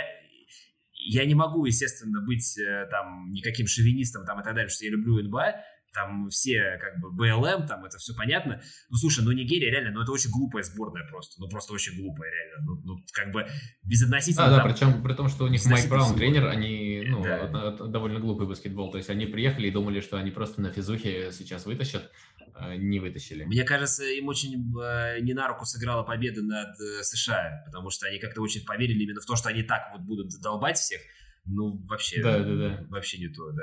я 1.07 1.27
не 1.27 1.35
могу, 1.35 1.67
естественно, 1.67 2.23
быть 2.23 2.59
э, 2.59 2.87
там 2.91 3.31
никаким 3.31 3.67
шовинистом 3.67 4.25
там 4.25 4.41
и 4.41 4.45
так 4.45 4.55
далее, 4.55 4.71
что 4.71 4.85
я 4.85 4.91
люблю 4.91 5.23
НБА, 5.23 5.57
там 5.95 6.29
все 6.29 6.79
как 6.81 7.01
бы 7.01 7.11
БЛМ, 7.13 7.67
там 7.67 7.85
это 7.85 7.99
все 7.99 8.15
понятно. 8.15 8.61
Ну, 8.91 8.97
слушай, 8.97 9.25
ну 9.25 9.33
Нигерия 9.33 9.71
реально, 9.71 9.93
ну 9.93 10.03
это 10.03 10.13
очень 10.13 10.31
глупая 10.31 10.63
сборная 10.65 11.07
просто, 11.09 11.41
ну 11.41 11.49
просто 11.49 11.73
очень 11.73 11.97
глупая 11.97 12.31
реально. 12.31 12.67
Ну, 12.67 12.81
ну 12.85 13.05
как 13.13 13.33
бы 13.33 13.47
безотносительно... 13.85 14.47
А, 14.47 14.51
там, 14.51 14.59
да, 14.59 14.65
причем 14.65 15.03
при 15.03 15.15
том, 15.15 15.29
что 15.29 15.45
у 15.45 15.49
них 15.49 15.65
Майк 15.67 15.89
Браун 15.89 16.17
тренер, 16.17 16.49
они, 16.49 17.05
ну, 17.07 17.23
да. 17.23 17.71
довольно 17.71 18.19
глупый 18.21 18.47
баскетбол, 18.47 18.91
то 18.91 18.99
есть 18.99 19.09
они 19.09 19.27
приехали 19.27 19.69
и 19.69 19.71
думали, 19.71 20.01
что 20.01 20.19
они 20.19 20.31
просто 20.31 20.61
на 20.61 20.71
физухе 20.71 21.31
сейчас 21.33 21.65
вытащат, 21.65 22.11
а 22.55 22.77
не 22.77 22.99
вытащили. 22.99 23.45
Мне 23.45 23.65
кажется, 23.65 24.05
им 24.05 24.29
очень 24.29 24.73
э, 24.81 25.21
не 25.21 25.33
на 25.33 25.49
руку 25.49 25.65
сыграла 25.65 26.03
победа 26.03 26.43
над 26.43 26.81
э, 26.81 27.03
США, 27.03 27.63
потому 27.67 27.91
что 27.91 28.07
они 28.07 28.19
как-то 28.19 28.43
очень 28.43 28.65
поверили 28.65 29.05
именно 29.05 29.21
в 29.21 29.27
то, 29.27 29.37
что 29.37 29.49
они 29.49 29.63
так 29.63 29.91
вот 29.93 30.03
будут 30.03 30.29
долбать 30.41 30.77
всех, 30.77 31.01
ну, 31.47 31.79
вообще, 31.87 32.23
да, 32.23 32.39
да, 32.39 32.55
да. 32.55 32.87
вообще 32.89 33.19
не 33.19 33.29
то, 33.29 33.51
да. 33.51 33.63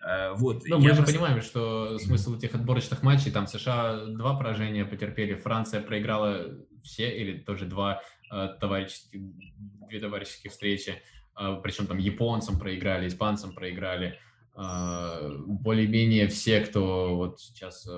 А, 0.00 0.34
вот, 0.34 0.62
ну, 0.66 0.78
мы 0.78 0.90
же 0.90 0.96
просто... 0.96 1.12
понимаем, 1.12 1.42
что 1.42 1.98
смысл 1.98 2.36
этих 2.36 2.54
отборочных 2.54 3.02
матчей, 3.02 3.32
там 3.32 3.46
США 3.46 4.06
два 4.06 4.36
поражения 4.36 4.84
потерпели, 4.84 5.34
Франция 5.34 5.80
проиграла 5.80 6.56
все 6.82 7.16
или 7.16 7.38
тоже 7.38 7.66
два 7.66 8.00
э, 8.30 8.48
товарищеских, 8.60 9.20
две 9.88 10.00
товарищеские 10.00 10.50
встречи, 10.50 11.02
э, 11.38 11.60
причем 11.62 11.86
там 11.86 11.98
японцам 11.98 12.58
проиграли, 12.58 13.08
испанцам 13.08 13.54
проиграли. 13.54 14.18
Э, 14.56 15.36
более-менее 15.46 16.28
все, 16.28 16.60
кто 16.60 17.16
вот 17.16 17.40
сейчас 17.40 17.88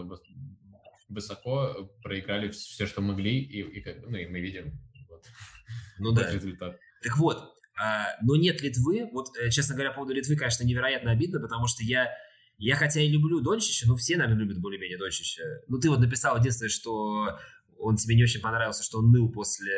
высоко 1.08 1.90
проиграли 2.02 2.50
все, 2.50 2.86
что 2.86 3.02
могли, 3.02 3.38
и, 3.40 3.60
и, 3.60 3.84
ну, 4.06 4.16
и 4.16 4.26
мы 4.26 4.40
видим 4.40 4.78
вот, 5.08 5.26
ну, 5.98 6.12
да. 6.12 6.30
результат. 6.32 6.78
Так 7.02 7.18
вот, 7.18 7.57
но 8.22 8.36
нет 8.36 8.60
Литвы. 8.62 9.08
Вот, 9.12 9.28
э, 9.36 9.50
честно 9.50 9.74
говоря, 9.74 9.90
по 9.90 9.96
поводу 9.96 10.14
Литвы, 10.14 10.36
конечно, 10.36 10.64
невероятно 10.64 11.10
обидно, 11.10 11.40
потому 11.40 11.66
что 11.66 11.84
я, 11.84 12.08
я 12.58 12.76
хотя 12.76 13.00
и 13.00 13.08
люблю 13.08 13.40
Дончича, 13.40 13.86
но 13.86 13.96
все, 13.96 14.16
наверное, 14.16 14.42
любят 14.42 14.58
более-менее 14.58 14.98
Дончича. 14.98 15.42
Ну, 15.68 15.78
ты 15.78 15.88
вот 15.88 16.00
написал 16.00 16.38
единственное, 16.38 16.70
что 16.70 17.38
он 17.78 17.96
тебе 17.96 18.16
не 18.16 18.22
очень 18.22 18.40
понравился, 18.40 18.82
что 18.82 18.98
он 18.98 19.10
ныл 19.10 19.30
после 19.30 19.72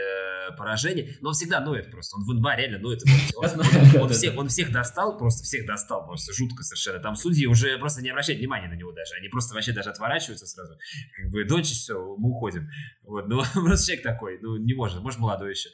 поражения, 0.56 1.16
но 1.20 1.28
он 1.28 1.34
всегда 1.34 1.60
ноет 1.60 1.90
просто, 1.90 2.16
он 2.16 2.24
в 2.24 2.32
НБА 2.34 2.56
реально 2.56 2.78
ноет. 2.78 3.02
Он, 3.36 4.08
всех, 4.10 4.36
он 4.36 4.48
всех 4.48 4.72
достал, 4.72 5.18
просто 5.18 5.44
всех 5.44 5.66
достал, 5.66 6.06
просто 6.06 6.32
жутко 6.32 6.62
совершенно. 6.62 6.98
Там 7.00 7.14
судьи 7.14 7.46
уже 7.46 7.78
просто 7.78 8.02
не 8.02 8.10
обращают 8.10 8.40
внимания 8.40 8.68
на 8.68 8.74
него 8.74 8.92
даже, 8.92 9.14
они 9.14 9.28
просто 9.28 9.54
вообще 9.54 9.72
даже 9.72 9.90
отворачиваются 9.90 10.46
сразу. 10.46 10.74
Как 11.16 11.30
бы, 11.30 11.44
Дончич, 11.44 11.78
все, 11.78 12.16
мы 12.16 12.30
уходим. 12.30 12.68
Вот, 13.04 13.28
ну, 13.28 13.42
просто 13.54 13.86
человек 13.86 14.04
такой, 14.04 14.38
ну, 14.40 14.56
не 14.56 14.74
может, 14.74 15.00
может, 15.00 15.20
молодой 15.20 15.50
еще. 15.50 15.68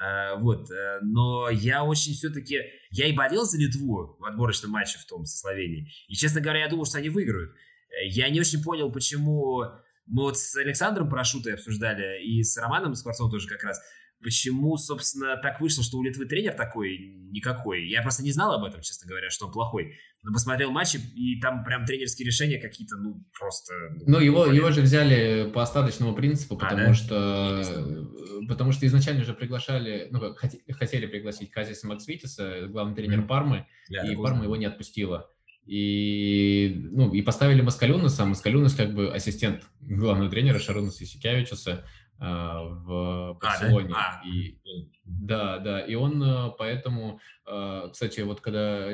А, 0.00 0.36
вот, 0.36 0.70
э, 0.70 1.00
но 1.02 1.48
я 1.50 1.84
очень 1.84 2.12
все-таки, 2.14 2.60
я 2.90 3.06
и 3.06 3.12
болел 3.12 3.44
за 3.44 3.58
Литву 3.58 4.16
в 4.18 4.24
отборочном 4.24 4.70
матче 4.70 4.98
в 4.98 5.06
том 5.06 5.24
со 5.24 5.38
Словенией. 5.38 5.92
И, 6.08 6.14
честно 6.14 6.40
говоря, 6.40 6.60
я 6.60 6.68
думал, 6.68 6.86
что 6.86 6.98
они 6.98 7.08
выиграют. 7.08 7.52
Я 8.04 8.28
не 8.28 8.40
очень 8.40 8.62
понял, 8.62 8.90
почему 8.92 9.62
мы 10.06 10.22
вот 10.22 10.38
с 10.38 10.56
Александром 10.56 11.08
Парашютой 11.08 11.54
обсуждали 11.54 12.24
и 12.24 12.42
с 12.42 12.56
Романом 12.56 12.94
Скворцовым 12.94 13.30
тоже 13.30 13.48
как 13.48 13.62
раз, 13.64 13.80
почему, 14.22 14.76
собственно, 14.76 15.36
так 15.36 15.60
вышло, 15.60 15.82
что 15.82 15.98
у 15.98 16.02
Литвы 16.02 16.26
тренер 16.26 16.54
такой 16.54 16.98
никакой. 17.30 17.88
Я 17.88 18.02
просто 18.02 18.22
не 18.22 18.32
знал 18.32 18.52
об 18.52 18.64
этом, 18.64 18.80
честно 18.80 19.08
говоря, 19.08 19.30
что 19.30 19.46
он 19.46 19.52
плохой. 19.52 19.98
Но 20.22 20.32
посмотрел 20.32 20.72
матчи, 20.72 20.96
и 21.14 21.40
там 21.40 21.62
прям 21.62 21.84
тренерские 21.84 22.26
решения 22.26 22.58
какие-то, 22.58 22.96
ну, 22.96 23.24
просто... 23.38 23.72
Ну, 24.06 24.18
его, 24.18 24.46
его 24.46 24.72
же 24.72 24.80
взяли 24.80 25.50
по 25.52 25.62
остаточному 25.62 26.14
принципу, 26.14 26.56
потому 26.56 26.82
а, 26.82 26.86
да? 26.86 26.94
что... 26.94 28.08
Потому 28.48 28.72
что 28.72 28.86
изначально 28.86 29.24
же 29.24 29.34
приглашали, 29.34 30.08
ну, 30.10 30.20
как, 30.20 30.52
хотели 30.70 31.06
пригласить 31.06 31.50
Казиса 31.50 31.86
Максвитиса, 31.86 32.66
главный 32.68 32.96
тренер 32.96 33.20
mm-hmm. 33.20 33.26
Пармы, 33.26 33.66
Я 33.88 34.10
и 34.10 34.16
Парма 34.16 34.44
его 34.44 34.56
не 34.56 34.66
отпустила. 34.66 35.30
И, 35.66 36.88
ну, 36.92 37.12
и 37.12 37.22
поставили 37.22 37.60
Маскалюнаса, 37.60 38.22
а 38.22 38.26
Маскалюнас 38.26 38.74
как 38.74 38.94
бы 38.94 39.12
ассистент 39.12 39.64
главного 39.80 40.30
тренера 40.30 40.60
Шарунаса 40.60 41.02
Исикявичуса 41.02 41.84
э, 42.20 42.24
в 42.24 43.36
Барселоне. 43.40 43.88
А, 43.88 43.92
да? 43.92 44.20
А. 44.22 44.28
И, 44.28 44.58
да, 45.06 45.58
да, 45.58 45.80
и 45.80 45.94
он 45.94 46.22
э, 46.22 46.50
поэтому, 46.58 47.20
э, 47.46 47.88
кстати, 47.92 48.20
вот 48.20 48.40
когда 48.40 48.90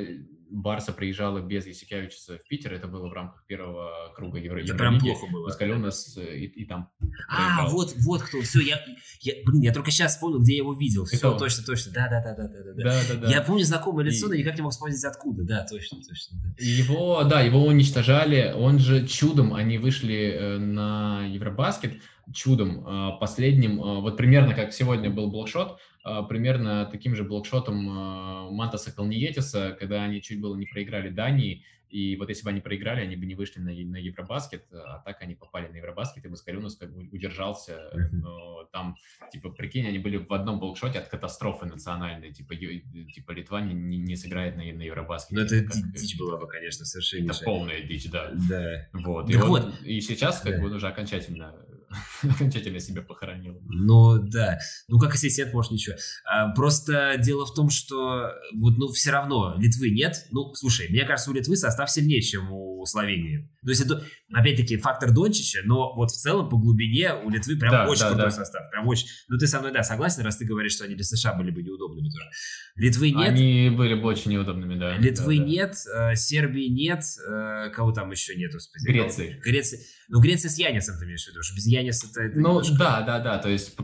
Барса 0.53 0.93
приезжала 0.93 1.39
без 1.39 1.65
Ясикевича 1.65 2.37
в 2.37 2.47
Питер, 2.47 2.73
это 2.73 2.87
было 2.87 3.09
в 3.09 3.13
рамках 3.13 3.43
первого 3.47 4.13
круга 4.15 4.37
Евро 4.37 4.59
Это 4.61 4.75
прям 4.75 4.99
плохо 4.99 5.25
было. 5.31 5.47
Маскаленос 5.47 6.17
и, 6.17 6.45
и 6.45 6.65
там 6.65 6.91
А, 7.27 7.55
проиграл. 7.55 7.71
вот, 7.71 7.93
вот 7.97 8.21
кто, 8.21 8.41
все, 8.41 8.61
я, 8.61 8.79
я, 9.21 9.33
блин, 9.43 9.63
я 9.63 9.73
только 9.73 9.89
сейчас 9.89 10.13
вспомнил, 10.13 10.39
где 10.41 10.53
я 10.53 10.57
его 10.59 10.73
видел. 10.73 11.05
Все, 11.05 11.17
это 11.17 11.39
точно, 11.39 11.63
точно, 11.63 11.91
да, 11.93 12.07
да, 12.07 12.21
да, 12.21 12.35
да, 12.35 12.47
да, 12.47 12.63
да. 12.63 12.83
да, 12.83 13.01
да, 13.09 13.19
да. 13.21 13.31
Я 13.31 13.41
помню 13.41 13.63
знакомое 13.63 14.05
лицо, 14.05 14.27
и... 14.27 14.29
но 14.29 14.35
никак 14.35 14.55
не 14.55 14.61
мог 14.61 14.71
вспомнить 14.71 15.03
откуда, 15.03 15.43
да, 15.43 15.65
точно, 15.67 15.97
точно. 16.07 16.37
Да. 16.43 16.63
Его, 16.63 17.23
да, 17.23 17.41
его 17.41 17.65
уничтожали, 17.65 18.53
он 18.55 18.77
же 18.77 19.07
чудом, 19.07 19.55
они 19.55 19.79
вышли 19.79 20.31
э, 20.31 20.57
на 20.59 21.25
Евробаскет, 21.25 21.95
чудом, 22.31 22.87
э, 22.87 23.19
последним, 23.19 23.79
э, 23.79 24.01
вот 24.01 24.17
примерно 24.17 24.53
как 24.53 24.71
сегодня 24.71 25.09
был 25.09 25.31
блокшот, 25.31 25.79
примерно 26.03 26.85
таким 26.85 27.15
же 27.15 27.23
блокшотом 27.23 27.87
а, 27.89 28.49
Мантаса 28.51 28.93
Калниетиса, 28.93 29.75
когда 29.79 30.03
они 30.03 30.21
чуть 30.21 30.41
было 30.41 30.55
не 30.55 30.65
проиграли 30.65 31.09
Дании, 31.09 31.63
и 31.93 32.15
вот 32.15 32.29
если 32.29 32.43
бы 32.43 32.49
они 32.49 32.59
проиграли, 32.59 33.01
они 33.01 33.15
бы 33.15 33.27
не 33.27 33.35
вышли 33.35 33.59
на, 33.59 33.71
на 33.71 33.97
Евробаскет, 33.97 34.65
а 34.73 35.03
так 35.05 35.21
они 35.21 35.35
попали 35.35 35.67
на 35.67 35.75
Евробаскет, 35.75 36.25
и 36.25 36.27
Маскалюнус 36.27 36.75
как 36.75 36.91
бы 36.91 37.07
удержался. 37.11 38.09
Но 38.11 38.63
там, 38.71 38.95
типа, 39.31 39.51
прикинь, 39.51 39.87
они 39.87 39.99
были 39.99 40.17
в 40.17 40.33
одном 40.33 40.59
блокшоте 40.59 40.97
от 40.97 41.07
катастрофы 41.07 41.67
национальной. 41.67 42.33
Типа, 42.33 42.55
типа 42.55 43.31
Литва 43.33 43.61
не, 43.61 43.99
не 43.99 44.15
сыграет 44.15 44.55
на, 44.55 44.63
на 44.63 44.81
Евробаскете. 44.81 45.35
Ну, 45.35 45.45
это 45.45 45.63
как, 45.71 45.93
дичь 45.93 46.17
была 46.17 46.37
бы, 46.37 46.47
конечно, 46.47 46.83
совершенно. 46.83 47.29
Это 47.29 47.43
полная 47.45 47.83
дичь, 47.83 48.09
да. 48.09 48.31
Да. 48.49 48.87
Вот. 48.93 49.29
И, 49.29 49.37
вот. 49.37 49.79
и 49.83 50.01
сейчас 50.01 50.41
как 50.41 50.55
да. 50.55 50.63
бы 50.63 50.75
уже 50.75 50.87
окончательно 50.87 51.53
окончательно 52.23 52.79
себя 52.79 53.01
похоронил. 53.01 53.59
Ну, 53.65 54.19
да. 54.19 54.59
Ну, 54.87 54.99
как 54.99 55.13
ассистент, 55.13 55.53
может, 55.53 55.71
ничего. 55.71 55.95
А, 56.25 56.49
просто 56.53 57.17
дело 57.17 57.45
в 57.45 57.53
том, 57.53 57.69
что 57.69 58.31
вот, 58.55 58.77
ну, 58.77 58.87
все 58.89 59.11
равно 59.11 59.55
Литвы 59.57 59.89
нет. 59.89 60.25
Ну, 60.31 60.53
слушай, 60.53 60.87
мне 60.89 61.05
кажется, 61.05 61.31
у 61.31 61.33
Литвы 61.33 61.55
состав 61.55 61.89
сильнее, 61.89 62.21
чем 62.21 62.51
у 62.51 62.85
Словении. 62.85 63.49
То 63.63 63.69
есть 63.69 63.81
это, 63.81 64.03
опять-таки, 64.33 64.77
фактор 64.77 65.11
Дончича, 65.11 65.59
но 65.65 65.93
вот 65.95 66.11
в 66.11 66.15
целом 66.15 66.49
по 66.49 66.57
глубине 66.57 67.13
у 67.13 67.29
Литвы 67.29 67.57
прям 67.57 67.71
да, 67.71 67.87
очень 67.87 68.01
да, 68.01 68.09
крутой 68.09 68.25
да. 68.25 68.31
состав. 68.31 68.69
Прям 68.71 68.87
очень. 68.87 69.07
Ну, 69.29 69.37
ты 69.37 69.47
со 69.47 69.59
мной, 69.59 69.71
да, 69.71 69.83
согласен, 69.83 70.23
раз 70.23 70.37
ты 70.37 70.45
говоришь, 70.45 70.73
что 70.73 70.85
они 70.85 70.95
для 70.95 71.03
США 71.03 71.33
были 71.33 71.51
бы 71.51 71.61
неудобными 71.61 72.09
тоже. 72.09 72.29
Литвы 72.75 73.11
нет. 73.11 73.29
Они 73.29 73.69
были 73.69 73.93
бы 73.93 74.07
очень 74.07 74.31
неудобными, 74.31 74.77
да. 74.77 74.97
Литвы 74.97 75.37
да, 75.37 75.43
да. 75.43 75.49
нет, 75.49 75.75
э, 75.93 76.15
Сербии 76.15 76.67
нет, 76.67 77.03
э, 77.27 77.69
кого 77.69 77.91
там 77.91 78.11
еще 78.11 78.35
нету? 78.35 78.57
Греции. 78.85 79.39
Греция. 79.43 79.79
Ну, 80.09 80.19
Греция 80.19 80.49
с 80.49 80.57
Янисом 80.57 80.97
ты 80.97 81.05
имеешь 81.05 81.23
в 81.25 81.29
виду, 81.29 81.41
что 81.43 81.55
без 81.55 81.67
Яниса 81.67 82.07
это... 82.07 82.39
Ну, 82.39 82.61
немножко... 82.61 82.75
да, 82.77 83.01
да, 83.01 83.19
да, 83.19 83.37
то 83.37 83.49
есть 83.49 83.75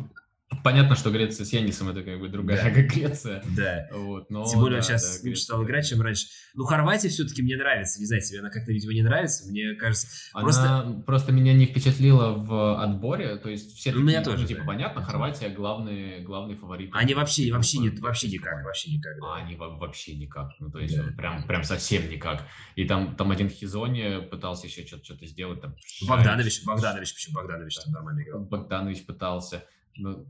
Понятно, 0.64 0.96
что 0.96 1.12
Греция 1.12 1.46
с 1.46 1.54
Янисом 1.54 1.90
это 1.90 2.04
как 2.04 2.20
бы 2.20 2.30
другая 2.30 2.64
да. 2.64 2.70
Греция. 2.82 3.44
Да. 3.56 3.88
Вот, 3.94 4.30
но, 4.30 4.46
Тем 4.46 4.60
более 4.60 4.78
да, 4.78 4.78
он 4.78 4.84
сейчас 4.84 5.22
да, 5.22 5.30
лучше 5.30 5.42
стал 5.42 5.64
играть, 5.64 5.88
чем 5.88 6.02
раньше. 6.02 6.28
Ну, 6.56 6.64
Хорватия 6.66 7.10
все-таки 7.10 7.42
мне 7.42 7.56
нравится. 7.56 8.00
Не 8.00 8.06
знаю, 8.06 8.22
тебе 8.22 8.40
она 8.40 8.50
как-то, 8.50 8.72
видимо, 8.72 8.94
не 8.94 9.02
нравится. 9.02 9.50
Мне 9.50 9.76
кажется... 9.76 10.08
Она 10.34 10.44
просто... 10.44 11.04
просто 11.06 11.32
меня 11.32 11.54
не 11.54 11.66
впечатлила 11.66 12.32
в 12.32 12.82
отборе. 12.82 13.38
То 13.38 13.50
есть 13.50 13.78
все 13.78 13.92
ну, 13.92 14.02
меня 14.02 14.24
тоже, 14.24 14.46
типа, 14.48 14.62
да. 14.62 14.68
понятно, 14.68 15.04
Хорватия 15.04 15.50
главный, 15.50 16.22
главный 16.22 16.56
фаворит. 16.56 16.90
Они 16.94 17.14
вообще, 17.14 17.52
вообще, 17.52 17.80
нет, 17.80 18.00
вообще 18.00 18.28
никак, 18.28 18.64
вообще 18.64 18.92
никак. 18.92 19.20
Да. 19.20 19.28
А, 19.28 19.36
они 19.38 19.56
вообще 19.56 20.16
никак. 20.16 20.52
Ну, 20.60 20.70
то 20.70 20.80
есть 20.80 20.98
да. 20.98 21.12
прям, 21.18 21.44
прям 21.44 21.64
совсем 21.64 22.10
никак. 22.10 22.46
И 22.76 22.86
там, 22.86 23.16
там 23.16 23.32
один 23.32 23.50
Хизони 23.50 24.22
пытался 24.30 24.68
еще 24.68 24.86
что-то, 24.86 25.26
сделать. 25.26 25.62
Там, 25.62 25.76
Богданович, 26.08 26.64
Богданович, 26.66 27.14
почему 27.14 27.36
Богданович 27.36 27.78
там 27.80 27.94
нормально 27.94 28.22
играл? 28.24 28.42
Богданович 28.42 29.06
пытался 29.06 29.50
ну, 29.60 29.64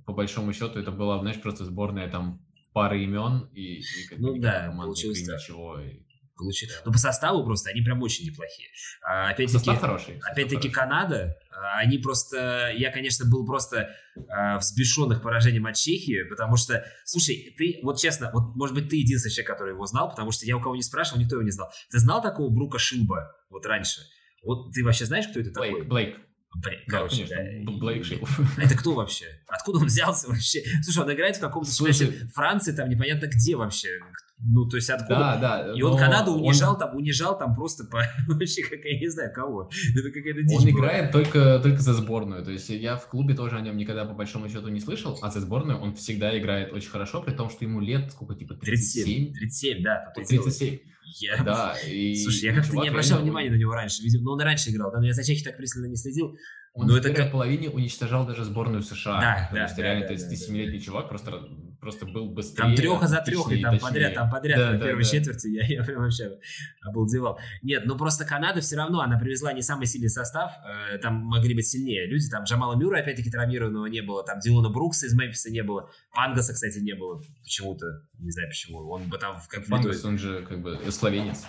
по 0.05 0.13
большому 0.13 0.53
счету 0.53 0.79
это 0.79 0.91
была, 0.91 1.19
знаешь, 1.19 1.41
просто 1.41 1.65
сборная 1.65 2.09
там 2.09 2.41
пары 2.73 3.03
имен 3.03 3.49
и, 3.53 3.79
и 3.79 3.83
ну 4.17 4.37
да, 4.39 4.73
получилось 4.75 5.21
ничего. 5.21 5.79
И... 5.79 6.01
Получилось. 6.35 6.75
Да. 6.75 6.81
Но 6.85 6.91
по 6.93 6.97
составу 6.97 7.43
просто 7.43 7.69
они 7.69 7.81
прям 7.81 8.01
очень 8.01 8.25
неплохие. 8.25 8.69
А, 9.03 9.29
опять-таки, 9.29 9.65
состав 9.65 9.79
хороший. 9.79 10.19
Опять-таки 10.23 10.69
Канада, 10.69 11.35
а, 11.51 11.79
они 11.79 11.97
просто, 11.97 12.71
я, 12.77 12.91
конечно, 12.91 13.25
был 13.29 13.45
просто 13.45 13.89
а, 14.29 14.57
взбешен 14.57 15.11
их 15.11 15.21
поражением 15.21 15.65
от 15.65 15.75
Чехии, 15.75 16.23
потому 16.29 16.55
что, 16.55 16.85
слушай, 17.03 17.53
ты, 17.57 17.79
вот 17.83 17.99
честно, 17.99 18.31
вот, 18.31 18.55
может 18.55 18.73
быть, 18.73 18.87
ты 18.87 18.95
единственный 18.95 19.31
человек, 19.33 19.51
который 19.51 19.73
его 19.73 19.85
знал, 19.85 20.09
потому 20.09 20.31
что 20.31 20.45
я 20.45 20.55
у 20.55 20.61
кого 20.61 20.75
не 20.77 20.81
спрашивал, 20.81 21.19
никто 21.19 21.35
его 21.35 21.43
не 21.43 21.51
знал. 21.51 21.69
Ты 21.91 21.99
знал 21.99 22.21
такого 22.21 22.49
Брука 22.49 22.79
Шилба 22.79 23.35
вот 23.49 23.65
раньше? 23.65 24.01
Вот 24.43 24.71
ты 24.71 24.85
вообще 24.85 25.05
знаешь, 25.05 25.27
кто 25.27 25.41
это 25.41 25.51
Блейк, 25.51 25.73
такой? 25.73 25.87
Блейк. 25.87 26.17
Блин, 26.55 26.79
короче, 26.87 27.27
да. 27.27 27.71
Блейк 27.71 28.05
Это 28.57 28.75
кто 28.75 28.95
вообще? 28.95 29.25
Откуда 29.47 29.79
он 29.79 29.85
взялся 29.85 30.27
вообще? 30.27 30.63
Слушай, 30.83 31.03
он 31.03 31.13
играет 31.13 31.37
в 31.37 31.39
каком-то 31.39 31.69
Слушай, 31.71 32.27
Франции, 32.33 32.71
там 32.71 32.89
непонятно 32.89 33.27
где 33.27 33.55
вообще. 33.55 33.99
Ну, 34.41 34.65
то 34.69 34.77
есть 34.77 34.89
откуда? 34.89 35.37
Да, 35.39 35.63
да. 35.65 35.73
И 35.75 35.81
он 35.81 35.97
Канаду 35.97 36.33
унижал 36.33 36.73
он... 36.73 36.79
там, 36.79 36.95
унижал 36.95 37.37
там 37.37 37.55
просто 37.55 37.83
по... 37.83 38.01
вообще, 38.27 38.63
как 38.63 38.85
я 38.85 38.97
не 38.97 39.09
знаю, 39.09 39.33
кого. 39.33 39.69
Это 39.97 40.11
какая-то 40.11 40.43
дичь 40.43 40.57
Он 40.57 40.63
была. 40.63 40.71
играет 40.71 41.11
только, 41.11 41.59
только 41.61 41.81
за 41.81 41.93
сборную. 41.93 42.45
То 42.45 42.51
есть 42.51 42.69
я 42.69 42.95
в 42.95 43.07
клубе 43.09 43.33
тоже 43.33 43.57
о 43.57 43.61
нем 43.61 43.75
никогда 43.75 44.05
по 44.05 44.13
большому 44.13 44.47
счету 44.47 44.69
не 44.69 44.79
слышал, 44.79 45.19
а 45.21 45.29
за 45.29 45.41
сборную 45.41 45.79
он 45.79 45.93
всегда 45.95 46.37
играет 46.37 46.71
очень 46.71 46.89
хорошо, 46.89 47.21
при 47.21 47.33
том, 47.33 47.49
что 47.49 47.65
ему 47.65 47.81
лет 47.81 48.11
сколько, 48.11 48.33
типа 48.35 48.55
37? 48.55 49.33
37, 49.33 49.33
37 49.33 49.83
да. 49.83 50.11
37. 50.15 50.79
Я... 51.21 51.43
Да, 51.43 51.75
и... 51.85 52.15
Слушай, 52.23 52.45
я 52.45 52.55
как-то 52.55 52.77
не 52.77 52.87
обращал 52.87 53.21
внимания 53.21 53.49
на 53.49 53.55
него 53.55 53.73
раньше. 53.73 54.03
Видимо, 54.03 54.23
но 54.23 54.31
он 54.33 54.41
и 54.41 54.43
раньше 54.43 54.69
играл, 54.69 54.91
да, 54.91 54.99
но 54.99 55.07
я 55.07 55.13
за 55.13 55.23
Чехи 55.23 55.43
так 55.43 55.57
пристально 55.57 55.87
не 55.87 55.95
следил. 55.95 56.37
Он 56.79 56.87
но 56.87 56.93
в 56.93 56.95
это 56.95 57.13
как... 57.13 57.31
половине 57.31 57.69
уничтожал 57.69 58.25
даже 58.25 58.45
сборную 58.45 58.81
США. 58.81 59.19
Да, 59.19 59.49
да, 59.51 59.63
есть 59.63 59.75
да, 59.75 59.83
реально 59.83 60.07
да, 60.07 60.13
37-летний 60.13 60.79
да, 60.79 60.85
чувак 60.85 61.09
просто, 61.09 61.41
просто 61.81 62.05
был 62.05 62.29
быстрее. 62.29 62.63
Там 62.63 62.75
треха 62.75 63.07
за 63.07 63.21
трехой, 63.21 63.61
там 63.61 63.77
подряд, 63.79 64.13
там 64.13 64.29
подряд 64.29 64.57
да, 64.57 64.71
на 64.71 64.77
да, 64.77 64.85
первой 64.85 65.03
да. 65.03 65.09
четверти. 65.09 65.47
Я, 65.47 65.65
я 65.65 65.83
прям 65.83 66.03
вообще 66.03 66.37
обалдевал. 66.81 67.37
Нет, 67.63 67.83
ну 67.85 67.97
просто 67.97 68.23
Канада 68.23 68.61
все 68.61 68.77
равно, 68.77 69.01
она 69.01 69.19
привезла 69.19 69.51
не 69.51 69.61
самый 69.61 69.87
сильный 69.87 70.09
состав. 70.09 70.53
Э, 70.65 70.97
там 70.99 71.15
могли 71.15 71.53
быть 71.53 71.67
сильнее 71.67 72.07
люди. 72.07 72.29
Там 72.29 72.43
Джамала 72.43 72.75
Мюра, 72.75 72.99
опять-таки, 72.99 73.29
травмированного 73.29 73.87
не 73.87 74.01
было. 74.01 74.23
Там 74.23 74.39
Дилона 74.39 74.69
Брукса 74.69 75.07
из 75.07 75.13
Мемфиса 75.13 75.51
не 75.51 75.63
было. 75.63 75.89
Пангаса, 76.15 76.53
кстати, 76.53 76.79
не 76.79 76.93
было. 76.93 77.21
Почему-то. 77.43 77.85
Не 78.19 78.31
знаю 78.31 78.47
почему. 78.47 78.89
Он 78.89 79.03
бы 79.09 79.17
там 79.17 79.37
как 79.49 79.67
Пангас, 79.67 80.05
он 80.05 80.17
же 80.17 80.45
как 80.47 80.61
бы 80.61 80.79
словенец. 80.91 81.43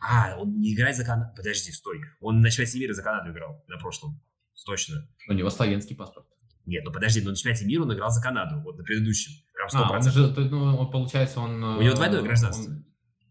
А, 0.00 0.36
он 0.38 0.60
не 0.60 0.74
играет 0.74 0.96
за 0.96 1.04
Канаду. 1.04 1.32
Подожди, 1.36 1.72
стой. 1.72 2.00
Он 2.20 2.40
на 2.40 2.50
чемпионате 2.50 2.78
мира 2.78 2.92
за 2.92 3.02
Канаду 3.02 3.30
играл 3.32 3.64
на 3.66 3.78
прошлом. 3.78 4.20
Точно. 4.66 5.08
У 5.28 5.32
него 5.32 5.50
славянский 5.50 5.96
паспорт. 5.96 6.26
Нет, 6.66 6.84
ну 6.84 6.92
подожди, 6.92 7.22
но 7.22 7.30
на 7.30 7.36
чемпионате 7.36 7.64
мира 7.64 7.82
он 7.82 7.94
играл 7.94 8.10
за 8.10 8.22
Канаду, 8.22 8.60
вот 8.60 8.76
на 8.76 8.84
предыдущем. 8.84 9.32
Прям 9.54 9.68
100%. 9.68 9.86
А, 9.86 9.92
он 9.92 10.02
же, 10.02 10.48
ну, 10.50 10.76
он, 10.76 10.90
получается, 10.90 11.40
он... 11.40 11.64
У 11.64 11.80
него 11.80 11.94
двойное 11.94 12.20
гражданство. 12.20 12.70
Он, 12.70 12.84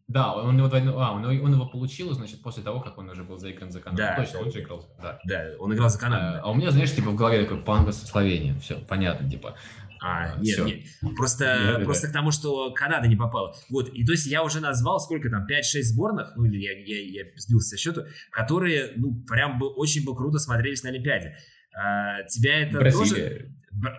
да, 0.07 0.33
он 0.33 0.57
его 0.57 0.67
двойное... 0.67 0.93
А, 0.95 1.11
он, 1.11 1.23
он 1.23 1.53
его 1.53 1.67
получил, 1.67 2.11
значит, 2.13 2.41
после 2.41 2.63
того, 2.63 2.79
как 2.79 2.97
он 2.97 3.09
уже 3.09 3.23
был 3.23 3.37
заигран 3.37 3.71
за 3.71 3.79
Канаду. 3.79 4.01
Да. 4.01 4.15
Точно, 4.15 4.39
он 4.39 4.51
же 4.51 4.61
играл. 4.61 4.87
Да. 4.99 5.19
да, 5.25 5.45
он 5.59 5.73
играл 5.73 5.89
за 5.89 5.99
Канаду. 5.99 6.25
А, 6.25 6.31
да. 6.33 6.41
а 6.43 6.49
у 6.49 6.55
меня, 6.55 6.71
знаешь, 6.71 6.95
типа 6.95 7.11
в 7.11 7.15
голове 7.15 7.43
такой 7.43 7.61
Пангас 7.61 8.01
Словения. 8.07 8.57
Все, 8.59 8.77
понятно, 8.77 9.29
типа. 9.29 9.55
А, 10.01 10.37
нет, 10.39 10.53
Все. 10.53 10.65
нет. 10.65 11.15
Просто, 11.15 11.75
нет, 11.77 11.85
просто 11.85 12.07
к 12.07 12.11
тому, 12.11 12.31
что 12.31 12.71
Канада 12.73 13.07
не 13.07 13.15
попала. 13.15 13.55
Вот, 13.69 13.89
и 13.89 14.05
то 14.05 14.11
есть 14.11 14.25
я 14.27 14.43
уже 14.43 14.59
назвал, 14.59 14.99
сколько 14.99 15.29
там, 15.29 15.45
5-6 15.49 15.81
сборных, 15.83 16.33
ну, 16.35 16.45
или 16.45 16.57
я, 16.57 16.71
я, 16.73 17.23
я 17.23 17.31
сбился 17.35 17.69
со 17.69 17.77
счету, 17.77 18.03
которые, 18.31 18.93
ну, 18.95 19.23
прям 19.27 19.59
бы 19.59 19.67
очень 19.67 20.05
бы 20.05 20.15
круто 20.15 20.39
смотрелись 20.39 20.83
на 20.83 20.89
Олимпиаде. 20.89 21.37
А, 21.73 22.23
тебя 22.23 22.61
это 22.61 22.79
Бразилия. 22.79 23.29
тоже... 23.29 23.51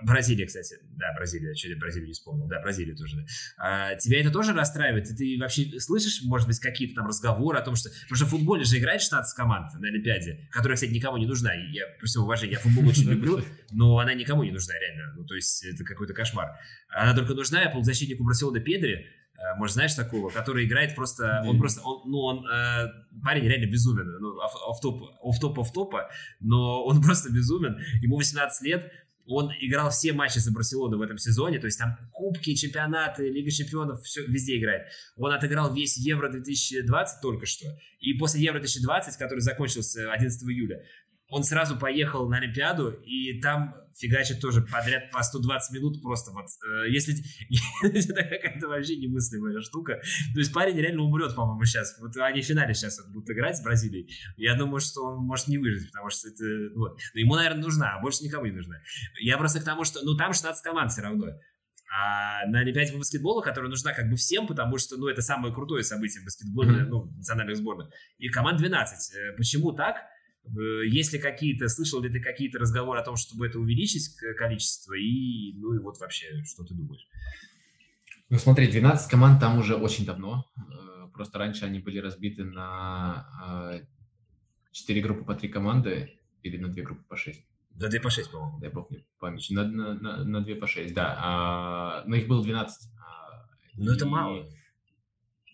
Бразилия, 0.03 0.47
кстати. 0.47 0.77
Да, 0.97 1.13
Бразилия. 1.17 1.53
Я 1.55 1.77
Бразилию 1.77 2.09
не 2.09 2.13
вспомнил. 2.13 2.47
Да, 2.47 2.61
Бразилия 2.61 2.95
тоже. 2.95 3.17
Да. 3.17 3.25
А, 3.59 3.95
тебя 3.97 4.21
это 4.21 4.31
тоже 4.31 4.53
расстраивает? 4.53 5.11
И 5.11 5.15
ты 5.15 5.41
вообще 5.41 5.79
слышишь, 5.79 6.23
может 6.25 6.49
быть, 6.49 6.59
какие-то 6.59 6.97
там 6.97 7.07
разговоры 7.07 7.59
о 7.59 7.63
том, 7.63 7.77
что... 7.77 7.91
Потому 8.03 8.17
что 8.17 8.27
в 8.27 8.31
футболе 8.31 8.65
же 8.65 8.79
играет 8.79 9.01
16 9.01 9.37
команд 9.37 9.73
на 9.75 9.89
Олимпиаде, 9.89 10.49
которая, 10.51 10.77
кстати, 10.77 10.91
никому 10.91 11.17
не 11.17 11.27
нужна. 11.27 11.53
Я, 11.55 11.85
при 11.99 12.07
всем 12.07 12.23
уважении, 12.23 12.55
я 12.55 12.59
футбол 12.59 12.89
очень 12.89 13.09
люблю, 13.09 13.41
но 13.71 13.99
она 13.99 14.15
никому 14.15 14.43
не 14.43 14.51
нужна, 14.51 14.75
реально. 14.75 15.15
Ну, 15.17 15.25
то 15.25 15.35
есть, 15.35 15.65
это 15.65 15.85
какой-то 15.85 16.15
кошмар. 16.15 16.59
Она 16.89 17.15
только 17.15 17.35
нужна 17.35 17.69
полузащитнику 17.71 18.25
Барселоны 18.25 18.61
Педри, 18.61 19.07
Э, 19.39 19.57
может, 19.57 19.75
знаешь 19.75 19.95
такого, 19.95 20.31
который 20.31 20.67
играет 20.67 20.97
просто, 20.97 21.43
он 21.47 21.59
просто, 21.59 21.81
он, 21.83 22.11
ну, 22.11 22.19
он, 22.19 22.47
э, 22.47 22.89
парень 23.23 23.45
реально 23.45 23.71
безумен, 23.71 24.07
ну, 24.21 24.41
оф-топ, 24.41 25.03
оф-топ, 25.23 25.59
оф-топа, 25.61 26.11
но 26.41 26.85
он 26.85 27.01
просто 27.03 27.33
безумен, 27.33 27.79
ему 28.03 28.17
18 28.17 28.63
лет, 28.67 28.93
он 29.29 29.53
играл 29.61 29.91
все 29.91 30.13
матчи 30.13 30.39
за 30.39 30.51
Барселону 30.53 30.97
в 30.99 31.03
этом 31.03 31.19
сезоне, 31.19 31.59
то 31.59 31.67
есть 31.67 31.79
там 31.79 31.97
кубки, 32.13 32.55
чемпионаты, 32.55 33.29
Лига 33.29 33.51
чемпионов, 33.51 34.03
все 34.03 34.25
везде 34.25 34.59
играет. 34.59 34.89
Он 35.17 35.33
отыграл 35.33 35.75
весь 35.75 35.99
Евро 35.99 36.31
2020 36.31 37.21
только 37.21 37.45
что, 37.45 37.67
и 38.01 38.15
после 38.15 38.41
Евро 38.43 38.59
2020, 38.59 39.17
который 39.19 39.41
закончился 39.41 40.11
11 40.11 40.43
июля, 40.49 40.83
он 41.31 41.43
сразу 41.43 41.77
поехал 41.77 42.29
на 42.29 42.39
Олимпиаду, 42.39 42.91
и 42.91 43.41
там 43.41 43.75
фигачит 43.95 44.41
тоже 44.41 44.63
подряд 44.63 45.11
по 45.11 45.23
120 45.23 45.75
минут 45.75 46.01
просто 46.03 46.31
вот. 46.31 46.47
Э, 46.67 46.89
если 46.89 47.15
это 47.83 48.23
какая-то 48.25 48.69
вообще 48.69 48.97
немыслимая 48.97 49.61
штука. 49.61 50.01
То 50.33 50.39
есть 50.39 50.53
парень 50.53 50.77
реально 50.77 51.03
умрет, 51.03 51.35
по-моему, 51.35 51.65
сейчас. 51.65 51.99
Вот 52.01 52.17
они 52.17 52.41
в 52.41 52.47
финале 52.47 52.75
сейчас 52.75 52.99
вот 52.99 53.13
будут 53.13 53.31
играть 53.31 53.57
с 53.57 53.63
Бразилией. 53.63 54.11
Я 54.37 54.55
думаю, 54.55 54.81
что 54.81 55.03
он 55.03 55.25
может 55.25 55.49
не 55.49 55.59
выжить, 55.59 55.91
потому 55.91 56.11
что 56.11 56.29
это... 56.29 56.45
Вот. 56.77 56.99
Но 57.15 57.21
ему, 57.21 57.35
наверное, 57.35 57.63
нужна, 57.63 57.97
а 57.97 58.01
больше 58.01 58.25
никому 58.25 58.47
не 58.47 58.53
нужна. 58.53 58.77
Я 59.21 59.37
просто 59.37 59.61
к 59.61 59.65
тому, 59.65 59.85
что... 59.85 60.01
Ну, 60.03 60.17
там 60.17 60.33
16 60.33 60.63
команд 60.63 60.93
все 60.93 61.03
равно. 61.03 61.27
А 61.91 62.47
на 62.47 62.61
Олимпиаде 62.61 62.93
по 62.93 62.99
баскетболу, 62.99 63.43
которая 63.43 63.71
нужна 63.71 63.93
как 63.95 64.11
бы 64.11 64.17
всем, 64.17 64.47
потому 64.47 64.79
что, 64.79 64.97
ну, 64.97 65.09
это 65.09 65.23
самое 65.23 65.55
крутое 65.55 65.83
событие 65.83 66.21
в 66.21 66.25
баскетболе, 66.25 66.85
ну, 66.85 67.07
национальных 67.17 67.57
сборных. 67.57 67.89
И 68.19 68.29
команд 68.29 68.59
12. 68.59 69.17
Э, 69.17 69.37
почему 69.37 69.73
так? 69.73 69.97
Э, 70.57 70.87
Если 70.87 71.19
какие-то, 71.19 71.69
слышал 71.69 72.01
ли 72.03 72.11
ты 72.11 72.21
какие-то 72.21 72.59
разговоры 72.59 73.01
о 73.01 73.05
том, 73.05 73.17
чтобы 73.17 73.47
это 73.47 73.59
увеличить 73.59 74.15
количество, 74.37 74.95
и, 74.95 75.53
ну 75.55 75.75
и 75.75 75.79
вот 75.79 75.99
вообще, 75.99 76.43
что 76.45 76.65
ты 76.65 76.75
думаешь? 76.75 77.07
Ну 78.31 78.39
смотри, 78.39 78.69
12 78.69 79.11
команд 79.11 79.41
там 79.41 79.59
уже 79.59 79.77
очень 79.77 80.05
давно. 80.05 80.45
Э, 80.57 81.09
просто 81.13 81.39
раньше 81.39 81.65
они 81.65 81.79
были 81.79 81.99
разбиты 81.99 82.45
на 82.45 83.83
4 84.73 85.01
э, 85.01 85.03
группы 85.03 85.25
по 85.25 85.35
3 85.35 85.49
команды 85.49 86.19
или 86.43 86.57
на 86.59 86.69
2 86.69 86.83
группы 86.85 87.05
по 87.09 87.17
6. 87.17 87.45
На 87.75 87.89
2 87.89 88.01
по 88.01 88.11
6, 88.11 88.31
по-моему. 88.31 88.59
Дай 88.61 88.71
бог 88.71 88.91
мне 88.91 89.05
память. 89.19 89.47
На, 89.51 89.65
на, 89.65 89.95
на, 89.95 90.25
на 90.25 90.41
2 90.41 90.55
по 90.57 90.67
6, 90.67 90.95
да. 90.95 91.17
А, 91.19 92.05
но 92.07 92.17
их 92.17 92.27
было 92.27 92.43
12. 92.43 92.91
Ну, 93.79 93.93
это 93.93 94.07
мало. 94.07 94.49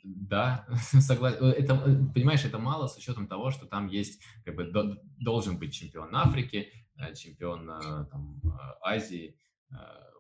Да, 0.05 0.67
согласен. 1.01 1.43
Э, 1.43 1.51
это, 1.53 1.75
э, 1.75 2.13
понимаешь, 2.15 2.45
это 2.45 2.59
мало 2.59 2.87
с 2.87 2.97
учетом 2.97 3.27
того, 3.27 3.51
что 3.51 3.67
там 3.67 3.87
есть, 3.87 4.23
как 4.45 4.55
бы, 4.55 4.65
до, 4.65 5.01
должен 5.19 5.59
быть 5.59 5.73
чемпион 5.73 6.15
Африки, 6.15 6.71
э, 6.99 7.15
чемпион 7.15 7.67
там, 8.11 8.41
Азии. 8.83 9.37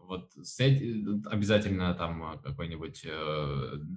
Вот 0.01 0.32
обязательно 1.31 1.94
там 1.94 2.39
какой-нибудь 2.43 3.06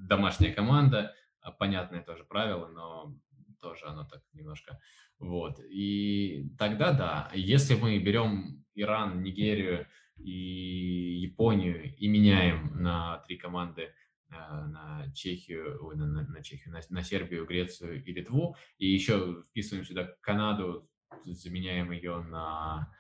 домашняя 0.08 0.54
команда, 0.54 1.14
понятное 1.60 2.02
тоже 2.02 2.24
правило, 2.24 2.68
но 2.68 3.16
тоже 3.62 3.86
оно 3.88 4.06
так 4.06 4.22
немножко. 4.34 4.80
Вот. 5.20 5.60
И 5.70 6.50
тогда 6.58 6.94
да, 6.94 7.32
если 7.34 7.76
мы 7.76 7.98
берем 8.00 8.64
Иран, 8.76 9.22
Нигерию 9.22 9.88
и 10.18 11.20
Японию 11.22 11.96
и 11.98 12.08
меняем 12.08 12.82
на 12.82 13.18
три 13.28 13.36
команды 13.36 13.90
на 14.30 15.12
Чехию, 15.14 15.78
ой, 15.82 15.96
на, 15.96 16.06
на 16.06 16.44
Чехию, 16.44 16.74
на, 16.74 16.82
на 16.90 17.04
Сербию, 17.04 17.46
Грецию 17.46 18.04
и 18.04 18.14
Литву, 18.14 18.56
и 18.78 18.88
еще 18.88 19.44
вписываем 19.50 19.86
сюда 19.86 20.14
Канаду, 20.22 20.90
заменяем 21.26 21.92
ее 21.92 22.22
на, 22.24 22.94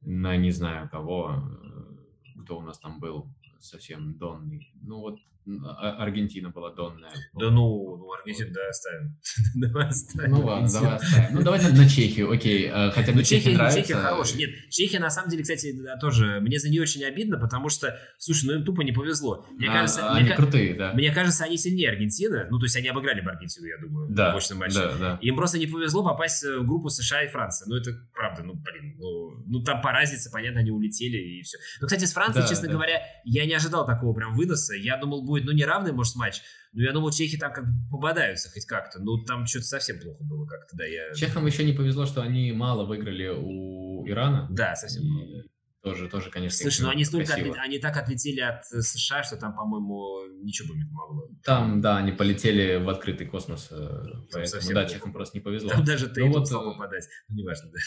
на 0.00 0.36
не 0.36 0.50
знаю 0.50 0.88
кого, 0.88 1.36
э, 1.36 2.42
кто 2.42 2.58
у 2.58 2.62
нас 2.62 2.78
там 2.78 3.00
был 3.00 3.32
совсем 3.60 4.16
донный. 4.16 4.72
Ну 4.82 5.00
вот 5.00 5.18
Аргентина 5.44 6.50
была 6.50 6.72
донная. 6.72 7.12
Да 7.34 7.50
ну, 7.50 7.96
ну 7.96 8.12
Аргентину 8.12 8.52
да 8.52 8.68
оставим. 8.68 9.18
давай 9.54 9.88
оставим. 9.88 10.30
Ну 10.30 10.44
ладно, 10.44 10.68
давай 10.72 10.96
оставим. 10.96 11.34
Ну 11.34 11.42
давайте 11.42 11.68
на 11.68 11.88
Чехию, 11.88 12.30
окей. 12.30 12.70
А, 12.72 12.90
хотя 12.90 13.12
бы 13.12 13.18
ну, 13.18 13.24
Чехия 13.24 13.50
нравится. 13.50 13.80
Чехия 13.80 13.94
хорошая. 13.94 14.38
Нет, 14.38 14.50
Чехия 14.70 14.98
на 15.00 15.10
самом 15.10 15.30
деле, 15.30 15.42
кстати, 15.42 15.74
тоже, 16.00 16.40
мне 16.40 16.58
за 16.58 16.70
нее 16.70 16.82
очень 16.82 17.04
обидно, 17.04 17.38
потому 17.38 17.68
что, 17.68 17.98
слушай, 18.18 18.46
ну 18.46 18.52
им 18.54 18.64
тупо 18.64 18.82
не 18.82 18.92
повезло. 18.92 19.46
Мне 19.50 19.68
а, 19.68 19.72
кажется, 19.72 20.12
они 20.12 20.26
мне, 20.26 20.36
крутые, 20.36 20.74
да. 20.74 20.92
Мне 20.92 21.12
кажется, 21.12 21.44
они 21.44 21.56
сильнее 21.56 21.90
Аргентины. 21.90 22.46
Ну, 22.50 22.58
то 22.58 22.64
есть 22.64 22.76
они 22.76 22.88
обыграли 22.88 23.20
бы 23.20 23.30
Аргентину, 23.30 23.66
я 23.66 23.78
думаю, 23.78 24.08
да, 24.10 24.30
в 24.30 24.34
мощном 24.34 24.58
матче. 24.58 24.78
Да, 24.78 24.92
да. 24.98 25.18
Им 25.20 25.36
просто 25.36 25.58
не 25.58 25.66
повезло 25.66 26.04
попасть 26.04 26.44
в 26.44 26.64
группу 26.64 26.88
США 26.88 27.24
и 27.24 27.28
Франции. 27.28 27.66
Ну, 27.68 27.76
это 27.76 27.90
правда, 28.14 28.42
ну, 28.44 28.54
блин, 28.54 28.96
ну, 28.98 29.42
ну 29.46 29.62
там 29.64 29.80
по 29.82 29.90
разнице, 29.90 30.30
понятно, 30.30 30.60
они 30.60 30.70
улетели 30.70 31.16
и 31.16 31.42
все. 31.42 31.58
Но, 31.80 31.86
кстати, 31.86 32.04
с 32.04 32.12
Францией, 32.12 32.42
да, 32.42 32.48
честно 32.48 32.68
да. 32.68 32.74
говоря, 32.74 33.02
я 33.24 33.46
не 33.46 33.54
ожидал 33.54 33.86
такого 33.86 34.14
прям 34.14 34.34
выноса. 34.34 34.74
Я 34.74 34.96
думал, 34.96 35.24
будет, 35.32 35.46
ну, 35.46 35.52
не 35.52 35.64
равный, 35.64 35.92
может, 35.92 36.14
матч. 36.16 36.42
Ну, 36.72 36.82
я 36.82 36.92
думал, 36.92 37.10
чехи 37.10 37.38
там 37.38 37.52
как 37.52 37.64
бы 37.64 37.72
попадаются 37.90 38.50
хоть 38.50 38.66
как-то. 38.66 39.00
Ну, 39.00 39.24
там 39.24 39.46
что-то 39.46 39.64
совсем 39.64 39.98
плохо 39.98 40.22
было 40.24 40.46
как-то, 40.46 40.76
да. 40.76 40.84
Я... 40.84 41.14
Чехам 41.14 41.46
еще 41.46 41.64
не 41.64 41.72
повезло, 41.72 42.04
что 42.04 42.20
они 42.20 42.52
мало 42.52 42.84
выиграли 42.84 43.28
у 43.28 44.06
Ирана. 44.06 44.46
Да, 44.50 44.76
совсем 44.76 45.04
мало. 45.06 45.44
Тоже, 45.82 46.08
тоже, 46.08 46.30
конечно. 46.30 46.58
Слушай, 46.58 46.82
ну 46.82 46.90
они 46.90 47.04
столько 47.04 47.34
отлет... 47.34 47.56
они 47.58 47.78
так 47.78 47.96
отлетели 47.96 48.38
от 48.40 48.62
э, 48.72 48.82
США, 48.82 49.24
что 49.24 49.36
там, 49.36 49.56
по-моему, 49.56 50.20
ничего 50.44 50.68
бы 50.68 50.78
не 50.78 50.84
помогло. 50.84 51.28
Там, 51.42 51.80
да, 51.80 51.96
они 51.96 52.12
полетели 52.12 52.76
в 52.76 52.88
открытый 52.88 53.26
космос, 53.26 53.68
э, 53.72 53.76
там 53.76 54.24
поэтому, 54.30 54.74
да, 54.74 54.84
чехам 54.86 55.12
просто 55.12 55.38
не 55.38 55.42
повезло. 55.42 55.70
Там 55.70 55.84
даже 55.84 56.08
ты 56.08 56.24
ну, 56.24 56.34
вот, 56.34 56.48
э, 56.48 56.54
попадать, 56.54 57.08
ну, 57.28 57.36
неважно, 57.36 57.70
да. 57.72 57.80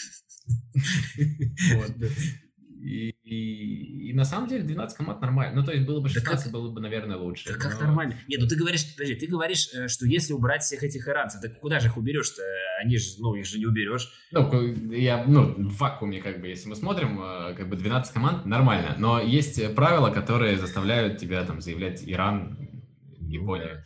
И, 2.85 3.15
и, 3.23 4.09
и 4.09 4.13
на 4.13 4.25
самом 4.25 4.47
деле 4.47 4.63
12 4.63 4.95
команд 4.95 5.19
нормально. 5.19 5.59
Ну, 5.59 5.65
то 5.65 5.71
есть 5.71 5.87
было 5.87 6.01
бы 6.01 6.07
16, 6.07 6.37
да 6.37 6.43
как, 6.43 6.51
было 6.51 6.71
бы, 6.71 6.79
наверное, 6.79 7.17
лучше. 7.17 7.49
Да 7.49 7.55
но... 7.55 7.59
как 7.59 7.81
нормально? 7.81 8.15
Нет, 8.27 8.39
ну 8.39 8.47
ты 8.47 8.55
говоришь, 8.55 8.93
подожди, 8.93 9.15
ты 9.15 9.25
говоришь, 9.25 9.69
э, 9.73 9.87
что 9.87 10.05
если 10.05 10.33
убрать 10.33 10.61
всех 10.61 10.83
этих 10.83 11.07
иранцев, 11.07 11.41
так 11.41 11.59
куда 11.59 11.79
же 11.79 11.87
их 11.87 11.97
уберешь-то? 11.97 12.43
Они 12.79 12.97
же, 12.97 13.05
ну, 13.17 13.33
их 13.33 13.47
же 13.47 13.57
не 13.57 13.65
уберешь. 13.65 14.13
Ну, 14.31 14.91
я, 14.91 15.23
ну, 15.25 15.55
в 15.57 15.77
вакууме, 15.77 16.21
как 16.21 16.39
бы, 16.39 16.47
если 16.47 16.69
мы 16.69 16.75
смотрим, 16.75 17.19
э, 17.19 17.55
как 17.55 17.69
бы 17.69 17.75
12 17.75 18.13
команд, 18.13 18.45
нормально. 18.45 18.95
Но 18.99 19.19
есть 19.19 19.73
правила, 19.73 20.11
которые 20.11 20.57
заставляют 20.57 21.17
тебя 21.17 21.43
там 21.43 21.61
заявлять 21.61 22.03
Иран, 22.05 22.83
Японию 23.19 23.83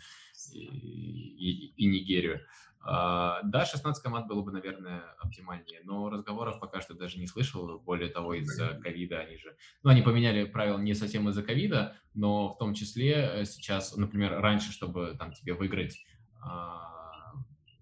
и, 0.54 0.60
и, 0.60 1.74
и 1.78 1.86
Нигерию. 1.88 2.42
А, 2.82 3.42
да, 3.44 3.66
16 3.66 4.02
команд 4.02 4.28
было 4.28 4.42
бы, 4.42 4.52
наверное, 4.52 5.02
оптимальнее, 5.20 5.82
но 5.84 6.10
разговоров 6.10 6.60
пока 6.60 6.82
что 6.82 6.94
даже 6.94 7.20
не 7.20 7.28
слышал. 7.28 7.80
Более 7.80 8.10
того, 8.10 8.34
из-за 8.36 8.80
ковида 8.82 9.20
они 9.20 9.38
же... 9.38 9.56
Ну, 9.84 9.90
они 9.90 10.02
поменяли 10.02 10.46
правила 10.46 10.78
не 10.78 10.94
совсем 10.94 11.28
из-за 11.30 11.44
ковида, 11.44 11.98
но 12.14 12.54
в 12.54 12.58
том 12.58 12.74
числе 12.74 13.14
э, 13.14 13.46
сейчас, 13.46 13.96
например, 13.98 14.40
раньше, 14.40 14.72
чтобы 14.72 15.16
там 15.20 15.34
тебе 15.34 15.54
выиграть 15.54 16.06
а, 16.42 17.34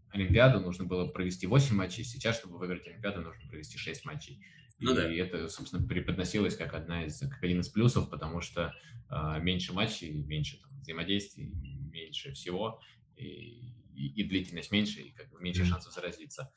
Олимпиаду, 0.10 0.60
нужно 0.60 0.86
было 0.86 1.06
провести 1.08 1.46
8 1.46 1.76
матчей, 1.76 2.04
сейчас, 2.04 2.40
чтобы 2.40 2.58
выиграть 2.58 2.88
Олимпиаду, 2.88 3.22
нужно 3.22 3.48
провести 3.50 3.78
6 3.78 4.04
матчей. 4.06 4.44
Ну, 4.80 4.92
и 4.92 4.96
да. 4.96 5.12
это, 5.12 5.48
собственно, 5.48 5.86
преподносилось 5.88 6.56
как 6.56 6.74
одна 6.74 7.06
из, 7.06 7.20
как 7.20 7.44
один 7.44 7.60
из 7.60 7.70
плюсов, 7.70 8.10
потому 8.10 8.42
что 8.42 8.74
э, 9.10 9.40
меньше 9.42 9.74
матчей, 9.74 10.24
меньше 10.24 10.60
там, 10.60 10.72
взаимодействий, 10.82 11.52
меньше 11.92 12.34
всего. 12.34 12.80
И 13.16 13.74
и, 13.98 14.22
и 14.22 14.28
длительность 14.28 14.72
меньше, 14.72 15.02
и 15.02 15.12
как 15.12 15.30
бы 15.30 15.42
меньше 15.42 15.66
шансов 15.66 15.94
заразиться. 15.94 16.52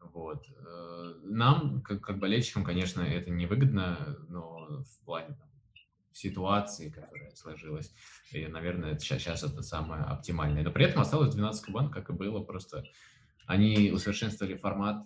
Вот. 0.00 0.46
Э, 0.48 1.14
нам, 1.24 1.82
как, 1.82 2.00
как 2.00 2.18
болельщикам, 2.18 2.64
конечно, 2.64 3.02
это 3.02 3.30
невыгодно, 3.30 4.16
но 4.28 4.82
в 4.82 5.04
плане 5.04 5.34
там, 5.34 5.48
ситуации, 6.12 6.90
которая 6.90 7.34
сложилась, 7.34 7.94
и, 8.32 8.46
наверное, 8.46 8.98
сейчас, 8.98 9.22
сейчас 9.22 9.42
это 9.44 9.62
самое 9.62 10.02
оптимальное. 10.02 10.64
Но 10.64 10.72
при 10.72 10.86
этом 10.86 11.02
осталось 11.02 11.34
12 11.34 11.64
команд, 11.64 11.92
как 11.92 12.10
и 12.10 12.12
было, 12.12 12.40
просто 12.40 12.84
они 13.46 13.90
усовершенствовали 13.90 14.56
формат. 14.56 15.04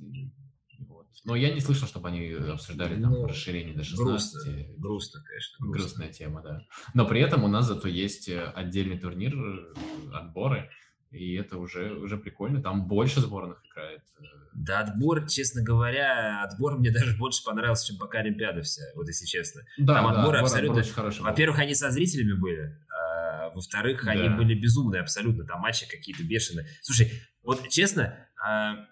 Вот. 0.80 1.06
Но 1.24 1.36
я 1.36 1.52
не 1.52 1.60
слышал, 1.60 1.86
чтобы 1.86 2.08
они 2.08 2.32
обсуждали 2.32 3.00
там 3.00 3.12
ну, 3.12 3.26
расширение 3.26 3.74
до 3.74 3.84
16. 3.84 4.34
Грустно, 4.34 4.74
грустно 4.78 5.22
конечно. 5.22 5.56
Грустно. 5.58 5.78
Грустная 5.78 6.12
тема, 6.12 6.42
да. 6.42 6.66
Но 6.94 7.06
при 7.06 7.20
этом 7.20 7.44
у 7.44 7.48
нас 7.48 7.66
зато 7.66 7.88
есть 7.88 8.28
отдельный 8.28 8.98
турнир, 8.98 9.34
э, 9.34 9.74
отборы, 10.12 10.70
и 11.12 11.34
это 11.34 11.58
уже, 11.58 11.92
уже 11.92 12.16
прикольно, 12.16 12.62
там 12.62 12.88
больше 12.88 13.20
сборных 13.20 13.62
играет. 13.70 14.02
Э. 14.18 14.24
Да, 14.54 14.80
отбор, 14.80 15.26
честно 15.28 15.62
говоря, 15.62 16.42
отбор 16.42 16.78
мне 16.78 16.90
даже 16.92 17.16
больше 17.16 17.44
понравился, 17.44 17.86
чем 17.86 17.98
пока 17.98 18.20
Олимпиада 18.20 18.62
вся, 18.62 18.82
вот 18.94 19.06
если 19.06 19.26
честно. 19.26 19.62
Да, 19.78 19.94
там 19.94 20.04
да, 20.04 20.10
отборы 20.10 20.38
отбор, 20.38 20.50
абсолютно... 20.50 20.80
Отбор 20.80 21.12
Во-первых, 21.20 21.58
они 21.58 21.74
со 21.74 21.90
зрителями 21.90 22.32
были, 22.32 22.78
а 22.90 23.50
во-вторых, 23.50 24.04
да. 24.04 24.12
они 24.12 24.28
были 24.30 24.54
безумные 24.54 25.02
абсолютно, 25.02 25.44
там 25.44 25.60
матчи 25.60 25.88
какие-то 25.88 26.24
бешеные. 26.24 26.66
Слушай, 26.80 27.12
вот 27.42 27.68
честно, 27.68 28.28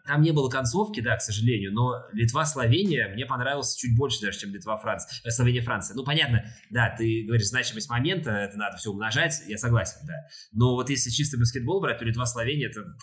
там 0.06 0.22
не 0.22 0.30
было 0.30 0.48
концовки, 0.48 1.00
да, 1.00 1.16
к 1.16 1.22
сожалению, 1.22 1.72
но 1.72 2.04
Литва-Словения 2.12 3.08
мне 3.08 3.26
понравился 3.26 3.76
чуть 3.78 3.96
больше 3.96 4.20
даже, 4.20 4.38
чем 4.38 4.54
Литва-Франция, 4.54 5.20
э, 5.24 5.30
Словения-Франция. 5.30 5.96
Ну, 5.96 6.04
понятно, 6.04 6.44
да, 6.70 6.94
ты 6.96 7.24
говоришь 7.26 7.48
значимость 7.48 7.90
момента, 7.90 8.30
это 8.30 8.56
надо 8.56 8.76
все 8.76 8.90
умножать, 8.90 9.42
я 9.48 9.58
согласен, 9.58 10.06
да. 10.06 10.14
Но 10.52 10.74
вот 10.74 10.88
если 10.88 11.10
чисто 11.10 11.36
баскетбол 11.36 11.80
брать, 11.80 11.98
то 11.98 12.04
Литва-Словения 12.04 12.66
это 12.66 12.94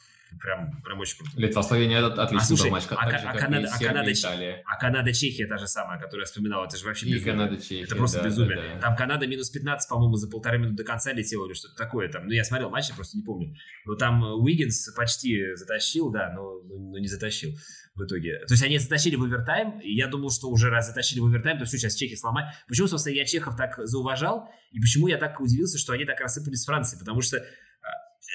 Прям, 0.41 0.81
прям 0.81 0.99
очень 0.99 1.17
круто. 1.17 1.31
Литва, 1.35 1.63
Словения 1.63 1.99
это 1.99 2.23
отличный 2.23 2.43
а, 2.43 2.47
слушай, 2.47 2.69
матч. 2.69 2.83
А, 2.89 3.09
же, 3.09 3.17
а, 3.17 3.37
Канада, 3.37 3.69
а, 3.71 3.79
Канада, 3.79 4.13
Италия. 4.13 4.63
а 4.65 4.77
Канада, 4.77 5.13
Чехия 5.13 5.47
та 5.47 5.57
же 5.57 5.67
самая, 5.67 5.99
которую 5.99 6.21
я 6.21 6.25
вспоминал, 6.25 6.65
это 6.65 6.77
же 6.77 6.85
вообще 6.85 7.05
И 7.07 7.13
безумие. 7.13 7.33
Канада, 7.33 7.57
Чехия, 7.57 7.83
это 7.83 7.95
просто 7.95 8.19
да, 8.19 8.25
безумие. 8.25 8.55
Да, 8.55 8.73
да. 8.75 8.79
Там 8.81 8.95
Канада 8.95 9.27
минус 9.27 9.49
15, 9.49 9.89
по-моему, 9.89 10.15
за 10.15 10.29
полторы 10.29 10.57
минуты 10.57 10.77
до 10.77 10.83
конца 10.83 11.13
летела 11.13 11.45
или 11.45 11.53
что-то 11.53 11.75
такое. 11.75 12.09
Там, 12.09 12.27
ну, 12.27 12.31
я 12.33 12.43
смотрел 12.43 12.69
матч, 12.69 12.89
я 12.89 12.95
просто 12.95 13.17
не 13.17 13.23
помню. 13.23 13.55
Но 13.85 13.95
там 13.95 14.23
Уиггинс 14.23 14.93
почти 14.95 15.55
затащил, 15.55 16.11
да, 16.11 16.31
но, 16.33 16.61
но 16.63 16.97
не 16.97 17.07
затащил 17.07 17.51
в 17.97 18.05
итоге. 18.05 18.39
То 18.47 18.53
есть 18.53 18.63
они 18.63 18.77
затащили 18.77 19.15
в 19.15 19.23
овертайм, 19.23 19.79
и 19.79 19.93
я 19.93 20.07
думал, 20.07 20.29
что 20.29 20.49
уже 20.49 20.69
раз 20.69 20.87
затащили 20.87 21.19
в 21.19 21.25
овертайм, 21.25 21.57
то 21.57 21.65
все, 21.65 21.77
сейчас 21.77 21.95
чехи 21.95 22.15
сломать. 22.15 22.45
Почему, 22.67 22.87
собственно, 22.87 23.15
я 23.15 23.25
чехов 23.25 23.55
так 23.55 23.79
зауважал, 23.83 24.49
и 24.71 24.79
почему 24.79 25.07
я 25.07 25.17
так 25.17 25.39
удивился, 25.39 25.77
что 25.77 25.93
они 25.93 26.05
так 26.05 26.19
рассыпались 26.19 26.61
с 26.61 26.65
Францией? 26.65 26.99
Потому 26.99 27.21
что 27.21 27.43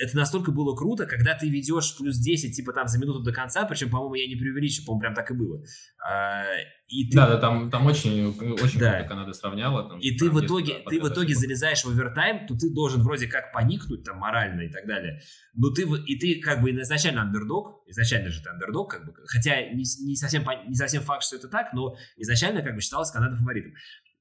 это 0.00 0.16
настолько 0.16 0.52
было 0.52 0.74
круто, 0.74 1.06
когда 1.06 1.34
ты 1.34 1.48
ведешь 1.48 1.96
плюс 1.98 2.16
10, 2.18 2.56
типа 2.56 2.72
там 2.72 2.88
за 2.88 2.98
минуту 2.98 3.20
до 3.20 3.32
конца, 3.32 3.64
причем, 3.64 3.90
по-моему, 3.90 4.14
я 4.14 4.26
не 4.26 4.36
преувеличу, 4.36 4.84
по-моему, 4.84 5.00
прям 5.00 5.14
так 5.14 5.30
и 5.30 5.34
было. 5.34 5.62
А, 6.08 6.44
и 6.88 7.08
ты... 7.08 7.16
Да, 7.16 7.26
да, 7.26 7.38
там, 7.38 7.70
там 7.70 7.86
очень, 7.86 8.28
очень 8.28 8.78
да. 8.78 8.94
круто 8.94 9.08
Канада 9.08 9.32
сравняла. 9.32 9.88
Там, 9.88 9.98
и 9.98 10.10
ты 10.16 10.30
в 10.30 10.44
итоге, 10.44 10.82
ты 10.88 11.00
в 11.00 11.08
итоге 11.08 11.34
залезаешь 11.34 11.84
в 11.84 11.88
овертайм, 11.88 12.46
то 12.46 12.54
ты 12.54 12.70
должен 12.70 13.02
вроде 13.02 13.26
как 13.26 13.52
поникнуть 13.52 14.04
там 14.04 14.18
морально 14.18 14.62
и 14.62 14.68
так 14.68 14.86
далее. 14.86 15.20
Но 15.54 15.70
ты, 15.70 15.82
и 15.82 16.18
ты 16.18 16.40
как 16.40 16.62
бы 16.62 16.70
изначально 16.70 17.22
андердог, 17.22 17.82
изначально 17.86 18.30
же 18.30 18.42
ты 18.42 18.48
андердог, 18.50 18.90
как 18.90 19.06
бы, 19.06 19.14
хотя 19.26 19.62
не, 19.72 19.84
не, 20.06 20.16
совсем, 20.16 20.44
не 20.66 20.74
совсем 20.74 21.02
факт, 21.02 21.24
что 21.24 21.36
это 21.36 21.48
так, 21.48 21.72
но 21.72 21.96
изначально 22.16 22.62
как 22.62 22.74
бы 22.74 22.80
считалась 22.80 23.10
Канада 23.10 23.36
фаворитом 23.36 23.72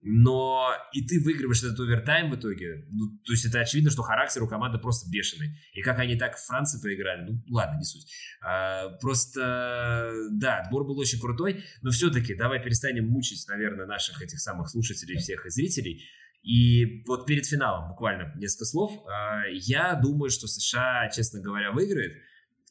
но 0.04 0.74
и 0.94 1.06
ты 1.06 1.20
выигрываешь 1.24 1.64
этот 1.64 1.80
овертайм 1.80 2.32
в 2.32 2.36
итоге. 2.36 2.88
Ну, 2.90 3.20
то 3.24 3.34
есть 3.34 3.46
это 3.46 3.60
очевидно, 3.60 3.92
что 3.92 4.02
характер 4.02 4.42
у 4.42 4.48
команды 4.48 4.80
просто 4.80 5.10
бешеный. 5.12 5.56
И 5.74 5.82
как 5.82 6.00
они 6.00 6.16
так 6.16 6.38
в 6.38 6.46
Франции 6.46 6.82
проиграли, 6.82 7.30
ну 7.30 7.44
ладно, 7.50 7.78
не 7.78 7.84
суть. 7.84 8.12
А, 8.42 8.90
просто, 9.00 10.12
да, 10.32 10.62
отбор 10.62 10.86
был 10.86 10.98
очень 10.98 11.20
крутой, 11.20 11.64
но 11.84 11.92
все-таки 11.92 12.34
давай 12.34 12.62
перестанем 12.64 13.08
мучить, 13.08 13.46
наверное, 13.48 13.86
наших 13.86 14.22
этих 14.24 14.40
самых 14.40 14.70
слушателей, 14.70 15.18
всех 15.18 15.46
и 15.46 15.50
зрителей. 15.50 16.04
И 16.42 17.04
вот 17.06 17.28
перед 17.28 17.46
финалом 17.46 17.90
буквально 17.90 18.34
несколько 18.38 18.66
слов. 18.66 18.92
А, 19.08 19.44
я 19.52 19.94
думаю, 19.94 20.32
что 20.32 20.48
США, 20.48 21.10
честно 21.10 21.40
говоря, 21.42 21.72
выиграет. 21.72 22.14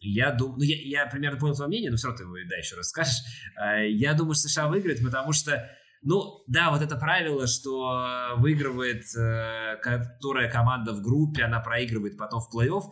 Я 0.01 0.33
думаю, 0.33 0.59
ну, 0.59 0.65
я, 0.65 0.77
я 0.81 1.07
примерно 1.07 1.39
понял 1.39 1.55
твое 1.55 1.69
мнение, 1.69 1.91
но 1.91 1.97
все 1.97 2.09
равно 2.09 2.19
ты 2.19 2.25
его, 2.25 2.37
да, 2.49 2.57
еще 2.57 2.75
раз 2.75 2.89
скажешь. 2.89 3.21
А, 3.55 3.83
я 3.85 4.15
думаю, 4.15 4.35
что 4.35 4.49
США 4.49 4.67
выиграет, 4.67 5.01
потому 5.01 5.33
что 5.33 5.71
ну, 6.03 6.43
да, 6.47 6.71
вот 6.71 6.81
это 6.83 6.97
правило, 6.97 7.47
что 7.47 8.35
выигрывает, 8.39 9.05
э, 9.17 9.77
которая 9.83 10.51
команда 10.51 10.93
в 10.93 11.03
группе, 11.03 11.43
она 11.43 11.61
проигрывает 11.61 12.17
потом 12.17 12.41
в 12.41 12.49
плей-офф. 12.55 12.85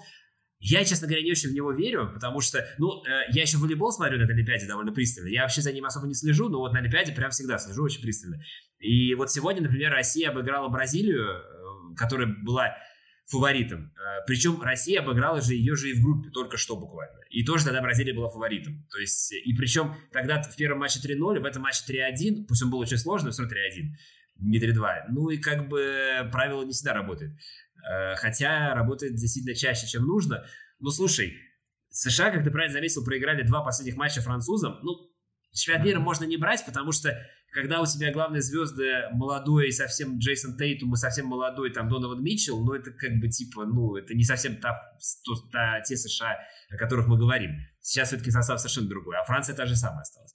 Я, 0.60 0.84
честно 0.84 1.06
говоря, 1.06 1.22
не 1.22 1.30
очень 1.30 1.50
в 1.50 1.54
него 1.54 1.72
верю, 1.72 2.10
потому 2.12 2.40
что, 2.40 2.66
ну, 2.78 3.02
э, 3.04 3.30
я 3.30 3.42
еще 3.42 3.58
волейбол 3.58 3.92
смотрю 3.92 4.18
на 4.18 4.24
Олимпиаде 4.24 4.66
довольно 4.66 4.92
пристально. 4.92 5.28
Я 5.28 5.42
вообще 5.42 5.62
за 5.62 5.72
ним 5.72 5.84
особо 5.84 6.06
не 6.06 6.14
слежу, 6.14 6.48
но 6.48 6.58
вот 6.58 6.72
на 6.72 6.80
Олимпиаде 6.80 7.12
прям 7.12 7.30
всегда 7.30 7.58
слежу 7.58 7.84
очень 7.84 8.02
пристально. 8.02 8.42
И 8.80 9.14
вот 9.14 9.30
сегодня, 9.30 9.62
например, 9.62 9.92
Россия 9.92 10.30
обыграла 10.30 10.68
Бразилию, 10.68 11.24
э, 11.30 11.94
которая 11.96 12.26
была 12.44 12.74
фаворитом. 13.28 13.92
Э, 13.94 14.24
Причем 14.26 14.60
Россия 14.60 15.00
обыграла 15.00 15.40
же 15.40 15.54
ее 15.54 15.76
же 15.76 15.90
и 15.90 15.94
в 15.94 16.02
группе, 16.02 16.30
только 16.30 16.56
что 16.56 16.76
буквально. 16.76 17.20
И 17.30 17.44
тоже 17.44 17.64
тогда 17.64 17.82
Бразилия 17.82 18.14
была 18.14 18.28
фаворитом. 18.30 18.86
То 18.90 18.98
есть, 18.98 19.32
и 19.32 19.54
причем 19.54 19.94
тогда 20.12 20.42
в 20.42 20.56
первом 20.56 20.80
матче 20.80 20.98
3-0, 21.00 21.40
в 21.40 21.44
этом 21.44 21.62
матче 21.62 21.82
3-1, 21.88 22.46
пусть 22.46 22.62
он 22.62 22.70
был 22.70 22.78
очень 22.78 22.96
сложный, 22.96 23.30
все 23.30 23.42
равно 23.42 23.56
3-1, 23.56 23.60
не 24.40 24.58
3-2. 24.58 25.04
Ну 25.10 25.28
и 25.28 25.36
как 25.36 25.68
бы 25.68 26.28
правило 26.32 26.64
не 26.64 26.72
всегда 26.72 26.94
работает. 26.94 27.32
Э, 27.88 28.14
хотя 28.16 28.74
работает 28.74 29.14
действительно 29.14 29.54
чаще, 29.54 29.86
чем 29.86 30.04
нужно. 30.04 30.44
Но 30.80 30.90
слушай, 30.90 31.34
США, 31.90 32.30
как 32.30 32.44
ты 32.44 32.50
правильно 32.50 32.74
заметил, 32.74 33.04
проиграли 33.04 33.42
два 33.42 33.62
последних 33.62 33.96
матча 33.96 34.20
французам. 34.20 34.78
Ну, 34.82 35.07
чемпионат 35.52 35.86
мира 35.86 36.00
можно 36.00 36.24
не 36.24 36.36
брать, 36.36 36.64
потому 36.66 36.92
что 36.92 37.16
когда 37.50 37.80
у 37.80 37.86
тебя 37.86 38.12
главные 38.12 38.42
звезды 38.42 39.08
молодой, 39.12 39.72
совсем 39.72 40.18
Джейсон 40.18 40.56
Тейтум 40.56 40.92
и 40.92 40.96
совсем 40.96 41.26
молодой 41.26 41.72
там 41.72 41.88
Донован 41.88 42.22
Митчелл, 42.22 42.62
ну 42.62 42.74
это 42.74 42.90
как 42.90 43.18
бы 43.20 43.28
типа, 43.28 43.64
ну 43.64 43.96
это 43.96 44.14
не 44.14 44.24
совсем 44.24 44.56
та, 44.56 44.78
то, 45.24 45.34
та, 45.50 45.80
те 45.80 45.96
США, 45.96 46.38
о 46.70 46.76
которых 46.76 47.06
мы 47.06 47.16
говорим. 47.16 47.52
Сейчас 47.80 48.08
все-таки 48.08 48.30
состав 48.30 48.60
совершенно 48.60 48.88
другой, 48.88 49.16
а 49.16 49.24
Франция 49.24 49.56
та 49.56 49.64
же 49.64 49.76
самая 49.76 50.02
осталась. 50.02 50.34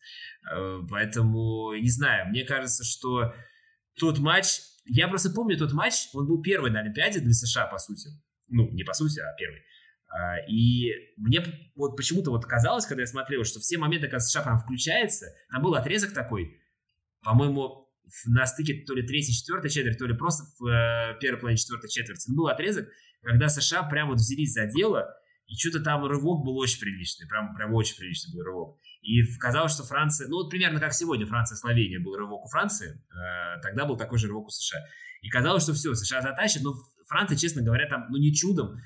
Э, 0.51 0.79
поэтому, 0.89 1.73
не 1.73 1.89
знаю, 1.89 2.29
мне 2.29 2.45
кажется, 2.45 2.83
что 2.83 3.33
тот 3.99 4.17
матч, 4.17 4.59
я 4.85 5.07
просто 5.07 5.29
помню 5.29 5.57
тот 5.57 5.71
матч, 5.71 6.09
он 6.13 6.27
был 6.27 6.41
первый 6.41 6.71
на 6.71 6.79
Олимпиаде 6.79 7.19
для 7.19 7.33
США, 7.33 7.67
по 7.67 7.77
сути. 7.77 8.09
Ну, 8.47 8.69
не 8.71 8.83
по 8.83 8.93
сути, 8.93 9.19
а 9.19 9.33
первый. 9.37 9.61
А, 10.13 10.37
и 10.47 10.91
мне 11.17 11.43
вот 11.75 11.97
почему-то 11.97 12.29
вот 12.29 12.45
казалось, 12.45 12.85
когда 12.85 13.01
я 13.01 13.07
смотрел, 13.07 13.43
что 13.43 13.59
все 13.59 13.79
моменты, 13.79 14.07
когда 14.07 14.19
США 14.19 14.43
прям 14.43 14.59
включается, 14.59 15.25
там 15.51 15.63
был 15.63 15.73
отрезок 15.73 16.13
такой, 16.13 16.61
по-моему, 17.23 17.89
на 18.27 18.45
стыке 18.45 18.83
то 18.85 18.93
ли 18.93 19.01
третьей, 19.07 19.33
четвертой 19.33 19.71
четверти, 19.71 19.97
то 19.97 20.05
ли 20.05 20.15
просто 20.15 20.43
в 20.59 20.67
э, 20.67 21.17
первой 21.19 21.39
половине 21.39 21.57
четвертой 21.57 21.89
четверти. 21.89 22.31
Был 22.31 22.47
отрезок, 22.47 22.89
когда 23.23 23.49
США 23.49 23.83
прям 23.83 24.09
вот 24.09 24.17
взялись 24.17 24.53
за 24.53 24.67
дело, 24.67 25.09
и 25.47 25.55
что-то 25.55 25.83
там 25.83 26.05
рывок 26.05 26.45
был 26.45 26.57
очень 26.57 26.79
приличный, 26.79 27.27
прям, 27.27 27.55
прям 27.55 27.73
очень 27.73 27.97
приличный 27.97 28.33
был 28.33 28.43
рывок. 28.43 28.79
И 29.01 29.23
казалось, 29.37 29.73
что 29.73 29.83
Франция, 29.83 30.27
ну 30.27 30.35
вот 30.37 30.51
примерно 30.51 30.79
как 30.79 30.93
сегодня 30.93 31.25
Франция-Словения 31.25 31.99
был 31.99 32.15
рывок 32.15 32.45
у 32.45 32.47
Франции, 32.49 32.91
э, 32.91 33.61
тогда 33.61 33.85
был 33.85 33.97
такой 33.97 34.19
же 34.19 34.27
рывок 34.27 34.47
у 34.47 34.49
США. 34.49 34.79
И 35.21 35.29
казалось, 35.29 35.63
что 35.63 35.73
все, 35.73 35.95
США 35.95 36.21
затащит, 36.21 36.61
но 36.61 36.75
Франция, 37.07 37.37
честно 37.37 37.63
говоря, 37.63 37.87
там, 37.87 38.07
ну 38.09 38.17
не 38.17 38.33
чудом, 38.33 38.77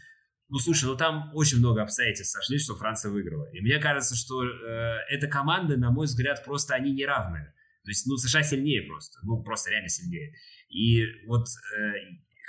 ну, 0.49 0.60
слушай, 0.60 0.86
ну 0.86 0.95
там 0.95 1.32
очень 1.34 1.60
много 1.60 1.82
обстоятельств 1.82 2.34
сошли, 2.34 2.57
что 2.57 2.76
Франция 2.76 3.11
выиграла. 3.11 3.49
И 3.52 3.61
мне 3.61 3.80
кажется, 3.80 4.15
что 4.15 4.44
э, 4.44 4.99
эта 5.10 5.28
команда, 5.28 5.78
на 5.78 5.91
мой 5.91 6.06
взгляд, 6.06 6.44
просто 6.45 6.74
они 6.74 6.94
не 6.94 7.06
равные. 7.06 7.53
То 7.84 7.91
есть, 7.91 8.06
ну, 8.07 8.18
США 8.18 8.44
сильнее 8.44 8.84
просто. 8.84 9.19
Ну, 9.24 9.44
просто 9.44 9.69
реально 9.72 9.90
сильнее. 9.90 10.34
И 10.69 11.03
вот 11.26 11.48
э, 11.48 11.94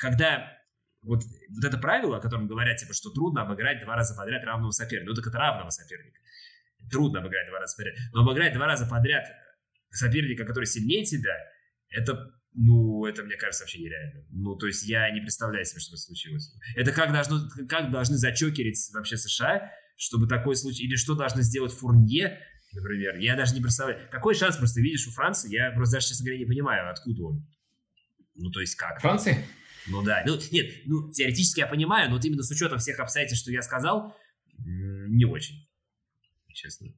когда 0.00 0.58
вот, 1.02 1.22
вот 1.50 1.64
это 1.64 1.78
правило, 1.78 2.18
о 2.18 2.20
котором 2.20 2.46
говорят, 2.46 2.76
типа, 2.78 2.92
что 2.92 3.10
трудно 3.10 3.42
обыграть 3.42 3.82
два 3.84 3.96
раза 3.96 4.14
подряд 4.14 4.44
равного 4.44 4.70
соперника. 4.70 5.08
Ну, 5.10 5.14
так 5.14 5.26
это 5.26 5.38
равного 5.38 5.70
соперника. 5.70 6.18
Трудно 6.90 7.20
обыграть 7.20 7.48
два 7.48 7.60
раза 7.60 7.76
подряд. 7.76 7.96
Но 8.12 8.22
обыграть 8.22 8.54
два 8.54 8.66
раза 8.66 8.86
подряд 8.86 9.24
соперника, 9.90 10.44
который 10.44 10.66
сильнее 10.66 11.04
тебя, 11.04 11.36
это 11.90 12.30
ну, 12.54 13.04
это, 13.04 13.22
мне 13.22 13.36
кажется, 13.36 13.64
вообще 13.64 13.78
нереально. 13.78 14.24
Ну, 14.30 14.56
то 14.56 14.66
есть 14.66 14.84
я 14.88 15.10
не 15.10 15.20
представляю 15.20 15.64
себе, 15.64 15.80
что 15.80 15.92
это 15.92 16.02
случилось. 16.02 16.52
Это 16.76 16.92
как, 16.92 17.12
должно, 17.12 17.48
как 17.68 17.90
должны 17.90 18.16
зачокерить 18.16 18.78
вообще 18.94 19.16
США, 19.16 19.70
чтобы 19.96 20.26
такой 20.26 20.56
случай... 20.56 20.84
Или 20.84 20.96
что 20.96 21.14
должны 21.14 21.42
сделать 21.42 21.72
Фурнье, 21.72 22.40
например. 22.72 23.16
Я 23.18 23.36
даже 23.36 23.54
не 23.54 23.60
представляю. 23.60 24.08
Какой 24.10 24.34
шанс 24.34 24.56
просто 24.56 24.80
видишь 24.80 25.06
у 25.06 25.10
Франции? 25.10 25.52
Я 25.52 25.70
просто 25.72 25.96
даже, 25.96 26.08
честно 26.08 26.24
говоря, 26.24 26.38
не 26.40 26.46
понимаю, 26.46 26.90
откуда 26.90 27.22
он. 27.24 27.46
Ну, 28.34 28.50
то 28.50 28.60
есть 28.60 28.74
как? 28.76 29.00
Франции? 29.00 29.44
Ну 29.88 30.02
да. 30.02 30.22
Ну, 30.26 30.38
нет, 30.50 30.70
ну, 30.86 31.10
теоретически 31.12 31.60
я 31.60 31.66
понимаю, 31.66 32.08
но 32.08 32.16
вот 32.16 32.24
именно 32.24 32.42
с 32.42 32.50
учетом 32.50 32.78
всех 32.78 33.00
обстоятельств, 33.00 33.42
что 33.42 33.52
я 33.52 33.62
сказал, 33.62 34.14
не 34.58 35.24
очень, 35.24 35.66
честно. 36.52 36.88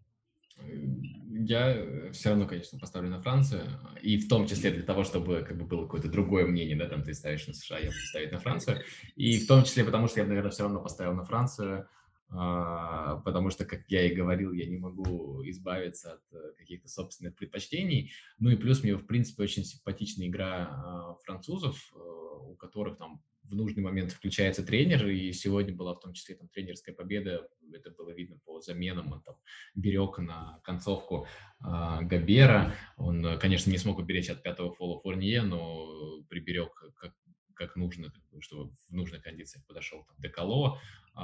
Я 1.42 2.12
все 2.12 2.30
равно, 2.30 2.46
конечно, 2.46 2.78
поставлю 2.78 3.08
на 3.08 3.22
Францию, 3.22 3.62
и 4.02 4.18
в 4.18 4.28
том 4.28 4.46
числе 4.46 4.70
для 4.70 4.82
того, 4.82 5.04
чтобы 5.04 5.42
как 5.42 5.56
бы 5.56 5.64
было 5.64 5.84
какое-то 5.84 6.08
другое 6.08 6.46
мнение, 6.46 6.76
да, 6.76 6.86
там 6.86 7.02
ты 7.02 7.14
ставишь 7.14 7.46
на 7.46 7.54
США, 7.54 7.78
я 7.78 7.86
буду 7.86 7.98
ставить 8.08 8.32
на 8.32 8.38
Францию, 8.38 8.82
и 9.16 9.38
в 9.38 9.46
том 9.46 9.64
числе 9.64 9.84
потому, 9.84 10.06
что 10.06 10.20
я, 10.20 10.26
наверное, 10.26 10.50
все 10.50 10.64
равно 10.64 10.82
поставил 10.82 11.14
на 11.14 11.24
Францию, 11.24 11.88
а, 12.32 13.16
потому 13.24 13.50
что, 13.50 13.64
как 13.64 13.80
я 13.88 14.06
и 14.06 14.14
говорил, 14.14 14.52
я 14.52 14.66
не 14.66 14.76
могу 14.76 15.42
избавиться 15.46 16.12
от 16.12 16.22
э, 16.32 16.52
каких-то 16.58 16.88
собственных 16.88 17.34
предпочтений. 17.34 18.12
Ну 18.38 18.50
и 18.50 18.56
плюс 18.56 18.84
мне, 18.84 18.94
в 18.94 19.04
принципе, 19.06 19.42
очень 19.42 19.64
симпатичная 19.64 20.28
игра 20.28 20.68
а, 20.70 21.14
французов, 21.24 21.76
э, 21.92 21.98
у 21.98 22.54
которых 22.54 22.98
там 22.98 23.20
в 23.50 23.54
нужный 23.54 23.82
момент 23.82 24.12
включается 24.12 24.64
тренер, 24.64 25.06
и 25.08 25.32
сегодня 25.32 25.74
была 25.74 25.94
в 25.94 26.00
том 26.00 26.12
числе 26.12 26.36
там 26.36 26.48
тренерская 26.48 26.94
победа, 26.94 27.48
это 27.72 27.90
было 27.90 28.10
видно 28.10 28.38
по 28.44 28.60
заменам, 28.60 29.12
он 29.12 29.22
там 29.22 29.36
берег 29.74 30.18
на 30.18 30.60
концовку 30.62 31.26
э, 31.60 31.98
Габера, 32.02 32.74
он, 32.96 33.38
конечно, 33.38 33.70
не 33.70 33.78
смог 33.78 33.98
уберечь 33.98 34.30
от 34.30 34.42
пятого 34.42 34.72
фола 34.72 35.00
Фурнье, 35.00 35.42
но 35.42 36.22
приберег 36.28 36.72
как, 36.96 37.12
как 37.54 37.76
нужно, 37.76 38.12
чтобы 38.38 38.72
в 38.88 38.92
нужных 38.92 39.22
кондициях 39.22 39.66
подошел 39.66 40.04
там 40.04 40.16
Декало, 40.18 40.80
э, 41.16 41.20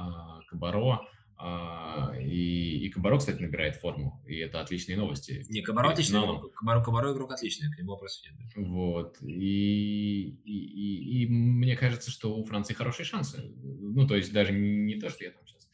Кабаро, 0.49 0.93
а, 0.93 1.01
и, 2.19 2.85
и 2.85 2.89
Кабаро, 2.89 3.19
кстати, 3.19 3.39
набирает 3.39 3.75
форму, 3.75 4.23
и 4.25 4.37
это 4.37 4.59
отличные 4.59 4.97
новости. 4.97 5.45
Не, 5.49 5.61
Кабаро 5.61 5.89
отличный 5.89 6.19
игрок, 6.19 6.51
Кабаро, 6.53 6.83
Кабаро 6.83 7.13
игрок 7.13 7.31
отличный, 7.31 7.71
к 7.71 7.77
нему 7.77 7.91
вопросов 7.91 8.25
нет. 8.25 8.51
Вот, 8.55 9.17
и, 9.21 10.29
и, 10.43 10.51
и, 10.51 11.23
и 11.23 11.27
мне 11.29 11.75
кажется, 11.75 12.09
что 12.09 12.35
у 12.35 12.43
Франции 12.43 12.73
хорошие 12.73 13.05
шансы. 13.05 13.53
Ну, 13.61 14.07
то 14.07 14.15
есть 14.15 14.33
даже 14.33 14.51
не 14.51 14.95
то, 14.99 15.09
что 15.09 15.25
я 15.25 15.31
там 15.31 15.45
сейчас 15.45 15.69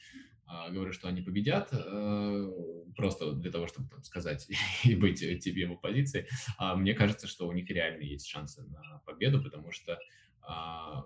а, 0.45 0.69
говорю, 0.69 0.91
что 0.91 1.07
они 1.07 1.22
победят, 1.22 1.69
а, 1.72 2.52
просто 2.95 3.31
для 3.31 3.52
того, 3.52 3.68
чтобы 3.68 3.90
там, 3.90 4.03
сказать 4.03 4.48
и 4.84 4.95
быть 4.95 5.19
тебе 5.19 5.68
в 5.68 5.73
оппозиции, 5.73 6.27
а 6.57 6.76
мне 6.76 6.94
кажется, 6.94 7.27
что 7.27 7.48
у 7.48 7.53
них 7.53 7.69
реально 7.69 8.03
есть 8.03 8.27
шансы 8.27 8.64
на 8.64 9.02
победу, 9.06 9.41
потому 9.41 9.72
что 9.72 9.98
а, 10.41 11.06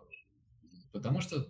потому 0.92 1.22
что 1.22 1.48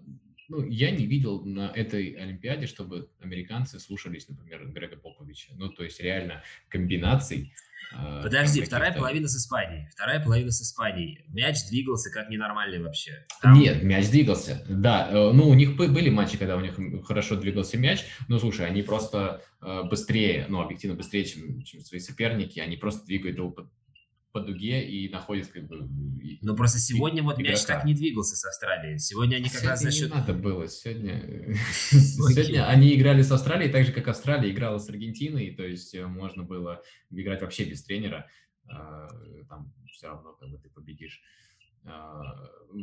ну, 0.50 0.66
я 0.66 0.92
не 0.92 1.06
видел 1.06 1.44
на 1.44 1.72
этой 1.76 2.12
Олимпиаде, 2.12 2.68
чтобы 2.68 3.10
американцы 3.20 3.80
слушались, 3.80 4.28
например, 4.30 4.68
Грега 4.70 4.98
Поповича. 4.98 5.54
Ну, 5.56 5.70
то 5.70 5.84
есть 5.84 6.00
реально 6.00 6.44
комбинаций. 6.70 7.54
А, 7.94 8.22
Подожди, 8.22 8.62
вторая 8.62 8.94
половина 8.94 9.28
с 9.28 9.36
Испанией. 9.38 9.88
Вторая 9.92 10.22
половина 10.22 10.52
с 10.52 10.62
Испанией. 10.62 11.24
Мяч 11.30 11.68
двигался 11.70 12.12
как 12.12 12.30
ненормальный 12.30 12.82
вообще. 12.82 13.26
Там... 13.42 13.54
Нет, 13.54 13.84
мяч 13.84 14.10
двигался. 14.10 14.66
Да, 14.70 15.10
э, 15.10 15.32
ну 15.32 15.48
у 15.48 15.54
них 15.54 15.78
были 15.78 16.10
матчи, 16.10 16.38
когда 16.38 16.58
у 16.58 16.62
них 16.62 16.78
хорошо 17.06 17.36
двигался 17.38 17.78
мяч. 17.78 18.06
Но 18.28 18.40
слушай, 18.40 18.66
они 18.66 18.82
просто 18.82 19.42
э, 19.62 19.84
быстрее, 19.84 20.48
ну 20.50 20.62
объективно 20.62 20.98
быстрее, 20.98 21.26
чем, 21.26 21.62
чем 21.64 21.82
свои 21.82 22.00
соперники. 22.00 22.60
Они 22.60 22.76
просто 22.76 23.06
двигают 23.06 23.38
его 23.38 23.56
по 24.32 24.42
дуге 24.42 24.88
и 24.88 25.10
находит 25.10 25.48
как 25.48 25.68
бы... 25.68 25.90
Ну, 26.42 26.56
просто 26.56 26.80
сегодня 26.80 27.24
вот 27.24 27.36
игрока. 27.36 27.52
мяч 27.52 27.66
так 27.66 27.86
не 27.86 27.94
двигался 27.94 28.36
с 28.36 28.46
Австралией. 28.46 29.00
Сегодня 29.00 29.38
они 29.38 29.46
как 29.46 29.54
сегодня 29.54 29.70
раз 29.70 29.82
за 29.82 29.92
счет... 29.92 30.14
надо 30.14 30.34
было. 30.34 30.68
Сегодня... 30.68 31.56
сегодня 31.72 32.68
они 32.68 32.96
играли 32.96 33.22
с 33.22 33.32
Австралией 33.32 33.72
так 33.72 33.86
же, 33.86 33.92
как 33.92 34.08
Австралия 34.08 34.52
играла 34.52 34.78
с 34.78 34.90
Аргентиной. 34.90 35.56
То 35.56 35.64
есть 35.64 35.96
э, 35.96 36.06
можно 36.06 36.44
было 36.44 36.82
играть 37.10 37.42
вообще 37.42 37.66
без 37.66 37.84
тренера. 37.84 38.30
А, 38.70 39.08
там 39.50 39.74
все 39.92 40.08
равно 40.08 40.34
как 40.34 40.50
бы 40.50 40.58
ты 40.60 40.70
победишь. 40.70 41.22
А, 41.86 42.22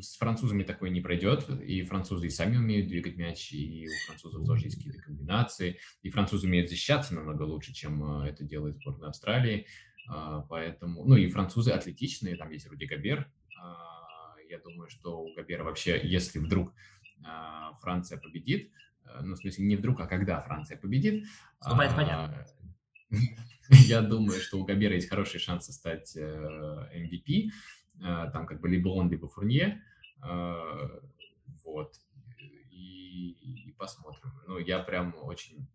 с 0.01 0.17
французами 0.17 0.63
такое 0.63 0.91
не 0.91 1.01
пройдет, 1.01 1.49
и 1.49 1.83
французы 1.83 2.27
и 2.27 2.31
сами 2.31 2.57
умеют 2.57 2.89
двигать 2.89 3.17
мяч, 3.17 3.53
и 3.53 3.87
у 3.87 4.07
французов 4.07 4.47
тоже 4.47 4.65
есть 4.65 4.77
какие-то 4.77 5.01
комбинации, 5.01 5.79
и 6.03 6.11
французы 6.11 6.47
умеют 6.47 6.71
защищаться 6.71 7.15
намного 7.15 7.43
лучше, 7.43 7.75
чем 7.75 8.23
э, 8.23 8.31
это 8.31 8.45
делает 8.45 8.77
сборная 8.77 9.11
Австралии. 9.11 9.67
А, 10.09 10.43
поэтому, 10.43 11.05
ну 11.05 11.17
и 11.17 11.29
французы 11.29 11.71
атлетичные, 11.73 12.37
там 12.37 12.51
есть 12.51 12.67
Руди 12.69 12.85
Габер. 12.85 13.31
А, 13.61 14.35
я 14.49 14.59
думаю, 14.59 14.89
что 14.91 15.21
у 15.21 15.35
Габера 15.35 15.65
вообще, 15.65 16.01
если 16.03 16.39
вдруг 16.39 16.73
а, 17.25 17.75
Франция 17.81 18.19
победит, 18.19 18.71
э, 19.05 19.21
ну, 19.23 19.35
в 19.35 19.39
смысле, 19.39 19.65
не 19.65 19.77
вдруг, 19.77 20.01
а 20.01 20.07
когда 20.07 20.41
Франция 20.43 20.77
победит. 20.77 21.25
Ну, 21.67 21.81
это 21.81 21.95
понятно. 21.95 22.47
Я 23.71 24.03
думаю, 24.03 24.41
что 24.41 24.59
у 24.59 24.65
Габера 24.65 24.95
есть 24.95 25.09
хорошие 25.09 25.41
шансы 25.41 25.73
стать 25.73 26.17
MVP. 26.17 27.51
Э, 28.01 28.31
там 28.33 28.47
как 28.47 28.61
бы 28.61 28.69
либо 28.69 28.89
он, 28.89 29.11
либо 29.11 29.29
Фурнье. 29.29 29.83
Вот. 31.65 31.95
И, 32.71 33.31
и 33.69 33.73
посмотрим. 33.73 34.33
Ну, 34.47 34.59
я 34.59 34.81
прям 34.81 35.15
очень, 35.23 35.67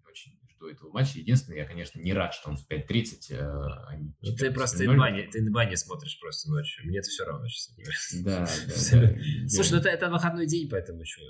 жду 0.60 0.70
этого 0.70 0.92
матча. 0.92 1.20
Единственное, 1.20 1.60
я, 1.60 1.66
конечно, 1.66 2.00
не 2.00 2.14
рад, 2.14 2.34
что 2.34 2.50
он 2.50 2.58
в 2.58 2.68
5.30. 2.70 3.32
Э, 3.32 3.40
а 3.40 3.98
ну, 3.98 4.36
ты 4.36 4.52
просто 4.52 4.86
инба 4.86 5.10
не, 5.10 5.24
ты 5.24 5.40
инба 5.40 5.66
не 5.66 5.76
смотришь 5.76 6.20
просто 6.20 6.52
ночью. 6.52 6.86
Мне 6.86 7.00
это 7.00 7.08
все 7.08 7.26
равно, 7.26 7.48
честно 7.48 7.76
говоря. 7.78 7.98
Да, 8.24 8.40
да, 8.40 9.48
Слушай, 9.48 9.72
ну 9.72 9.78
это, 9.78 9.90
это 9.90 10.10
выходной 10.10 10.48
день, 10.48 10.70
поэтому 10.70 11.04
что... 11.06 11.22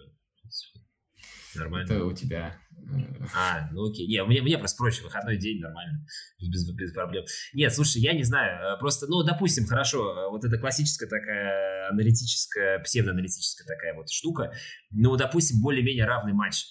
Нормально. 1.56 1.92
Это 1.92 2.06
у 2.06 2.14
тебя. 2.14 2.60
Э, 2.72 3.26
а, 3.36 3.70
ну 3.72 3.90
окей. 3.90 4.08
Не, 4.08 4.24
мне, 4.24 4.42
мне 4.42 4.58
просто 4.58 4.78
проще, 4.78 5.04
выходной 5.04 5.38
день 5.38 5.60
нормально, 5.60 6.06
без, 6.40 6.70
без 6.72 6.94
проблем. 6.94 7.26
Нет, 7.54 7.74
слушай, 7.74 8.02
я 8.02 8.14
не 8.14 8.24
знаю, 8.24 8.76
э, 8.76 8.80
просто, 8.80 9.08
ну, 9.08 9.24
допустим, 9.24 9.66
хорошо, 9.66 10.30
вот 10.32 10.44
эта 10.44 10.58
классическая 10.58 11.08
такая 11.08 11.90
аналитическая, 11.90 12.80
псевдоаналитическая 12.80 13.66
такая 13.66 13.96
вот 13.96 14.10
штука, 14.10 14.54
ну, 14.92 15.16
допустим, 15.16 15.62
более-менее 15.62 16.06
равный 16.06 16.34
матч. 16.34 16.66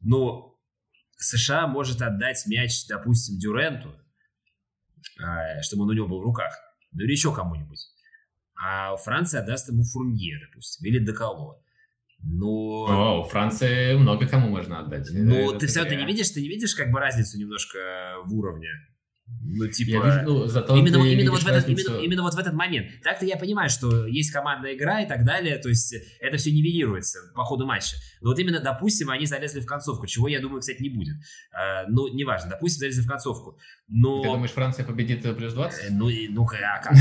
Но 0.00 0.51
США 1.22 1.66
может 1.66 2.02
отдать 2.02 2.44
мяч, 2.46 2.86
допустим, 2.86 3.38
Дюренту, 3.38 3.94
чтобы 5.62 5.84
он 5.84 5.90
у 5.90 5.92
него 5.92 6.08
был 6.08 6.20
в 6.20 6.24
руках, 6.24 6.52
ну 6.92 7.02
или 7.02 7.12
еще 7.12 7.34
кому-нибудь. 7.34 7.80
А 8.54 8.96
Франция 8.96 9.42
отдаст 9.42 9.68
ему 9.68 9.82
Фурнье, 9.82 10.38
допустим, 10.46 10.86
или 10.86 10.98
Деколо. 11.04 11.60
Но... 12.24 12.84
О, 12.86 13.20
у 13.22 13.24
Франции 13.24 13.94
много 13.96 14.28
кому 14.28 14.48
можно 14.48 14.78
отдать. 14.78 15.08
Ну, 15.12 15.58
ты 15.58 15.66
все 15.66 15.80
равно 15.80 15.96
не 15.96 16.06
видишь, 16.06 16.30
ты 16.30 16.40
не 16.40 16.48
видишь 16.48 16.74
как 16.74 16.92
бы 16.92 17.00
разницу 17.00 17.36
немножко 17.36 17.78
в 18.24 18.32
уровне. 18.34 18.68
Ну, 19.44 19.66
типа... 19.68 19.90
Я 19.90 20.04
вижу, 20.04 20.22
ну, 20.22 20.46
зато 20.46 20.76
именно, 20.76 20.96
именно, 20.96 21.30
вот 21.30 21.42
в 21.42 21.46
этот, 21.46 21.68
именно, 21.68 21.98
именно 22.00 22.22
вот 22.22 22.34
в 22.34 22.38
этот 22.38 22.54
момент. 22.54 22.88
Так-то 23.02 23.26
я 23.26 23.36
понимаю, 23.36 23.68
что 23.68 24.06
есть 24.06 24.30
командная 24.30 24.74
игра 24.74 25.02
и 25.02 25.06
так 25.06 25.24
далее, 25.24 25.58
то 25.58 25.68
есть 25.68 25.94
это 26.20 26.36
все 26.36 26.50
нивелируется 26.52 27.18
по 27.34 27.44
ходу 27.44 27.66
матча. 27.66 27.96
Но 28.20 28.30
вот 28.30 28.38
именно, 28.38 28.60
допустим, 28.60 29.10
они 29.10 29.26
залезли 29.26 29.60
в 29.60 29.66
концовку, 29.66 30.06
чего, 30.06 30.28
я 30.28 30.40
думаю, 30.40 30.60
кстати, 30.60 30.82
не 30.82 30.88
будет. 30.88 31.16
А, 31.52 31.84
ну, 31.88 32.08
неважно, 32.08 32.50
допустим, 32.50 32.80
залезли 32.80 33.02
в 33.02 33.08
концовку. 33.08 33.58
Но... 33.88 34.22
Ты 34.22 34.28
думаешь, 34.28 34.52
Франция 34.52 34.84
победит 34.86 35.22
плюс 35.36 35.52
20? 35.52 35.84
Э, 35.84 35.88
ну, 35.90 36.08
ну 36.30 36.44
а 36.44 36.82
как? 36.82 36.94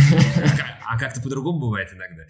А 0.86 1.00
как-то 1.00 1.22
по-другому 1.22 1.60
бывает 1.60 1.90
иногда. 1.94 2.24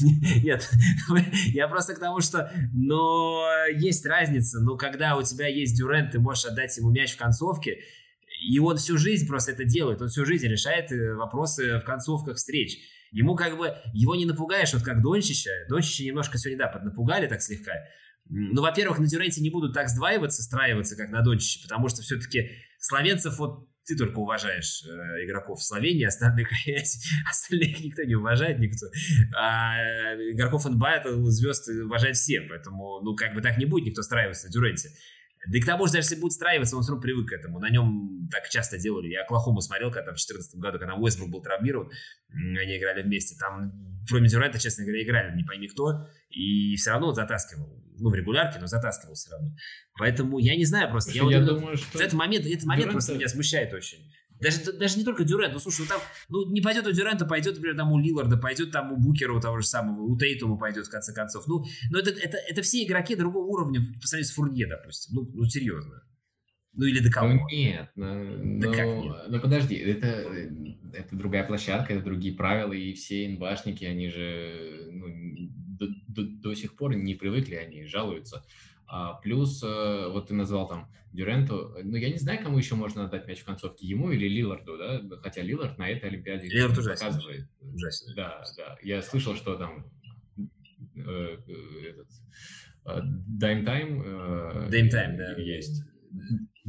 Нет, 0.42 0.70
я 1.52 1.68
просто 1.68 1.94
к 1.94 1.98
тому, 1.98 2.20
что, 2.20 2.50
но 2.72 3.44
есть 3.74 4.06
разница, 4.06 4.60
но 4.60 4.76
когда 4.76 5.16
у 5.16 5.22
тебя 5.22 5.46
есть 5.46 5.76
Дюрент, 5.76 6.12
ты 6.12 6.20
можешь 6.20 6.46
отдать 6.46 6.74
ему 6.78 6.90
мяч 6.90 7.14
в 7.14 7.18
концовке, 7.18 7.80
и 8.40 8.58
он 8.58 8.76
всю 8.76 8.98
жизнь 8.98 9.26
просто 9.26 9.52
это 9.52 9.64
делает, 9.64 10.00
он 10.00 10.08
всю 10.08 10.24
жизнь 10.24 10.46
решает 10.46 10.92
э, 10.92 11.14
вопросы 11.14 11.78
в 11.78 11.84
концовках 11.84 12.36
встреч. 12.36 12.78
Ему 13.10 13.36
как 13.36 13.56
бы, 13.56 13.74
его 13.94 14.14
не 14.14 14.26
напугаешь, 14.26 14.72
вот 14.74 14.82
как 14.82 15.02
Дончича. 15.02 15.50
Дончича 15.68 16.04
немножко 16.04 16.38
сегодня, 16.38 16.64
да, 16.64 16.68
поднапугали 16.68 17.26
так 17.26 17.40
слегка. 17.40 17.72
Ну, 18.30 18.60
во-первых, 18.60 18.98
на 18.98 19.06
Дюренте 19.06 19.40
не 19.40 19.50
будут 19.50 19.72
так 19.72 19.88
сдваиваться, 19.88 20.42
страиваться, 20.42 20.96
как 20.96 21.10
на 21.10 21.22
Дончиче, 21.22 21.62
потому 21.62 21.88
что 21.88 22.02
все-таки 22.02 22.50
словенцев, 22.78 23.38
вот 23.38 23.68
ты 23.86 23.96
только 23.96 24.18
уважаешь 24.18 24.84
э, 24.84 25.24
игроков 25.24 25.62
Словении, 25.62 26.04
остальных, 26.04 26.50
остальных 27.30 27.80
никто 27.80 28.02
не 28.02 28.14
уважает, 28.14 28.58
никто. 28.58 28.86
А 29.34 29.76
игроков 30.30 30.66
НБА 30.66 30.90
это 30.90 31.30
звезд 31.30 31.68
уважают 31.68 32.16
все, 32.18 32.42
поэтому, 32.42 33.00
ну, 33.00 33.16
как 33.16 33.34
бы 33.34 33.40
так 33.40 33.56
не 33.56 33.64
будет 33.64 33.86
никто 33.86 34.02
страиваться 34.02 34.46
на 34.46 34.52
Дюренте. 34.52 34.90
Да 35.50 35.58
и 35.58 35.60
к 35.60 35.66
тому 35.66 35.86
же, 35.86 35.94
даже 35.94 36.08
если 36.08 36.20
будет 36.20 36.32
страиваться, 36.32 36.76
он 36.76 36.82
все 36.82 36.92
равно 36.92 37.02
привык 37.02 37.30
к 37.30 37.32
этому. 37.32 37.58
На 37.58 37.70
нем 37.70 38.28
так 38.30 38.48
часто 38.48 38.78
делали. 38.78 39.08
Я 39.08 39.22
Оклахому 39.22 39.60
смотрел, 39.60 39.90
когда 39.90 40.12
в 40.12 40.16
2014 40.16 40.56
году, 40.56 40.78
когда 40.78 40.94
Уэсбрук 40.94 41.30
был 41.30 41.42
травмирован, 41.42 41.90
они 42.30 42.78
играли 42.78 43.02
вместе. 43.02 43.36
Там, 43.38 43.72
кроме 44.08 44.28
Дюранта, 44.28 44.58
честно 44.58 44.84
говоря, 44.84 45.02
играли 45.02 45.34
не 45.36 45.44
пойми 45.44 45.68
кто. 45.68 46.06
И 46.28 46.76
все 46.76 46.90
равно 46.90 47.08
он 47.08 47.14
затаскивал. 47.14 47.82
Ну, 48.00 48.10
в 48.10 48.14
регулярке, 48.14 48.58
но 48.60 48.66
затаскивал 48.66 49.14
все 49.14 49.30
равно. 49.32 49.56
Поэтому 49.98 50.38
я 50.38 50.54
не 50.54 50.64
знаю 50.64 50.90
просто. 50.90 51.12
Я, 51.12 51.24
я 51.30 51.40
вот 51.40 51.46
думаю, 51.46 51.76
что... 51.76 51.98
Этот 51.98 52.12
момент, 52.12 52.46
этот 52.46 52.64
момент 52.64 52.84
Дюранта... 52.84 52.92
просто 52.92 53.14
меня 53.14 53.28
смущает 53.28 53.72
очень. 53.72 53.98
Даже, 54.40 54.72
даже 54.72 54.98
не 54.98 55.04
только 55.04 55.24
Дюрент, 55.24 55.52
ну 55.52 55.58
слушай, 55.58 55.80
ну 55.80 55.86
там, 55.86 56.00
ну 56.28 56.50
не 56.50 56.60
пойдет 56.60 56.86
у 56.86 56.92
Дюрента, 56.92 57.26
пойдет, 57.26 57.56
например, 57.56 57.76
там 57.76 57.92
у 57.92 57.98
Лиларда, 57.98 58.36
пойдет 58.36 58.70
там 58.70 58.92
у 58.92 58.96
Букера, 58.96 59.32
у 59.32 59.40
того 59.40 59.60
же 59.60 59.66
самого, 59.66 60.02
у 60.02 60.16
Тейтума 60.16 60.56
пойдет 60.56 60.86
в 60.86 60.90
конце 60.90 61.12
концов. 61.12 61.46
Ну, 61.46 61.64
но 61.90 61.98
это, 61.98 62.10
это, 62.10 62.36
это 62.36 62.62
все 62.62 62.84
игроки 62.84 63.16
другого 63.16 63.46
уровня 63.46 63.80
по 64.00 64.06
сравнению 64.06 64.30
с 64.30 64.34
Фурнье, 64.34 64.66
допустим. 64.66 65.16
Ну, 65.16 65.30
ну 65.34 65.44
серьезно. 65.44 66.02
Ну 66.74 66.84
или 66.84 67.00
до 67.00 67.10
кого? 67.10 67.32
Ну, 67.32 67.48
нет, 67.50 67.90
ну, 67.96 68.60
да 68.60 68.68
ну, 68.68 68.72
как 68.72 68.86
нет? 68.86 69.16
ну 69.28 69.40
подожди, 69.40 69.74
это, 69.74 70.06
это 70.92 71.16
другая 71.16 71.44
площадка, 71.44 71.94
это 71.94 72.04
другие 72.04 72.36
правила, 72.36 72.72
и 72.72 72.92
все 72.92 73.26
инбашники, 73.26 73.84
они 73.84 74.08
же 74.08 74.88
ну, 74.92 75.06
до, 75.78 75.88
до, 76.06 76.22
до 76.22 76.54
сих 76.54 76.76
пор 76.76 76.94
не 76.94 77.14
привыкли, 77.14 77.56
они 77.56 77.84
жалуются. 77.86 78.44
А, 78.90 79.14
плюс, 79.14 79.62
э, 79.62 80.08
вот 80.08 80.28
ты 80.28 80.34
назвал 80.34 80.66
там 80.66 80.90
Дюренту, 81.12 81.76
ну, 81.82 81.96
я 81.96 82.08
не 82.10 82.16
знаю, 82.16 82.42
кому 82.42 82.56
еще 82.56 82.74
можно 82.74 83.04
отдать 83.04 83.28
мяч 83.28 83.40
в 83.40 83.44
концовке, 83.44 83.86
ему 83.86 84.10
или 84.10 84.26
Лиларду, 84.26 84.78
да, 84.78 85.02
хотя 85.22 85.42
Лилард 85.42 85.78
на 85.78 85.88
этой 85.88 86.08
Олимпиаде 86.08 86.48
Лилард 86.48 86.74
показывает. 86.74 87.48
Ужасно. 87.60 88.14
Да, 88.14 88.42
да, 88.56 88.78
я 88.82 89.02
слышал, 89.02 89.34
что 89.36 89.56
там 89.56 89.90
э, 90.96 91.36
э 91.46 91.90
этот, 91.90 92.08
Дайм 92.84 93.64
Тайм 93.66 94.70
Дайм 94.70 94.88
Тайм, 94.88 95.16
да. 95.18 95.32
есть. 95.36 95.82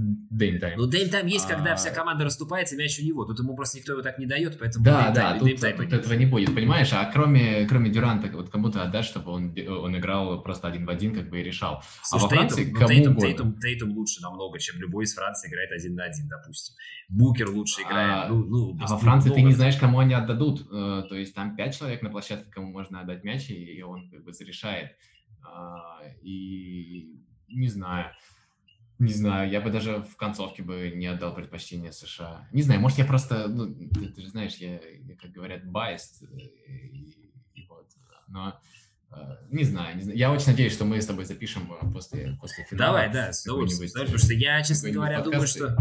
Дейм 0.01 0.59
тайм. 0.59 0.80
Ну, 0.80 0.88
дейм 0.88 1.09
тайм 1.09 1.27
есть, 1.27 1.45
когда 1.45 1.73
а... 1.73 1.76
вся 1.76 1.91
команда 1.91 2.23
расступается, 2.23 2.77
мяч 2.77 2.97
у 3.01 3.05
него. 3.05 3.26
Тут 3.26 3.39
ему 3.39 3.53
просто 3.53 3.80
никто 3.80 3.91
его 3.91 4.01
так 4.01 4.17
не 4.17 4.26
дает, 4.26 4.57
поэтому 4.57 4.85
Да, 4.85 5.11
да, 5.11 5.38
тут, 5.38 5.59
тут, 5.59 5.76
тут 5.76 5.93
этого 5.93 6.13
не 6.13 6.26
будет, 6.26 6.55
понимаешь? 6.55 6.93
А 6.93 7.03
кроме, 7.11 7.67
кроме 7.67 7.89
Дюранта, 7.89 8.30
вот 8.31 8.49
кому-то 8.49 8.81
отдать, 8.81 9.03
чтобы 9.03 9.31
он, 9.31 9.53
он 9.67 9.97
играл 9.97 10.41
просто 10.41 10.69
один 10.69 10.85
в 10.85 10.89
один, 10.89 11.13
как 11.13 11.30
бы 11.30 11.41
и 11.41 11.43
решал. 11.43 11.84
Слушай, 12.01 12.23
а 12.23 12.27
во 12.27 12.30
Франции 12.30 12.63
Тейтум, 12.63 12.73
ну, 12.73 12.80
кому 12.80 12.89
Тейтум, 12.89 13.15
Тейтум, 13.17 13.59
Тейтум 13.59 13.91
лучше 13.91 14.21
намного, 14.21 14.57
чем 14.57 14.80
любой 14.80 15.03
из 15.03 15.13
Франции 15.13 15.49
играет 15.49 15.71
один 15.71 15.95
на 15.95 16.05
один, 16.05 16.30
допустим. 16.30 16.76
Букер 17.09 17.49
лучше 17.49 17.81
играет. 17.81 18.26
А, 18.26 18.27
ну, 18.30 18.45
ну, 18.45 18.77
а 18.80 18.88
во 18.88 18.97
Франции 18.97 19.30
много. 19.30 19.41
ты 19.41 19.47
не 19.47 19.53
знаешь, 19.53 19.76
кому 19.76 19.99
они 19.99 20.13
отдадут. 20.13 20.61
Э, 20.71 21.03
то 21.09 21.15
есть 21.15 21.35
там 21.35 21.57
пять 21.57 21.77
человек 21.77 22.01
на 22.03 22.09
площадке, 22.09 22.49
кому 22.51 22.71
можно 22.71 23.01
отдать 23.01 23.26
мяч, 23.26 23.49
и 23.49 23.81
он 23.81 24.09
как 24.09 24.23
бы 24.23 24.31
зарешает. 24.31 24.91
А, 25.43 25.99
и 26.21 27.19
не 27.49 27.67
знаю. 27.67 28.11
Не 28.99 29.13
знаю, 29.13 29.49
я 29.49 29.61
бы 29.61 29.71
даже 29.71 30.01
в 30.01 30.17
концовке 30.17 30.61
бы 30.61 30.91
не 30.93 31.07
отдал 31.07 31.34
предпочтение 31.34 31.93
США. 31.93 32.47
Не 32.51 32.61
знаю, 32.61 32.81
может, 32.81 32.97
я 32.97 33.05
просто, 33.05 33.47
ну, 33.47 33.73
ты, 33.73 34.09
ты 34.09 34.21
же 34.21 34.27
знаешь, 34.27 34.55
я, 34.55 34.73
я 34.73 35.15
как 35.15 35.31
говорят, 35.31 35.63
biased, 35.63 36.27
э, 36.30 36.38
и, 36.67 37.31
и 37.55 37.65
вот, 37.69 37.88
но 38.27 38.59
э, 39.11 39.15
не 39.51 39.63
знаю, 39.63 39.95
не 39.95 40.03
знаю. 40.03 40.17
Я 40.17 40.31
очень 40.34 40.47
надеюсь, 40.47 40.73
что 40.73 40.84
мы 40.84 41.01
с 41.01 41.05
тобой 41.05 41.23
запишем 41.23 41.71
э, 41.71 41.91
после, 41.93 42.38
после 42.41 42.65
финала. 42.65 42.93
Давай, 42.93 43.13
да, 43.13 43.31
с 43.31 43.45
удовольствием. 43.45 43.89
Потому 43.93 44.17
что 44.17 44.34
я, 44.34 44.61
честно 44.63 44.91
говоря, 44.91 45.21
думаю, 45.21 45.47
что 45.47 45.77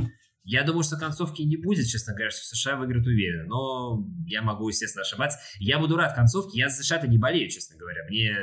я 0.49 0.63
думаю, 0.63 0.83
что 0.83 0.97
концовки 0.97 1.43
не 1.43 1.59
будет, 1.59 1.87
честно 1.87 2.15
говоря, 2.15 2.31
что 2.31 2.41
США 2.41 2.77
выиграют 2.77 3.07
уверенно. 3.07 3.45
Но 3.45 4.09
я 4.27 4.41
могу, 4.41 4.67
естественно, 4.67 5.03
ошибаться. 5.03 5.39
Я 5.59 5.79
буду 5.79 5.95
рад 5.95 6.15
концовке. 6.15 6.59
Я 6.59 6.71
за 6.71 6.83
США-то 6.83 7.07
не 7.07 7.19
болею, 7.19 7.51
честно 7.51 7.77
говоря. 7.77 8.05
Мне 8.09 8.35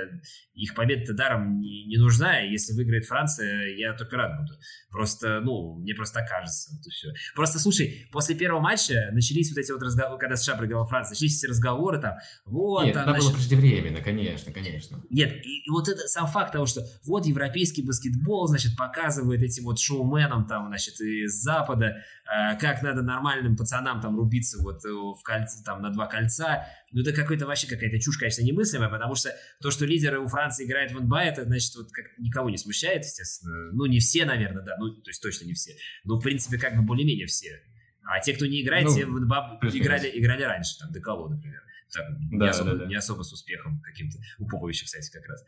их 0.53 0.75
победа-то 0.75 1.13
даром 1.13 1.59
не, 1.59 1.85
не 1.87 1.97
нужна. 1.97 2.41
Если 2.41 2.73
выиграет 2.73 3.05
Франция, 3.05 3.75
я 3.75 3.93
только 3.93 4.17
рад 4.17 4.39
буду. 4.39 4.53
Просто, 4.91 5.41
ну, 5.41 5.79
мне 5.79 5.95
просто 5.95 6.19
так 6.19 6.29
кажется. 6.29 6.75
Вот 6.75 6.85
и 6.85 6.89
все. 6.91 7.07
Просто, 7.33 7.57
слушай, 7.57 8.07
после 8.11 8.35
первого 8.35 8.61
матча 8.61 9.09
начались 9.11 9.49
вот 9.49 9.57
эти 9.57 9.71
вот 9.71 9.81
разговоры, 9.81 10.19
когда 10.19 10.35
США 10.35 10.57
проиграла 10.57 10.85
Франция, 10.85 11.15
начались 11.15 11.43
эти 11.43 11.49
разговоры 11.49 11.99
там. 11.99 12.17
Вот, 12.45 12.85
Нет, 12.85 12.93
там, 12.93 13.03
это 13.03 13.11
значит... 13.13 13.27
было 13.27 13.35
преждевременно, 13.35 14.01
конечно, 14.01 14.53
конечно. 14.53 15.03
Нет, 15.09 15.43
и, 15.43 15.65
и 15.65 15.69
вот 15.71 15.89
это 15.89 16.01
сам 16.07 16.27
факт 16.27 16.53
того, 16.53 16.67
что 16.67 16.81
вот 17.03 17.25
европейский 17.25 17.81
баскетбол, 17.81 18.47
значит, 18.47 18.77
показывает 18.77 19.41
этим 19.41 19.63
вот 19.63 19.79
шоуменам 19.79 20.45
там, 20.45 20.67
значит, 20.67 21.01
из 21.01 21.33
Запада, 21.41 21.94
Э, 22.25 22.57
как 22.59 22.81
надо 22.81 23.01
нормальным 23.01 23.55
пацанам 23.55 24.01
там 24.01 24.17
рубиться 24.17 24.61
вот 24.61 24.83
э, 24.85 24.89
в 24.89 25.21
кольце, 25.23 25.63
там 25.63 25.81
на 25.81 25.89
два 25.89 26.07
кольца. 26.07 26.65
Ну, 26.91 27.01
это 27.01 27.13
какой-то 27.13 27.45
вообще 27.45 27.67
какая-то 27.67 27.99
чушь, 27.99 28.17
конечно, 28.17 28.41
немыслимая, 28.41 28.89
потому 28.89 29.15
что 29.15 29.31
то, 29.61 29.71
что 29.71 29.85
лидеры 29.85 30.19
у 30.19 30.27
Франции 30.27 30.65
играют 30.65 30.91
в 30.91 30.99
НБА, 31.01 31.23
это, 31.23 31.43
значит, 31.43 31.75
вот 31.75 31.91
как 31.91 32.05
никого 32.17 32.49
не 32.49 32.57
смущает, 32.57 33.03
естественно. 33.03 33.71
Ну, 33.73 33.85
не 33.85 33.99
все, 33.99 34.25
наверное, 34.25 34.63
да, 34.63 34.75
ну, 34.77 34.93
то 34.93 35.09
есть 35.09 35.21
точно 35.21 35.45
не 35.45 35.53
все. 35.53 35.75
Но, 36.03 36.15
в 36.15 36.23
принципе, 36.23 36.57
как 36.57 36.75
бы 36.75 36.83
более-менее 36.83 37.27
все. 37.27 37.61
А 38.03 38.19
те, 38.19 38.33
кто 38.33 38.45
не 38.45 38.61
играет, 38.61 38.85
ну, 38.85 38.95
те 38.95 39.05
в 39.05 39.19
НБА 39.19 39.59
играли, 39.73 40.11
играли 40.13 40.43
раньше, 40.43 40.77
там, 40.79 40.91
Деколо, 40.91 41.29
например. 41.29 41.61
Так, 41.91 42.05
да, 42.31 42.45
не, 42.45 42.49
особо, 42.49 42.71
да, 42.71 42.77
да. 42.77 42.85
не 42.85 42.95
особо 42.95 43.23
с 43.23 43.31
успехом 43.31 43.81
каким-то. 43.81 44.17
У 44.39 44.47
Поповича, 44.47 44.85
кстати, 44.85 45.11
как 45.11 45.25
раз 45.27 45.43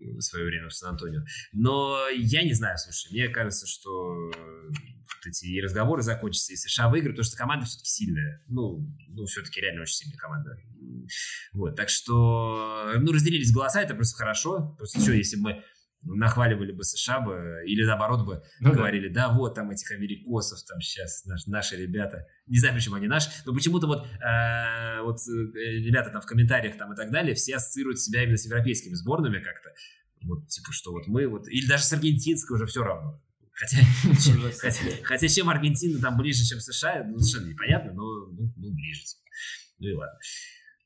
в 0.00 0.20
свое 0.20 0.46
время 0.46 0.68
в 0.68 0.74
Сан-Антонио. 0.74 1.22
Но 1.52 2.08
я 2.08 2.42
не 2.42 2.52
знаю, 2.52 2.78
слушай, 2.78 3.12
мне 3.12 3.28
кажется, 3.28 3.66
что 3.66 4.30
эти 5.26 5.60
разговоры 5.60 6.02
закончатся, 6.02 6.52
и 6.52 6.56
США 6.56 6.88
выиграют, 6.88 7.16
потому 7.16 7.28
что 7.28 7.36
команда 7.36 7.66
все-таки 7.66 7.90
сильная. 7.90 8.42
Ну, 8.48 8.86
ну 9.08 9.24
все-таки 9.26 9.60
реально 9.60 9.82
очень 9.82 9.94
сильная 9.94 10.18
команда. 10.18 10.56
Вот, 11.52 11.76
так 11.76 11.88
что, 11.88 12.92
ну, 12.98 13.12
разделились 13.12 13.52
голоса, 13.52 13.82
это 13.82 13.94
просто 13.94 14.16
хорошо. 14.16 14.74
Просто 14.78 15.00
что, 15.00 15.12
если 15.12 15.36
бы 15.36 15.42
мы 15.42 15.64
нахваливали 16.02 16.72
бы 16.72 16.82
США 16.84 17.20
бы, 17.20 17.62
или 17.66 17.84
наоборот 17.84 18.26
бы 18.26 18.42
ну, 18.60 18.72
говорили, 18.72 19.08
да. 19.08 19.28
да, 19.28 19.34
вот 19.34 19.54
там 19.54 19.70
этих 19.70 19.90
америкосов, 19.92 20.62
там 20.64 20.80
сейчас 20.80 21.24
наш, 21.26 21.46
наши 21.46 21.76
ребята, 21.76 22.26
не 22.46 22.58
знаю, 22.58 22.74
почему 22.74 22.96
они 22.96 23.06
наши, 23.06 23.30
но 23.44 23.52
почему-то 23.52 23.86
вот, 23.86 24.06
э, 24.06 25.02
вот 25.02 25.18
э, 25.28 25.60
ребята 25.80 26.10
там 26.10 26.20
в 26.22 26.26
комментариях 26.26 26.78
там 26.78 26.92
и 26.92 26.96
так 26.96 27.10
далее, 27.10 27.34
все 27.34 27.56
ассоциируют 27.56 28.00
себя 28.00 28.22
именно 28.22 28.36
с 28.36 28.46
европейскими 28.46 28.94
сборными 28.94 29.40
как-то, 29.40 29.70
вот 30.22 30.48
типа, 30.48 30.72
что 30.72 30.92
вот 30.92 31.06
мы 31.06 31.26
вот, 31.28 31.48
или 31.48 31.66
даже 31.66 31.84
с 31.84 31.92
аргентинской 31.92 32.56
уже 32.56 32.66
все 32.66 32.82
равно, 32.82 33.20
Хотя, 33.60 33.78
хотя, 34.58 34.80
хотя 35.04 35.28
чем 35.28 35.50
Аргентина 35.50 36.00
там 36.00 36.16
ближе, 36.16 36.44
чем 36.44 36.60
США, 36.60 37.04
ну, 37.06 37.18
совершенно 37.18 37.50
непонятно, 37.50 37.92
но 37.92 38.26
ну, 38.26 38.52
ну, 38.56 38.72
ближе. 38.72 39.02
Ну 39.78 39.88
и 39.88 39.92
ладно. 39.92 40.18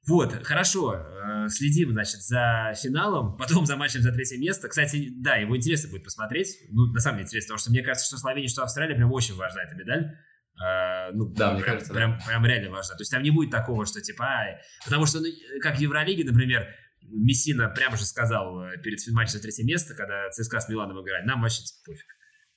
Вот, 0.07 0.45
хорошо. 0.45 0.95
Э, 0.95 1.49
следим, 1.49 1.93
значит, 1.93 2.23
за 2.23 2.73
финалом, 2.81 3.37
потом 3.39 3.67
за 3.67 3.77
матчем 3.77 4.03
за 4.03 4.13
третье 4.13 4.39
место. 4.39 4.69
Кстати, 4.69 5.11
да, 5.11 5.37
его 5.37 5.57
интересно 5.57 5.91
будет 5.91 6.05
посмотреть. 6.05 6.59
Ну, 6.71 6.87
на 6.93 7.01
самом 7.01 7.19
деле 7.19 7.27
интересно, 7.27 7.49
потому 7.49 7.61
что 7.61 7.71
мне 7.71 7.83
кажется, 7.83 8.07
что 8.07 8.19
Словения, 8.19 8.49
что 8.49 8.63
Австралия 8.63 8.95
прям 8.95 9.13
очень 9.13 9.35
важна 9.35 9.63
эта 9.63 9.75
медаль. 9.75 10.17
Uh, 10.55 11.11
ну, 11.15 11.27
да, 11.31 11.49
прям, 11.49 11.55
мне 11.55 11.65
кажется, 11.65 11.93
прям, 11.93 12.13
да. 12.13 12.27
прям 12.27 12.47
реально 12.47 12.71
важно. 12.71 12.95
То 12.95 13.01
есть 13.01 13.11
там 13.11 13.25
не 13.25 13.33
будет 13.33 13.51
такого, 13.51 13.87
что 13.87 14.01
типа, 14.01 14.25
а, 14.25 14.61
потому 14.85 15.05
что, 15.05 15.19
ну, 15.19 15.27
как 15.61 15.77
в 15.77 15.81
Евролиге, 15.81 16.23
например, 16.23 16.69
Мессина 17.03 17.69
прямо 17.69 17.97
же 17.97 18.05
сказал 18.05 18.63
э, 18.63 18.79
перед 18.79 19.01
матчем 19.09 19.33
за 19.33 19.43
третье 19.43 19.65
место, 19.65 19.95
когда 19.95 20.31
ЦСКА 20.31 20.61
с 20.61 20.69
Миланом 20.69 21.03
играли, 21.03 21.27
нам 21.27 21.43
вообще 21.43 21.65
типа, 21.65 21.79
пофиг. 21.87 22.07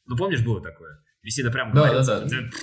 Ну, 0.06 0.16
помнишь, 0.16 0.44
было 0.44 0.62
такое? 0.62 1.00
Мессина 1.24 1.50
прям 1.50 1.74
да, 1.74 1.82
говорил, 1.82 2.06
да, 2.06 2.20
да. 2.20 2.30
Типа, 2.30 2.56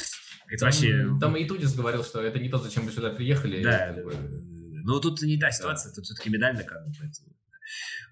это 0.46 0.60
там, 0.60 0.68
вообще... 0.68 1.08
там 1.20 1.36
и 1.36 1.44
Тудис 1.46 1.74
говорил, 1.74 2.04
что 2.04 2.22
это 2.22 2.38
не 2.38 2.48
то, 2.48 2.58
зачем 2.58 2.84
вы 2.84 2.92
сюда 2.92 3.10
приехали. 3.10 3.62
Да, 3.62 3.92
да, 3.92 4.02
да. 4.02 4.53
Но 4.84 5.00
тут 5.00 5.22
не 5.22 5.38
та 5.38 5.50
ситуация, 5.50 5.90
да. 5.90 5.96
тут 5.96 6.04
все-таки 6.04 6.30
медаль 6.30 6.54
на 6.54 6.62
кону. 6.62 6.92
Поэтому... 7.00 7.34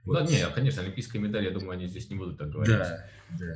Вот. 0.04 0.14
Да, 0.14 0.24
не, 0.24 0.48
конечно, 0.48 0.82
олимпийская 0.82 1.22
медаль, 1.22 1.44
я 1.44 1.50
думаю, 1.50 1.72
они 1.72 1.86
здесь 1.86 2.08
не 2.10 2.16
будут 2.16 2.38
так 2.38 2.50
говорить. 2.50 2.76
Да, 2.76 3.06
да. 3.38 3.54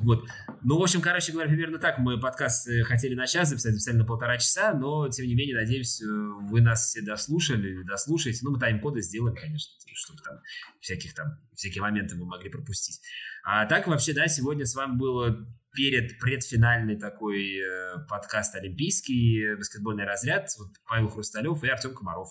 Вот. 0.00 0.24
Ну, 0.62 0.78
в 0.78 0.82
общем, 0.82 1.02
короче 1.02 1.32
говоря, 1.32 1.50
примерно 1.50 1.78
так. 1.78 1.98
Мы 1.98 2.18
подкаст 2.18 2.68
э, 2.68 2.82
хотели 2.84 3.14
на 3.14 3.26
час 3.26 3.50
записать, 3.50 3.72
записали 3.72 3.96
на 3.96 4.04
полтора 4.04 4.38
часа, 4.38 4.72
но, 4.72 5.08
тем 5.08 5.26
не 5.26 5.34
менее, 5.34 5.56
надеюсь, 5.56 6.00
э, 6.00 6.06
вы 6.06 6.60
нас 6.60 6.86
все 6.86 7.02
дослушали, 7.02 7.82
дослушаете. 7.82 8.40
Ну, 8.42 8.52
мы 8.52 8.60
тайм-коды 8.60 9.02
сделаем, 9.02 9.36
конечно, 9.36 9.74
чтобы 9.94 10.22
там 10.22 10.38
всяких 10.80 11.14
там, 11.14 11.38
всякие 11.54 11.82
моменты 11.82 12.16
мы 12.16 12.24
могли 12.24 12.48
пропустить. 12.48 13.00
А 13.44 13.66
так, 13.66 13.86
вообще, 13.86 14.14
да, 14.14 14.28
сегодня 14.28 14.64
с 14.64 14.74
вами 14.74 14.96
было 14.96 15.46
перед 15.74 16.18
предфинальный 16.18 16.98
такой 16.98 17.58
э, 17.58 18.06
подкаст 18.08 18.54
«Олимпийский», 18.54 19.56
баскетбольный 19.56 20.04
разряд. 20.04 20.48
Вот 20.58 20.68
Павел 20.86 21.08
Хрусталев 21.08 21.62
и 21.64 21.68
Артем 21.68 21.94
Комаров. 21.94 22.30